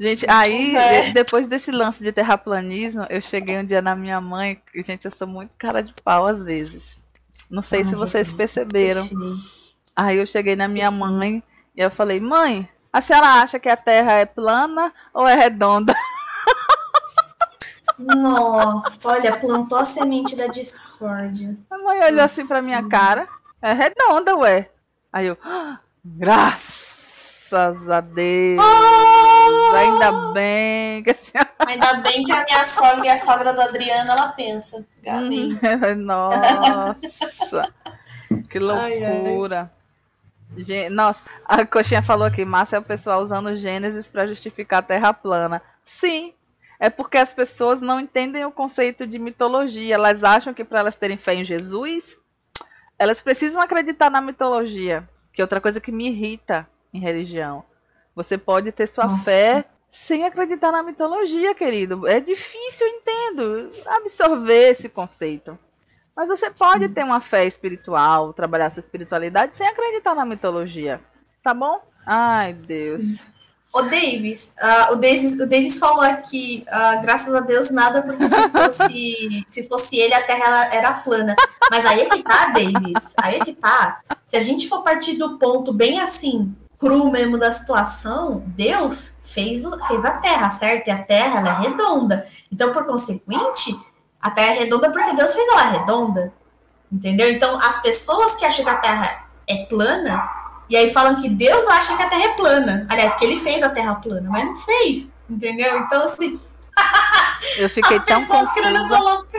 Gente, 0.00 0.24
aí, 0.30 0.74
é. 0.74 1.12
depois 1.12 1.46
desse 1.46 1.70
lance 1.70 2.02
de 2.02 2.10
terraplanismo, 2.10 3.04
eu 3.10 3.20
cheguei 3.20 3.58
um 3.58 3.64
dia 3.64 3.82
na 3.82 3.94
minha 3.94 4.18
mãe, 4.18 4.58
e, 4.74 4.82
gente, 4.82 5.04
eu 5.04 5.10
sou 5.10 5.28
muito 5.28 5.54
cara 5.58 5.82
de 5.82 5.92
pau 6.02 6.24
às 6.24 6.42
vezes. 6.42 6.98
Não 7.50 7.62
sei 7.62 7.84
se 7.84 7.94
vocês 7.94 8.32
perceberam. 8.32 9.06
Aí 9.94 10.16
eu 10.16 10.26
cheguei 10.26 10.56
na 10.56 10.66
minha 10.66 10.90
mãe 10.90 11.42
e 11.76 11.82
eu 11.82 11.90
falei, 11.90 12.18
mãe, 12.18 12.66
a 12.90 13.02
senhora 13.02 13.26
acha 13.26 13.58
que 13.58 13.68
a 13.68 13.76
Terra 13.76 14.12
é 14.12 14.24
plana 14.24 14.90
ou 15.12 15.28
é 15.28 15.34
redonda? 15.34 15.94
Nossa, 17.98 19.06
olha, 19.06 19.36
plantou 19.36 19.76
a 19.76 19.84
semente 19.84 20.34
da 20.34 20.46
discórdia. 20.46 21.54
A 21.70 21.76
mãe 21.76 21.98
olhou 21.98 22.22
Nossa. 22.22 22.24
assim 22.24 22.46
pra 22.46 22.62
minha 22.62 22.88
cara. 22.88 23.28
É 23.60 23.74
redonda, 23.74 24.34
ué. 24.36 24.70
Aí 25.12 25.26
eu, 25.26 25.36
ah, 25.44 25.78
graças 27.50 27.90
a 27.90 28.00
Deus. 28.00 28.60
Oh! 28.60 29.76
Ainda 29.76 30.32
bem 30.32 31.02
que 31.02 31.10
assim... 31.10 31.32
Ainda 31.66 31.94
bem 31.94 32.24
que 32.24 32.32
a 32.32 32.44
minha 32.44 32.64
sogra 32.64 33.06
e 33.06 33.08
a 33.08 33.16
sogra 33.16 33.52
do 33.52 33.60
Adriano, 33.60 34.10
ela 34.10 34.28
pensa. 34.28 34.86
Gabi. 35.02 35.58
Nossa. 35.98 37.72
que 38.48 38.58
loucura. 38.58 39.70
Ai, 40.56 40.82
ai. 40.82 40.88
Nossa, 40.90 41.22
a 41.44 41.64
coxinha 41.64 42.02
falou 42.02 42.26
aqui, 42.26 42.44
Márcia 42.44 42.76
é 42.76 42.78
o 42.78 42.82
pessoal 42.82 43.22
usando 43.22 43.56
Gênesis 43.56 44.08
para 44.08 44.26
justificar 44.26 44.80
a 44.80 44.82
Terra 44.82 45.12
plana. 45.12 45.62
Sim, 45.84 46.32
é 46.78 46.90
porque 46.90 47.18
as 47.18 47.32
pessoas 47.32 47.80
não 47.80 48.00
entendem 48.00 48.44
o 48.44 48.50
conceito 48.50 49.06
de 49.06 49.18
mitologia. 49.18 49.94
Elas 49.94 50.24
acham 50.24 50.52
que 50.52 50.64
para 50.64 50.80
elas 50.80 50.96
terem 50.96 51.16
fé 51.16 51.34
em 51.34 51.44
Jesus, 51.44 52.16
elas 52.98 53.22
precisam 53.22 53.62
acreditar 53.62 54.10
na 54.10 54.20
mitologia, 54.20 55.08
que 55.32 55.40
é 55.40 55.44
outra 55.44 55.60
coisa 55.60 55.80
que 55.80 55.92
me 55.92 56.08
irrita 56.08 56.68
em 56.92 57.00
religião. 57.00 57.64
Você 58.14 58.36
pode 58.36 58.72
ter 58.72 58.86
sua 58.86 59.06
Nossa. 59.06 59.30
fé 59.30 59.64
sem 59.90 60.24
acreditar 60.24 60.70
na 60.70 60.82
mitologia, 60.82 61.54
querido. 61.54 62.06
É 62.06 62.20
difícil, 62.20 62.86
eu 62.86 62.94
entendo, 62.94 63.70
absorver 63.86 64.70
esse 64.70 64.88
conceito. 64.88 65.58
Mas 66.14 66.28
você 66.28 66.50
pode 66.50 66.86
Sim. 66.86 66.92
ter 66.92 67.04
uma 67.04 67.20
fé 67.20 67.46
espiritual, 67.46 68.32
trabalhar 68.32 68.70
sua 68.70 68.80
espiritualidade 68.80 69.56
sem 69.56 69.66
acreditar 69.66 70.14
na 70.14 70.24
mitologia. 70.24 71.00
Tá 71.42 71.54
bom? 71.54 71.80
Ai, 72.06 72.52
Deus. 72.52 73.02
Sim. 73.02 73.18
O 73.72 73.82
Davis, 73.82 74.56
uh, 74.60 74.94
o 74.94 74.96
Davis, 74.96 75.34
o 75.34 75.46
Davis 75.46 75.78
falou 75.78 76.00
aqui, 76.00 76.64
uh, 76.66 77.00
graças 77.02 77.32
a 77.32 77.40
Deus 77.40 77.70
nada, 77.70 78.02
porque 78.02 78.28
se 78.28 78.48
fosse, 78.48 79.44
se 79.46 79.68
fosse 79.68 79.96
ele 79.96 80.12
a 80.12 80.26
Terra 80.26 80.74
era 80.74 80.92
plana. 80.92 81.36
Mas 81.70 81.86
aí 81.86 82.00
é 82.00 82.06
que 82.06 82.20
tá, 82.20 82.46
Davis, 82.46 83.14
aí 83.16 83.36
é 83.36 83.44
que 83.44 83.52
tá. 83.52 84.00
Se 84.26 84.36
a 84.36 84.40
gente 84.40 84.68
for 84.68 84.82
partir 84.82 85.14
do 85.14 85.38
ponto 85.38 85.72
bem 85.72 86.00
assim, 86.00 86.52
cru 86.80 87.10
mesmo 87.10 87.38
da 87.38 87.52
situação, 87.52 88.42
Deus 88.46 89.18
fez, 89.22 89.62
fez 89.86 90.04
a 90.04 90.12
Terra, 90.12 90.48
certo? 90.48 90.88
E 90.88 90.90
a 90.90 91.02
Terra 91.02 91.40
ela 91.40 91.50
é 91.50 91.68
redonda. 91.68 92.26
Então, 92.50 92.72
por 92.72 92.86
consequente, 92.86 93.78
a 94.20 94.30
Terra 94.30 94.54
é 94.54 94.58
redonda 94.60 94.90
porque 94.90 95.12
Deus 95.12 95.34
fez 95.34 95.48
ela 95.50 95.70
redonda. 95.70 96.32
Entendeu? 96.90 97.30
Então, 97.30 97.54
as 97.56 97.82
pessoas 97.82 98.34
que 98.34 98.46
acham 98.46 98.64
que 98.64 98.70
a 98.70 98.78
Terra 98.78 99.26
é 99.46 99.66
plana, 99.66 100.28
e 100.68 100.76
aí 100.76 100.92
falam 100.92 101.20
que 101.20 101.28
Deus 101.28 101.68
acha 101.68 101.96
que 101.96 102.02
a 102.02 102.08
Terra 102.08 102.24
é 102.24 102.32
plana. 102.32 102.86
Aliás, 102.88 103.14
que 103.16 103.24
ele 103.26 103.38
fez 103.40 103.62
a 103.62 103.68
Terra 103.68 103.96
plana, 103.96 104.28
mas 104.30 104.44
não 104.46 104.56
fez. 104.56 105.12
Entendeu? 105.28 105.78
Então, 105.80 106.06
assim. 106.06 106.40
Eu 107.58 107.68
fiquei 107.68 108.00
tão 108.00 108.24
confusa. 108.24 108.50
Colocar... 108.88 109.38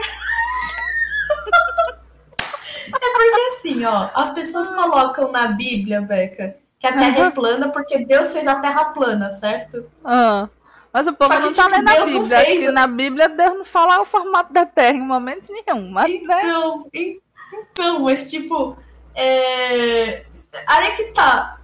é 3.02 3.12
porque 3.12 3.40
assim, 3.56 3.84
ó, 3.84 4.10
as 4.14 4.30
pessoas 4.32 4.68
colocam 4.74 5.32
na 5.32 5.48
Bíblia, 5.48 6.00
Beca, 6.00 6.56
que 6.82 6.86
a 6.88 6.92
Terra 6.92 7.18
uhum. 7.20 7.26
é 7.26 7.30
plana 7.30 7.68
porque 7.68 8.04
Deus 8.04 8.32
fez 8.32 8.44
a 8.48 8.56
Terra 8.56 8.86
plana, 8.86 9.30
certo? 9.30 9.88
Ah. 10.04 10.48
Mas 10.92 11.06
o 11.06 11.12
povo 11.12 11.32
que, 11.32 11.38
não 11.38 11.52
tá 11.52 11.64
tipo, 11.64 11.76
lendo 11.76 11.88
a 11.88 12.04
Bíblia. 12.04 12.38
Fez... 12.38 12.74
na 12.74 12.86
Bíblia 12.88 13.28
Deus 13.28 13.58
não 13.58 13.64
fala 13.64 14.00
o 14.00 14.04
formato 14.04 14.52
da 14.52 14.66
Terra 14.66 14.98
em 14.98 15.00
momento 15.00 15.46
nenhum. 15.48 15.92
Mas, 15.92 16.10
então, 16.10 16.86
né? 16.92 17.16
então, 17.52 18.00
mas 18.00 18.28
tipo, 18.28 18.76
é... 19.14 20.24
Aí 20.68 20.88
é 20.88 20.90
que 20.96 21.04
tá. 21.12 21.60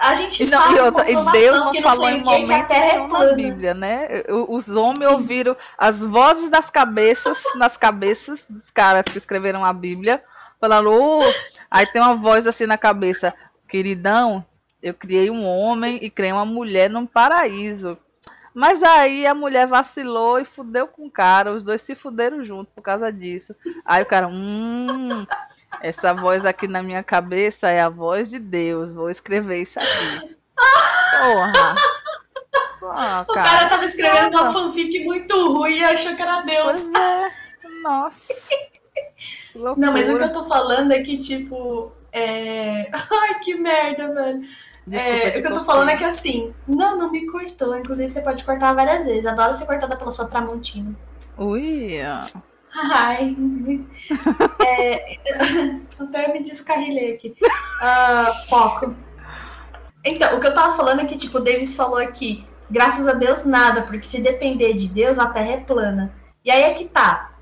A 0.00 0.16
gente 0.16 0.46
não, 0.46 0.60
sabe 0.60 0.74
e, 0.74 0.80
outra, 0.80 1.10
e 1.10 1.14
Deus 1.30 1.56
não 1.56 1.74
falou 1.80 2.08
em 2.08 2.24
momento 2.24 2.46
que 2.48 2.52
a 2.52 2.64
Terra 2.64 2.86
é 2.86 3.06
plana. 3.06 3.26
na 3.26 3.32
Bíblia, 3.34 3.72
né? 3.74 4.08
Os 4.48 4.68
homens 4.68 5.08
Sim. 5.08 5.14
ouviram 5.14 5.56
as 5.78 6.04
vozes 6.04 6.50
das 6.50 6.68
cabeças, 6.68 7.40
nas 7.54 7.76
cabeças 7.76 8.44
dos 8.50 8.68
caras 8.72 9.04
que 9.04 9.16
escreveram 9.16 9.64
a 9.64 9.72
Bíblia, 9.72 10.20
falando, 10.60 10.90
oh! 10.90 11.20
aí 11.70 11.86
tem 11.86 12.02
uma 12.02 12.16
voz 12.16 12.48
assim 12.48 12.66
na 12.66 12.76
cabeça, 12.76 13.32
queridão, 13.74 14.46
eu 14.80 14.94
criei 14.94 15.28
um 15.32 15.44
homem 15.44 15.98
e 16.00 16.08
criei 16.08 16.30
uma 16.30 16.44
mulher 16.44 16.88
num 16.88 17.04
paraíso. 17.04 17.98
Mas 18.54 18.80
aí 18.84 19.26
a 19.26 19.34
mulher 19.34 19.66
vacilou 19.66 20.38
e 20.38 20.44
fudeu 20.44 20.86
com 20.86 21.06
o 21.06 21.10
cara, 21.10 21.52
os 21.52 21.64
dois 21.64 21.82
se 21.82 21.96
fuderam 21.96 22.44
junto 22.44 22.70
por 22.70 22.82
causa 22.82 23.12
disso. 23.12 23.52
Aí 23.84 24.00
o 24.00 24.06
cara, 24.06 24.28
hum, 24.28 25.26
essa 25.82 26.14
voz 26.14 26.44
aqui 26.44 26.68
na 26.68 26.84
minha 26.84 27.02
cabeça 27.02 27.68
é 27.68 27.80
a 27.80 27.88
voz 27.88 28.30
de 28.30 28.38
Deus. 28.38 28.92
Vou 28.92 29.10
escrever 29.10 29.62
isso 29.62 29.76
aqui. 29.76 30.36
Porra. 30.54 31.74
Oh, 32.80 32.86
o 32.86 33.34
cara, 33.34 33.48
cara 33.48 33.68
tava 33.70 33.86
escrevendo 33.86 34.34
nossa. 34.34 34.50
uma 34.50 34.52
fanfic 34.52 35.02
muito 35.02 35.52
ruim 35.52 35.78
e 35.78 35.84
achou 35.84 36.14
que 36.14 36.22
era 36.22 36.42
Deus. 36.42 36.86
É. 36.94 37.30
Nossa. 37.82 38.34
Não, 39.76 39.92
mas 39.92 40.08
o 40.08 40.16
que 40.16 40.22
eu 40.22 40.32
tô 40.32 40.44
falando 40.44 40.92
é 40.92 41.02
que, 41.02 41.18
tipo. 41.18 41.90
É... 42.14 42.88
Ai, 42.94 43.40
que 43.42 43.54
merda, 43.54 44.14
velho. 44.14 44.42
é, 44.92 45.38
o 45.38 45.42
que 45.42 45.48
eu 45.48 45.54
tô 45.54 45.64
falando 45.64 45.88
é 45.88 45.96
que 45.96 46.04
assim, 46.04 46.54
não, 46.66 46.96
não 46.96 47.10
me 47.10 47.26
cortou. 47.26 47.76
Inclusive, 47.76 48.08
você 48.08 48.20
pode 48.20 48.44
cortar 48.44 48.72
várias 48.72 49.04
vezes. 49.04 49.26
Adoro 49.26 49.52
ser 49.54 49.66
cortada 49.66 49.96
pela 49.96 50.12
sua 50.12 50.26
tramontina. 50.26 50.94
Ui. 51.36 51.98
Ai. 52.76 53.36
É, 54.64 55.16
até 55.98 56.32
me 56.32 56.42
descarrilhei 56.42 57.14
aqui. 57.14 57.34
Uh, 57.42 58.48
foco. 58.48 58.94
Então, 60.04 60.36
o 60.36 60.40
que 60.40 60.46
eu 60.46 60.54
tava 60.54 60.76
falando 60.76 61.00
é 61.00 61.04
que, 61.04 61.16
tipo, 61.16 61.38
o 61.38 61.40
Davis 61.40 61.74
falou 61.74 61.98
aqui, 61.98 62.46
graças 62.70 63.08
a 63.08 63.14
Deus 63.14 63.46
nada, 63.46 63.82
porque 63.82 64.06
se 64.06 64.20
depender 64.20 64.74
de 64.74 64.86
Deus, 64.88 65.18
a 65.18 65.30
Terra 65.30 65.52
é 65.52 65.60
plana. 65.60 66.14
E 66.44 66.50
aí 66.50 66.62
é 66.62 66.74
que 66.74 66.84
tá. 66.84 67.32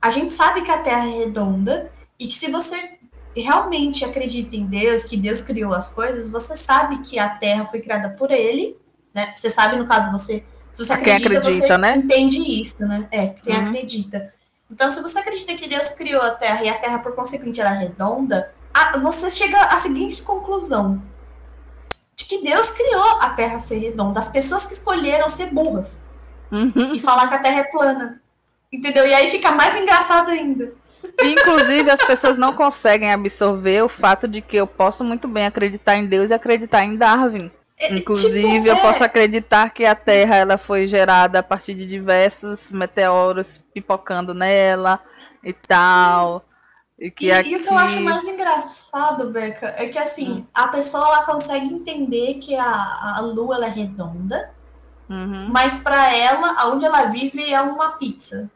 A 0.00 0.10
gente 0.10 0.32
sabe 0.32 0.62
que 0.62 0.70
a 0.70 0.78
Terra 0.78 1.06
é 1.06 1.18
redonda 1.24 1.90
e 2.18 2.26
que 2.26 2.34
se 2.34 2.50
você 2.50 2.98
realmente 3.36 4.04
acredita 4.04 4.54
em 4.56 4.66
Deus, 4.66 5.04
que 5.04 5.16
Deus 5.16 5.42
criou 5.42 5.74
as 5.74 5.92
coisas, 5.92 6.30
você 6.30 6.56
sabe 6.56 6.98
que 6.98 7.18
a 7.18 7.28
Terra 7.28 7.66
foi 7.66 7.80
criada 7.80 8.10
por 8.10 8.30
Ele, 8.30 8.76
né? 9.12 9.32
Você 9.34 9.50
sabe, 9.50 9.76
no 9.76 9.86
caso, 9.86 10.10
você. 10.10 10.44
Se 10.72 10.84
você 10.84 10.92
acredita, 10.92 11.38
acredita 11.38 11.66
você 11.66 11.78
né? 11.78 11.96
entende 11.96 12.62
isso, 12.62 12.80
né? 12.80 13.06
É, 13.10 13.28
quem 13.28 13.56
uhum. 13.56 13.68
acredita. 13.68 14.32
Então, 14.70 14.90
se 14.90 15.00
você 15.00 15.20
acredita 15.20 15.54
que 15.54 15.68
Deus 15.68 15.90
criou 15.90 16.20
a 16.20 16.30
Terra 16.30 16.64
e 16.64 16.68
a 16.68 16.78
Terra, 16.78 16.98
por 16.98 17.14
consequente, 17.14 17.60
ela 17.60 17.74
é 17.74 17.78
redonda, 17.78 18.52
você 19.00 19.30
chega 19.30 19.60
à 19.60 19.78
seguinte 19.78 20.22
conclusão: 20.22 21.00
de 22.16 22.24
que 22.24 22.42
Deus 22.42 22.70
criou 22.70 23.20
a 23.20 23.30
Terra 23.30 23.58
ser 23.58 23.78
redonda. 23.78 24.20
As 24.20 24.28
pessoas 24.28 24.64
que 24.64 24.74
escolheram 24.74 25.28
ser 25.28 25.46
burras 25.46 26.00
uhum. 26.50 26.92
e 26.92 26.98
falar 26.98 27.28
que 27.28 27.34
a 27.34 27.38
Terra 27.38 27.60
é 27.60 27.64
plana. 27.64 28.20
Entendeu? 28.72 29.06
E 29.06 29.14
aí 29.14 29.30
fica 29.30 29.52
mais 29.52 29.80
engraçado 29.80 30.30
ainda. 30.30 30.72
Inclusive, 31.22 31.90
as 31.90 32.04
pessoas 32.04 32.38
não 32.38 32.52
conseguem 32.52 33.12
absorver 33.12 33.82
o 33.82 33.88
fato 33.88 34.26
de 34.26 34.40
que 34.40 34.56
eu 34.56 34.66
posso 34.66 35.04
muito 35.04 35.28
bem 35.28 35.46
acreditar 35.46 35.96
em 35.96 36.06
Deus 36.06 36.30
e 36.30 36.34
acreditar 36.34 36.84
em 36.84 36.96
Darwin. 36.96 37.50
É, 37.78 37.94
Inclusive, 37.94 38.52
tipo, 38.52 38.68
eu 38.68 38.76
é... 38.76 38.80
posso 38.80 39.02
acreditar 39.02 39.70
que 39.70 39.84
a 39.84 39.94
Terra 39.94 40.36
ela 40.36 40.56
foi 40.56 40.86
gerada 40.86 41.40
a 41.40 41.42
partir 41.42 41.74
de 41.74 41.86
diversos 41.88 42.70
meteoros 42.70 43.60
pipocando 43.72 44.32
nela 44.32 45.00
e 45.42 45.52
tal. 45.52 46.40
Sim. 46.40 46.54
E, 46.96 47.10
que 47.10 47.26
e, 47.26 47.32
aqui... 47.32 47.50
e, 47.50 47.56
o 47.56 47.62
que 47.62 47.68
eu 47.68 47.76
acho 47.76 48.00
mais 48.00 48.24
engraçado, 48.24 49.28
Beca, 49.30 49.74
é 49.76 49.88
que 49.88 49.98
assim, 49.98 50.32
hum. 50.32 50.46
a 50.54 50.68
pessoa 50.68 51.06
ela 51.08 51.24
consegue 51.24 51.66
entender 51.66 52.34
que 52.34 52.54
a, 52.54 53.16
a 53.16 53.20
Lua 53.20 53.56
ela 53.56 53.66
é 53.66 53.70
redonda, 53.70 54.52
uhum. 55.10 55.48
mas 55.50 55.82
para 55.82 56.14
ela, 56.14 56.54
aonde 56.60 56.84
ela 56.84 57.06
vive 57.06 57.52
é 57.52 57.60
uma 57.60 57.98
pizza. 57.98 58.48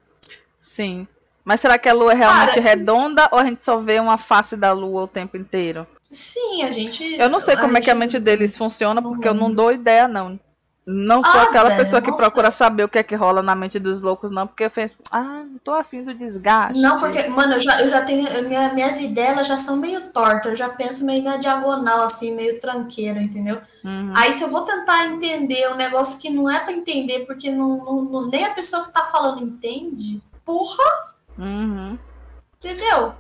Sim. 0.61 1.09
Mas 1.49 1.63
será 1.63 1.79
que 1.79 1.89
a 1.89 1.95
Lua 1.95 2.13
é 2.13 2.15
realmente 2.15 2.61
Cara, 2.61 2.77
redonda 2.77 3.23
se... 3.23 3.29
ou 3.33 3.39
a 3.39 3.45
gente 3.47 3.63
só 3.63 3.79
vê 3.79 3.99
uma 3.99 4.19
face 4.19 4.55
da 4.55 4.71
Lua 4.73 5.05
o 5.05 5.09
tempo 5.09 5.35
inteiro? 5.35 5.87
Sim, 6.11 6.63
a 6.63 6.71
gente. 6.71 7.03
Eu 7.19 7.31
não 7.31 7.41
sei 7.41 7.57
como 7.57 7.79
é 7.79 7.81
que 7.81 7.91
a 7.91 7.95
mente 7.95 8.19
deles 8.19 8.55
funciona, 8.55 9.01
porque 9.01 9.27
uhum. 9.27 9.35
eu 9.35 9.41
não 9.41 9.51
dou 9.51 9.73
ideia, 9.73 10.07
não. 10.07 10.39
Não 10.87 11.23
sou 11.23 11.41
ah, 11.41 11.45
aquela 11.45 11.71
velho, 11.71 11.81
pessoa 11.81 12.03
que 12.03 12.11
nossa. 12.11 12.23
procura 12.23 12.51
saber 12.51 12.85
o 12.85 12.89
que 12.89 12.99
é 12.99 13.03
que 13.03 13.15
rola 13.15 13.43
na 13.43 13.55
mente 13.55 13.79
dos 13.79 14.03
loucos, 14.03 14.31
não, 14.31 14.47
porque 14.47 14.65
eu 14.65 14.71
penso, 14.71 14.99
ah, 15.11 15.43
não 15.51 15.59
tô 15.65 15.73
afim 15.73 16.03
do 16.03 16.13
desgaste. 16.13 16.79
Não, 16.79 16.99
porque, 16.99 17.27
mano, 17.29 17.55
eu 17.55 17.61
já, 17.61 17.81
eu 17.81 17.89
já 17.89 18.05
tenho. 18.05 18.27
Minha, 18.47 18.75
minhas 18.75 19.01
ideias 19.01 19.49
já 19.49 19.57
são 19.57 19.79
meio 19.79 20.11
tortas, 20.11 20.51
eu 20.53 20.57
já 20.57 20.69
penso 20.69 21.07
meio 21.07 21.23
na 21.23 21.39
diagonal, 21.39 22.03
assim, 22.03 22.35
meio 22.35 22.61
tranqueira, 22.61 23.23
entendeu? 23.23 23.59
Uhum. 23.83 24.13
Aí 24.15 24.35
se 24.35 24.45
eu 24.45 24.51
vou 24.51 24.67
tentar 24.67 25.07
entender 25.07 25.67
um 25.71 25.77
negócio 25.77 26.21
que 26.21 26.29
não 26.29 26.51
é 26.51 26.61
para 26.61 26.75
entender, 26.75 27.21
porque 27.25 27.51
não, 27.51 27.79
não, 27.79 28.03
não, 28.03 28.29
nem 28.29 28.45
a 28.45 28.53
pessoa 28.53 28.85
que 28.85 28.93
tá 28.93 29.05
falando 29.05 29.43
entende, 29.43 30.23
porra! 30.45 31.17
Uhum. 31.39 31.99
Entendeu? 32.59 33.15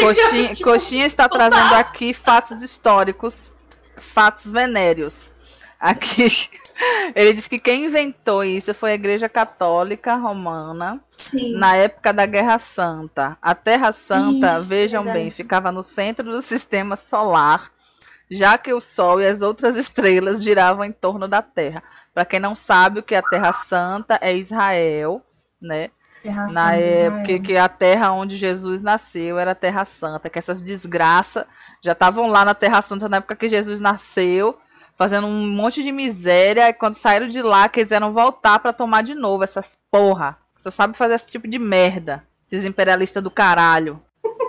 Coxinha, 0.00 0.54
tipo, 0.54 0.70
Coxinha 0.70 1.06
está 1.06 1.28
trazendo 1.28 1.74
aqui 1.74 2.14
fatos 2.14 2.62
históricos, 2.62 3.52
fatos 3.98 4.50
venéreos. 4.50 5.32
Aqui 5.78 6.28
ele 7.14 7.34
diz 7.34 7.46
que 7.46 7.58
quem 7.58 7.84
inventou 7.84 8.42
isso 8.42 8.72
foi 8.74 8.92
a 8.92 8.94
Igreja 8.94 9.28
Católica 9.28 10.14
Romana 10.14 11.00
Sim. 11.10 11.54
na 11.56 11.76
época 11.76 12.12
da 12.12 12.26
Guerra 12.26 12.58
Santa. 12.58 13.36
A 13.40 13.54
Terra 13.54 13.92
Santa, 13.92 14.50
isso, 14.50 14.68
vejam 14.68 15.08
é 15.08 15.12
bem, 15.12 15.30
ficava 15.30 15.70
no 15.70 15.82
centro 15.82 16.30
do 16.30 16.42
sistema 16.42 16.96
solar, 16.96 17.70
já 18.30 18.58
que 18.58 18.72
o 18.72 18.80
Sol 18.80 19.20
e 19.20 19.26
as 19.26 19.42
outras 19.42 19.76
estrelas 19.76 20.42
giravam 20.42 20.84
em 20.84 20.92
torno 20.92 21.28
da 21.28 21.42
Terra. 21.42 21.82
Para 22.14 22.24
quem 22.24 22.40
não 22.40 22.54
sabe, 22.54 23.00
o 23.00 23.02
que 23.02 23.14
é 23.14 23.18
a 23.18 23.22
Terra 23.22 23.52
Santa 23.52 24.18
é 24.20 24.34
Israel, 24.34 25.22
né? 25.60 25.90
Terra 26.22 26.42
na 26.42 26.48
Santa, 26.48 26.76
época 26.76 27.22
Israel. 27.22 27.42
que 27.42 27.56
a 27.56 27.68
terra 27.68 28.12
onde 28.12 28.36
Jesus 28.36 28.82
nasceu 28.82 29.38
era 29.38 29.52
a 29.52 29.54
Terra 29.54 29.84
Santa, 29.84 30.28
que 30.28 30.38
essas 30.38 30.62
desgraças 30.62 31.44
já 31.82 31.92
estavam 31.92 32.28
lá 32.28 32.44
na 32.44 32.54
Terra 32.54 32.82
Santa 32.82 33.08
na 33.08 33.18
época 33.18 33.36
que 33.36 33.48
Jesus 33.48 33.80
nasceu 33.80 34.58
fazendo 34.98 35.28
um 35.28 35.46
monte 35.46 35.82
de 35.82 35.92
miséria. 35.92 36.68
E 36.68 36.72
quando 36.72 36.96
saíram 36.96 37.28
de 37.28 37.40
lá, 37.40 37.68
quiseram 37.68 38.12
voltar 38.12 38.58
para 38.58 38.72
tomar 38.72 39.02
de 39.02 39.14
novo 39.14 39.44
essas 39.44 39.78
porra. 39.90 40.36
Só 40.56 40.70
sabe 40.70 40.96
fazer 40.96 41.14
esse 41.14 41.30
tipo 41.30 41.46
de 41.46 41.58
merda. 41.58 42.24
Esses 42.50 42.64
imperialistas 42.66 43.22
do 43.22 43.30
caralho. 43.30 44.02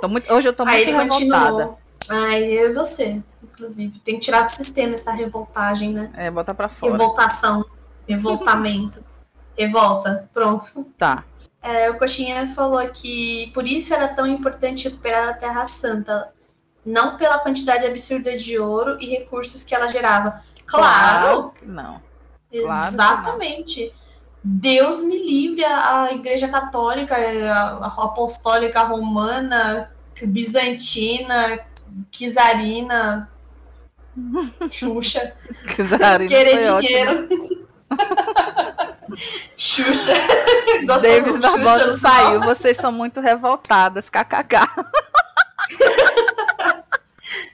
Muito, 0.10 0.34
hoje 0.34 0.48
eu 0.48 0.54
tô 0.54 0.66
muito 0.66 0.76
Aí 0.76 0.86
revoltada. 0.86 1.76
Ai, 2.10 2.44
eu 2.46 2.72
e 2.72 2.74
você, 2.74 3.22
inclusive. 3.44 4.00
Tem 4.00 4.16
que 4.16 4.22
tirar 4.22 4.44
do 4.44 4.50
sistema 4.50 4.94
essa 4.94 5.12
revoltagem, 5.12 5.94
né? 5.94 6.10
É, 6.16 6.32
botar 6.32 6.56
pra 6.56 6.68
fora. 6.70 6.94
Revoltação. 6.94 7.64
Revoltamento. 8.08 9.04
Revolta. 9.56 10.28
Pronto. 10.34 10.86
Tá. 10.98 11.24
É, 11.62 11.90
o 11.90 11.98
Coxinha 11.98 12.48
falou 12.48 12.88
que 12.90 13.52
por 13.54 13.68
isso 13.68 13.94
era 13.94 14.08
tão 14.08 14.26
importante 14.26 14.88
recuperar 14.88 15.30
a 15.30 15.34
Terra 15.34 15.66
Santa 15.66 16.32
não 16.86 17.18
pela 17.18 17.40
quantidade 17.40 17.86
absurda 17.86 18.36
de 18.36 18.58
ouro 18.58 18.98
e 19.00 19.08
recursos 19.08 19.64
que 19.64 19.76
ela 19.76 19.88
gerava. 19.88 20.42
Claro, 20.66 21.52
claro 21.52 21.54
não. 21.64 22.02
Claro 22.52 22.94
exatamente. 22.94 23.86
Não. 23.86 24.00
Deus 24.42 25.04
me 25.04 25.18
livre 25.18 25.64
a, 25.66 26.10
Igreja 26.14 26.48
Católica, 26.48 27.16
a, 27.16 28.06
Apostólica 28.06 28.82
Romana, 28.84 29.92
Bizantina, 30.22 31.60
Kizarina, 32.10 33.30
Xuxa. 34.70 35.36
Kizarina 35.76 36.30
querer 36.30 36.80
dinheiro. 36.80 37.28
Xuxa. 39.58 40.14
David 41.02 41.40
Barbosa 41.40 41.98
saiu. 42.00 42.42
Vocês 42.42 42.78
são 42.78 42.92
muito 42.92 43.20
revoltadas. 43.20 44.10
KKK. 44.10 44.60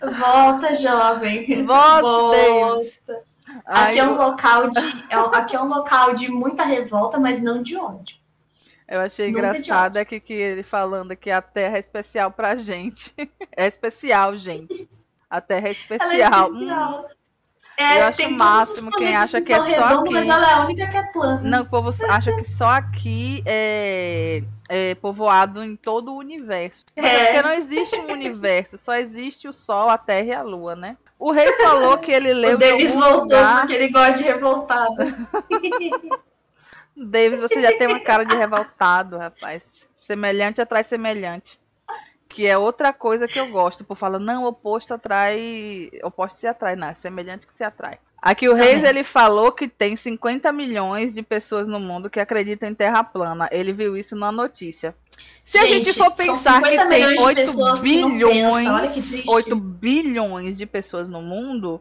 Volta, 0.20 0.74
jovem. 0.76 1.66
Volta. 1.66 2.02
Volta. 2.02 3.24
Aqui, 3.66 4.00
é 4.00 4.04
um 4.04 4.16
local 4.16 4.70
de, 4.70 4.80
é, 5.10 5.16
aqui 5.16 5.56
é 5.56 5.62
um 5.62 5.68
local 5.68 6.14
de 6.14 6.30
muita 6.30 6.64
revolta, 6.64 7.20
mas 7.20 7.42
não 7.42 7.62
de 7.62 7.76
ódio. 7.76 8.18
Eu 8.88 9.02
achei 9.02 9.28
Nunca 9.28 9.40
engraçado 9.40 9.98
é 9.98 10.06
que, 10.06 10.20
que 10.20 10.34
ele 10.34 10.62
falando 10.62 11.16
que 11.16 11.32
a 11.32 11.42
Terra 11.42 11.78
é 11.78 11.80
especial 11.80 12.32
pra 12.32 12.56
gente. 12.56 13.14
É 13.58 13.68
especial, 13.68 14.36
gente. 14.36 14.90
A 15.30 15.40
Terra 15.40 15.70
é 15.70 15.72
especial. 15.72 16.12
Ela 16.12 16.14
é 16.14 16.44
especial. 16.44 17.02
Hum. 17.02 17.06
É, 17.78 18.00
eu 18.00 18.06
acho 18.06 18.28
o 18.28 18.32
máximo 18.32 18.92
quem 18.92 19.16
acha 19.16 19.42
que 19.42 19.52
é 19.52 19.58
só 19.58 19.64
redondo, 19.64 20.02
aqui. 20.02 20.14
Mas 20.14 20.30
ela 20.30 20.50
é 20.50 20.54
a 20.54 20.60
única 20.62 20.88
que 20.88 20.98
é 20.98 21.04
plana. 21.04 21.42
Não, 21.42 21.62
o 21.62 21.66
povo 21.66 21.92
acha 22.10 22.36
que 22.36 22.46
só 22.46 22.70
aqui 22.70 23.44
é, 23.46 24.44
é 24.70 24.96
povoado 24.96 25.64
em 25.64 25.76
todo 25.76 26.14
o 26.14 26.18
universo. 26.18 26.86
É. 26.96 27.26
Porque 27.26 27.42
não 27.42 27.52
existe 27.52 28.00
um 28.00 28.12
universo, 28.12 28.78
só 28.78 28.96
existe 28.96 29.48
o 29.48 29.54
Sol, 29.54 29.90
a 29.90 29.98
Terra 29.98 30.28
e 30.28 30.34
a 30.34 30.42
Lua, 30.42 30.76
né? 30.76 30.98
O 31.20 31.32
rei 31.32 31.52
falou 31.58 31.98
que 31.98 32.12
ele 32.12 32.32
leu. 32.34 32.56
O 32.56 32.58
Davis 32.58 32.94
voltou 32.94 33.22
lugar... 33.22 33.62
porque 33.62 33.76
ele 33.76 33.90
gosta 33.90 34.18
de 34.18 34.24
revoltado. 34.24 34.96
Davis, 36.96 37.40
você 37.40 37.62
já 37.62 37.78
tem 37.78 37.88
uma 37.88 38.00
cara 38.00 38.24
de 38.24 38.36
revoltado, 38.36 39.18
rapaz. 39.18 39.64
Semelhante 39.98 40.62
atrai 40.62 40.84
semelhante. 40.84 41.60
Que 42.36 42.46
é 42.46 42.58
outra 42.58 42.92
coisa 42.92 43.30
que 43.30 43.40
eu 43.40 43.48
gosto. 43.48 43.86
Por 43.86 43.96
falar, 43.96 44.20
não, 44.20 44.44
oposto 44.44 44.94
atrai. 44.94 45.90
Oposto 46.04 46.38
se 46.38 46.46
atrai, 46.46 46.76
não. 46.76 46.90
É 46.90 46.94
semelhante 46.96 47.48
que 47.48 47.56
se 47.56 47.64
atrai. 47.64 47.98
Aqui 48.22 48.50
o 48.50 48.54
Reis 48.54 48.84
ele 48.84 49.06
falou 49.06 49.54
que 49.54 49.70
tem 49.70 49.96
50 49.96 50.52
milhões 50.52 51.14
de 51.14 51.22
pessoas 51.22 51.66
no 51.66 51.80
mundo 51.80 52.10
que 52.10 52.20
acreditam 52.20 52.68
em 52.68 52.76
terra 52.76 53.04
plana. 53.06 53.48
Ele 53.54 53.72
viu 53.72 53.96
isso 53.96 54.18
na 54.18 54.34
notícia. 54.34 54.94
Se 55.46 55.60
gente, 55.60 55.72
a 55.72 55.76
gente 55.78 55.94
for 55.94 56.12
pensar 56.12 56.62
que 56.62 56.86
tem 56.88 57.18
8 57.18 57.82
bilhões, 57.82 58.68
que 58.94 59.24
8 59.30 59.56
bilhões 59.56 60.58
de 60.58 60.66
pessoas 60.66 61.08
no 61.08 61.22
mundo, 61.22 61.80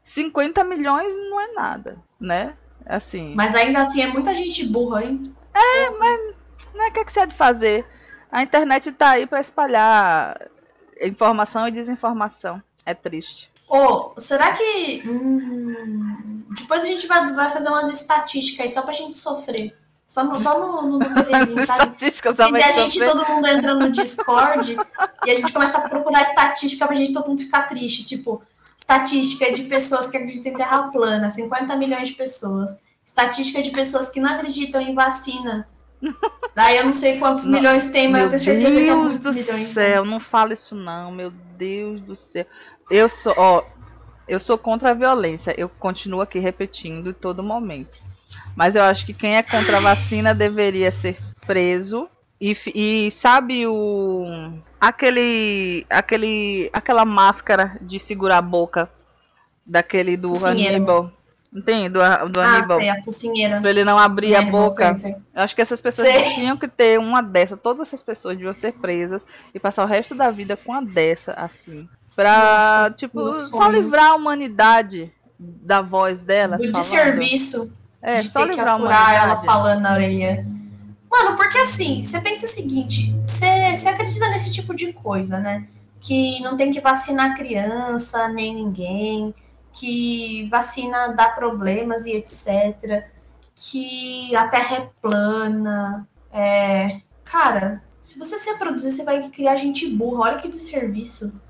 50 0.00 0.62
milhões 0.62 1.12
não 1.28 1.40
é 1.40 1.52
nada, 1.54 1.98
né? 2.20 2.54
Assim. 2.86 3.34
Mas 3.34 3.52
ainda 3.56 3.80
assim 3.80 4.00
é 4.00 4.06
muita 4.06 4.32
gente 4.32 4.64
burra, 4.66 5.04
hein? 5.04 5.34
É, 5.52 5.90
mas 5.90 6.20
né, 6.74 6.86
o 6.86 6.92
que, 6.92 7.00
é 7.00 7.04
que 7.04 7.12
você 7.12 7.20
há 7.20 7.24
de 7.24 7.34
fazer? 7.34 7.84
A 8.30 8.42
internet 8.42 8.92
tá 8.92 9.10
aí 9.10 9.26
para 9.26 9.40
espalhar 9.40 10.48
informação 11.00 11.66
e 11.66 11.72
desinformação. 11.72 12.62
É 12.84 12.94
triste. 12.94 13.50
Oh, 13.68 14.14
será 14.18 14.52
que. 14.52 15.02
Hum, 15.06 16.44
depois 16.50 16.80
a 16.80 16.86
gente 16.86 17.06
vai, 17.06 17.32
vai 17.32 17.50
fazer 17.50 17.68
umas 17.68 17.88
estatísticas 17.88 18.66
aí 18.66 18.68
só 18.68 18.82
pra 18.82 18.92
gente 18.92 19.18
sofrer. 19.18 19.76
Só 20.06 20.24
no, 20.24 20.40
só 20.40 20.58
no, 20.58 20.82
no, 20.82 20.98
no 21.04 21.66
sabe? 21.66 21.94
E 22.00 22.62
a 22.62 22.70
gente, 22.70 22.98
todo 22.98 23.28
mundo 23.28 23.46
entra 23.46 23.74
no 23.74 23.90
Discord 23.92 24.78
e 25.26 25.30
a 25.30 25.34
gente 25.34 25.52
começa 25.52 25.76
a 25.76 25.88
procurar 25.88 26.22
estatística 26.22 26.86
pra 26.86 26.96
gente 26.96 27.12
todo 27.12 27.28
mundo 27.28 27.42
ficar 27.42 27.68
triste. 27.68 28.06
Tipo, 28.06 28.42
estatística 28.76 29.52
de 29.52 29.64
pessoas 29.64 30.08
que 30.08 30.16
acreditam 30.16 30.52
em 30.52 30.56
terra 30.56 30.84
plana, 30.84 31.28
50 31.28 31.76
milhões 31.76 32.08
de 32.08 32.14
pessoas. 32.14 32.74
Estatística 33.04 33.62
de 33.62 33.70
pessoas 33.70 34.08
que 34.08 34.18
não 34.18 34.30
acreditam 34.30 34.80
em 34.80 34.94
vacina. 34.94 35.68
Daí 36.54 36.76
eu 36.76 36.86
não 36.86 36.92
sei 36.92 37.18
quantos 37.18 37.44
não, 37.44 37.52
milhões 37.52 37.90
tem, 37.90 38.08
mas 38.08 38.22
eu 38.22 38.28
tenho 38.28 38.40
certeza 38.40 38.70
Deus 38.70 38.84
que 38.84 38.90
é 38.90 38.94
muitos 38.94 39.20
do 39.20 39.32
milhões. 39.32 39.68
céu, 39.68 40.04
não 40.04 40.20
fala 40.20 40.52
isso 40.52 40.74
não, 40.74 41.10
meu 41.12 41.30
Deus 41.56 42.00
do 42.00 42.16
céu. 42.16 42.46
Eu 42.90 43.08
sou, 43.08 43.34
ó, 43.36 43.62
eu 44.26 44.40
sou 44.40 44.58
contra 44.58 44.90
a 44.90 44.94
violência. 44.94 45.54
Eu 45.58 45.68
continuo 45.68 46.20
aqui 46.20 46.38
repetindo 46.38 47.12
todo 47.12 47.42
momento. 47.42 47.98
Mas 48.56 48.74
eu 48.74 48.82
acho 48.82 49.06
que 49.06 49.14
quem 49.14 49.36
é 49.36 49.42
contra 49.42 49.78
a 49.78 49.80
vacina 49.80 50.34
deveria 50.34 50.90
ser 50.90 51.16
preso 51.46 52.08
E, 52.40 52.56
e 52.74 53.10
sabe 53.10 53.66
o 53.66 54.24
aquele 54.80 55.84
aquele 55.90 56.70
aquela 56.72 57.04
máscara 57.04 57.76
de 57.80 57.98
segurar 57.98 58.38
a 58.38 58.42
boca 58.42 58.88
daquele 59.66 60.16
do 60.16 60.34
Focinheira. 60.34 60.76
Hannibal. 60.76 61.12
Entende? 61.52 61.88
Do, 61.88 61.98
do 62.30 62.40
Ah, 62.40 62.56
Hannibal. 62.56 62.78
sei, 62.78 62.88
a 62.90 63.02
focinheira. 63.02 63.60
Pra 63.60 63.70
ele 63.70 63.82
não 63.84 63.98
abrir 63.98 64.34
a 64.36 64.40
Hannibal, 64.40 64.68
boca. 64.68 64.98
sei, 64.98 65.12
sei. 65.12 65.22
Eu 65.34 65.42
acho 65.42 65.56
que 65.56 65.62
essas 65.62 65.80
pessoas 65.80 66.08
tinham 66.34 66.56
que 66.56 66.68
ter 66.68 66.98
uma 66.98 67.22
dessa. 67.22 67.56
Todas 67.56 67.88
essas 67.88 68.02
pessoas 68.02 68.34
deviam 68.36 68.52
ser 68.52 68.72
presas 68.74 69.22
e 69.54 69.58
passar 69.58 69.84
o 69.84 69.86
resto 69.88 70.14
da 70.14 70.30
vida 70.30 70.56
com 70.56 70.72
uma 70.72 70.82
dessa, 70.84 71.32
assim. 71.32 71.88
Pra, 72.14 72.80
Nossa, 72.82 72.90
tipo, 72.96 73.34
só 73.34 73.68
livrar 73.68 74.10
a 74.10 74.14
humanidade 74.16 75.10
da 75.38 75.80
voz 75.80 76.20
dela. 76.20 76.56
Do 76.58 76.64
falando. 76.64 76.74
desserviço 76.82 77.72
É, 78.02 78.20
de 78.20 78.28
só 78.28 78.40
ter 78.40 78.50
que 78.50 78.56
livrar 78.56 78.68
a 78.68 78.76
aturar 78.76 79.14
ela 79.14 79.36
falando 79.42 79.80
na 79.80 79.92
orelha. 79.94 80.46
Mano, 81.10 81.36
porque 81.36 81.56
assim, 81.58 82.04
você 82.04 82.20
pensa 82.20 82.44
o 82.44 82.48
seguinte, 82.48 83.14
você, 83.24 83.74
você 83.74 83.88
acredita 83.88 84.28
nesse 84.28 84.52
tipo 84.52 84.74
de 84.74 84.92
coisa, 84.92 85.38
né? 85.40 85.64
Que 86.00 86.40
não 86.42 86.56
tem 86.56 86.70
que 86.70 86.80
vacinar 86.80 87.34
criança, 87.36 88.28
nem 88.28 88.54
ninguém, 88.54 89.34
que 89.78 90.48
vacina 90.48 91.08
dá 91.08 91.28
problemas 91.28 92.04
e 92.04 92.12
etc. 92.12 93.06
Que 93.54 94.34
a 94.34 94.48
terra 94.48 94.76
é 94.76 94.90
plana. 95.00 96.08
É... 96.32 97.00
Cara, 97.24 97.82
se 98.02 98.18
você 98.18 98.38
se 98.38 98.50
reproduzir, 98.50 98.90
você 98.90 99.04
vai 99.04 99.28
criar 99.28 99.56
gente 99.56 99.88
burra. 99.88 100.24
Olha 100.24 100.38
que 100.38 100.48
desserviço. 100.48 101.40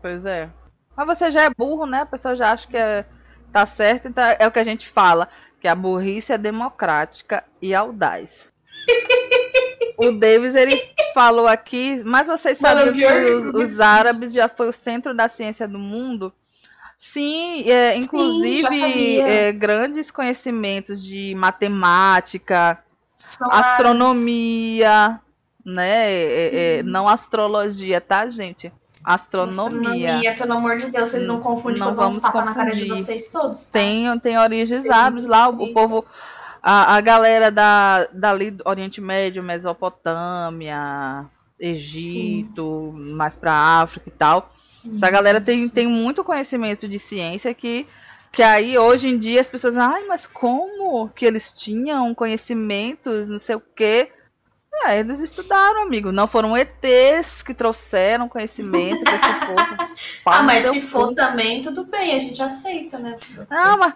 Pois 0.00 0.24
é. 0.24 0.48
Mas 0.96 1.06
você 1.06 1.30
já 1.30 1.42
é 1.42 1.50
burro, 1.50 1.86
né? 1.86 2.02
A 2.02 2.06
pessoa 2.06 2.36
já 2.36 2.52
acha 2.52 2.68
que 2.68 2.76
é, 2.76 3.04
tá 3.52 3.66
certo, 3.66 4.08
então 4.08 4.24
é 4.38 4.46
o 4.46 4.52
que 4.52 4.60
a 4.60 4.64
gente 4.64 4.88
fala, 4.88 5.28
que 5.60 5.66
a 5.66 5.74
burrice 5.74 6.32
é 6.32 6.38
democrática 6.38 7.42
e 7.60 7.74
audaz. 7.74 8.48
o 9.98 10.12
Davis, 10.12 10.54
ele 10.54 10.80
falou 11.12 11.48
aqui, 11.48 12.00
mas 12.04 12.28
vocês 12.28 12.58
sabiam 12.58 12.92
que 12.92 13.04
os, 13.04 13.54
os 13.54 13.80
árabes 13.80 14.32
já 14.32 14.48
foi 14.48 14.68
o 14.68 14.72
centro 14.72 15.14
da 15.14 15.28
ciência 15.28 15.66
do 15.66 15.78
mundo? 15.78 16.32
Sim, 16.98 17.68
é, 17.70 17.96
Sim, 17.96 18.02
inclusive 18.02 18.62
sabia. 18.62 19.28
é, 19.28 19.52
grandes 19.52 20.10
conhecimentos 20.10 21.02
de 21.02 21.34
matemática, 21.36 22.82
São 23.22 23.50
árabes. 23.50 23.70
astronomia, 23.70 25.20
né? 25.64 26.12
é, 26.12 26.78
é, 26.78 26.82
não 26.82 27.08
astrologia, 27.08 28.00
tá, 28.00 28.26
gente? 28.28 28.72
Astronomia. 29.04 30.08
Astronomia, 30.08 30.34
pelo 30.34 30.52
amor 30.54 30.76
de 30.78 30.90
Deus, 30.90 31.10
vocês 31.10 31.26
não 31.26 31.40
confundem 31.40 31.78
Não 31.78 31.94
vamos 31.94 32.20
tapas 32.20 32.44
na 32.44 32.54
cara 32.54 32.70
de 32.70 32.88
vocês 32.88 33.30
todos. 33.30 33.66
tá? 33.66 33.72
Tem, 33.72 34.18
tem 34.20 34.38
origens 34.38 34.88
árabes 34.88 35.26
lá, 35.26 35.48
o, 35.50 35.58
sim. 35.58 35.70
o 35.70 35.74
povo, 35.74 36.06
a, 36.62 36.96
a 36.96 37.00
galera 37.02 37.50
da, 37.52 38.06
dali 38.12 38.50
do 38.50 38.62
Oriente 38.66 39.02
Médio, 39.02 39.42
Mesopotâmia, 39.42 41.26
Egito, 41.60 42.94
mais 42.96 43.36
pra 43.36 43.52
África 43.52 44.08
e 44.08 44.12
tal. 44.12 44.50
Essa 44.94 45.10
galera 45.10 45.40
tem, 45.40 45.68
tem 45.68 45.86
muito 45.86 46.24
conhecimento 46.24 46.88
de 46.88 46.98
ciência 46.98 47.54
que, 47.54 47.86
que 48.30 48.42
aí 48.42 48.76
hoje 48.76 49.08
em 49.08 49.18
dia 49.18 49.40
as 49.40 49.48
pessoas, 49.48 49.76
ai, 49.76 50.04
mas 50.06 50.26
como 50.26 51.08
que 51.10 51.24
eles 51.24 51.52
tinham 51.52 52.14
conhecimentos, 52.14 53.28
não 53.28 53.38
sei 53.38 53.56
o 53.56 53.62
quê. 53.74 54.10
É, 54.86 54.98
eles 54.98 55.20
estudaram, 55.20 55.82
amigo. 55.82 56.10
Não 56.10 56.26
foram 56.26 56.56
ETs 56.56 57.42
que 57.42 57.54
trouxeram 57.54 58.28
conhecimento 58.28 59.04
pra 59.04 59.14
esse 59.14 59.46
povo. 59.46 59.94
Ah, 60.26 60.42
mas 60.42 60.64
se 60.64 60.80
for 60.80 61.14
também, 61.14 61.60
tudo 61.60 61.84
bem, 61.84 62.14
a 62.14 62.18
gente 62.18 62.42
aceita, 62.42 62.98
né? 62.98 63.14
Não, 63.50 63.76
mas 63.76 63.94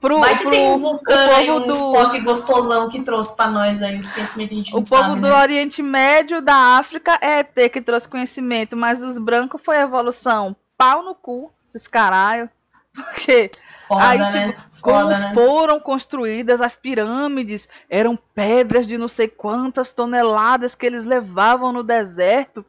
pro, 0.00 0.20
Vai 0.20 0.36
que 0.36 0.42
pro 0.42 0.50
tem 0.50 0.68
um 0.70 0.74
o 0.74 0.78
vulcano 0.78 1.34
aí, 1.34 1.46
povo 1.46 1.58
um 1.58 1.66
do- 1.66 1.72
Spock 1.72 2.20
gostosão 2.20 2.88
que 2.88 3.00
trouxe 3.02 3.34
pra 3.36 3.48
nós 3.48 3.82
aí 3.82 3.98
os 3.98 4.08
conhecimentos 4.10 4.48
que 4.54 4.60
a 4.60 4.62
gente 4.62 4.72
não 4.74 4.80
O 4.80 4.86
povo 4.88 5.02
sabe, 5.02 5.20
do 5.20 5.28
né? 5.28 5.40
Oriente 5.40 5.82
Médio, 5.82 6.40
da 6.42 6.54
África, 6.78 7.18
é 7.20 7.42
ter 7.42 7.68
que 7.68 7.80
trouxe 7.80 8.08
conhecimento, 8.08 8.76
mas 8.76 9.00
os 9.02 9.18
brancos 9.18 9.60
foi 9.62 9.76
a 9.78 9.82
evolução. 9.82 10.54
Pau 10.76 11.02
no 11.02 11.14
cu, 11.14 11.52
esses 11.68 11.86
caralho. 11.88 12.48
Porque 12.94 13.50
Foda, 13.86 14.08
aí, 14.08 14.18
né? 14.18 14.48
tipo, 14.52 14.82
como 14.82 15.00
Foda, 15.02 15.18
né? 15.18 15.34
foram 15.34 15.78
construídas 15.80 16.60
as 16.60 16.76
pirâmides, 16.76 17.68
eram 17.88 18.18
pedras 18.34 18.86
de 18.86 18.98
não 18.98 19.08
sei 19.08 19.28
quantas 19.28 19.92
toneladas 19.92 20.74
que 20.74 20.84
eles 20.84 21.04
levavam 21.04 21.72
no 21.72 21.82
deserto. 21.82 22.64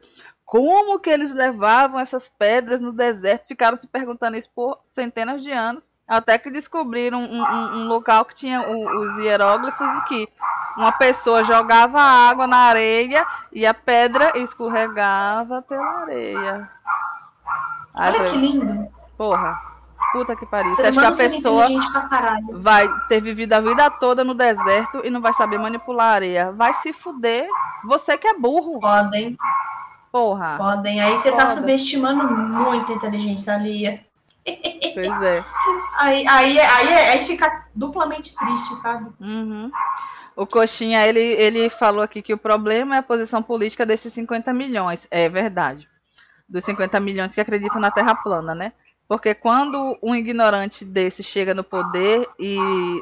Como 0.45 0.99
que 0.99 1.09
eles 1.09 1.32
levavam 1.32 1.99
essas 1.99 2.30
pedras 2.30 2.80
no 2.82 2.91
deserto? 2.91 3.47
Ficaram 3.47 3.78
se 3.78 3.86
perguntando 3.88 4.38
isso 4.38 4.49
por 4.55 4.80
centenas 4.84 5.43
de 5.43 5.51
anos. 5.51 5.91
Até 6.10 6.38
que 6.39 6.49
descobriram 6.49 7.20
um, 7.22 7.41
um- 7.43 7.78
um 7.82 7.88
local 7.88 8.26
que 8.26 8.34
tinha 8.34 8.62
o- 8.68 8.99
os 8.99 9.18
hieróglifos 9.20 9.88
e 9.95 10.01
que 10.05 10.30
uma 10.76 10.91
pessoa 10.91 11.43
jogava 11.43 12.01
água 12.01 12.47
na 12.47 12.57
areia 12.57 13.26
e 13.53 13.66
a 13.66 13.74
pedra 13.76 14.32
escorregava 14.36 15.62
pela 15.62 16.01
areia. 16.01 16.70
Olha 17.95 18.26
que 18.26 18.38
lindo. 18.38 18.88
porra, 19.18 19.60
puta 20.14 20.36
que 20.36 20.45
pariu. 20.45 20.72
Você 20.72 20.88
acha 20.88 20.99
que 20.99 21.05
a 21.05 21.30
pessoa 21.30 21.68
vai 22.53 22.88
ter 23.10 23.22
vivido 23.22 23.53
a 23.53 23.60
vida 23.62 23.89
toda 23.91 24.24
no 24.24 24.34
deserto 24.34 25.01
e 25.03 25.10
não 25.10 25.22
vai 25.22 25.34
saber 25.34 25.57
manipular 25.60 26.07
a 26.07 26.16
areia? 26.16 26.51
Vai 26.53 26.74
se 26.76 26.93
fuder. 26.93 27.47
Você 27.84 28.18
que 28.18 28.28
é 28.28 28.34
burro, 28.38 28.80
Foda, 28.82 29.18
hein? 29.18 29.38
porra. 30.12 30.57
Foda, 30.57 30.89
hein? 30.89 31.01
Aí 31.01 31.18
você 31.18 31.32
tá 31.32 31.45
Foda. 31.45 31.60
subestimando 31.60 32.26
muito 32.36 32.91
a 32.93 32.95
inteligência 32.95 33.53
alheia. 33.53 34.03
Pois 34.95 35.22
é. 35.22 35.43
Aí, 36.00 36.26
aí, 36.28 36.60
aí, 36.60 36.93
aí 36.93 37.26
fica 37.26 37.66
duplamente 37.76 38.36
triste, 38.36 38.76
sabe? 38.76 39.12
Uhum. 39.20 39.70
O 40.36 40.47
Coxinha, 40.47 41.06
ele, 41.06 41.20
ele 41.20 41.70
falou 41.70 42.02
aqui 42.02 42.22
que 42.22 42.34
o 42.34 42.38
problema 42.38 42.95
é 42.95 43.00
a 43.00 43.04
posição 43.04 43.43
política 43.43 43.86
desses 43.86 44.14
50 44.14 44.54
milhões. 44.54 45.06
É 45.12 45.28
verdade. 45.28 45.88
Dos 46.47 46.64
50 46.64 47.00
milhões 47.00 47.36
que 47.36 47.41
acreditam 47.41 47.82
na 47.82 47.91
Terra 47.91 48.16
plana, 48.16 48.56
né? 48.56 48.72
Porque 49.08 49.34
quando 49.36 49.97
um 50.02 50.16
ignorante 50.16 50.86
desse 50.86 51.24
chega 51.24 51.54
no 51.54 51.64
poder 51.64 52.28
e, 52.39 52.58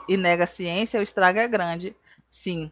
e 0.07 0.17
nega 0.17 0.45
a 0.45 0.47
ciência, 0.47 0.99
o 0.99 1.03
estrago 1.03 1.37
é 1.37 1.47
grande. 1.47 1.95
Sim. 2.27 2.71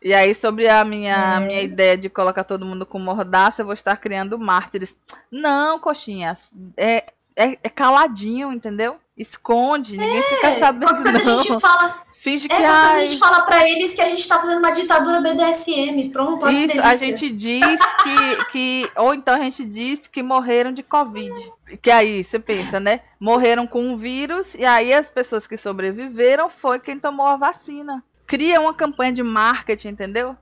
E 0.00 0.14
aí, 0.14 0.34
sobre 0.34 0.68
a 0.68 0.84
minha, 0.84 1.36
É. 1.36 1.40
minha 1.40 1.60
ideia 1.60 1.96
de 1.96 2.08
colocar 2.08 2.44
todo 2.44 2.64
mundo 2.64 2.86
com 2.86 2.98
mordaça, 2.98 3.62
eu 3.62 3.66
vou 3.66 3.74
estar 3.74 3.96
criando 3.98 4.38
mártires. 4.38 4.96
Não, 5.30 5.78
Coxinha. 5.78 6.36
É, 6.76 7.04
é, 7.36 7.58
é 7.62 7.68
caladinho, 7.68 8.52
entendeu? 8.52 8.98
Esconde, 9.16 9.96
ninguém 9.96 10.22
fica 10.22 10.58
sabendo, 10.58 10.94
Quando 10.94 11.06
a 11.08 11.18
gente 11.18 11.50
não. 11.50 11.60
fala, 11.60 12.02
Finge 12.16 12.46
é 12.46 12.48
que 12.48 12.62
a 12.62 13.04
gente 13.04 13.18
fala 13.18 13.40
pra 13.40 13.68
eles 13.68 13.92
que 13.94 14.00
a 14.00 14.08
gente 14.08 14.26
tá 14.28 14.38
fazendo 14.38 14.60
uma 14.60 14.70
ditadura 14.70 15.20
BDSM. 15.20 16.08
Pronto, 16.12 16.48
Isso, 16.48 16.80
a 16.80 16.94
gente 16.94 17.28
diz 17.30 17.64
que, 18.04 18.44
que. 18.52 18.90
Ou 18.96 19.12
então 19.12 19.34
a 19.34 19.38
gente 19.38 19.64
diz 19.64 20.06
que 20.06 20.22
morreram 20.22 20.72
de 20.72 20.84
Covid. 20.84 21.34
Que 21.82 21.90
aí, 21.90 22.22
você 22.22 22.38
pensa, 22.38 22.78
né? 22.78 23.00
Morreram 23.18 23.66
com 23.66 23.82
um 23.84 23.96
vírus, 23.96 24.54
e 24.54 24.64
aí 24.64 24.94
as 24.94 25.10
pessoas 25.10 25.46
que 25.48 25.56
sobreviveram 25.56 26.48
foi 26.48 26.78
quem 26.78 26.96
tomou 26.98 27.26
a 27.26 27.36
vacina. 27.36 28.04
Cria 28.24 28.60
uma 28.60 28.72
campanha 28.72 29.12
de 29.12 29.22
marketing, 29.24 29.88
entendeu? 29.88 30.36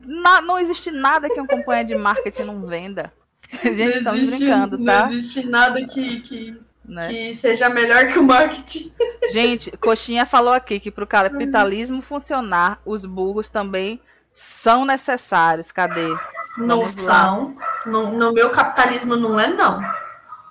Na- 0.00 0.40
não 0.40 0.58
existe 0.58 0.90
nada 0.92 1.28
que 1.28 1.40
uma 1.40 1.48
campanha 1.48 1.84
de 1.84 1.96
marketing 1.96 2.42
não 2.44 2.64
venda. 2.64 3.12
Gente, 3.62 3.98
estamos 3.98 4.20
existe- 4.20 4.44
brincando, 4.44 4.78
Não 4.78 4.84
tá? 4.86 5.06
existe 5.08 5.46
nada 5.48 5.84
que, 5.84 6.20
que, 6.20 6.56
Né? 6.86 7.08
que 7.08 7.34
seja 7.34 7.68
melhor 7.70 8.08
que 8.08 8.18
o 8.18 8.22
marketing. 8.22 8.92
Gente, 9.32 9.70
Coxinha 9.78 10.26
falou 10.26 10.52
aqui 10.52 10.78
que 10.78 10.90
para 10.90 11.04
o 11.04 11.06
capitalismo 11.06 12.02
funcionar, 12.02 12.78
os 12.84 13.06
burros 13.06 13.48
também 13.48 14.00
são 14.34 14.84
necessários. 14.84 15.72
Cadê? 15.72 16.14
Não 16.58 16.80
lá. 16.80 16.86
são. 16.86 17.56
No, 17.86 18.12
no 18.12 18.32
meu 18.32 18.50
capitalismo 18.50 19.16
não 19.16 19.40
é, 19.40 19.48
não. 19.48 19.80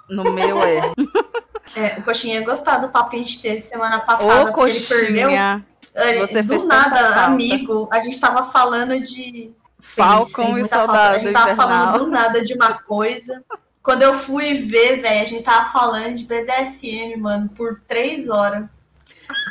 No 0.10 0.24
meu 0.32 0.64
é. 0.64 0.82
É, 1.76 1.98
o 1.98 2.04
Coxinha 2.04 2.40
ia 2.40 2.46
gostar 2.46 2.78
do 2.78 2.90
papo 2.90 3.10
que 3.10 3.16
a 3.16 3.20
gente 3.20 3.42
teve 3.42 3.62
semana 3.62 4.00
passada, 4.00 4.52
Ô, 4.52 4.54
porque 4.54 4.72
ele 4.72 4.86
perdeu. 4.86 5.30
Coxinha. 5.30 5.66
É, 5.96 6.20
você 6.20 6.42
do 6.42 6.66
nada, 6.66 7.24
amigo, 7.24 7.88
a 7.92 8.00
gente 8.00 8.20
tava 8.20 8.44
falando 8.44 9.00
de. 9.00 9.52
Falcon 9.80 10.58
e. 10.58 10.68
Soldado 10.68 11.16
A 11.16 11.20
gente 11.20 11.34
tava 11.34 11.52
Invernal. 11.52 11.56
falando 11.56 12.00
do 12.00 12.12
nada 12.12 12.44
de 12.44 12.54
uma 12.54 12.74
coisa. 12.74 13.44
Quando 13.84 14.04
eu 14.04 14.14
fui 14.14 14.54
ver, 14.56 15.02
velho, 15.02 15.22
a 15.22 15.26
gente 15.26 15.44
tava 15.44 15.70
falando 15.72 16.16
de 16.16 16.24
BDSM, 16.24 17.18
mano, 17.18 17.50
por 17.50 17.82
três 17.86 18.30
horas. 18.30 18.66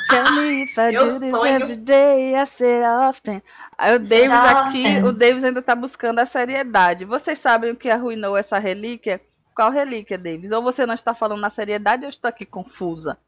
Tell 0.08 0.32
me 0.32 0.64
if 0.64 0.76
I 0.78 0.92
do 0.96 1.20
this 1.20 1.36
sonho. 1.36 1.54
every 1.54 1.76
day, 1.76 2.34
I 2.34 2.46
say 2.46 2.80
often. 2.82 3.42
Aí 3.76 3.94
o 3.94 3.98
Davis 3.98 4.30
aqui, 4.30 4.78
often. 4.86 5.04
o 5.04 5.12
Davis 5.12 5.44
ainda 5.44 5.60
tá 5.60 5.74
buscando 5.74 6.18
a 6.18 6.26
seriedade. 6.26 7.04
Vocês 7.04 7.38
sabem 7.38 7.72
o 7.72 7.76
que 7.76 7.90
arruinou 7.90 8.36
essa 8.36 8.58
relíquia? 8.58 9.20
Qual 9.54 9.70
relíquia, 9.70 10.16
Davis? 10.16 10.50
Ou 10.50 10.62
você 10.62 10.86
não 10.86 10.94
está 10.94 11.12
falando 11.14 11.40
na 11.40 11.50
seriedade 11.50 12.02
ou 12.02 12.06
eu 12.06 12.10
estou 12.10 12.28
aqui 12.28 12.46
confusa? 12.46 13.18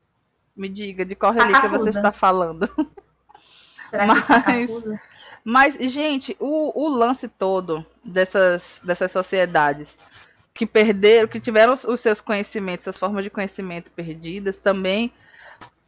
Me 0.56 0.68
diga 0.70 1.04
de 1.04 1.14
qual 1.14 1.34
Tá 1.34 1.44
relíquia 1.44 1.68
você 1.68 1.90
está 1.98 2.12
falando. 2.12 2.66
Será 3.90 4.08
que 4.08 4.18
está 4.20 4.42
Mas- 4.46 4.66
confusa? 4.66 5.00
Mas, 5.46 5.74
gente, 5.74 6.34
o, 6.40 6.72
o 6.82 6.88
lance 6.88 7.28
todo 7.28 7.84
dessas, 8.02 8.80
dessas 8.82 9.12
sociedades 9.12 9.94
que 10.54 10.64
perderam, 10.64 11.28
que 11.28 11.40
tiveram 11.40 11.74
os, 11.74 12.00
seus 12.00 12.20
conhecimentos, 12.20 12.86
as 12.88 12.98
formas 12.98 13.24
de 13.24 13.30
conhecimento 13.30 13.90
perdidas, 13.90 14.58
também 14.58 15.12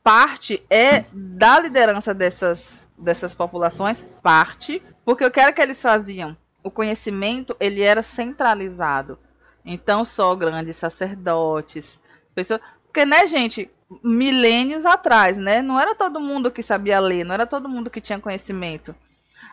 parte 0.02 0.62
é 0.68 1.04
da 1.12 1.58
liderança 1.58 2.12
dessas, 2.12 2.82
dessas 2.98 3.34
populações, 3.34 4.02
parte, 4.22 4.82
porque 5.04 5.24
o 5.24 5.30
que 5.30 5.40
era 5.40 5.52
que 5.52 5.62
eles 5.62 5.80
faziam? 5.80 6.36
o 6.66 6.70
conhecimento 6.70 7.56
ele 7.60 7.80
era 7.80 8.02
centralizado. 8.02 9.16
Então 9.64 10.04
só 10.04 10.34
grandes 10.34 10.76
sacerdotes, 10.76 12.00
pessoas, 12.34 12.60
porque 12.84 13.04
né, 13.04 13.26
gente, 13.26 13.70
milênios 14.02 14.84
atrás, 14.84 15.36
né? 15.36 15.62
Não 15.62 15.78
era 15.78 15.94
todo 15.94 16.20
mundo 16.20 16.50
que 16.50 16.62
sabia 16.62 16.98
ler, 16.98 17.24
não 17.24 17.34
era 17.34 17.46
todo 17.46 17.68
mundo 17.68 17.88
que 17.88 18.00
tinha 18.00 18.18
conhecimento. 18.18 18.94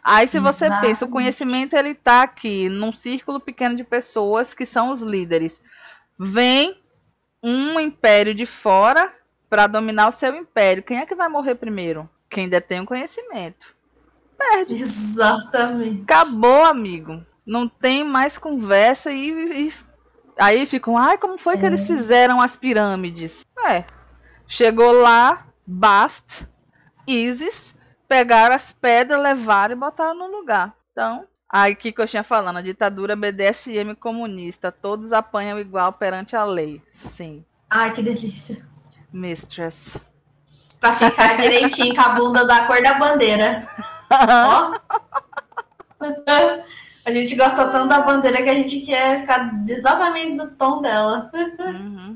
Aí 0.04 0.28
se 0.28 0.40
você 0.40 0.66
Exatamente. 0.66 0.90
pensa, 0.90 1.06
o 1.06 1.10
conhecimento 1.10 1.76
ele 1.76 1.94
tá 1.96 2.24
aqui 2.24 2.68
num 2.68 2.92
círculo 2.92 3.40
pequeno 3.40 3.76
de 3.76 3.84
pessoas 3.84 4.54
que 4.54 4.66
são 4.66 4.92
os 4.92 5.02
líderes. 5.02 5.62
Vem 6.20 6.78
um 7.42 7.80
império 7.80 8.34
de 8.34 8.46
fora 8.46 9.14
para 9.50 9.68
dominar 9.68 10.10
o 10.10 10.12
seu 10.12 10.36
império. 10.36 10.84
Quem 10.84 10.98
é 10.98 11.06
que 11.06 11.16
vai 11.16 11.30
morrer 11.30 11.56
primeiro? 11.56 12.10
Quem 12.30 12.50
detém 12.50 12.82
o 12.82 12.86
conhecimento. 12.86 13.76
Perde. 14.38 14.76
Exatamente. 14.76 16.02
Acabou, 16.04 16.66
amigo. 16.66 17.24
Não 17.46 17.68
tem 17.68 18.04
mais 18.04 18.38
conversa 18.38 19.12
e, 19.12 19.30
e 19.30 19.74
Aí 20.38 20.66
ficam, 20.66 20.98
ai, 20.98 21.18
como 21.18 21.38
foi 21.38 21.58
que 21.58 21.66
é. 21.66 21.68
eles 21.68 21.86
fizeram 21.86 22.42
as 22.42 22.58
pirâmides? 22.58 23.46
É, 23.68 23.84
chegou 24.48 24.92
lá, 24.92 25.48
Bast, 25.66 26.48
Isis, 27.08 27.73
pegaram 28.14 28.54
as 28.54 28.72
pedras, 28.72 29.20
levaram 29.20 29.74
e 29.74 29.76
botaram 29.76 30.14
no 30.14 30.28
lugar. 30.28 30.72
Então, 30.92 31.26
aí 31.50 31.76
que 31.76 31.92
eu 31.98 32.08
tinha 32.08 32.24
falando, 32.24 32.58
a 32.58 32.62
ditadura 32.62 33.16
BDSM 33.16 33.96
comunista, 34.00 34.72
todos 34.72 35.12
apanham 35.12 35.60
igual 35.60 35.94
perante 35.94 36.36
a 36.36 36.44
lei. 36.44 36.80
Sim. 36.92 37.44
Ai, 37.72 37.92
que 37.92 38.04
delícia. 38.04 38.64
Mistress. 39.12 39.98
Pra 40.80 40.94
ficar 40.94 41.38
direitinho 41.38 41.96
com 41.96 42.02
a 42.02 42.10
bunda 42.10 42.46
da 42.46 42.68
cor 42.68 42.84
da 42.84 42.94
bandeira. 43.00 43.68
Ó. 44.12 44.78
A 47.06 47.12
gente 47.12 47.36
gosta 47.36 47.68
tanto 47.70 47.88
da 47.88 48.02
bandeira 48.02 48.44
que 48.44 48.50
a 48.50 48.54
gente 48.54 48.82
quer 48.82 49.22
ficar 49.22 49.52
exatamente 49.68 50.38
do 50.38 50.52
tom 50.52 50.84
dela. 50.84 51.32
Uhum. 51.34 52.16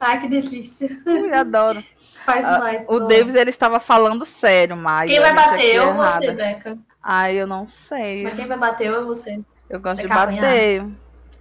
Ai, 0.00 0.20
que 0.20 0.26
delícia. 0.26 0.88
Eu 1.04 1.34
adoro. 1.34 1.84
Faz 2.24 2.46
uh, 2.46 2.58
mais. 2.58 2.86
O 2.88 3.00
Davis, 3.00 3.34
ele 3.34 3.50
estava 3.50 3.78
falando 3.78 4.24
sério, 4.24 4.76
mas. 4.76 5.10
Quem 5.10 5.20
vai 5.20 5.34
bater? 5.34 5.74
Eu 5.74 5.88
ou 5.88 5.94
você, 5.94 6.32
Beca? 6.32 6.78
Ai, 7.02 7.36
eu 7.36 7.46
não 7.46 7.66
sei. 7.66 8.24
Mas 8.24 8.34
quem 8.34 8.46
vai 8.46 8.56
bater? 8.56 8.88
Eu 8.88 9.00
ou 9.00 9.06
você? 9.06 9.40
Eu 9.68 9.78
gosto 9.78 9.96
você 9.96 10.02
de 10.02 10.08
bater. 10.08 10.80
Apanhar? 10.80 10.90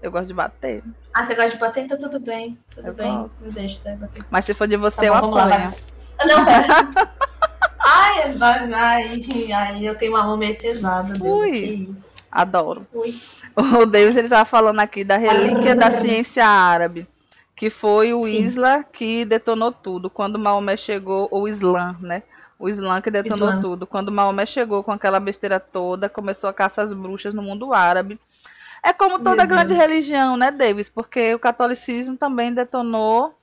Eu 0.02 0.12
gosto 0.12 0.28
de 0.28 0.34
bater. 0.34 0.84
Ah, 1.14 1.26
você 1.26 1.36
gosta 1.36 1.52
de 1.52 1.58
bater? 1.58 1.84
Então 1.86 1.98
tudo 1.98 2.20
bem. 2.20 2.58
Tudo 2.76 2.88
eu 2.88 2.94
bem. 2.94 3.16
Gosto. 3.16 3.46
Me 3.46 3.52
deixa 3.54 3.76
você 3.76 3.96
bater. 3.96 4.26
Mas 4.30 4.46
se 4.46 4.54
for 4.54 4.68
de 4.68 4.76
você, 4.76 4.98
tá 4.98 5.06
eu 5.06 5.14
apanho. 5.14 5.34
Lá, 5.34 5.74
não, 6.26 6.46
Ai, 7.86 8.32
ai, 8.74 9.52
ai, 9.52 9.88
eu 9.88 9.98
tenho 9.98 10.14
uma 10.14 10.24
mão 10.24 10.38
meio 10.38 10.58
pesada. 10.58 11.14
Deus, 11.14 11.22
Ui, 11.22 11.94
adoro. 12.32 12.88
Ui. 12.94 13.22
O 13.56 13.86
Deus 13.86 14.16
ele 14.16 14.30
tava 14.30 14.46
falando 14.46 14.80
aqui 14.80 15.04
da 15.04 15.18
relíquia 15.18 15.76
da 15.76 15.92
ciência 16.00 16.46
árabe, 16.46 17.08
que 17.56 17.70
foi 17.70 18.14
o 18.14 18.22
Sim. 18.22 18.48
Isla 18.48 18.84
que 18.84 19.26
detonou 19.26 19.72
tudo. 19.72 20.10
Quando 20.10 20.40
Maomé 20.40 20.76
chegou, 20.76 21.28
o 21.32 21.48
Islã, 21.48 21.96
né? 22.00 22.24
O 22.58 22.70
Islã 22.70 23.02
que 23.02 23.12
detonou 23.12 23.50
Islã. 23.50 23.62
tudo. 23.62 23.86
Quando 23.86 24.12
Maomé 24.12 24.46
chegou 24.46 24.84
com 24.84 24.92
aquela 24.92 25.20
besteira 25.20 25.60
toda, 25.60 26.10
começou 26.10 26.50
a 26.50 26.54
caçar 26.54 26.86
as 26.86 26.94
bruxas 26.94 27.34
no 27.34 27.42
mundo 27.42 27.74
árabe. 27.74 28.20
É 28.82 28.92
como 28.92 29.20
toda 29.20 29.46
grande 29.46 29.74
religião, 29.74 30.36
né, 30.36 30.52
Davis? 30.52 30.90
Porque 30.90 31.34
o 31.34 31.40
catolicismo 31.40 32.18
também 32.18 32.54
detonou 32.54 33.34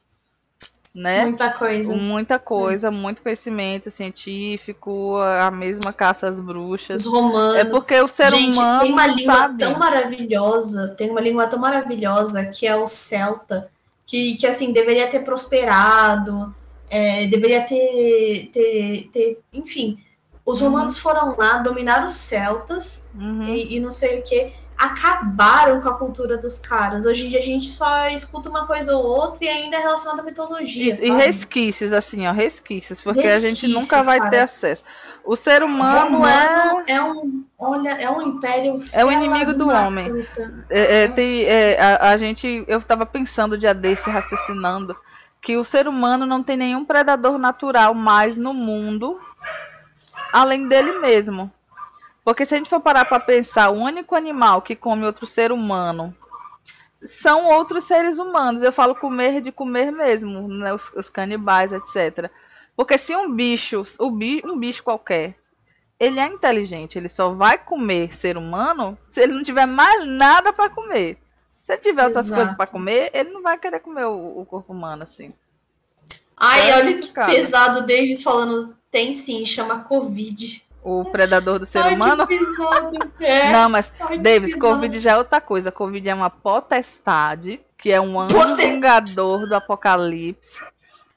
né? 0.94 1.24
Muita 1.24 1.50
coisa. 1.50 1.96
Muita 1.96 2.38
coisa, 2.38 2.88
é. 2.88 2.90
muito 2.90 3.22
conhecimento 3.22 3.90
científico, 3.90 5.16
a 5.18 5.50
mesma 5.50 5.92
caça 5.92 6.28
às 6.28 6.40
bruxas. 6.40 7.06
Os 7.06 7.12
romanos. 7.12 7.56
É 7.56 7.64
porque 7.64 7.98
o 8.00 8.08
ser 8.08 8.30
Gente, 8.32 8.52
humano. 8.52 8.80
Tem 8.82 8.92
uma 8.92 9.06
língua 9.06 9.34
sabe. 9.34 9.58
tão 9.58 9.78
maravilhosa, 9.78 10.88
tem 10.96 11.11
uma 11.11 11.20
língua 11.20 11.46
tão 11.46 11.58
maravilhosa 11.58 12.44
que 12.46 12.66
é 12.66 12.74
o 12.74 12.86
celta, 12.86 13.70
que, 14.11 14.34
que 14.34 14.44
assim, 14.44 14.72
deveria 14.72 15.06
ter 15.06 15.20
prosperado, 15.20 16.52
é, 16.90 17.28
deveria 17.28 17.62
ter, 17.62 18.50
ter, 18.52 19.08
ter. 19.12 19.38
Enfim, 19.52 20.02
os 20.44 20.61
uhum. 20.61 20.70
romanos 20.70 20.96
uhum. 20.96 21.00
foram 21.00 21.36
lá, 21.36 21.58
dominaram 21.58 22.06
os 22.06 22.14
celtas 22.14 23.08
uhum. 23.14 23.44
e, 23.44 23.76
e 23.76 23.80
não 23.80 23.92
sei 23.92 24.18
o 24.18 24.22
que 24.24 24.52
acabaram 24.76 25.80
com 25.80 25.88
a 25.88 25.94
cultura 25.94 26.36
dos 26.36 26.58
caras. 26.58 27.06
Hoje 27.06 27.26
em 27.26 27.28
dia 27.28 27.38
a 27.38 27.42
gente 27.42 27.66
só 27.66 28.08
escuta 28.08 28.48
uma 28.48 28.66
coisa 28.66 28.96
ou 28.96 29.04
outra 29.04 29.44
e 29.44 29.48
ainda 29.48 29.76
é 29.76 29.80
relacionado 29.80 30.18
à 30.18 30.22
mitologia. 30.24 30.92
E, 30.92 31.06
e 31.06 31.11
resquícios, 31.12 31.92
assim, 31.92 32.26
ó, 32.26 32.32
resquícios, 32.32 33.00
porque 33.00 33.20
resquícios, 33.20 33.44
a 33.44 33.48
gente 33.48 33.68
nunca 33.68 34.02
vai 34.02 34.18
cara. 34.18 34.30
ter 34.30 34.38
acesso. 34.40 34.82
O 35.24 35.36
ser 35.36 35.62
humano, 35.62 36.26
é... 36.26 36.92
é 36.92 37.02
um, 37.02 37.44
olha, 37.58 37.90
é 37.90 38.10
um 38.10 38.22
império. 38.22 38.76
É 38.92 39.04
o 39.04 39.12
inimigo 39.12 39.52
do 39.52 39.68
homem. 39.68 40.26
É, 40.68 41.04
é, 41.04 41.08
tem, 41.08 41.44
é, 41.44 41.80
a, 41.80 42.10
a, 42.10 42.16
gente, 42.16 42.64
eu 42.66 42.78
estava 42.78 43.06
pensando 43.06 43.58
dia 43.58 43.74
desse, 43.74 44.08
raciocinando, 44.10 44.96
que 45.40 45.56
o 45.56 45.64
ser 45.64 45.86
humano 45.86 46.26
não 46.26 46.42
tem 46.42 46.56
nenhum 46.56 46.84
predador 46.84 47.38
natural 47.38 47.94
mais 47.94 48.36
no 48.36 48.52
mundo, 48.52 49.20
além 50.32 50.68
dele 50.68 50.98
mesmo. 50.98 51.50
Porque 52.24 52.44
se 52.44 52.54
a 52.54 52.58
gente 52.58 52.70
for 52.70 52.80
parar 52.80 53.04
para 53.04 53.20
pensar, 53.20 53.70
o 53.70 53.78
único 53.78 54.14
animal 54.14 54.62
que 54.62 54.76
come 54.76 55.06
outro 55.06 55.26
ser 55.26 55.52
humano 55.52 56.14
são 57.02 57.46
outros 57.46 57.84
seres 57.84 58.18
humanos. 58.18 58.62
Eu 58.62 58.72
falo 58.72 58.94
comer 58.94 59.40
de 59.40 59.50
comer 59.50 59.90
mesmo, 59.90 60.48
né? 60.48 60.72
os, 60.72 60.92
os 60.94 61.08
canibais, 61.08 61.72
etc. 61.72 62.30
Porque 62.80 62.96
se 62.96 63.14
um 63.14 63.30
bicho, 63.30 63.82
um 64.00 64.58
bicho 64.58 64.82
qualquer, 64.82 65.34
ele 65.98 66.18
é 66.18 66.24
inteligente, 66.24 66.96
ele 66.96 67.10
só 67.10 67.28
vai 67.34 67.58
comer 67.58 68.16
ser 68.16 68.38
humano 68.38 68.96
se 69.06 69.20
ele 69.20 69.34
não 69.34 69.42
tiver 69.42 69.66
mais 69.66 70.06
nada 70.06 70.50
para 70.50 70.70
comer. 70.70 71.18
Se 71.62 71.72
ele 71.74 71.82
tiver 71.82 72.06
outras 72.06 72.24
Exato. 72.24 72.40
coisas 72.40 72.56
para 72.56 72.70
comer, 72.70 73.10
ele 73.12 73.32
não 73.32 73.42
vai 73.42 73.58
querer 73.58 73.80
comer 73.80 74.06
o, 74.06 74.40
o 74.40 74.46
corpo 74.46 74.72
humano 74.72 75.02
assim. 75.02 75.30
Ai, 76.34 76.70
é 76.70 76.76
olha 76.78 76.98
que 76.98 77.12
pesado 77.12 77.80
o 77.80 77.86
Davis 77.86 78.22
falando, 78.22 78.74
tem 78.90 79.12
sim, 79.12 79.44
chama 79.44 79.80
Covid 79.80 80.64
o 80.82 81.04
predador 81.04 81.58
do 81.58 81.66
ser 81.66 81.80
Ai, 81.80 81.94
humano. 81.94 82.26
É. 83.20 83.52
Não, 83.52 83.68
mas, 83.68 83.92
Ai, 84.00 84.18
Davis, 84.18 84.54
Covid 84.54 84.98
já 84.98 85.10
é 85.10 85.16
outra 85.18 85.38
coisa. 85.38 85.70
Covid 85.70 86.08
é 86.08 86.14
uma 86.14 86.30
potestade, 86.30 87.60
que 87.76 87.92
é 87.92 88.00
um 88.00 88.18
anjo 88.18 88.56
vingador 88.56 89.46
do 89.46 89.54
apocalipse, 89.54 90.62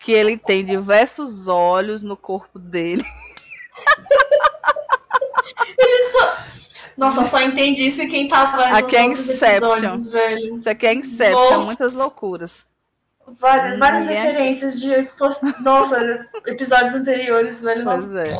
que 0.03 0.11
ele 0.11 0.37
tem 0.37 0.65
diversos 0.65 1.47
olhos 1.47 2.03
no 2.03 2.17
corpo 2.17 2.59
dele. 2.59 3.05
Ele 5.77 6.03
só... 6.11 6.37
Nossa, 6.97 7.25
só 7.25 7.41
entende 7.41 7.87
isso 7.87 8.05
quem 8.07 8.27
tava 8.27 8.57
nos 8.57 8.77
aqui 8.77 8.95
é 8.97 9.03
outros 9.03 9.29
episódios, 9.29 10.11
velho. 10.11 10.59
Isso 10.59 10.69
aqui 10.69 10.85
é 10.85 10.93
Inception, 10.93 11.51
Nossa. 11.51 11.65
muitas 11.65 11.95
loucuras. 11.95 12.67
Várias, 13.25 13.79
várias 13.79 14.07
é. 14.07 14.13
referências 14.13 14.79
de 14.79 15.09
nossa, 15.61 16.27
episódios 16.45 16.93
anteriores, 16.93 17.61
velho. 17.61 17.85
Pois 17.85 18.03
Nossa. 18.03 18.29
é. 18.29 18.37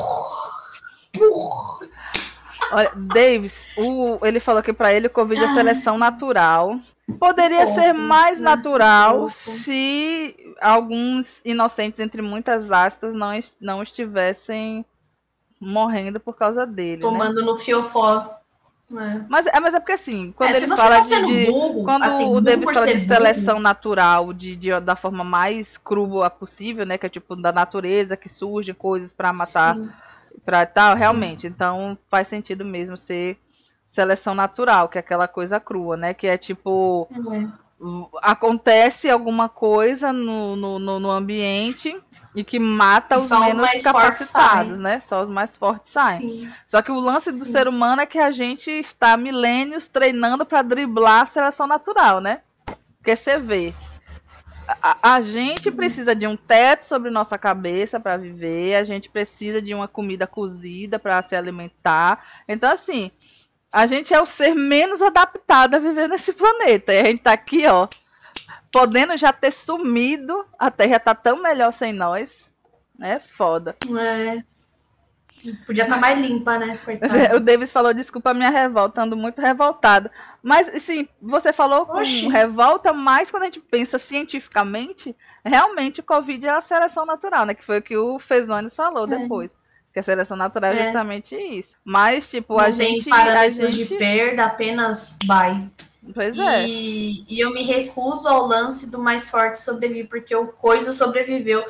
Olha, 2.74 2.92
Davis, 2.96 3.70
o, 3.78 4.20
ele 4.26 4.40
falou 4.40 4.62
que 4.62 4.74
para 4.74 4.94
ele 4.94 5.08
o 5.08 5.12
Covid 5.12 5.42
é 5.42 5.54
seleção 5.54 5.98
natural. 5.98 6.78
Poderia 7.20 7.68
ser 7.68 7.94
mais 7.94 8.40
natural 8.40 9.30
se 9.30 10.36
alguns 10.62 11.42
inocentes, 11.44 12.00
entre 12.00 12.22
muitas 12.22 12.72
aspas, 12.72 13.14
não, 13.14 13.32
não 13.60 13.84
estivessem 13.84 14.86
morrendo 15.60 16.20
por 16.20 16.36
causa 16.36 16.66
dele. 16.66 16.98
Né? 16.98 17.02
Tomando 17.02 17.40
né? 17.40 17.46
no 17.46 17.56
fiofó. 17.56 18.40
É. 18.92 19.22
Mas, 19.28 19.46
é, 19.48 19.60
mas 19.60 19.74
é 19.74 19.80
porque 19.80 19.94
assim, 19.94 20.32
quando 20.34 20.52
é, 20.52 20.58
ele 20.58 20.68
fala 20.68 20.98
tá 20.98 21.20
de. 21.20 21.46
Burro, 21.46 21.84
quando 21.84 22.04
assim, 22.04 22.26
o 22.32 22.40
Davis 22.40 22.70
fala 22.70 22.94
de 22.94 23.00
seleção 23.00 23.56
burro. 23.56 23.64
natural, 23.64 24.34
de, 24.34 24.56
de, 24.56 24.80
da 24.82 24.96
forma 24.96 25.24
mais 25.24 25.78
crua 25.78 26.30
possível, 26.30 26.86
né? 26.86 26.98
Que 26.98 27.08
é 27.08 27.10
tipo 27.10 27.36
da 27.36 27.52
natureza 27.52 28.16
que 28.16 28.30
surgem 28.30 28.76
coisas 28.76 29.14
para 29.14 29.34
matar. 29.34 29.76
Sim 29.76 29.90
para 30.46 30.66
tal, 30.66 30.96
realmente. 30.96 31.48
Então 31.48 31.98
faz 32.10 32.28
sentido 32.28 32.66
mesmo 32.66 32.98
ser 32.98 33.38
seleção 33.94 34.34
natural, 34.34 34.90
que 34.90 34.98
é 34.98 35.02
aquela 35.02 35.28
coisa 35.28 35.60
crua, 35.60 35.96
né? 35.96 36.14
Que 36.14 36.26
é 36.28 36.38
tipo. 36.38 37.08
É. 37.32 37.64
Acontece 38.22 39.10
alguma 39.10 39.50
coisa 39.50 40.14
no, 40.14 40.56
no, 40.56 40.80
no, 40.80 41.12
ambiente 41.12 42.02
e 42.34 42.42
que 42.42 42.58
mata 42.58 43.18
os 43.18 43.30
menos 43.30 43.74
os 43.74 43.84
capacitados, 43.84 44.80
né? 44.80 45.02
Só 45.02 45.22
os 45.22 45.30
mais 45.30 45.58
fortes 45.58 45.92
saem. 45.92 46.22
Sim. 46.22 46.52
Só 46.66 46.82
que 46.82 46.92
o 46.92 47.00
lance 47.00 47.30
do 47.30 47.46
Sim. 47.46 47.52
ser 47.52 47.68
humano 47.68 48.02
é 48.02 48.06
que 48.06 48.20
a 48.20 48.32
gente 48.32 48.72
está 48.72 49.18
milênios 49.18 49.90
treinando 49.90 50.46
para 50.46 50.62
driblar 50.62 51.24
a 51.24 51.26
seleção 51.26 51.68
natural, 51.68 52.22
né? 52.22 52.40
Porque 53.00 53.18
você 53.18 53.38
vê, 53.38 53.74
a, 54.82 55.16
a, 55.16 55.22
gente 55.22 55.70
precisa 55.70 56.16
de 56.16 56.26
um 56.26 56.38
teto 56.38 56.86
sobre 56.86 57.12
nossa 57.12 57.38
cabeça 57.38 58.00
para 58.00 58.16
viver, 58.16 58.76
a 58.76 58.86
gente 58.86 59.10
precisa 59.10 59.62
de 59.62 59.74
uma 59.74 59.90
comida 59.90 60.26
cozida 60.26 60.98
para 60.98 61.22
se 61.22 61.36
alimentar. 61.36 62.24
Então, 62.48 62.72
assim, 62.72 63.12
a 63.74 63.88
gente 63.88 64.14
é 64.14 64.22
o 64.22 64.26
ser 64.26 64.54
menos 64.54 65.02
adaptado 65.02 65.74
a 65.74 65.80
viver 65.80 66.08
nesse 66.08 66.32
planeta. 66.32 66.94
E 66.94 67.00
a 67.00 67.06
gente 67.06 67.24
tá 67.24 67.34
aqui, 67.34 67.66
ó, 67.66 67.88
podendo 68.72 69.18
já 69.18 69.34
ter 69.34 69.52
sumido, 69.52 70.46
a 70.60 70.70
Terra 70.70 71.00
tá 71.00 71.16
tão 71.16 71.42
melhor 71.42 71.74
sem 71.74 71.92
nós. 71.92 72.52
É 73.02 73.20
foda. 73.20 73.76
É. 73.98 74.44
Podia 75.66 75.84
estar 75.84 75.96
tá 75.96 76.02
mais 76.02 76.20
limpa, 76.20 76.60
né? 76.60 76.78
Coitada. 76.86 77.14
O 77.36 77.40
Davis 77.40 77.72
falou, 77.72 77.94
desculpa 77.96 78.30
a 78.30 78.34
minha 78.34 78.52
revolta, 78.52 79.02
ando 79.02 79.18
muito 79.18 79.42
revoltado. 79.42 80.10
Mas, 80.42 80.84
sim, 80.84 81.08
você 81.20 81.52
falou 81.52 81.88
com 81.88 81.98
Oxi. 81.98 82.30
revolta, 82.30 82.94
mas 82.94 83.32
quando 83.32 83.44
a 83.44 83.46
gente 83.48 83.60
pensa 83.60 83.98
cientificamente, 83.98 85.16
realmente 85.44 86.00
o 86.00 86.04
Covid 86.04 86.46
é 86.46 86.52
a 86.52 86.62
seleção 86.62 87.08
natural, 87.08 87.48
né? 87.48 87.56
Que 87.56 87.66
foi 87.66 87.80
o 87.80 87.82
que 87.82 87.98
o 87.98 88.20
Fezones 88.20 88.76
falou 88.76 89.06
é. 89.06 89.18
depois. 89.18 89.50
Que 89.94 90.00
a 90.00 90.04
seleção 90.04 90.36
natural 90.36 90.72
é, 90.72 90.80
é 90.80 90.84
justamente 90.86 91.36
isso. 91.36 91.78
Mas, 91.86 92.28
tipo, 92.28 92.54
Não 92.54 92.62
a 92.62 92.72
gente. 92.72 93.12
a 93.12 93.50
gente... 93.50 93.86
de 93.86 93.96
perda, 93.96 94.46
apenas 94.46 95.18
vai. 95.26 95.70
Pois 96.14 96.38
é. 96.38 96.68
E, 96.68 97.24
e, 97.30 97.40
eu 97.40 97.54
me 97.54 97.64
recuso 97.64 98.28
ao 98.28 98.46
lance 98.46 98.90
do 98.90 99.00
mais 99.00 99.30
forte 99.30 99.60
sobreviver, 99.60 100.10
porque 100.10 100.36
o 100.36 100.48
coisa 100.48 100.92
sobreviveu. 100.92 101.64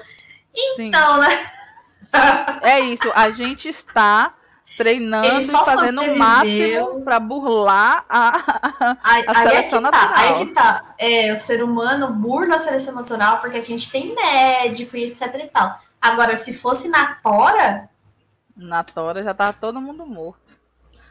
Então, 0.79 1.15
Sim. 1.15 1.19
né? 1.21 1.45
É 2.61 2.79
isso, 2.79 3.11
a 3.15 3.31
gente 3.31 3.67
está 3.67 4.35
treinando 4.77 5.27
e 5.27 5.45
fazendo 5.45 6.01
o 6.01 6.15
máximo 6.15 7.01
para 7.01 7.19
burlar 7.19 8.05
a, 8.07 8.37
a, 8.79 8.97
aí, 9.03 9.23
a 9.27 9.33
seleção 9.33 9.49
aí 9.51 9.57
é 9.57 9.81
natural. 9.81 9.91
Tá, 9.91 10.13
aí 10.15 10.29
é 10.29 10.45
que 10.45 10.45
tá. 10.51 10.95
É, 10.99 11.33
o 11.33 11.37
ser 11.37 11.63
humano 11.63 12.13
burla 12.13 12.55
a 12.55 12.59
seleção 12.59 12.93
natural 12.93 13.39
porque 13.41 13.57
a 13.57 13.61
gente 13.61 13.91
tem 13.91 14.13
médico 14.13 14.95
e 14.95 15.05
etc 15.05 15.21
e 15.43 15.47
tal. 15.47 15.79
Agora, 15.99 16.37
se 16.37 16.53
fosse 16.53 16.87
na 16.87 17.15
tora. 17.15 17.89
Na 18.55 18.83
tora 18.83 19.23
já 19.23 19.33
tava 19.33 19.53
todo 19.53 19.81
mundo 19.81 20.05
morto. 20.05 20.57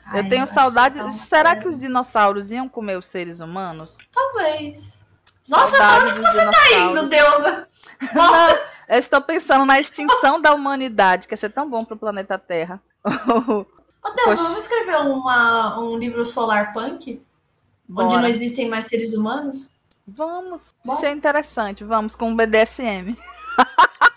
Ai, 0.04 0.20
eu 0.20 0.28
tenho 0.28 0.46
saudade. 0.46 0.98
Será 1.14 1.56
que 1.56 1.68
os 1.68 1.80
dinossauros 1.80 2.50
iam 2.50 2.68
comer 2.68 2.98
os 2.98 3.06
seres 3.06 3.40
humanos? 3.40 3.96
Talvez. 4.12 5.02
Nossa, 5.48 5.76
pra 5.76 5.98
onde 5.98 6.12
você 6.12 6.44
tá 6.44 6.72
indo, 6.80 7.08
deusa? 7.08 7.68
Não, 8.14 8.48
eu 8.88 8.98
estou 8.98 9.20
pensando 9.20 9.64
na 9.64 9.80
extinção 9.80 10.40
da 10.40 10.52
humanidade, 10.54 11.26
que 11.26 11.34
ia 11.34 11.38
ser 11.38 11.50
tão 11.50 11.68
bom 11.68 11.84
pro 11.84 11.96
planeta 11.96 12.38
Terra. 12.38 12.80
Ô 13.04 14.10
Deus, 14.10 14.24
Poxa. 14.24 14.42
vamos 14.42 14.64
escrever 14.64 14.96
uma, 14.96 15.78
um 15.78 15.96
livro 15.96 16.24
solar 16.24 16.72
punk? 16.72 17.22
Bora. 17.88 18.06
Onde 18.06 18.16
não 18.16 18.26
existem 18.26 18.68
mais 18.68 18.86
seres 18.86 19.14
humanos? 19.14 19.70
Vamos. 20.06 20.74
Bom. 20.84 20.94
Isso 20.94 21.06
é 21.06 21.12
interessante. 21.12 21.84
Vamos 21.84 22.16
com 22.16 22.32
o 22.32 22.36
BDSM. 22.36 23.16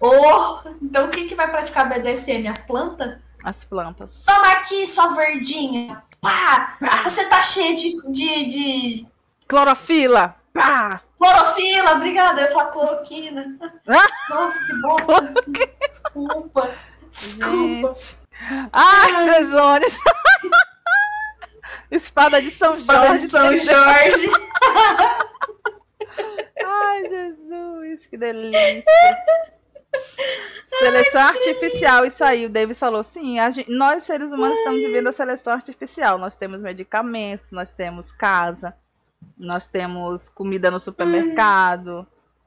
Oh, 0.00 0.60
então 0.80 1.08
quem 1.08 1.26
que 1.26 1.34
vai 1.34 1.50
praticar 1.50 1.88
BDSM? 1.88 2.46
As 2.48 2.60
plantas? 2.60 3.18
As 3.42 3.64
plantas. 3.64 4.22
Toma 4.26 4.52
aqui, 4.52 4.86
sua 4.86 5.08
verdinha. 5.14 6.02
Pá! 6.20 6.76
Ah. 6.82 7.02
Você 7.04 7.24
tá 7.26 7.40
cheia 7.42 7.74
de, 7.74 8.12
de, 8.12 8.46
de... 8.46 9.06
Clorofila. 9.46 10.36
Pá! 10.52 11.00
Clorofila, 11.16 11.92
obrigada. 11.92 12.42
Eu 12.42 12.52
falo 12.52 12.70
cloroquina. 12.70 13.58
Ah? 13.88 14.06
Nossa, 14.30 14.64
que 14.66 14.80
bosta. 14.80 15.34
Desculpa. 15.80 16.74
Desculpa. 17.10 17.94
Gente. 17.94 18.18
Ai, 18.72 19.30
Bezones. 19.30 19.94
Espada 21.90 22.40
de 22.40 22.50
São 22.50 22.72
Espada 22.74 23.06
Jorge. 23.06 23.24
Espada 23.24 23.50
de 23.50 23.60
São 23.60 23.74
Jorge. 23.74 24.30
Ai, 26.64 27.08
Jesus, 27.08 28.06
que 28.06 28.16
delícia. 28.16 28.84
Seleção 30.66 31.22
artificial, 31.22 32.04
isso 32.04 32.22
aí, 32.22 32.46
o 32.46 32.50
Davis 32.50 32.78
falou. 32.78 33.02
Sim, 33.02 33.36
gente, 33.52 33.70
nós 33.70 34.04
seres 34.04 34.32
humanos 34.32 34.56
estamos 34.58 34.80
vivendo 34.80 35.08
a 35.08 35.12
seleção 35.12 35.52
artificial. 35.52 36.18
Nós 36.18 36.36
temos 36.36 36.60
medicamentos, 36.60 37.50
nós 37.52 37.72
temos 37.72 38.12
casa, 38.12 38.74
nós 39.36 39.66
temos 39.66 40.28
comida 40.28 40.70
no 40.70 40.78
supermercado. 40.78 42.06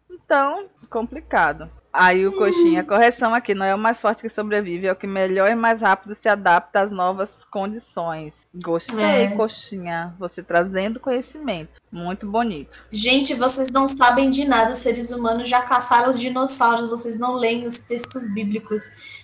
Então, 0.10 0.70
complicado. 0.89 1.70
Aí 1.94 2.26
o 2.26 2.32
coxinha, 2.32 2.86
correção 2.86 3.34
aqui, 3.34 3.54
não 3.54 3.66
é 3.66 3.76
o 3.76 3.78
mais 3.78 4.00
forte 4.00 4.22
que 4.22 4.30
sobrevive, 4.30 4.88
é 4.88 4.92
o 4.94 4.96
que 4.96 5.06
melhor 5.06 5.50
e 5.52 5.56
mais 5.56 5.82
rápido 5.82 6.16
se 6.16 6.30
adapta 6.30 6.80
às 6.80 6.92
novas 6.92 7.44
condições. 7.44 8.34
Gostei, 8.56 9.26
é. 9.26 9.28
coxinha, 9.32 10.16
você 10.18 10.42
trazendo 10.42 11.02
conhecimento. 11.02 11.82
Muito 11.92 12.26
bonito. 12.26 12.80
Gente, 12.89 13.34
vocês 13.34 13.74
não 13.74 13.89
sabem 13.89 14.30
de 14.30 14.46
nada, 14.46 14.72
os 14.72 14.78
seres 14.78 15.12
humanos 15.12 15.50
já 15.50 15.62
caçaram 15.64 16.10
os 16.10 16.20
dinossauros, 16.20 16.89
vocês 16.89 17.20
não 17.20 17.34
leem 17.34 17.68
os 17.68 17.80
textos 17.80 18.26
bíblicos. 18.34 18.84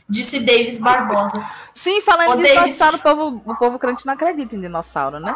Disse 0.09 0.41
Davis 0.41 0.81
Barbosa. 0.81 1.49
Sim, 1.73 2.01
falando 2.01 2.41
de 2.41 2.49
dinossauro, 2.49 2.97
o 2.97 3.01
povo, 3.01 3.41
o 3.45 3.55
povo 3.55 3.79
crente 3.79 4.05
não 4.05 4.13
acredita 4.13 4.55
em 4.55 4.59
dinossauro, 4.59 5.21
né? 5.21 5.33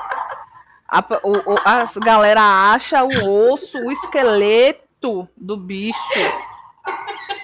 A, 0.86 1.00
o, 1.24 1.54
o, 1.54 1.56
a 1.64 1.90
galera 2.04 2.74
acha 2.74 3.02
o 3.06 3.52
osso, 3.54 3.78
o 3.78 3.90
esqueleto 3.90 5.30
do 5.38 5.56
bicho 5.56 6.51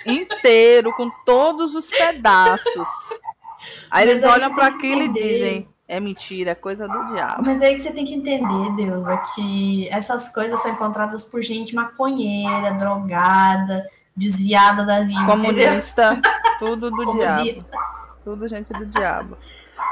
inteiro, 0.06 0.94
com 0.94 1.10
todos 1.26 1.76
os 1.76 1.90
pedaços. 1.90 2.88
Aí 3.92 4.06
Mas 4.06 4.10
eles 4.10 4.24
olham 4.24 4.54
para 4.54 4.68
aquilo 4.68 5.04
e 5.04 5.10
dizem: 5.10 5.68
é 5.88 6.00
mentira, 6.00 6.52
é 6.52 6.56
coisa 6.56 6.88
do 6.88 7.08
diabo. 7.14 7.44
Mas 7.46 7.62
é 7.62 7.68
aí 7.68 7.76
que 7.76 7.82
você 7.82 7.92
tem 7.92 8.06
que 8.06 8.14
entender, 8.14 8.76
Deus, 8.76 9.08
é 9.08 9.18
que 9.34 9.88
essas 9.90 10.30
coisas 10.34 10.62
são 10.62 10.72
encontradas 10.72 11.24
por 11.24 11.42
gente 11.42 11.74
maconheira, 11.74 12.74
drogada, 12.74 13.86
desviada 14.16 14.86
da 14.86 15.02
vida. 15.02 15.26
Comunista, 15.26 16.22
tudo 16.60 16.92
do 16.92 17.06
Comunista. 17.06 17.44
diabo. 17.44 17.66
Tudo 18.24 18.48
gente 18.48 18.74
do 18.74 18.86
diabo. 18.88 19.38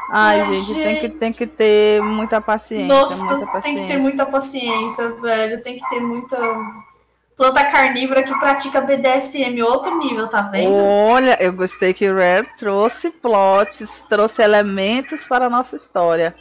Ai, 0.10 0.42
Ai 0.42 0.54
gente, 0.54 0.66
gente, 0.66 0.84
Tem, 0.84 1.00
que, 1.00 1.10
tem 1.10 1.32
que 1.32 1.48
ter 1.48 2.02
muita 2.02 2.42
paciência. 2.42 2.88
Nossa, 2.88 3.24
muita 3.24 3.46
paciência. 3.46 3.74
tem 3.74 3.88
que 3.88 3.94
ter 3.94 4.00
muita 4.00 4.26
paciência, 4.26 5.10
velho. 5.22 5.64
Tem 5.64 5.78
que 5.78 5.90
ter 5.90 6.02
muita 6.02 6.38
planta 7.36 7.64
carnívora 7.66 8.24
que 8.24 8.34
pratica 8.40 8.82
BDSM, 8.82 9.62
outro 9.62 9.98
nível, 9.98 10.28
tá 10.28 10.42
vendo? 10.42 10.74
Olha, 10.74 11.38
eu 11.42 11.54
gostei 11.54 11.94
que 11.94 12.10
Rare 12.10 12.48
trouxe 12.58 13.10
plots, 13.10 14.04
trouxe 14.10 14.42
elementos 14.42 15.28
para 15.28 15.46
a 15.46 15.50
nossa 15.50 15.76
história. 15.76 16.36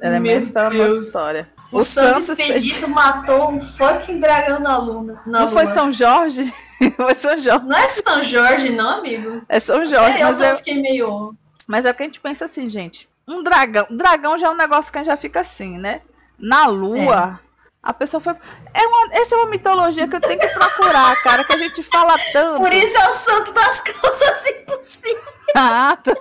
Elementos 0.00 0.44
Meu 0.44 0.52
para 0.52 0.68
Deus. 0.70 0.80
a 0.80 0.88
nossa 0.88 1.02
história. 1.02 1.50
O, 1.70 1.80
o 1.80 1.84
Santo 1.84 2.18
Expedito 2.18 2.88
matou 2.88 3.50
um 3.50 3.60
fucking 3.60 4.20
dragão 4.20 4.60
na 4.60 4.76
luna. 4.78 5.20
Na 5.26 5.40
não 5.40 5.50
lua. 5.50 5.52
foi 5.52 5.66
São 5.74 5.92
Jorge? 5.92 6.52
foi 6.96 7.14
São 7.14 7.38
Jorge. 7.38 7.66
Não 7.66 7.76
é 7.76 7.88
São 7.88 8.22
Jorge, 8.22 8.70
não, 8.70 8.98
amigo? 8.98 9.42
É 9.48 9.60
São 9.60 9.84
Jorge. 9.84 10.18
É, 10.18 10.22
eu, 10.22 10.36
eu 10.36 10.56
fiquei 10.56 10.80
meio. 10.80 11.34
Mas 11.66 11.84
é 11.84 11.90
o 11.90 11.94
que 11.94 12.02
a 12.02 12.06
gente 12.06 12.20
pensa 12.20 12.46
assim, 12.46 12.70
gente. 12.70 13.08
Um 13.26 13.42
dragão. 13.42 13.86
Dragão 13.90 14.38
já 14.38 14.46
é 14.46 14.50
um 14.50 14.56
negócio 14.56 14.90
que 14.90 14.98
a 14.98 15.02
gente 15.02 15.10
já 15.10 15.16
fica 15.16 15.40
assim, 15.40 15.76
né? 15.76 16.00
Na 16.38 16.66
lua. 16.66 17.40
É 17.44 17.47
a 17.82 17.92
pessoa 17.92 18.20
foi. 18.20 18.34
É 18.74 18.86
uma... 18.86 19.14
Essa 19.14 19.34
é 19.34 19.38
uma 19.38 19.50
mitologia 19.50 20.08
que 20.08 20.16
eu 20.16 20.20
tenho 20.20 20.38
que 20.38 20.48
procurar, 20.48 21.14
cara, 21.22 21.44
que 21.44 21.52
a 21.52 21.58
gente 21.58 21.82
fala 21.82 22.16
tanto. 22.32 22.60
Por 22.60 22.72
isso 22.72 22.96
é 22.96 23.08
o 23.08 23.12
santo 23.12 23.52
das 23.52 23.80
causas 23.80 24.46
impossíveis. 24.46 25.18
Ah, 25.56 25.96
tá. 26.02 26.12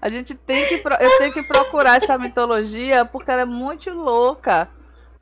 A 0.00 0.08
gente 0.10 0.34
tem 0.34 0.66
que. 0.66 0.82
Eu 1.00 1.18
tenho 1.18 1.32
que 1.32 1.42
procurar 1.44 1.96
essa 1.96 2.18
mitologia 2.18 3.06
porque 3.06 3.30
ela 3.30 3.42
é 3.42 3.46
muito 3.46 3.88
louca 3.90 4.68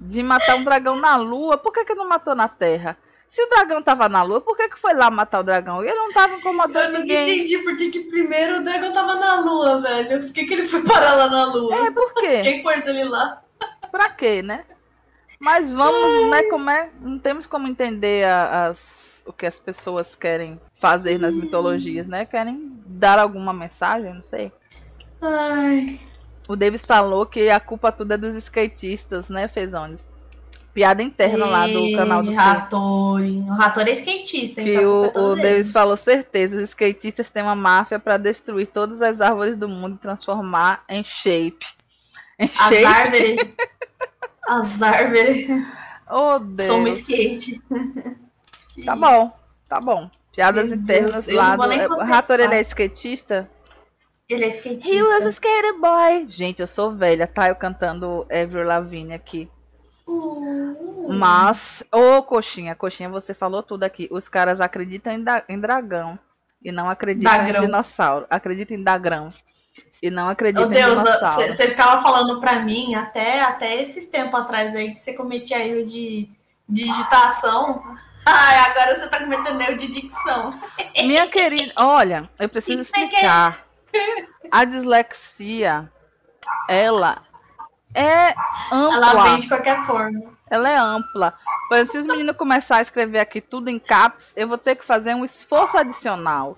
de 0.00 0.22
matar 0.24 0.56
um 0.56 0.64
dragão 0.64 0.96
na 0.96 1.16
lua. 1.16 1.56
Por 1.56 1.72
que, 1.72 1.84
que 1.84 1.94
não 1.94 2.08
matou 2.08 2.34
na 2.34 2.48
terra? 2.48 2.96
Se 3.28 3.40
o 3.42 3.48
dragão 3.48 3.80
tava 3.80 4.08
na 4.08 4.22
lua, 4.22 4.40
por 4.40 4.56
que, 4.56 4.68
que 4.68 4.78
foi 4.78 4.92
lá 4.92 5.08
matar 5.10 5.40
o 5.40 5.44
dragão? 5.44 5.82
Ele 5.82 5.94
não 5.94 6.12
tava 6.12 6.34
incomodando 6.34 6.98
ninguém. 6.98 7.16
Eu 7.16 7.26
não 7.26 7.34
entendi 7.34 7.58
por 7.58 7.76
que, 7.76 7.90
que 7.90 8.00
primeiro 8.00 8.58
o 8.58 8.64
dragão 8.64 8.92
tava 8.92 9.14
na 9.14 9.40
lua, 9.40 9.80
velho. 9.80 10.20
Por 10.20 10.32
que, 10.32 10.44
que 10.44 10.52
ele 10.52 10.64
foi 10.64 10.82
parar 10.82 11.14
lá 11.14 11.28
na 11.28 11.44
lua? 11.44 11.86
É, 11.86 11.90
por 11.90 12.12
quê? 12.14 12.40
Quem 12.42 12.62
pôs 12.62 12.86
ele 12.86 13.04
lá? 13.04 13.41
Pra 13.92 14.08
quê, 14.08 14.42
né? 14.42 14.64
Mas 15.38 15.70
vamos, 15.70 16.30
né? 16.30 16.42
Como 16.44 16.68
é, 16.70 16.90
não 17.00 17.18
temos 17.18 17.46
como 17.46 17.68
entender 17.68 18.26
a, 18.26 18.68
as, 18.68 19.22
o 19.26 19.32
que 19.32 19.46
as 19.46 19.58
pessoas 19.58 20.16
querem 20.16 20.58
fazer 20.74 21.18
nas 21.18 21.36
mitologias, 21.36 22.06
né? 22.06 22.24
Querem 22.24 22.72
dar 22.86 23.18
alguma 23.18 23.52
mensagem, 23.52 24.14
não 24.14 24.22
sei. 24.22 24.50
Ai. 25.20 26.00
O 26.48 26.56
Davis 26.56 26.84
falou 26.84 27.24
que 27.24 27.50
a 27.50 27.60
culpa 27.60 27.92
tudo 27.92 28.12
é 28.12 28.16
dos 28.16 28.34
skatistas, 28.34 29.28
né, 29.28 29.46
Fezones? 29.46 30.06
Piada 30.74 31.02
interna 31.02 31.44
lá 31.44 31.66
do 31.66 31.92
canal 31.92 32.22
do 32.22 32.32
Ratori. 32.32 33.38
O 33.40 33.52
Ratori 33.52 33.90
é 33.90 33.92
skatista, 33.92 34.62
que 34.62 34.70
então 34.70 35.12
o, 35.14 35.32
o 35.32 35.36
Davis 35.36 35.70
falou 35.70 35.98
certeza, 35.98 36.56
os 36.56 36.70
skatistas 36.70 37.28
têm 37.28 37.42
uma 37.42 37.54
máfia 37.54 37.98
para 37.98 38.16
destruir 38.16 38.68
todas 38.68 39.02
as 39.02 39.20
árvores 39.20 39.56
do 39.58 39.68
mundo 39.68 39.96
e 39.96 39.98
transformar 39.98 40.82
em 40.88 41.04
shape. 41.04 41.66
Em 42.38 42.50
as 42.58 42.84
árvores 42.84 43.36
As 44.48 44.82
árvores. 44.82 45.46
Oh, 46.10 46.38
Deus. 46.38 46.68
Sou 46.68 46.78
um 46.78 46.88
skate. 46.88 47.62
tá 48.84 48.96
bom, 48.96 49.30
tá 49.68 49.80
bom. 49.80 50.10
Piadas 50.32 50.68
Meu 50.68 50.78
internas 50.78 51.26
Deus, 51.26 51.36
lá 51.36 51.56
do. 51.56 51.94
O 51.94 52.04
Rator, 52.04 52.40
ele 52.40 52.54
é 52.54 52.60
skatista? 52.60 53.48
Ele 54.28 54.44
é 54.44 54.48
skatista. 54.48 54.94
He 54.94 55.02
was 55.02 55.26
a 55.26 55.28
skater 55.30 55.78
boy. 55.78 56.26
Gente, 56.26 56.60
eu 56.60 56.66
sou 56.66 56.92
velha, 56.92 57.26
tá? 57.26 57.48
Eu 57.48 57.54
cantando 57.54 58.26
Avril 58.30 58.64
Lavigne 58.64 59.14
aqui. 59.14 59.48
Uh. 60.06 61.12
Mas, 61.12 61.82
ô 61.92 62.18
oh, 62.18 62.22
Coxinha, 62.22 62.74
Coxinha, 62.74 63.08
você 63.08 63.34
falou 63.34 63.62
tudo 63.62 63.84
aqui. 63.84 64.08
Os 64.10 64.28
caras 64.28 64.60
acreditam 64.60 65.12
em, 65.12 65.22
da, 65.22 65.44
em 65.48 65.58
dragão 65.58 66.18
e 66.62 66.72
não 66.72 66.88
acreditam 66.88 67.32
Dagrão. 67.32 67.62
em 67.62 67.66
dinossauro. 67.66 68.26
Acreditam 68.30 68.76
em 68.76 68.82
dagrão. 68.82 69.28
E 70.02 70.10
não 70.10 70.28
acredito 70.28 70.64
oh, 70.64 70.68
Deus, 70.68 71.00
você 71.00 71.68
ficava 71.68 72.02
falando 72.02 72.40
para 72.40 72.60
mim 72.60 72.94
até, 72.94 73.40
até 73.40 73.80
esses 73.80 74.08
tempos 74.08 74.40
atrás 74.40 74.74
aí 74.74 74.90
que 74.90 74.96
você 74.96 75.14
cometia 75.14 75.64
erro 75.64 75.84
de 75.84 76.28
digitação. 76.68 77.82
Ai, 78.26 78.58
agora 78.70 78.94
você 78.94 79.08
tá 79.08 79.20
cometendo 79.20 79.60
erro 79.60 79.78
de 79.78 79.88
dicção. 79.88 80.60
Minha 80.96 81.28
querida, 81.28 81.72
olha, 81.76 82.28
eu 82.38 82.48
preciso 82.48 82.82
explicar. 82.82 83.64
A 84.50 84.64
dislexia, 84.64 85.90
ela 86.68 87.18
é 87.94 88.34
ampla. 88.70 88.96
Ela 88.96 89.22
vem 89.24 89.40
de 89.40 89.48
qualquer 89.48 89.84
forma. 89.84 90.32
Ela 90.50 90.68
é 90.68 90.76
ampla. 90.76 91.34
Pois 91.68 91.90
se 91.90 91.98
os 91.98 92.06
meninos 92.06 92.36
começar 92.36 92.76
a 92.76 92.82
escrever 92.82 93.20
aqui 93.20 93.40
tudo 93.40 93.70
em 93.70 93.78
caps, 93.78 94.32
eu 94.36 94.46
vou 94.46 94.58
ter 94.58 94.76
que 94.76 94.84
fazer 94.84 95.14
um 95.14 95.24
esforço 95.24 95.76
adicional 95.76 96.56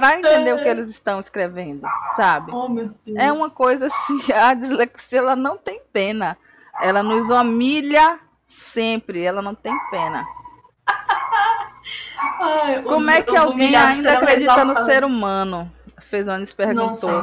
para 0.00 0.18
entender 0.18 0.54
o 0.54 0.62
que 0.62 0.68
eles 0.68 0.88
estão 0.88 1.20
escrevendo, 1.20 1.86
sabe? 2.16 2.50
Oh. 2.52 2.68
É 3.16 3.30
uma 3.30 3.50
coisa 3.50 3.86
assim, 3.88 4.18
a 4.32 4.54
dislexia 4.54 5.18
ela 5.18 5.36
não 5.36 5.58
tem 5.58 5.80
pena. 5.92 6.38
Ela 6.80 7.02
nos 7.02 7.28
humilha 7.28 8.18
sempre, 8.46 9.22
ela 9.22 9.42
não 9.42 9.54
tem 9.54 9.76
pena. 9.90 10.24
Ai, 12.40 12.82
Como 12.82 13.00
os- 13.00 13.08
é 13.08 13.22
que 13.22 13.36
alguém 13.36 13.76
ainda 13.76 14.14
acredita 14.14 14.64
no 14.64 14.76
ser 14.84 15.04
humano? 15.04 15.70
Fezones 16.00 16.52
perguntou. 16.54 16.94
sei. 16.94 17.20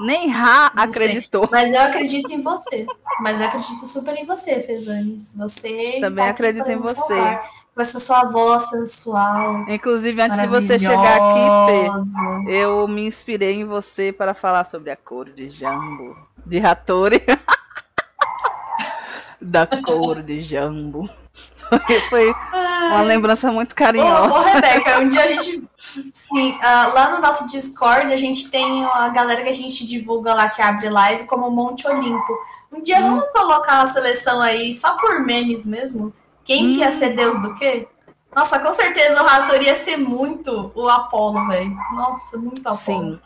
Nem 0.00 0.28
Ra 0.30 0.72
Não 0.74 0.92
sei. 0.92 1.06
acreditou. 1.06 1.48
Mas 1.50 1.72
eu 1.72 1.80
acredito 1.82 2.32
em 2.32 2.40
você. 2.40 2.86
Mas 3.20 3.40
eu 3.40 3.46
acredito 3.46 3.84
super 3.84 4.16
em 4.16 4.24
você, 4.24 4.60
Fezanes. 4.60 5.34
Você 5.36 5.98
Também 6.00 6.28
acredito 6.28 6.68
em 6.70 6.76
você. 6.78 6.94
salvar. 6.94 7.48
Com 7.74 7.82
essa 7.82 8.00
sua 8.00 8.24
voz 8.24 8.68
sensual. 8.70 9.64
Inclusive, 9.68 10.20
antes 10.20 10.36
de 10.38 10.46
você 10.48 10.78
chegar 10.78 11.16
aqui. 11.16 12.44
Fê, 12.46 12.52
eu 12.52 12.88
me 12.88 13.06
inspirei 13.06 13.54
em 13.60 13.64
você 13.64 14.12
para 14.12 14.34
falar 14.34 14.64
sobre 14.64 14.90
a 14.90 14.96
cor 14.96 15.28
de 15.30 15.48
Jambo. 15.50 16.16
De 16.44 16.58
Hattori. 16.58 17.22
da 19.40 19.66
cor 19.66 20.22
de 20.22 20.42
Jambo. 20.42 21.08
Foi 22.08 22.34
uma 22.90 23.02
lembrança 23.02 23.50
muito 23.52 23.72
Ô, 23.72 23.74
carinhosa. 23.74 24.34
ô, 24.34 24.40
Rebeca, 24.42 24.98
um 25.00 25.08
dia 25.08 25.22
a 25.24 25.26
gente. 25.26 25.68
Sim, 25.76 26.58
ah, 26.62 26.90
lá 26.94 27.10
no 27.10 27.20
nosso 27.20 27.46
Discord 27.46 28.12
a 28.12 28.16
gente 28.16 28.50
tem 28.50 28.84
uma 28.84 29.08
galera 29.10 29.42
que 29.42 29.48
a 29.48 29.54
gente 29.54 29.86
divulga 29.86 30.34
lá 30.34 30.48
que 30.48 30.60
abre 30.62 30.88
live 30.88 31.24
como 31.24 31.50
Monte 31.50 31.86
Olimpo. 31.86 32.38
Um 32.72 32.82
dia 32.82 32.98
Hum. 33.00 33.16
vamos 33.16 33.24
colocar 33.32 33.76
uma 33.76 33.86
seleção 33.86 34.40
aí 34.40 34.74
só 34.74 34.94
por 34.96 35.20
memes 35.24 35.64
mesmo? 35.64 36.12
Quem 36.44 36.68
que 36.68 36.78
ia 36.78 36.88
Hum. 36.88 36.92
ser 36.92 37.10
Deus 37.14 37.38
do 37.40 37.54
quê? 37.54 37.86
Nossa, 38.34 38.58
com 38.58 38.72
certeza 38.74 39.22
o 39.22 39.26
Rator 39.26 39.62
ia 39.62 39.74
ser 39.74 39.96
muito 39.96 40.70
o 40.74 40.88
Apolo, 40.88 41.46
velho. 41.48 41.74
Nossa, 41.94 42.36
muito 42.36 42.66
Apolo. 42.68 43.14
Sim. 43.14 43.20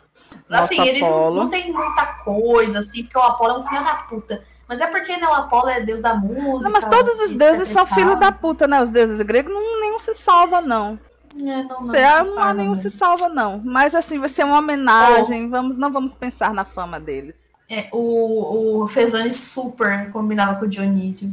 Assim, 0.49 0.77
Nosso 0.77 0.89
ele 0.89 0.99
não, 0.99 1.07
Apolo. 1.07 1.35
não 1.35 1.49
tem 1.49 1.71
muita 1.71 2.05
coisa, 2.23 2.79
assim, 2.79 3.03
porque 3.03 3.17
o 3.17 3.21
Apolo 3.21 3.51
é 3.55 3.57
um 3.59 3.67
filho 3.67 3.83
da 3.83 3.95
puta. 3.95 4.43
Mas 4.73 4.81
é 4.81 4.87
porque 4.87 5.15
né, 5.17 5.27
o 5.27 5.33
Apolo 5.33 5.69
é 5.69 5.81
deus 5.81 6.01
da 6.01 6.15
música. 6.15 6.63
Não, 6.63 6.71
mas 6.71 6.85
todos 6.87 7.19
os 7.19 7.33
deuses 7.33 7.69
são 7.69 7.85
filhos 7.85 8.19
da 8.19 8.31
puta, 8.31 8.67
né? 8.67 8.81
Os 8.81 8.89
deuses 8.89 9.21
gregos, 9.21 9.53
não, 9.53 9.81
nenhum 9.81 9.99
se 9.99 10.15
salva, 10.15 10.61
não. 10.61 10.97
É, 11.39 11.63
não, 11.63 11.81
não, 11.81 11.93
é, 11.93 12.23
se 12.23 12.29
não, 12.29 12.35
salva, 12.35 12.53
nenhum 12.55 12.75
né? 12.75 12.81
se 12.81 12.89
salva, 12.89 13.29
não. 13.29 13.61
Mas 13.63 13.93
assim, 13.93 14.19
vai 14.19 14.29
ser 14.29 14.43
uma 14.43 14.57
homenagem. 14.57 15.47
Vamos, 15.47 15.77
não 15.77 15.91
vamos 15.91 16.15
pensar 16.15 16.55
na 16.55 16.65
fama 16.65 16.99
deles. 16.99 17.51
É, 17.69 17.87
o, 17.91 18.81
o 18.81 18.87
Fezani 18.87 19.31
super 19.31 20.11
combinava 20.11 20.55
com 20.55 20.65
o 20.65 20.67
Dionísio. 20.67 21.31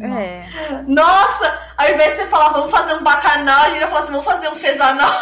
É. 0.00 0.44
Nossa! 0.88 1.60
Ao 1.76 1.90
invés 1.92 2.10
de 2.10 2.22
você 2.22 2.26
falar, 2.26 2.48
vamos 2.48 2.72
fazer 2.72 2.94
um 2.94 3.04
bacanal, 3.04 3.62
a 3.62 3.70
gente 3.70 3.78
vai 3.78 3.88
falar 3.88 4.00
assim, 4.00 4.10
vamos 4.10 4.26
fazer 4.26 4.48
um 4.48 4.56
fezanal. 4.56 5.12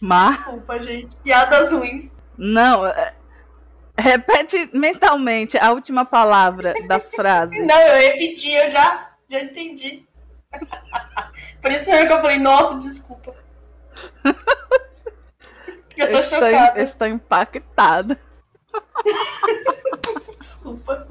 Mas, 0.00 0.36
Desculpa, 0.36 0.80
gente. 0.80 1.14
Piadas 1.22 1.72
ruins. 1.72 2.10
não. 2.38 2.84
Repete 3.96 4.70
mentalmente 4.72 5.56
a 5.56 5.72
última 5.72 6.04
palavra 6.04 6.74
da 6.88 6.98
frase. 6.98 7.60
Não, 7.62 7.78
eu 7.78 8.10
repeti, 8.10 8.52
eu 8.52 8.70
já, 8.70 9.10
já 9.28 9.40
entendi. 9.40 10.04
Por 11.60 11.70
isso 11.70 11.88
mesmo 11.88 12.06
que 12.08 12.12
eu 12.12 12.20
falei, 12.20 12.38
nossa, 12.38 12.78
desculpa. 12.78 13.34
Eu 15.96 16.10
tô 16.10 16.18
estou, 16.18 16.40
chocada. 16.40 16.78
eu 16.78 16.84
estou 16.84 17.06
impactada. 17.06 18.18
Desculpa. 20.38 21.06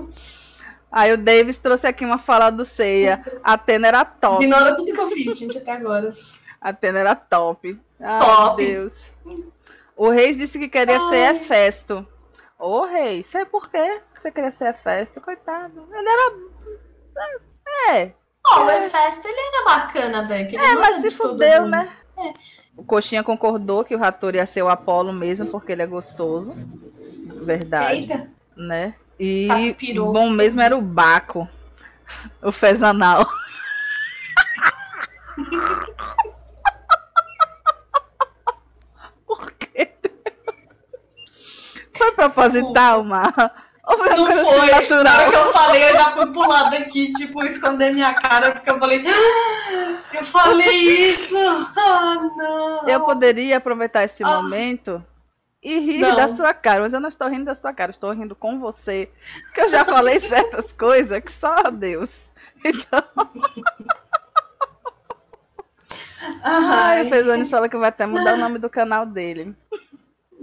Aí 0.91 1.13
o 1.13 1.17
Davis 1.17 1.57
trouxe 1.57 1.87
aqui 1.87 2.05
uma 2.05 2.17
fala 2.17 2.49
do 2.49 2.65
Ceia. 2.65 3.23
A 3.43 3.53
Atena 3.53 3.87
era 3.87 4.05
top. 4.05 4.43
Ignora 4.43 4.75
tudo 4.75 4.93
que 4.93 4.99
eu 4.99 5.07
fiz, 5.09 5.37
gente, 5.37 5.57
até 5.57 5.71
agora. 5.71 6.13
A 6.61 6.69
Atena 6.69 6.99
era 6.99 7.15
top. 7.15 7.79
Ai, 7.99 8.19
Top. 8.19 8.61
meu 8.61 8.71
Deus. 8.73 9.13
O 9.95 10.09
Reis 10.09 10.37
disse 10.37 10.59
que 10.59 10.67
queria 10.67 10.99
Ai. 10.99 11.09
ser 11.09 11.35
Hefesto. 11.35 12.07
Ô, 12.59 12.85
Reis, 12.85 13.27
sei 13.27 13.45
por 13.45 13.69
quê 13.69 14.01
que 14.13 14.21
você 14.21 14.31
queria 14.31 14.51
ser 14.51 14.69
Hefesto? 14.69 15.19
Coitado. 15.21 15.87
Ele 15.91 16.09
era. 16.09 16.33
É, 17.91 18.11
Ó, 18.45 18.65
o 18.65 18.69
Hefesto, 18.71 19.27
ele 19.27 19.39
era 19.39 19.65
bacana, 19.65 20.23
velho. 20.23 20.59
é 20.59 20.75
mas 20.75 21.01
se 21.01 21.11
fudeu, 21.11 21.65
né? 21.67 21.89
O 22.77 22.83
Coxinha 22.83 23.23
concordou 23.23 23.83
que 23.83 23.95
o 23.95 23.99
Rator 23.99 24.35
ia 24.35 24.45
ser 24.45 24.61
o 24.63 24.69
Apolo 24.69 25.11
mesmo, 25.13 25.45
porque 25.47 25.71
ele 25.71 25.81
é 25.81 25.87
gostoso. 25.87 26.53
Verdade. 27.45 28.01
Eita. 28.01 28.27
né? 28.55 28.95
E 29.19 29.73
pirou. 29.77 30.11
bom 30.11 30.29
mesmo 30.29 30.59
era 30.61 30.75
o 30.75 30.81
Baco, 30.81 31.47
o 32.41 32.51
Fezanal. 32.51 33.25
Por 39.25 39.51
quê? 39.53 39.93
Foi 42.03 42.11
proposital, 42.13 43.03
Mar? 43.03 43.33
Não 43.85 44.31
foi. 44.31 44.71
assim 44.71 44.89
Na 44.93 45.03
natural? 45.03 45.13
hora 45.19 45.29
que 45.29 45.35
eu 45.35 45.45
falei, 45.47 45.89
eu 45.89 45.93
já 45.93 46.11
fui 46.11 46.31
pro 46.31 46.47
lado 46.47 46.75
aqui, 46.77 47.11
tipo, 47.11 47.43
esconder 47.43 47.91
minha 47.93 48.13
cara, 48.13 48.51
porque 48.51 48.69
eu 48.69 48.79
falei. 48.79 49.03
"Ah, 49.05 49.99
Eu 50.13 50.23
falei 50.23 51.09
isso! 51.11 51.35
Ah, 51.77 52.15
não! 52.37 52.87
Eu 52.87 53.01
poderia 53.01 53.57
aproveitar 53.57 54.03
esse 54.05 54.23
Ah. 54.23 54.27
momento 54.41 55.03
e 55.61 55.79
rir 55.79 55.99
Não. 55.99 56.15
da 56.15 56.29
sua 56.33 56.53
cara, 56.53 56.83
mas 56.83 56.93
eu 56.93 57.01
não 57.01 57.09
estou 57.09 57.27
rindo 57.27 57.43
da 57.45 57.55
sua 57.55 57.73
cara, 57.73 57.91
estou 57.91 58.11
rindo 58.11 58.35
com 58.35 58.57
você. 58.57 59.09
Porque 59.47 59.61
eu 59.61 59.69
já 59.69 59.83
falei 59.83 60.17
certas 60.21 60.71
coisas 60.71 61.19
que 61.21 61.31
só 61.31 61.63
Deus. 61.69 62.09
Então, 62.63 63.03
ai, 66.41 66.99
Ai, 67.01 67.05
o 67.05 67.09
Fezones 67.09 67.49
fala 67.49 67.67
que 67.67 67.75
vai 67.77 67.89
até 67.89 68.05
mudar 68.05 68.35
o 68.35 68.37
nome 68.37 68.59
do 68.59 68.69
canal 68.69 69.05
dele. 69.05 69.53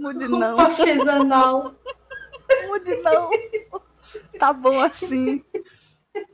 Mude 0.01 0.27
não, 0.27 0.47
roupa 0.47 0.63
artesanal. 0.63 1.75
mude 2.67 2.95
não. 3.01 3.29
Tá 4.39 4.51
bom 4.51 4.81
assim. 4.81 5.45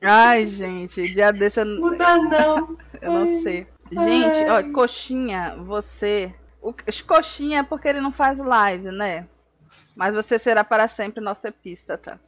Ai, 0.01 0.47
gente, 0.47 1.01
dia 1.13 1.33
desse 1.33 1.59
eu, 1.59 1.65
Muda 1.65 2.17
não. 2.17 2.77
eu 3.01 3.11
não 3.11 3.41
sei. 3.43 3.67
Gente, 3.91 4.49
ó, 4.49 4.73
coxinha, 4.73 5.57
você. 5.57 6.33
O 6.61 6.73
coxinha 7.05 7.59
é 7.59 7.63
porque 7.63 7.89
ele 7.89 7.99
não 7.99 8.13
faz 8.13 8.39
live, 8.39 8.89
né? 8.89 9.27
Mas 9.95 10.15
você 10.15 10.39
será 10.39 10.63
para 10.63 10.87
sempre 10.87 11.21
nosso 11.21 11.45
epístata. 11.45 12.19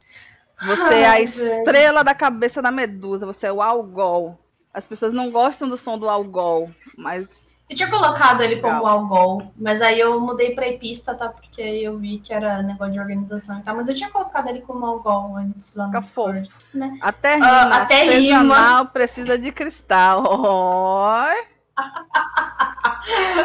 Você 0.62 0.94
é 0.94 1.06
a 1.06 1.12
Ai, 1.12 1.26
velho. 1.26 1.58
estrela 1.58 2.04
da 2.04 2.14
cabeça 2.14 2.60
da 2.60 2.70
medusa, 2.70 3.24
você 3.24 3.46
é 3.46 3.52
o 3.52 3.62
algol. 3.62 4.38
As 4.74 4.86
pessoas 4.86 5.14
não 5.14 5.30
gostam 5.30 5.68
do 5.68 5.78
som 5.78 5.98
do 5.98 6.08
algol, 6.08 6.70
mas 6.98 7.48
Eu 7.70 7.76
tinha 7.76 7.88
colocado 7.88 8.40
ele 8.40 8.56
como 8.56 8.84
algol, 8.84 9.52
mas 9.56 9.80
aí 9.80 10.00
eu 10.00 10.20
mudei 10.20 10.56
pra 10.56 10.66
epista, 10.66 11.14
tá? 11.14 11.28
Porque 11.28 11.62
eu 11.62 11.96
vi 11.96 12.18
que 12.18 12.34
era 12.34 12.60
negócio 12.64 12.94
de 12.94 12.98
organização 12.98 13.60
e 13.60 13.62
tal. 13.62 13.76
Mas 13.76 13.86
eu 13.86 13.94
tinha 13.94 14.10
colocado 14.10 14.48
ele 14.48 14.60
como 14.60 14.84
algol 14.84 15.36
antes 15.36 15.76
lá 15.76 15.86
no 15.86 16.00
Discord. 16.00 16.50
Né? 16.74 16.98
até 17.00 17.34
Ah, 17.34 17.36
rima, 17.36 17.76
até 17.76 18.08
artesanal 18.08 18.86
precisa 18.86 19.38
de 19.38 19.52
cristal. 19.52 20.24
Oi. 20.26 21.46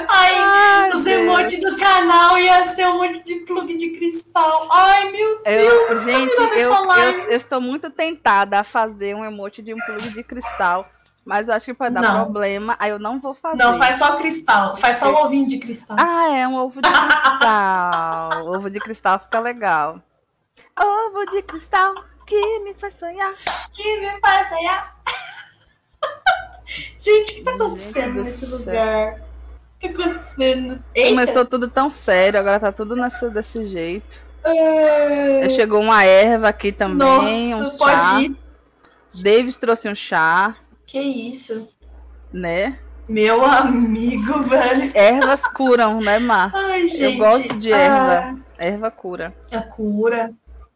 Ai, 0.09 0.35
Ai, 0.39 0.89
os 0.89 1.05
emotes 1.05 1.61
do 1.61 1.77
canal 1.77 2.37
ia 2.39 2.65
ser 2.73 2.87
um 2.87 2.97
monte 2.97 3.23
de 3.23 3.35
plug 3.41 3.75
de 3.75 3.91
cristal. 3.91 4.67
Ai, 4.71 5.11
meu 5.11 5.43
Deus, 5.43 5.89
Eu, 5.91 6.03
gente, 6.03 6.35
virando 6.35 6.53
eu, 6.55 6.73
eu, 6.73 7.23
eu 7.29 7.37
estou 7.37 7.61
muito 7.61 7.91
tentada 7.91 8.59
a 8.59 8.63
fazer 8.63 9.15
um 9.15 9.23
emote 9.23 9.61
de 9.61 9.71
um 9.71 9.77
plug 9.77 10.09
de 10.09 10.23
cristal, 10.23 10.89
mas 11.25 11.47
eu 11.47 11.55
acho 11.55 11.65
que 11.65 11.73
pode 11.73 11.95
dar 11.95 12.01
Não. 12.01 12.23
problema, 12.23 12.75
aí 12.79 12.91
eu 12.91 12.99
não 12.99 13.19
vou 13.19 13.33
fazer. 13.33 13.57
Não, 13.57 13.77
faz 13.79 13.95
só 13.95 14.15
cristal. 14.15 14.77
Faz 14.77 14.97
só 14.97 15.11
o 15.11 15.25
ovinho 15.25 15.47
de 15.47 15.57
cristal. 15.57 15.97
Ah, 15.99 16.29
é 16.37 16.47
um 16.47 16.55
ovo 16.55 16.79
de 16.81 16.87
cristal. 16.87 18.45
ovo 18.47 18.69
de 18.69 18.79
cristal 18.79 19.19
fica 19.19 19.39
legal. 19.39 19.99
Ovo 20.79 21.25
de 21.31 21.41
cristal 21.41 21.95
que 22.27 22.59
me 22.59 22.75
faz 22.75 22.93
sonhar. 22.93 23.33
Que 23.73 23.99
me 23.99 24.19
faz 24.19 24.49
sonhar. 24.49 24.95
Gente, 26.99 27.31
o 27.31 27.35
que 27.35 27.43
tá 27.43 27.51
acontecendo 27.55 28.13
do 28.15 28.23
nesse 28.23 28.45
céu. 28.45 28.57
lugar? 28.59 29.13
O 29.15 29.79
que 29.79 29.89
tá 29.89 30.03
acontecendo? 30.03 30.83
Eita. 30.93 31.09
Começou 31.09 31.45
tudo 31.45 31.67
tão 31.67 31.89
sério, 31.89 32.39
agora 32.39 32.59
tá 32.59 32.71
tudo 32.71 32.95
nessa, 32.95 33.29
desse 33.29 33.65
jeito. 33.65 34.23
É... 34.43 35.49
Chegou 35.49 35.81
uma 35.81 36.03
erva 36.03 36.49
aqui 36.49 36.71
também, 36.71 37.51
Nossa, 37.51 37.73
um 37.73 37.77
pode 37.77 38.01
chá. 38.03 38.21
isso. 38.21 38.45
Davis 39.23 39.57
trouxe 39.57 39.89
um 39.89 39.95
chá, 39.95 40.55
Que 40.85 40.99
isso? 40.99 41.67
né? 42.35 42.77
Meu 43.07 43.45
amigo, 43.45 44.41
velho. 44.43 44.91
Ervas 44.93 45.41
curam, 45.55 46.01
né, 46.01 46.19
Mar? 46.19 46.51
Ai, 46.53 46.85
gente. 46.87 47.17
gosto 47.17 47.57
de 47.59 47.71
erva. 47.71 48.35
Erva 48.57 48.91
cura. 48.91 49.33
Ah, 49.53 49.57
é 49.57 49.61
cura. 49.61 50.33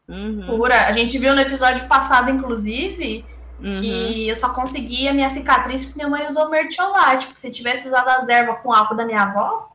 Uhum. 0.08 0.46
Cura. 0.48 0.88
A 0.88 0.92
gente 0.92 1.18
viu 1.18 1.36
no 1.36 1.42
episódio 1.42 1.88
passado, 1.88 2.30
inclusive, 2.32 3.26
Uhum. 3.62 3.72
Que 3.72 4.30
eu 4.30 4.36
só 4.36 4.54
conseguia 4.54 5.12
minha 5.14 5.30
cicatriz 5.30 5.84
porque 5.84 5.98
minha 5.98 6.10
mãe 6.10 6.26
usou 6.26 6.50
mertiolate. 6.50 7.26
Porque 7.26 7.42
se 7.42 7.52
tivesse 7.52 7.90
usado 7.90 8.08
as 8.08 8.30
ervas 8.30 8.62
com 8.62 8.72
álcool 8.72 8.96
da 8.96 9.06
minha 9.06 9.22
avó, 9.22 9.70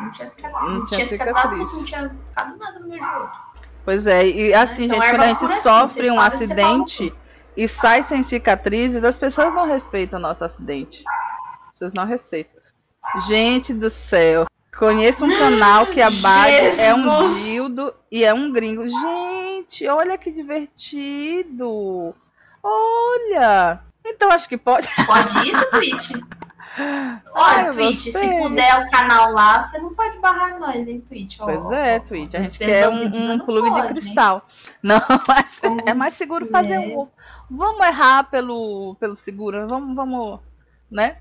não 0.00 0.10
tinha 0.10 0.26
cicatriz. 0.26 0.60
Não, 0.60 0.70
não 0.70 0.86
tinha 0.86 1.06
não 1.56 1.84
tinha 1.84 2.10
ficado 2.26 2.58
nada 2.58 2.80
no 2.80 2.88
meu 2.88 3.00
joelho. 3.00 3.30
Pois 3.84 4.08
é, 4.08 4.26
e 4.26 4.52
assim, 4.52 4.86
então, 4.86 5.00
gente, 5.00 5.10
quando 5.10 5.22
a 5.22 5.28
gente 5.28 5.44
assim, 5.44 5.60
sofre 5.60 6.10
um 6.10 6.20
acidente 6.20 7.14
e 7.58 7.66
sai 7.66 8.04
sem 8.04 8.22
cicatrizes, 8.22 9.02
as 9.02 9.18
pessoas 9.18 9.52
não 9.52 9.66
respeitam 9.66 10.20
o 10.20 10.22
nosso 10.22 10.44
acidente. 10.44 11.02
As 11.66 11.72
pessoas 11.72 11.92
não 11.92 12.06
respeitam. 12.06 12.62
Gente 13.26 13.74
do 13.74 13.90
céu. 13.90 14.46
Conheço 14.78 15.24
um 15.24 15.36
canal 15.36 15.86
que 15.86 16.00
a 16.00 16.08
base 16.08 16.80
é 16.80 16.94
um 16.94 17.42
dildo 17.42 17.92
e 18.12 18.24
é 18.24 18.32
um 18.32 18.52
gringo. 18.52 18.86
Gente, 18.86 19.88
olha 19.88 20.16
que 20.16 20.30
divertido. 20.30 22.14
Olha. 22.62 23.80
Então 24.06 24.30
acho 24.30 24.48
que 24.48 24.56
pode. 24.56 24.86
Pode 25.04 25.50
isso, 25.50 25.68
Twitch? 25.72 26.10
Olha, 27.34 27.70
Twitch, 27.70 28.10
se 28.10 28.38
puder 28.40 28.84
o 28.84 28.90
canal 28.90 29.32
lá, 29.32 29.60
você 29.60 29.78
não 29.78 29.94
pode 29.94 30.18
barrar 30.18 30.58
nós, 30.58 30.86
hein, 30.86 31.00
Twitch? 31.00 31.38
Pois 31.38 31.70
é, 31.72 31.98
Twitch. 31.98 32.34
A 32.34 32.42
gente 32.42 32.58
quer 32.58 32.88
um, 32.88 33.32
um 33.32 33.38
clube 33.38 33.68
pode, 33.68 33.94
de 33.94 34.00
cristal. 34.00 34.46
Né? 34.82 34.94
Não, 35.08 35.20
mas 35.26 35.60
é 35.86 35.94
mais 35.94 36.14
seguro 36.14 36.46
fazer 36.46 36.74
é. 36.74 36.78
um. 36.78 37.08
Vamos 37.50 37.86
errar 37.86 38.24
pelo, 38.30 38.96
pelo 39.00 39.16
seguro. 39.16 39.66
Vamos, 39.66 39.94
vamos, 39.94 40.40
né? 40.90 41.16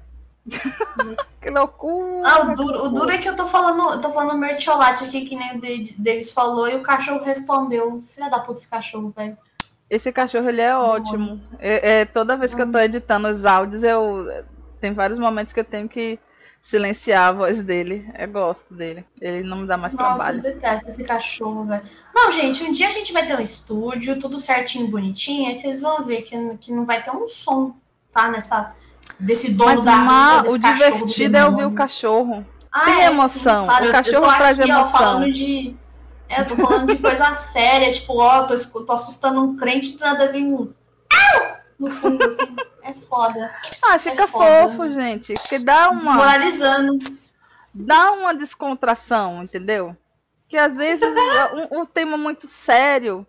que 1.42 1.50
loucura! 1.50 2.22
Ah, 2.26 2.42
o 2.42 2.56
duro, 2.56 2.86
o 2.86 2.90
duro 2.90 3.10
é 3.10 3.18
que 3.18 3.28
eu 3.28 3.36
tô 3.36 3.46
falando, 3.46 3.94
eu 3.94 4.02
tô 4.02 4.12
falando 4.12 4.38
mertiolate 4.38 5.04
aqui, 5.04 5.26
que 5.26 5.36
nem 5.36 5.58
o 5.58 5.62
Davis 5.98 6.32
falou, 6.32 6.70
e 6.70 6.76
o 6.76 6.82
cachorro 6.82 7.24
respondeu. 7.24 8.00
Filha 8.02 8.30
da 8.30 8.40
puta, 8.40 8.60
esse 8.60 8.70
cachorro, 8.70 9.10
velho. 9.10 9.38
Esse 9.90 10.12
cachorro, 10.12 10.50
ele 10.50 10.62
é 10.62 10.76
ótimo. 10.76 11.42
É, 11.60 12.00
é, 12.00 12.06
toda 12.06 12.38
vez 12.38 12.54
que 12.54 12.62
eu 12.62 12.72
tô 12.72 12.78
editando 12.78 13.30
os 13.30 13.46
áudios, 13.46 13.84
eu 13.84 14.28
tem 14.80 14.94
vários 14.94 15.20
momentos 15.20 15.54
que 15.54 15.60
eu 15.60 15.66
tenho 15.66 15.88
que 15.88 16.20
silenciar 16.62 17.30
a 17.30 17.32
voz 17.32 17.62
dele. 17.62 18.10
Eu 18.18 18.28
gosto 18.28 18.74
dele. 18.74 19.06
Ele 19.22 19.44
não 19.44 19.60
me 19.60 19.68
dá 19.68 19.78
mais 19.78 19.94
Nossa, 19.94 20.16
trabalho. 20.16 20.38
Nossa, 20.38 20.50
eu 20.50 20.54
detesto 20.54 20.90
esse 20.90 21.04
cachorro, 21.04 21.66
velho. 21.66 21.84
Não, 22.14 22.32
gente, 22.32 22.64
um 22.64 22.72
dia 22.72 22.88
a 22.88 22.92
gente 22.92 23.14
vai 23.14 23.26
ter 23.26 23.36
um 23.38 23.42
estúdio, 23.42 24.20
tudo 24.20 24.40
certinho, 24.40 24.90
bonitinho, 24.90 25.48
aí 25.48 25.56
vocês 25.56 25.82
vão 25.82 26.04
ver 26.04 26.24
que, 26.24 26.58
que 26.58 26.72
não 26.74 26.86
vai 26.86 27.02
ter 27.02 27.12
um 27.12 27.26
som, 27.26 27.76
tá? 28.12 28.30
Nessa, 28.30 28.74
desse 29.18 29.54
dono 29.54 29.84
Mas, 29.84 29.86
da 29.86 30.42
rua, 30.42 30.52
O 30.52 30.58
divertido 30.58 31.38
é 31.38 31.46
ouvir 31.46 31.66
o 31.66 31.72
cachorro. 31.72 32.46
Ah, 32.72 32.86
Tem 32.86 33.02
é, 33.02 33.06
emoção. 33.06 33.62
Sim, 33.62 33.68
claro, 33.68 33.88
o 33.88 33.92
cachorro 33.92 34.26
eu 34.26 34.30
tô 34.30 34.36
traz 34.36 34.60
aqui, 34.60 34.70
emoção. 34.70 34.94
Ó, 34.94 34.98
falando 34.98 35.32
de... 35.32 35.76
É, 36.30 36.42
eu 36.42 36.46
tô 36.46 36.58
falando 36.58 36.88
de 36.94 37.02
coisa 37.02 37.32
séria, 37.34 37.90
tipo, 37.90 38.18
ó, 38.18 38.44
tô, 38.44 38.58
tô 38.58 38.92
assustando 38.92 39.42
um 39.42 39.56
crente, 39.56 39.98
nada 39.98 40.30
vir 40.30 40.44
um 40.44 40.74
no 41.80 41.90
fundo, 41.92 42.24
assim. 42.24 42.56
É 42.82 42.94
foda. 42.94 43.54
Ah, 43.84 44.00
fica 44.00 44.24
é 44.24 44.28
foda. 44.28 44.70
fofo, 44.70 44.92
gente. 44.92 45.34
Porque 45.34 45.60
dá 45.60 45.90
uma. 45.90 46.00
Desmoralizando. 46.00 46.98
Dá 47.74 48.12
uma 48.12 48.34
descontração, 48.34 49.44
entendeu? 49.44 49.96
Que 50.48 50.58
às 50.58 50.78
vezes 50.78 51.04
um, 51.04 51.82
um, 51.82 51.86
tema 51.86 52.18
muito 52.18 52.48
sério 52.48 53.28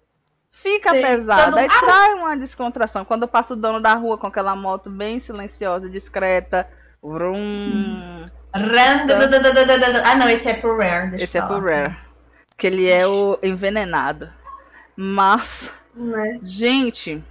fica 0.50 0.94
Sim. 0.94 1.02
pesado. 1.02 1.58
Aí 1.58 1.66
ah! 1.66 1.80
traz 1.80 2.14
uma 2.14 2.36
descontração. 2.36 3.04
Quando 3.04 3.22
eu 3.22 3.28
passo 3.28 3.54
o 3.54 3.56
dono 3.56 3.80
da 3.80 3.94
rua 3.94 4.16
com 4.16 4.26
aquela 4.26 4.54
moto 4.56 4.88
bem 4.88 5.20
silenciosa, 5.20 5.88
discreta. 5.88 6.68
Vrum. 7.02 7.36
Hum. 7.36 8.30
Ah, 8.52 10.16
não, 10.16 10.28
esse 10.28 10.48
é 10.48 10.54
pro 10.54 10.76
Rare. 10.78 11.22
esse 11.22 11.36
é 11.36 11.42
pro 11.42 11.60
Rare. 11.60 11.96
Que 12.56 12.66
ele 12.66 12.88
é 12.88 13.06
o 13.06 13.38
envenenado. 13.42 14.32
Mas. 14.96 15.70
Né? 15.94 16.38
Gente, 16.42 17.22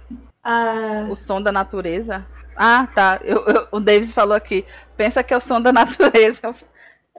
ah. 0.48 1.06
O 1.10 1.14
som 1.14 1.42
da 1.42 1.52
natureza. 1.52 2.26
Ah, 2.56 2.88
tá. 2.94 3.20
Eu, 3.22 3.44
eu, 3.46 3.68
o 3.70 3.78
Davis 3.78 4.12
falou 4.14 4.34
aqui. 4.34 4.64
Pensa 4.96 5.22
que 5.22 5.34
é 5.34 5.36
o 5.36 5.40
som 5.42 5.60
da 5.60 5.70
natureza. 5.74 6.54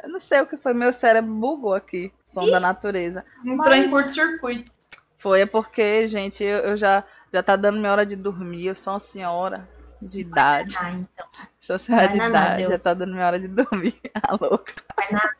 Eu 0.02 0.10
não 0.10 0.20
sei 0.20 0.42
o 0.42 0.48
que 0.48 0.58
foi. 0.58 0.74
Meu 0.74 0.92
cérebro 0.92 1.32
bugou 1.32 1.76
aqui. 1.76 2.12
Som 2.26 2.42
Ih, 2.44 2.52
da 2.52 2.60
natureza. 2.60 3.24
Entrou 3.46 3.76
em 3.76 3.88
curto-circuito. 3.88 4.72
Foi, 5.20 5.42
é 5.42 5.46
porque, 5.46 6.08
gente, 6.08 6.44
eu, 6.44 6.58
eu, 6.60 6.78
já, 6.78 7.04
já 7.32 7.44
tá 7.44 7.56
dando 7.56 7.78
minha 7.78 7.92
hora 7.92 8.06
de 8.06 8.16
dormir. 8.16 8.66
Eu 8.66 8.76
sou 8.76 8.94
uma 8.94 9.00
senhora 9.00 9.70
de 10.02 10.22
idade. 10.22 10.76
Ah, 10.80 10.92
então. 10.92 11.28
Sou 11.60 11.78
senhora 11.78 12.08
Vai 12.08 12.18
de 12.18 12.26
idade. 12.26 12.64
Já 12.64 12.80
tá 12.80 12.94
dando 12.96 13.14
minha 13.14 13.28
hora 13.28 13.40
de 13.40 13.48
dormir. 13.48 14.00
A 14.24 14.32
louca. 14.34 14.74
Vai 14.98 15.12
nada. 15.12 15.36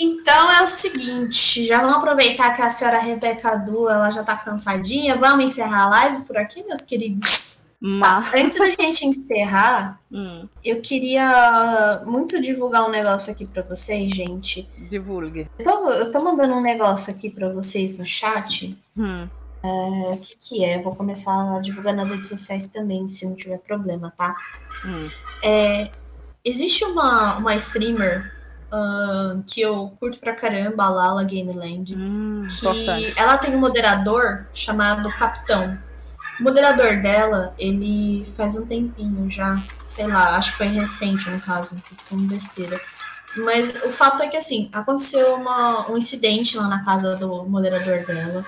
Então 0.00 0.50
é 0.52 0.62
o 0.62 0.68
seguinte, 0.68 1.66
já 1.66 1.80
vamos 1.80 1.96
aproveitar 1.96 2.54
que 2.54 2.62
a 2.62 2.70
senhora 2.70 2.98
Rebeca 2.98 3.56
Du, 3.56 3.88
ela 3.88 4.10
já 4.10 4.22
tá 4.22 4.36
cansadinha. 4.36 5.16
Vamos 5.16 5.46
encerrar 5.46 5.84
a 5.84 5.88
live 5.88 6.24
por 6.24 6.36
aqui, 6.36 6.62
meus 6.62 6.82
queridos? 6.82 7.66
Mas... 7.80 8.30
Tá, 8.30 8.38
antes 8.38 8.58
da 8.58 8.70
gente 8.70 9.06
encerrar, 9.06 10.00
hum. 10.10 10.48
eu 10.64 10.80
queria 10.80 12.02
muito 12.06 12.40
divulgar 12.40 12.84
um 12.84 12.90
negócio 12.90 13.32
aqui 13.32 13.46
para 13.46 13.62
vocês, 13.62 14.10
gente. 14.10 14.68
Divulgue. 14.88 15.48
Eu 15.58 15.64
tô, 15.64 15.90
eu 15.90 16.12
tô 16.12 16.20
mandando 16.20 16.54
um 16.54 16.62
negócio 16.62 17.12
aqui 17.12 17.30
para 17.30 17.48
vocês 17.48 17.96
no 17.96 18.04
chat. 18.04 18.76
Hum. 18.96 19.28
O 19.62 20.12
é, 20.12 20.16
que, 20.16 20.36
que 20.36 20.64
é? 20.64 20.80
Vou 20.80 20.94
começar 20.94 21.56
a 21.56 21.60
divulgar 21.60 21.94
nas 21.94 22.10
redes 22.10 22.28
sociais 22.28 22.68
também, 22.68 23.06
se 23.08 23.26
não 23.26 23.34
tiver 23.34 23.58
problema, 23.58 24.12
tá? 24.16 24.36
Hum. 24.84 25.10
É, 25.42 25.90
existe 26.44 26.84
uma, 26.84 27.36
uma 27.38 27.54
streamer 27.56 28.37
uh, 28.72 29.42
que 29.46 29.60
eu 29.60 29.92
curto 29.98 30.18
pra 30.18 30.34
caramba, 30.34 30.84
a 30.84 30.90
Lala 30.90 31.24
Game 31.24 31.52
Land. 31.52 31.94
Hum, 31.94 32.46
que 32.48 33.12
ela 33.16 33.38
tem 33.38 33.54
um 33.54 33.60
moderador 33.60 34.46
chamado 34.52 35.08
Capitão. 35.16 35.78
O 36.38 36.42
moderador 36.42 37.00
dela, 37.00 37.54
ele 37.58 38.24
faz 38.36 38.56
um 38.56 38.66
tempinho 38.66 39.28
já, 39.28 39.60
sei 39.84 40.06
lá, 40.06 40.36
acho 40.36 40.52
que 40.52 40.58
foi 40.58 40.68
recente 40.68 41.28
no 41.28 41.40
caso, 41.40 41.76
com 42.08 42.16
besteira. 42.16 42.80
Mas 43.36 43.70
o 43.84 43.90
fato 43.90 44.22
é 44.22 44.28
que, 44.28 44.36
assim, 44.36 44.68
aconteceu 44.72 45.34
uma, 45.34 45.90
um 45.90 45.98
incidente 45.98 46.56
lá 46.56 46.68
na 46.68 46.84
casa 46.84 47.16
do 47.16 47.44
moderador 47.44 48.04
dela. 48.06 48.44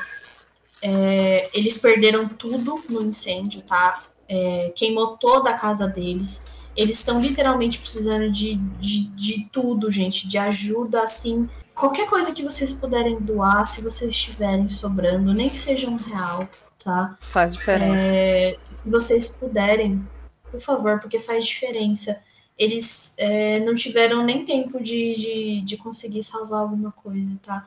É, 0.82 1.50
eles 1.52 1.78
perderam 1.78 2.28
tudo 2.28 2.82
no 2.88 3.02
incêndio, 3.02 3.60
tá? 3.62 4.02
É, 4.28 4.72
queimou 4.76 5.16
toda 5.18 5.50
a 5.50 5.58
casa 5.58 5.86
deles. 5.86 6.46
Eles 6.76 6.96
estão 6.96 7.20
literalmente 7.20 7.78
precisando 7.78 8.30
de, 8.30 8.54
de, 8.54 9.08
de 9.08 9.48
tudo, 9.52 9.90
gente, 9.90 10.26
de 10.28 10.38
ajuda, 10.38 11.02
assim. 11.02 11.48
Qualquer 11.74 12.08
coisa 12.08 12.32
que 12.32 12.42
vocês 12.42 12.72
puderem 12.72 13.18
doar, 13.20 13.64
se 13.64 13.80
vocês 13.80 14.10
estiverem 14.10 14.68
sobrando, 14.68 15.32
nem 15.32 15.48
que 15.48 15.58
seja 15.58 15.88
um 15.88 15.96
real, 15.96 16.48
tá? 16.82 17.16
Faz 17.20 17.54
diferença. 17.54 17.96
É, 17.96 18.56
se 18.68 18.90
vocês 18.90 19.28
puderem, 19.28 20.06
por 20.50 20.60
favor, 20.60 21.00
porque 21.00 21.18
faz 21.18 21.46
diferença. 21.46 22.20
Eles 22.58 23.14
é, 23.16 23.60
não 23.60 23.74
tiveram 23.74 24.22
nem 24.22 24.44
tempo 24.44 24.82
de, 24.82 25.14
de, 25.14 25.60
de 25.62 25.76
conseguir 25.78 26.22
salvar 26.22 26.60
alguma 26.60 26.92
coisa, 26.92 27.32
tá? 27.42 27.66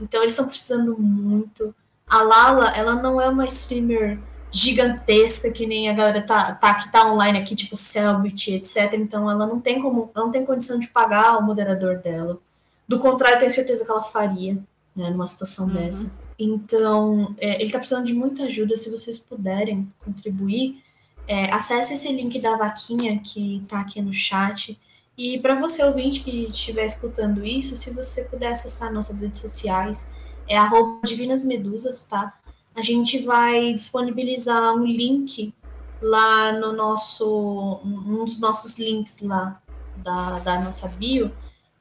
Então 0.00 0.20
eles 0.20 0.32
estão 0.32 0.46
precisando 0.46 0.98
muito. 0.98 1.74
A 2.06 2.22
Lala, 2.22 2.70
ela 2.76 2.94
não 2.94 3.20
é 3.20 3.28
uma 3.28 3.46
streamer 3.46 4.18
gigantesca 4.54 5.50
que 5.50 5.66
nem 5.66 5.88
a 5.88 5.92
galera 5.92 6.22
tá, 6.22 6.54
tá 6.54 6.74
que 6.74 6.92
tá 6.92 7.12
online 7.12 7.36
aqui, 7.38 7.56
tipo 7.56 7.76
Selbit, 7.76 8.52
etc. 8.52 8.94
Então 8.94 9.28
ela 9.28 9.48
não 9.48 9.60
tem 9.60 9.82
como, 9.82 10.12
não 10.14 10.30
tem 10.30 10.44
condição 10.44 10.78
de 10.78 10.86
pagar 10.86 11.38
o 11.38 11.42
moderador 11.42 11.98
dela. 11.98 12.38
Do 12.86 13.00
contrário, 13.00 13.40
tenho 13.40 13.50
certeza 13.50 13.84
que 13.84 13.90
ela 13.90 14.02
faria, 14.02 14.54
né, 14.94 15.10
numa 15.10 15.26
situação 15.26 15.66
uhum. 15.66 15.74
dessa. 15.74 16.14
Então, 16.38 17.34
é, 17.38 17.60
ele 17.60 17.72
tá 17.72 17.78
precisando 17.78 18.06
de 18.06 18.14
muita 18.14 18.44
ajuda. 18.44 18.76
Se 18.76 18.90
vocês 18.90 19.18
puderem 19.18 19.92
contribuir, 20.04 20.80
é, 21.26 21.52
acesse 21.52 21.94
esse 21.94 22.12
link 22.12 22.38
da 22.38 22.54
vaquinha 22.54 23.18
que 23.18 23.64
tá 23.66 23.80
aqui 23.80 24.00
no 24.00 24.12
chat. 24.12 24.78
E 25.18 25.40
para 25.40 25.56
você 25.56 25.82
ouvinte 25.82 26.20
que 26.20 26.46
estiver 26.46 26.84
escutando 26.84 27.44
isso, 27.44 27.74
se 27.74 27.90
você 27.90 28.22
puder 28.22 28.52
acessar 28.52 28.92
nossas 28.92 29.20
redes 29.20 29.40
sociais, 29.40 30.12
é 30.48 30.56
arroba 30.56 31.00
Divinas 31.04 31.44
Medusas, 31.44 32.04
tá? 32.04 32.32
A 32.76 32.82
gente 32.82 33.18
vai 33.20 33.72
disponibilizar 33.72 34.74
um 34.74 34.84
link 34.84 35.54
lá 36.02 36.52
no 36.52 36.72
nosso, 36.72 37.80
um 37.84 38.24
dos 38.24 38.38
nossos 38.38 38.78
links 38.78 39.18
lá 39.22 39.60
da, 39.96 40.38
da 40.40 40.60
nossa 40.60 40.88
bio, 40.88 41.32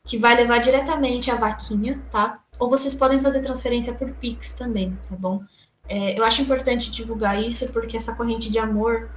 que 0.06 0.18
vai 0.18 0.36
levar 0.36 0.60
diretamente 0.60 1.32
a 1.32 1.36
vaquinha, 1.36 2.02
tá? 2.12 2.40
Ou 2.60 2.70
vocês 2.70 2.94
podem 2.94 3.20
fazer 3.20 3.42
transferência 3.42 3.94
por 3.94 4.12
Pix 4.14 4.54
também, 4.54 4.98
tá 5.10 5.16
bom? 5.16 5.44
É, 5.90 6.18
eu 6.18 6.24
acho 6.24 6.42
importante 6.42 6.92
divulgar 6.92 7.42
isso, 7.42 7.68
porque 7.70 7.98
essa 7.98 8.16
corrente 8.16 8.50
de 8.50 8.60
amor, 8.60 9.10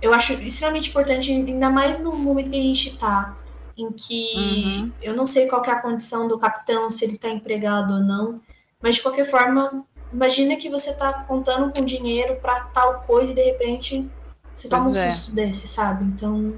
eu 0.00 0.12
acho 0.12 0.34
extremamente 0.34 0.90
importante, 0.90 1.32
ainda 1.32 1.70
mais 1.70 1.98
no 1.98 2.14
momento 2.14 2.50
que 2.50 2.56
a 2.56 2.62
gente 2.62 2.96
tá, 2.96 3.36
em 3.76 3.90
que 3.92 4.34
uhum. 4.36 4.92
eu 5.02 5.16
não 5.16 5.26
sei 5.26 5.46
qual 5.46 5.64
é 5.64 5.70
a 5.70 5.80
condição 5.80 6.28
do 6.28 6.38
capitão, 6.38 6.90
se 6.90 7.04
ele 7.04 7.16
tá 7.16 7.28
empregado 7.28 7.94
ou 7.94 8.00
não, 8.00 8.40
mas 8.80 8.96
de 8.96 9.02
qualquer 9.02 9.24
forma, 9.24 9.84
Imagina 10.12 10.56
que 10.56 10.70
você 10.70 10.92
tá 10.94 11.12
contando 11.24 11.72
com 11.72 11.84
dinheiro 11.84 12.36
para 12.36 12.60
tal 12.64 13.00
coisa 13.00 13.32
e 13.32 13.34
de 13.34 13.42
repente 13.42 14.08
você 14.54 14.68
toma 14.68 14.88
um 14.88 14.96
é. 14.96 15.10
susto 15.10 15.32
desse, 15.32 15.68
sabe? 15.68 16.04
Então 16.04 16.54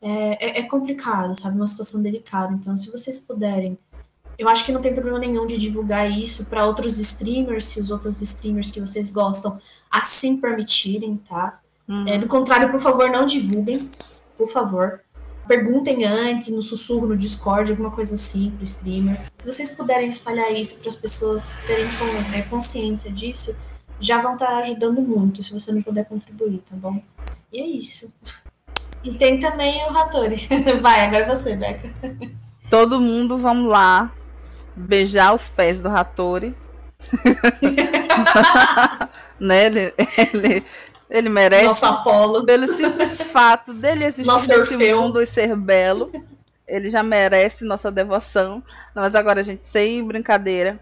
é, 0.00 0.46
é, 0.46 0.60
é, 0.60 0.62
complicado, 0.62 1.38
sabe? 1.38 1.56
Uma 1.56 1.68
situação 1.68 2.02
delicada. 2.02 2.54
Então, 2.54 2.76
se 2.76 2.90
vocês 2.90 3.18
puderem, 3.18 3.78
eu 4.38 4.48
acho 4.48 4.64
que 4.64 4.72
não 4.72 4.80
tem 4.80 4.94
problema 4.94 5.18
nenhum 5.18 5.46
de 5.46 5.56
divulgar 5.56 6.10
isso 6.10 6.46
para 6.46 6.64
outros 6.64 6.98
streamers, 6.98 7.66
se 7.66 7.80
os 7.80 7.90
outros 7.90 8.22
streamers 8.22 8.70
que 8.70 8.80
vocês 8.80 9.10
gostam 9.10 9.58
assim 9.90 10.40
permitirem, 10.40 11.16
tá? 11.28 11.60
Uhum. 11.86 12.06
É, 12.08 12.16
do 12.16 12.26
contrário, 12.26 12.70
por 12.70 12.80
favor, 12.80 13.10
não 13.10 13.26
divulguem. 13.26 13.90
Por 14.38 14.48
favor. 14.48 15.02
Perguntem 15.50 16.04
antes, 16.04 16.46
no 16.46 16.62
sussurro, 16.62 17.08
no 17.08 17.16
Discord, 17.16 17.72
alguma 17.72 17.90
coisa 17.90 18.14
assim 18.14 18.52
pro 18.52 18.62
streamer. 18.62 19.20
Se 19.36 19.44
vocês 19.44 19.72
puderem 19.72 20.08
espalhar 20.08 20.52
isso 20.52 20.78
para 20.78 20.88
as 20.88 20.94
pessoas 20.94 21.56
terem 21.66 21.86
é, 22.32 22.42
consciência 22.42 23.10
disso, 23.10 23.58
já 23.98 24.22
vão 24.22 24.34
estar 24.34 24.46
tá 24.46 24.58
ajudando 24.58 25.02
muito, 25.02 25.42
se 25.42 25.52
você 25.52 25.72
não 25.72 25.82
puder 25.82 26.04
contribuir, 26.04 26.58
tá 26.58 26.76
bom? 26.76 27.02
E 27.52 27.60
é 27.60 27.66
isso. 27.66 28.14
E 29.02 29.12
tem 29.14 29.40
também 29.40 29.84
o 29.86 29.92
Ratori. 29.92 30.36
Vai, 30.80 31.06
agora 31.06 31.24
é 31.24 31.28
você, 31.28 31.56
Beca. 31.56 31.92
Todo 32.70 33.00
mundo, 33.00 33.36
vamos 33.36 33.68
lá, 33.68 34.14
beijar 34.76 35.34
os 35.34 35.48
pés 35.48 35.80
do 35.82 35.88
Ratori. 35.88 36.54
né? 39.40 39.66
Ele, 39.66 39.94
ele, 40.32 40.64
ele 41.10 41.28
merece. 41.28 41.64
Nosso 41.64 41.86
Apolo. 41.86 42.46
Pelo 42.46 42.72
simples 42.72 43.20
fato 43.32 43.74
dele 43.74 44.04
existir 44.04 44.30
Nosso 44.30 44.48
nesse 44.48 44.74
Orfeu. 44.74 45.02
mundo 45.02 45.20
e 45.20 45.26
ser 45.26 45.56
belo. 45.56 46.10
Ele 46.66 46.88
já 46.88 47.02
merece 47.02 47.64
nossa 47.64 47.90
devoção. 47.90 48.62
Mas 48.94 49.14
agora, 49.16 49.42
gente, 49.42 49.64
sem 49.64 50.04
brincadeira. 50.04 50.78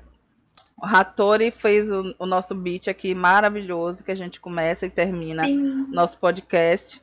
O 0.76 0.86
Ratori 0.86 1.50
fez 1.50 1.90
o, 1.90 2.14
o 2.18 2.26
nosso 2.26 2.54
beat 2.54 2.86
aqui 2.88 3.14
maravilhoso, 3.14 4.04
que 4.04 4.12
a 4.12 4.14
gente 4.14 4.38
começa 4.38 4.86
e 4.86 4.90
termina 4.90 5.44
Sim. 5.44 5.86
nosso 5.90 6.18
podcast. 6.18 7.02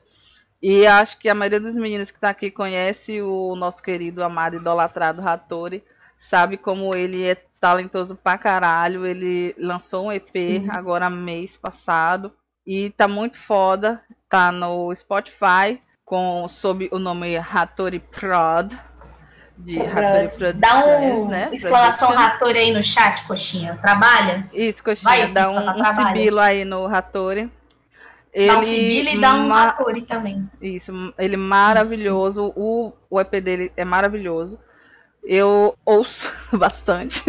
E 0.62 0.88
acho 0.88 1.18
que 1.20 1.28
a 1.28 1.36
maioria 1.36 1.60
dos 1.60 1.76
meninos 1.76 2.10
que 2.10 2.18
está 2.18 2.30
aqui 2.30 2.50
conhece 2.50 3.22
o 3.22 3.56
nosso 3.56 3.84
querido, 3.84 4.24
amado, 4.24 4.56
idolatrado 4.56 5.22
Ratori. 5.22 5.84
Sabe 6.18 6.58
como 6.58 6.96
ele 6.96 7.24
é 7.28 7.36
talentoso 7.60 8.16
pra 8.16 8.38
caralho. 8.38 9.06
Ele 9.06 9.54
lançou 9.58 10.06
um 10.06 10.12
EP 10.12 10.28
Sim. 10.28 10.68
agora 10.70 11.10
mês 11.10 11.58
passado. 11.58 12.32
E 12.66 12.90
tá 12.92 13.08
muito 13.08 13.38
foda. 13.38 14.02
Tá 14.30 14.52
no 14.52 14.94
Spotify 14.96 15.80
com 16.04 16.48
sob 16.48 16.90
o 16.92 17.00
nome 17.00 17.38
Hattori 17.38 18.00
Prod. 18.00 18.74
De 19.58 19.80
Hattori 19.80 20.28
Productions, 20.36 20.60
Dá 20.60 20.86
um 20.86 21.28
né? 21.30 21.50
exclamação 21.54 22.18
Hattori 22.18 22.58
aí 22.60 22.74
no 22.74 22.84
chat, 22.84 23.26
coxinha. 23.26 23.80
Trabalha? 23.82 24.46
Isso, 24.54 24.84
coxinha. 24.84 25.10
Vai, 25.10 25.32
dá 25.32 25.50
um, 25.50 25.58
um 25.58 26.08
sibilo 26.08 26.40
aí 26.40 26.66
no 26.66 26.86
Hattori. 26.88 27.50
Ele 28.34 28.48
dá 28.48 28.58
um 28.58 28.62
sibilo 28.62 29.10
e 29.10 29.18
dá 29.22 29.34
um 29.36 29.48
ma... 29.48 29.70
Hattori 29.70 30.02
também. 30.02 30.50
Isso, 30.62 30.92
ele 31.18 31.38
maravilhoso. 31.38 32.52
O, 32.56 32.92
o 33.10 33.22
EP 33.22 33.32
dele 33.42 33.72
é 33.78 33.86
maravilhoso. 33.86 34.60
Eu 35.24 35.76
ouço 35.86 36.32
bastante. 36.52 37.24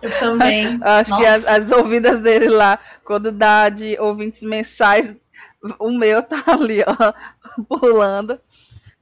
Eu 0.00 0.18
também. 0.18 0.78
Acho 0.82 1.10
Nossa. 1.10 1.22
que 1.22 1.28
as, 1.28 1.46
as, 1.46 1.70
ouvidas 1.70 2.20
dele 2.20 2.48
lá, 2.48 2.78
quando 3.04 3.30
dá 3.30 3.68
de 3.68 3.98
ouvintes 4.00 4.42
mensais, 4.42 5.14
o 5.78 5.90
meu 5.90 6.22
tá 6.24 6.42
ali, 6.46 6.80
ó, 6.86 7.12
pulando. 7.64 8.38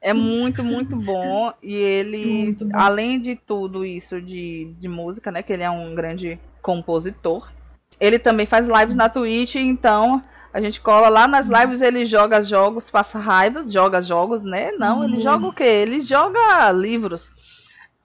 É 0.01 0.13
muito, 0.13 0.65
muito 0.65 0.97
bom. 0.97 1.53
E 1.63 1.75
ele, 1.75 2.57
bom. 2.61 2.71
além 2.75 3.21
de 3.21 3.37
tudo 3.37 3.85
isso 3.85 4.21
de, 4.21 4.75
de 4.79 4.89
música, 4.89 5.31
né? 5.31 5.43
Que 5.43 5.53
ele 5.53 5.63
é 5.63 5.71
um 5.71 5.95
grande 5.95 6.41
compositor. 6.61 7.53
Ele 8.01 8.19
também 8.19 8.45
faz 8.45 8.67
lives 8.67 8.97
na 8.97 9.09
Twitch, 9.09 9.55
então 9.55 10.21
a 10.53 10.61
gente 10.61 10.81
cola 10.81 11.09
lá 11.09 11.29
nas 11.29 11.47
lives, 11.47 11.81
ele 11.81 12.05
joga 12.05 12.43
jogos, 12.43 12.91
passa 12.91 13.19
raivas, 13.19 13.73
joga 13.73 14.03
jogos, 14.03 14.43
né? 14.43 14.73
Não, 14.73 15.05
ele 15.05 15.21
joga 15.21 15.47
o 15.47 15.53
quê? 15.53 15.63
Ele 15.63 16.01
joga 16.01 16.71
livros. 16.73 17.33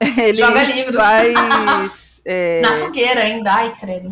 Ele 0.00 0.38
joga 0.38 0.62
livros. 0.62 0.94
Faz, 0.94 1.34
é... 2.24 2.60
Na 2.60 2.72
fogueira 2.76 3.20
ainda, 3.20 3.52
ai, 3.52 3.74
credo. 3.80 4.08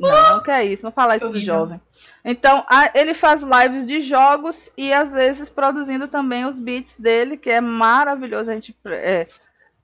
Não, 0.00 0.42
que 0.42 0.50
é 0.50 0.64
isso, 0.64 0.84
não 0.84 0.92
falar 0.92 1.16
isso 1.16 1.30
de 1.30 1.40
jovem. 1.40 1.80
Então, 2.24 2.64
a, 2.68 2.90
ele 2.94 3.14
faz 3.14 3.42
lives 3.42 3.86
de 3.86 4.00
jogos 4.00 4.70
e 4.76 4.92
às 4.92 5.12
vezes 5.12 5.50
produzindo 5.50 6.08
também 6.08 6.46
os 6.46 6.58
beats 6.58 6.98
dele, 6.98 7.36
que 7.36 7.50
é 7.50 7.60
maravilhoso. 7.60 8.50
A 8.50 8.54
gente, 8.54 8.74
é, 8.86 9.26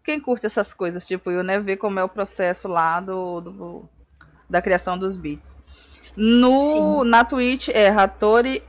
quem 0.02 0.18
curte 0.18 0.46
essas 0.46 0.72
coisas, 0.72 1.06
tipo 1.06 1.30
eu, 1.30 1.42
né, 1.42 1.58
ver 1.60 1.76
como 1.76 1.98
é 1.98 2.04
o 2.04 2.08
processo 2.08 2.68
lá 2.68 3.00
do, 3.00 3.40
do 3.40 3.88
da 4.48 4.62
criação 4.62 4.96
dos 4.96 5.16
beats. 5.16 5.58
No, 6.16 7.04
na 7.04 7.24
Twitch 7.24 7.68
é 7.68 7.88
Ratori 7.88 8.62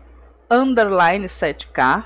underline 0.50 1.26
7K. 1.28 2.04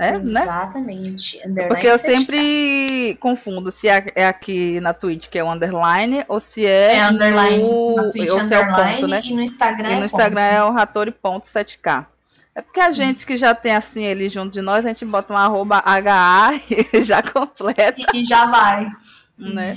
É, 0.00 0.12
né? 0.12 0.18
Exatamente. 0.18 1.46
Né? 1.46 1.66
Porque 1.66 1.86
eu 1.86 1.98
sempre 1.98 3.18
confundo 3.20 3.70
se 3.70 3.86
é, 3.86 4.06
é 4.14 4.26
aqui 4.26 4.80
na 4.80 4.94
Twitch 4.94 5.28
que 5.28 5.38
é 5.38 5.44
o 5.44 5.52
underline 5.52 6.24
ou 6.26 6.40
se 6.40 6.64
é, 6.64 6.96
é 6.96 7.04
underline, 7.04 7.62
no, 7.62 7.96
na 7.96 8.10
Twitch, 8.10 8.30
ou 8.30 8.40
se 8.40 8.54
é 8.54 8.60
o 8.60 8.74
ponto, 8.74 9.06
né? 9.06 9.20
E 9.22 9.34
no 9.34 9.42
Instagram, 9.42 9.90
e 9.90 9.96
no 9.96 10.02
é, 10.02 10.06
Instagram 10.06 10.40
é 10.40 10.64
o 10.64 10.70
Ratori.7k. 10.70 12.06
É 12.54 12.62
porque 12.62 12.80
a 12.80 12.92
gente 12.92 13.16
Isso. 13.16 13.26
que 13.26 13.36
já 13.36 13.54
tem 13.54 13.76
assim 13.76 14.02
ele 14.02 14.26
junto 14.30 14.50
de 14.50 14.62
nós, 14.62 14.86
a 14.86 14.88
gente 14.88 15.04
bota 15.04 15.34
um 15.34 15.36
arroba 15.36 15.82
HA 15.84 16.60
e 16.94 17.02
já 17.02 17.22
completa. 17.22 18.00
E, 18.14 18.20
e 18.20 18.24
já 18.24 18.46
vai. 18.46 18.86
Né? 19.36 19.74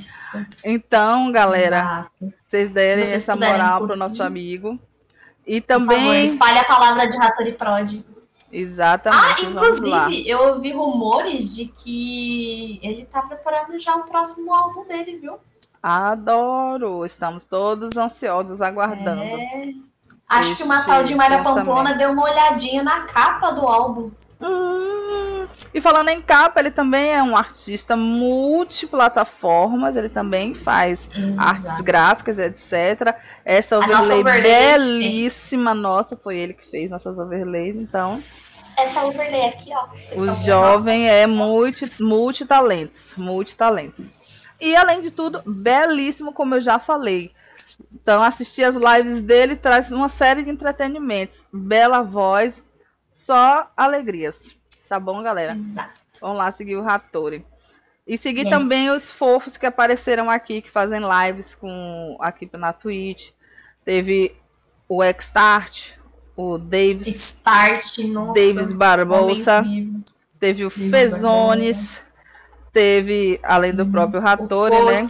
Então, 0.64 1.30
galera, 1.34 1.80
Exato. 1.80 2.34
vocês 2.48 2.70
derem 2.70 3.04
vocês 3.04 3.18
essa 3.18 3.36
moral 3.36 3.86
pro 3.86 3.98
nosso 3.98 4.24
amigo. 4.24 4.80
E 5.46 5.60
também. 5.60 5.88
Por 5.88 5.98
favor, 5.98 6.16
espalhe 6.16 6.60
a 6.60 6.64
palavra 6.64 7.08
de 7.08 7.18
Ratori 7.18 7.52
Prod. 7.52 8.13
Exatamente. 8.54 9.46
Ah, 9.46 9.50
inclusive, 9.50 10.30
eu 10.30 10.50
ouvi 10.50 10.72
rumores 10.72 11.56
de 11.56 11.66
que 11.66 12.80
ele 12.84 13.04
tá 13.06 13.24
preparando 13.24 13.80
já 13.80 13.96
o 13.96 14.04
próximo 14.04 14.54
álbum 14.54 14.86
dele, 14.86 15.18
viu? 15.18 15.40
Adoro! 15.82 17.04
Estamos 17.04 17.46
todos 17.46 17.98
ansiosos 17.98 18.62
aguardando. 18.62 19.24
É... 19.24 19.74
Acho 20.30 20.56
que 20.56 20.64
uma 20.64 20.84
tal 20.84 21.04
de 21.04 21.16
Mayra 21.16 21.44
Pamplona 21.44 21.96
deu 21.96 22.12
uma 22.12 22.24
olhadinha 22.24 22.84
na 22.84 23.02
capa 23.02 23.52
do 23.52 23.68
álbum. 23.68 24.12
Hum, 24.40 25.48
e 25.74 25.82
falando 25.82 26.10
em 26.10 26.22
capa, 26.22 26.60
ele 26.60 26.72
também 26.72 27.12
é 27.12 27.24
um 27.24 27.36
artista 27.36 27.96
multiplataformas, 27.96 29.96
ele 29.96 30.10
também 30.10 30.54
faz 30.54 31.08
Exato. 31.16 31.42
artes 31.42 31.82
gráficas, 31.82 32.38
etc. 32.38 33.16
Essa 33.46 33.78
overlay, 33.78 34.20
overlay 34.20 34.78
belíssima, 34.78 35.74
nossa, 35.74 36.16
foi 36.16 36.38
ele 36.38 36.54
que 36.54 36.66
fez 36.66 36.90
nossas 36.90 37.18
overlays, 37.18 37.76
então 37.76 38.22
essa 38.78 39.06
overlay 39.06 39.48
aqui, 39.48 39.72
ó. 39.74 39.88
O 40.20 40.34
jovem 40.44 41.10
é 41.10 41.26
multi, 41.28 41.92
multitalentos, 42.02 43.14
multitalentos. 43.16 44.12
E 44.60 44.76
além 44.76 45.02
de 45.02 45.12
tudo, 45.12 45.42
belíssimo, 45.46 46.34
como 46.34 46.56
eu 46.56 46.62
já 46.62 46.80
falei. 46.80 47.32
Então, 47.94 48.24
assistir 48.24 48.64
as 48.64 48.76
lives 48.76 49.22
dele 49.22 49.56
traz 49.56 49.92
uma 49.92 50.10
série 50.10 50.44
de 50.44 50.50
entretenimentos. 50.50 51.46
Bela 51.52 52.02
voz, 52.02 52.64
só 53.12 53.72
alegrias. 53.76 54.56
Tá 54.88 55.00
bom, 55.00 55.22
galera? 55.22 55.56
Exato. 55.56 56.02
Vamos 56.22 56.38
lá 56.38 56.52
seguir 56.52 56.78
o 56.78 56.84
Ratori. 56.84 57.46
E 58.06 58.18
seguir 58.18 58.42
yes. 58.42 58.50
também 58.50 58.90
os 58.90 59.12
fofos 59.12 59.58
que 59.58 59.66
apareceram 59.66 60.30
aqui, 60.30 60.62
que 60.62 60.70
fazem 60.70 61.00
lives 61.00 61.56
com 61.56 62.18
aqui 62.20 62.50
na 62.54 62.74
Twitch. 62.74 63.32
Teve 63.86 64.36
o 64.88 65.02
Xtart, 65.20 65.94
o 66.36 66.58
Davis, 66.58 67.08
Start, 67.08 68.00
nossa, 68.00 68.34
Davis 68.34 68.72
Barbosa, 68.72 69.64
teve 70.40 70.66
o 70.66 70.70
Davis 70.70 70.92
Fezones, 70.92 71.78
Barbosa. 71.78 72.00
teve, 72.72 73.40
além 73.44 73.72
Sim. 73.72 73.78
do 73.78 73.86
próprio 73.86 74.22
Rattori, 74.22 74.76
o 74.76 74.86
né? 74.86 75.08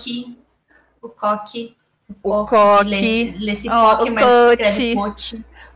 O 1.02 1.10
Coque. 1.10 1.10
O 1.10 1.10
Coque. 1.10 1.78
Oh, 2.22 2.42
o 2.42 2.46
Coque. 2.46 3.36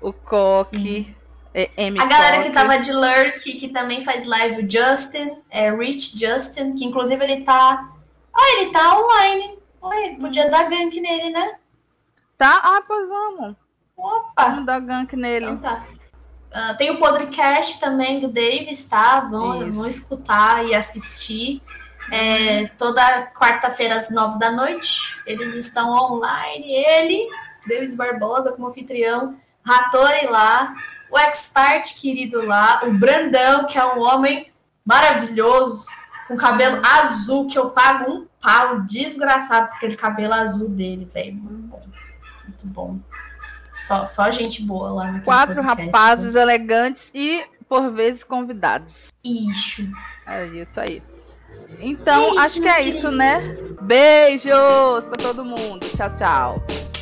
O 0.02 0.14
Coque. 0.14 1.16
É, 1.54 1.72
a 2.00 2.06
galera 2.06 2.44
que 2.44 2.52
tava 2.52 2.78
de 2.78 2.94
Lurk, 2.94 3.54
que 3.54 3.70
também 3.70 4.04
faz 4.04 4.28
live, 4.28 4.64
o 4.64 4.70
Justin, 4.70 5.38
é 5.50 5.72
Rich 5.72 6.16
Justin, 6.16 6.76
que 6.76 6.86
inclusive 6.86 7.24
ele 7.24 7.42
tá. 7.42 7.90
Ah, 8.32 8.58
ele 8.58 8.72
tá 8.72 9.00
online. 9.00 9.58
Oi, 9.82 10.18
podia 10.20 10.46
hum. 10.46 10.52
dar 10.52 10.70
gank 10.70 11.00
nele, 11.00 11.32
né? 11.32 11.56
Tá? 12.38 12.62
Ah, 12.64 12.84
pois 12.88 13.10
vamos. 13.10 13.56
Opa! 13.98 14.50
Vamos 14.50 14.66
dar 14.66 14.80
gank 14.80 15.16
nele. 15.16 15.46
Então 15.46 15.58
tá. 15.58 15.86
Uh, 16.54 16.78
tem 16.78 16.92
o 16.92 17.00
podcast 17.00 17.80
também 17.80 18.20
do 18.20 18.28
Davis, 18.28 18.88
tá? 18.88 19.22
Vão, 19.22 19.72
vão 19.72 19.88
escutar 19.88 20.66
e 20.66 20.74
assistir. 20.74 21.62
É, 22.10 22.68
toda 22.78 23.28
quarta-feira 23.34 23.96
às 23.96 24.12
nove 24.12 24.40
da 24.40 24.52
noite. 24.52 25.22
Eles 25.26 25.56
estão 25.56 25.92
online. 25.92 26.66
Ele, 26.66 27.28
Davis 27.68 27.96
Barbosa, 27.96 28.54
como 28.54 28.68
anfitrião, 28.68 29.36
Ratori 29.66 30.28
lá, 30.28 30.74
o 31.12 31.18
X-Start 31.18 32.00
querido 32.00 32.46
lá, 32.46 32.82
o 32.86 32.94
Brandão, 32.94 33.66
que 33.66 33.78
é 33.78 33.86
um 33.86 34.00
homem 34.00 34.50
maravilhoso, 34.86 35.88
com 36.28 36.38
cabelo 36.38 36.82
azul, 36.86 37.48
que 37.48 37.60
eu 37.60 37.72
pago 37.72 38.10
um 38.10 38.28
pau 38.42 38.82
desgraçado 38.82 39.68
por 39.68 39.76
aquele 39.76 39.98
cabelo 39.98 40.34
azul 40.34 40.70
dele, 40.70 41.06
velho. 41.06 41.36
Muito 41.36 41.68
bom. 41.68 41.84
Muito 42.46 42.68
bom. 42.68 43.00
Só, 43.78 44.06
só 44.06 44.32
gente 44.32 44.64
boa 44.64 44.92
lá 44.92 45.12
no 45.12 45.22
Quatro 45.22 45.56
podcast, 45.56 45.86
rapazes 45.86 46.34
né? 46.34 46.42
elegantes 46.42 47.12
e, 47.14 47.46
por 47.70 47.92
vezes, 47.92 48.24
convidados. 48.24 49.12
Isso. 49.24 49.84
É 50.26 50.46
isso 50.48 50.80
aí. 50.80 51.04
Então, 51.80 52.24
é 52.24 52.30
isso, 52.30 52.40
acho 52.40 52.62
que 52.62 52.68
é 52.68 52.76
queridos. 52.78 53.00
isso, 53.00 53.12
né? 53.12 53.38
Beijos 53.82 55.06
pra 55.06 55.18
todo 55.22 55.46
mundo. 55.46 55.86
Tchau, 55.96 56.14
tchau. 56.16 56.97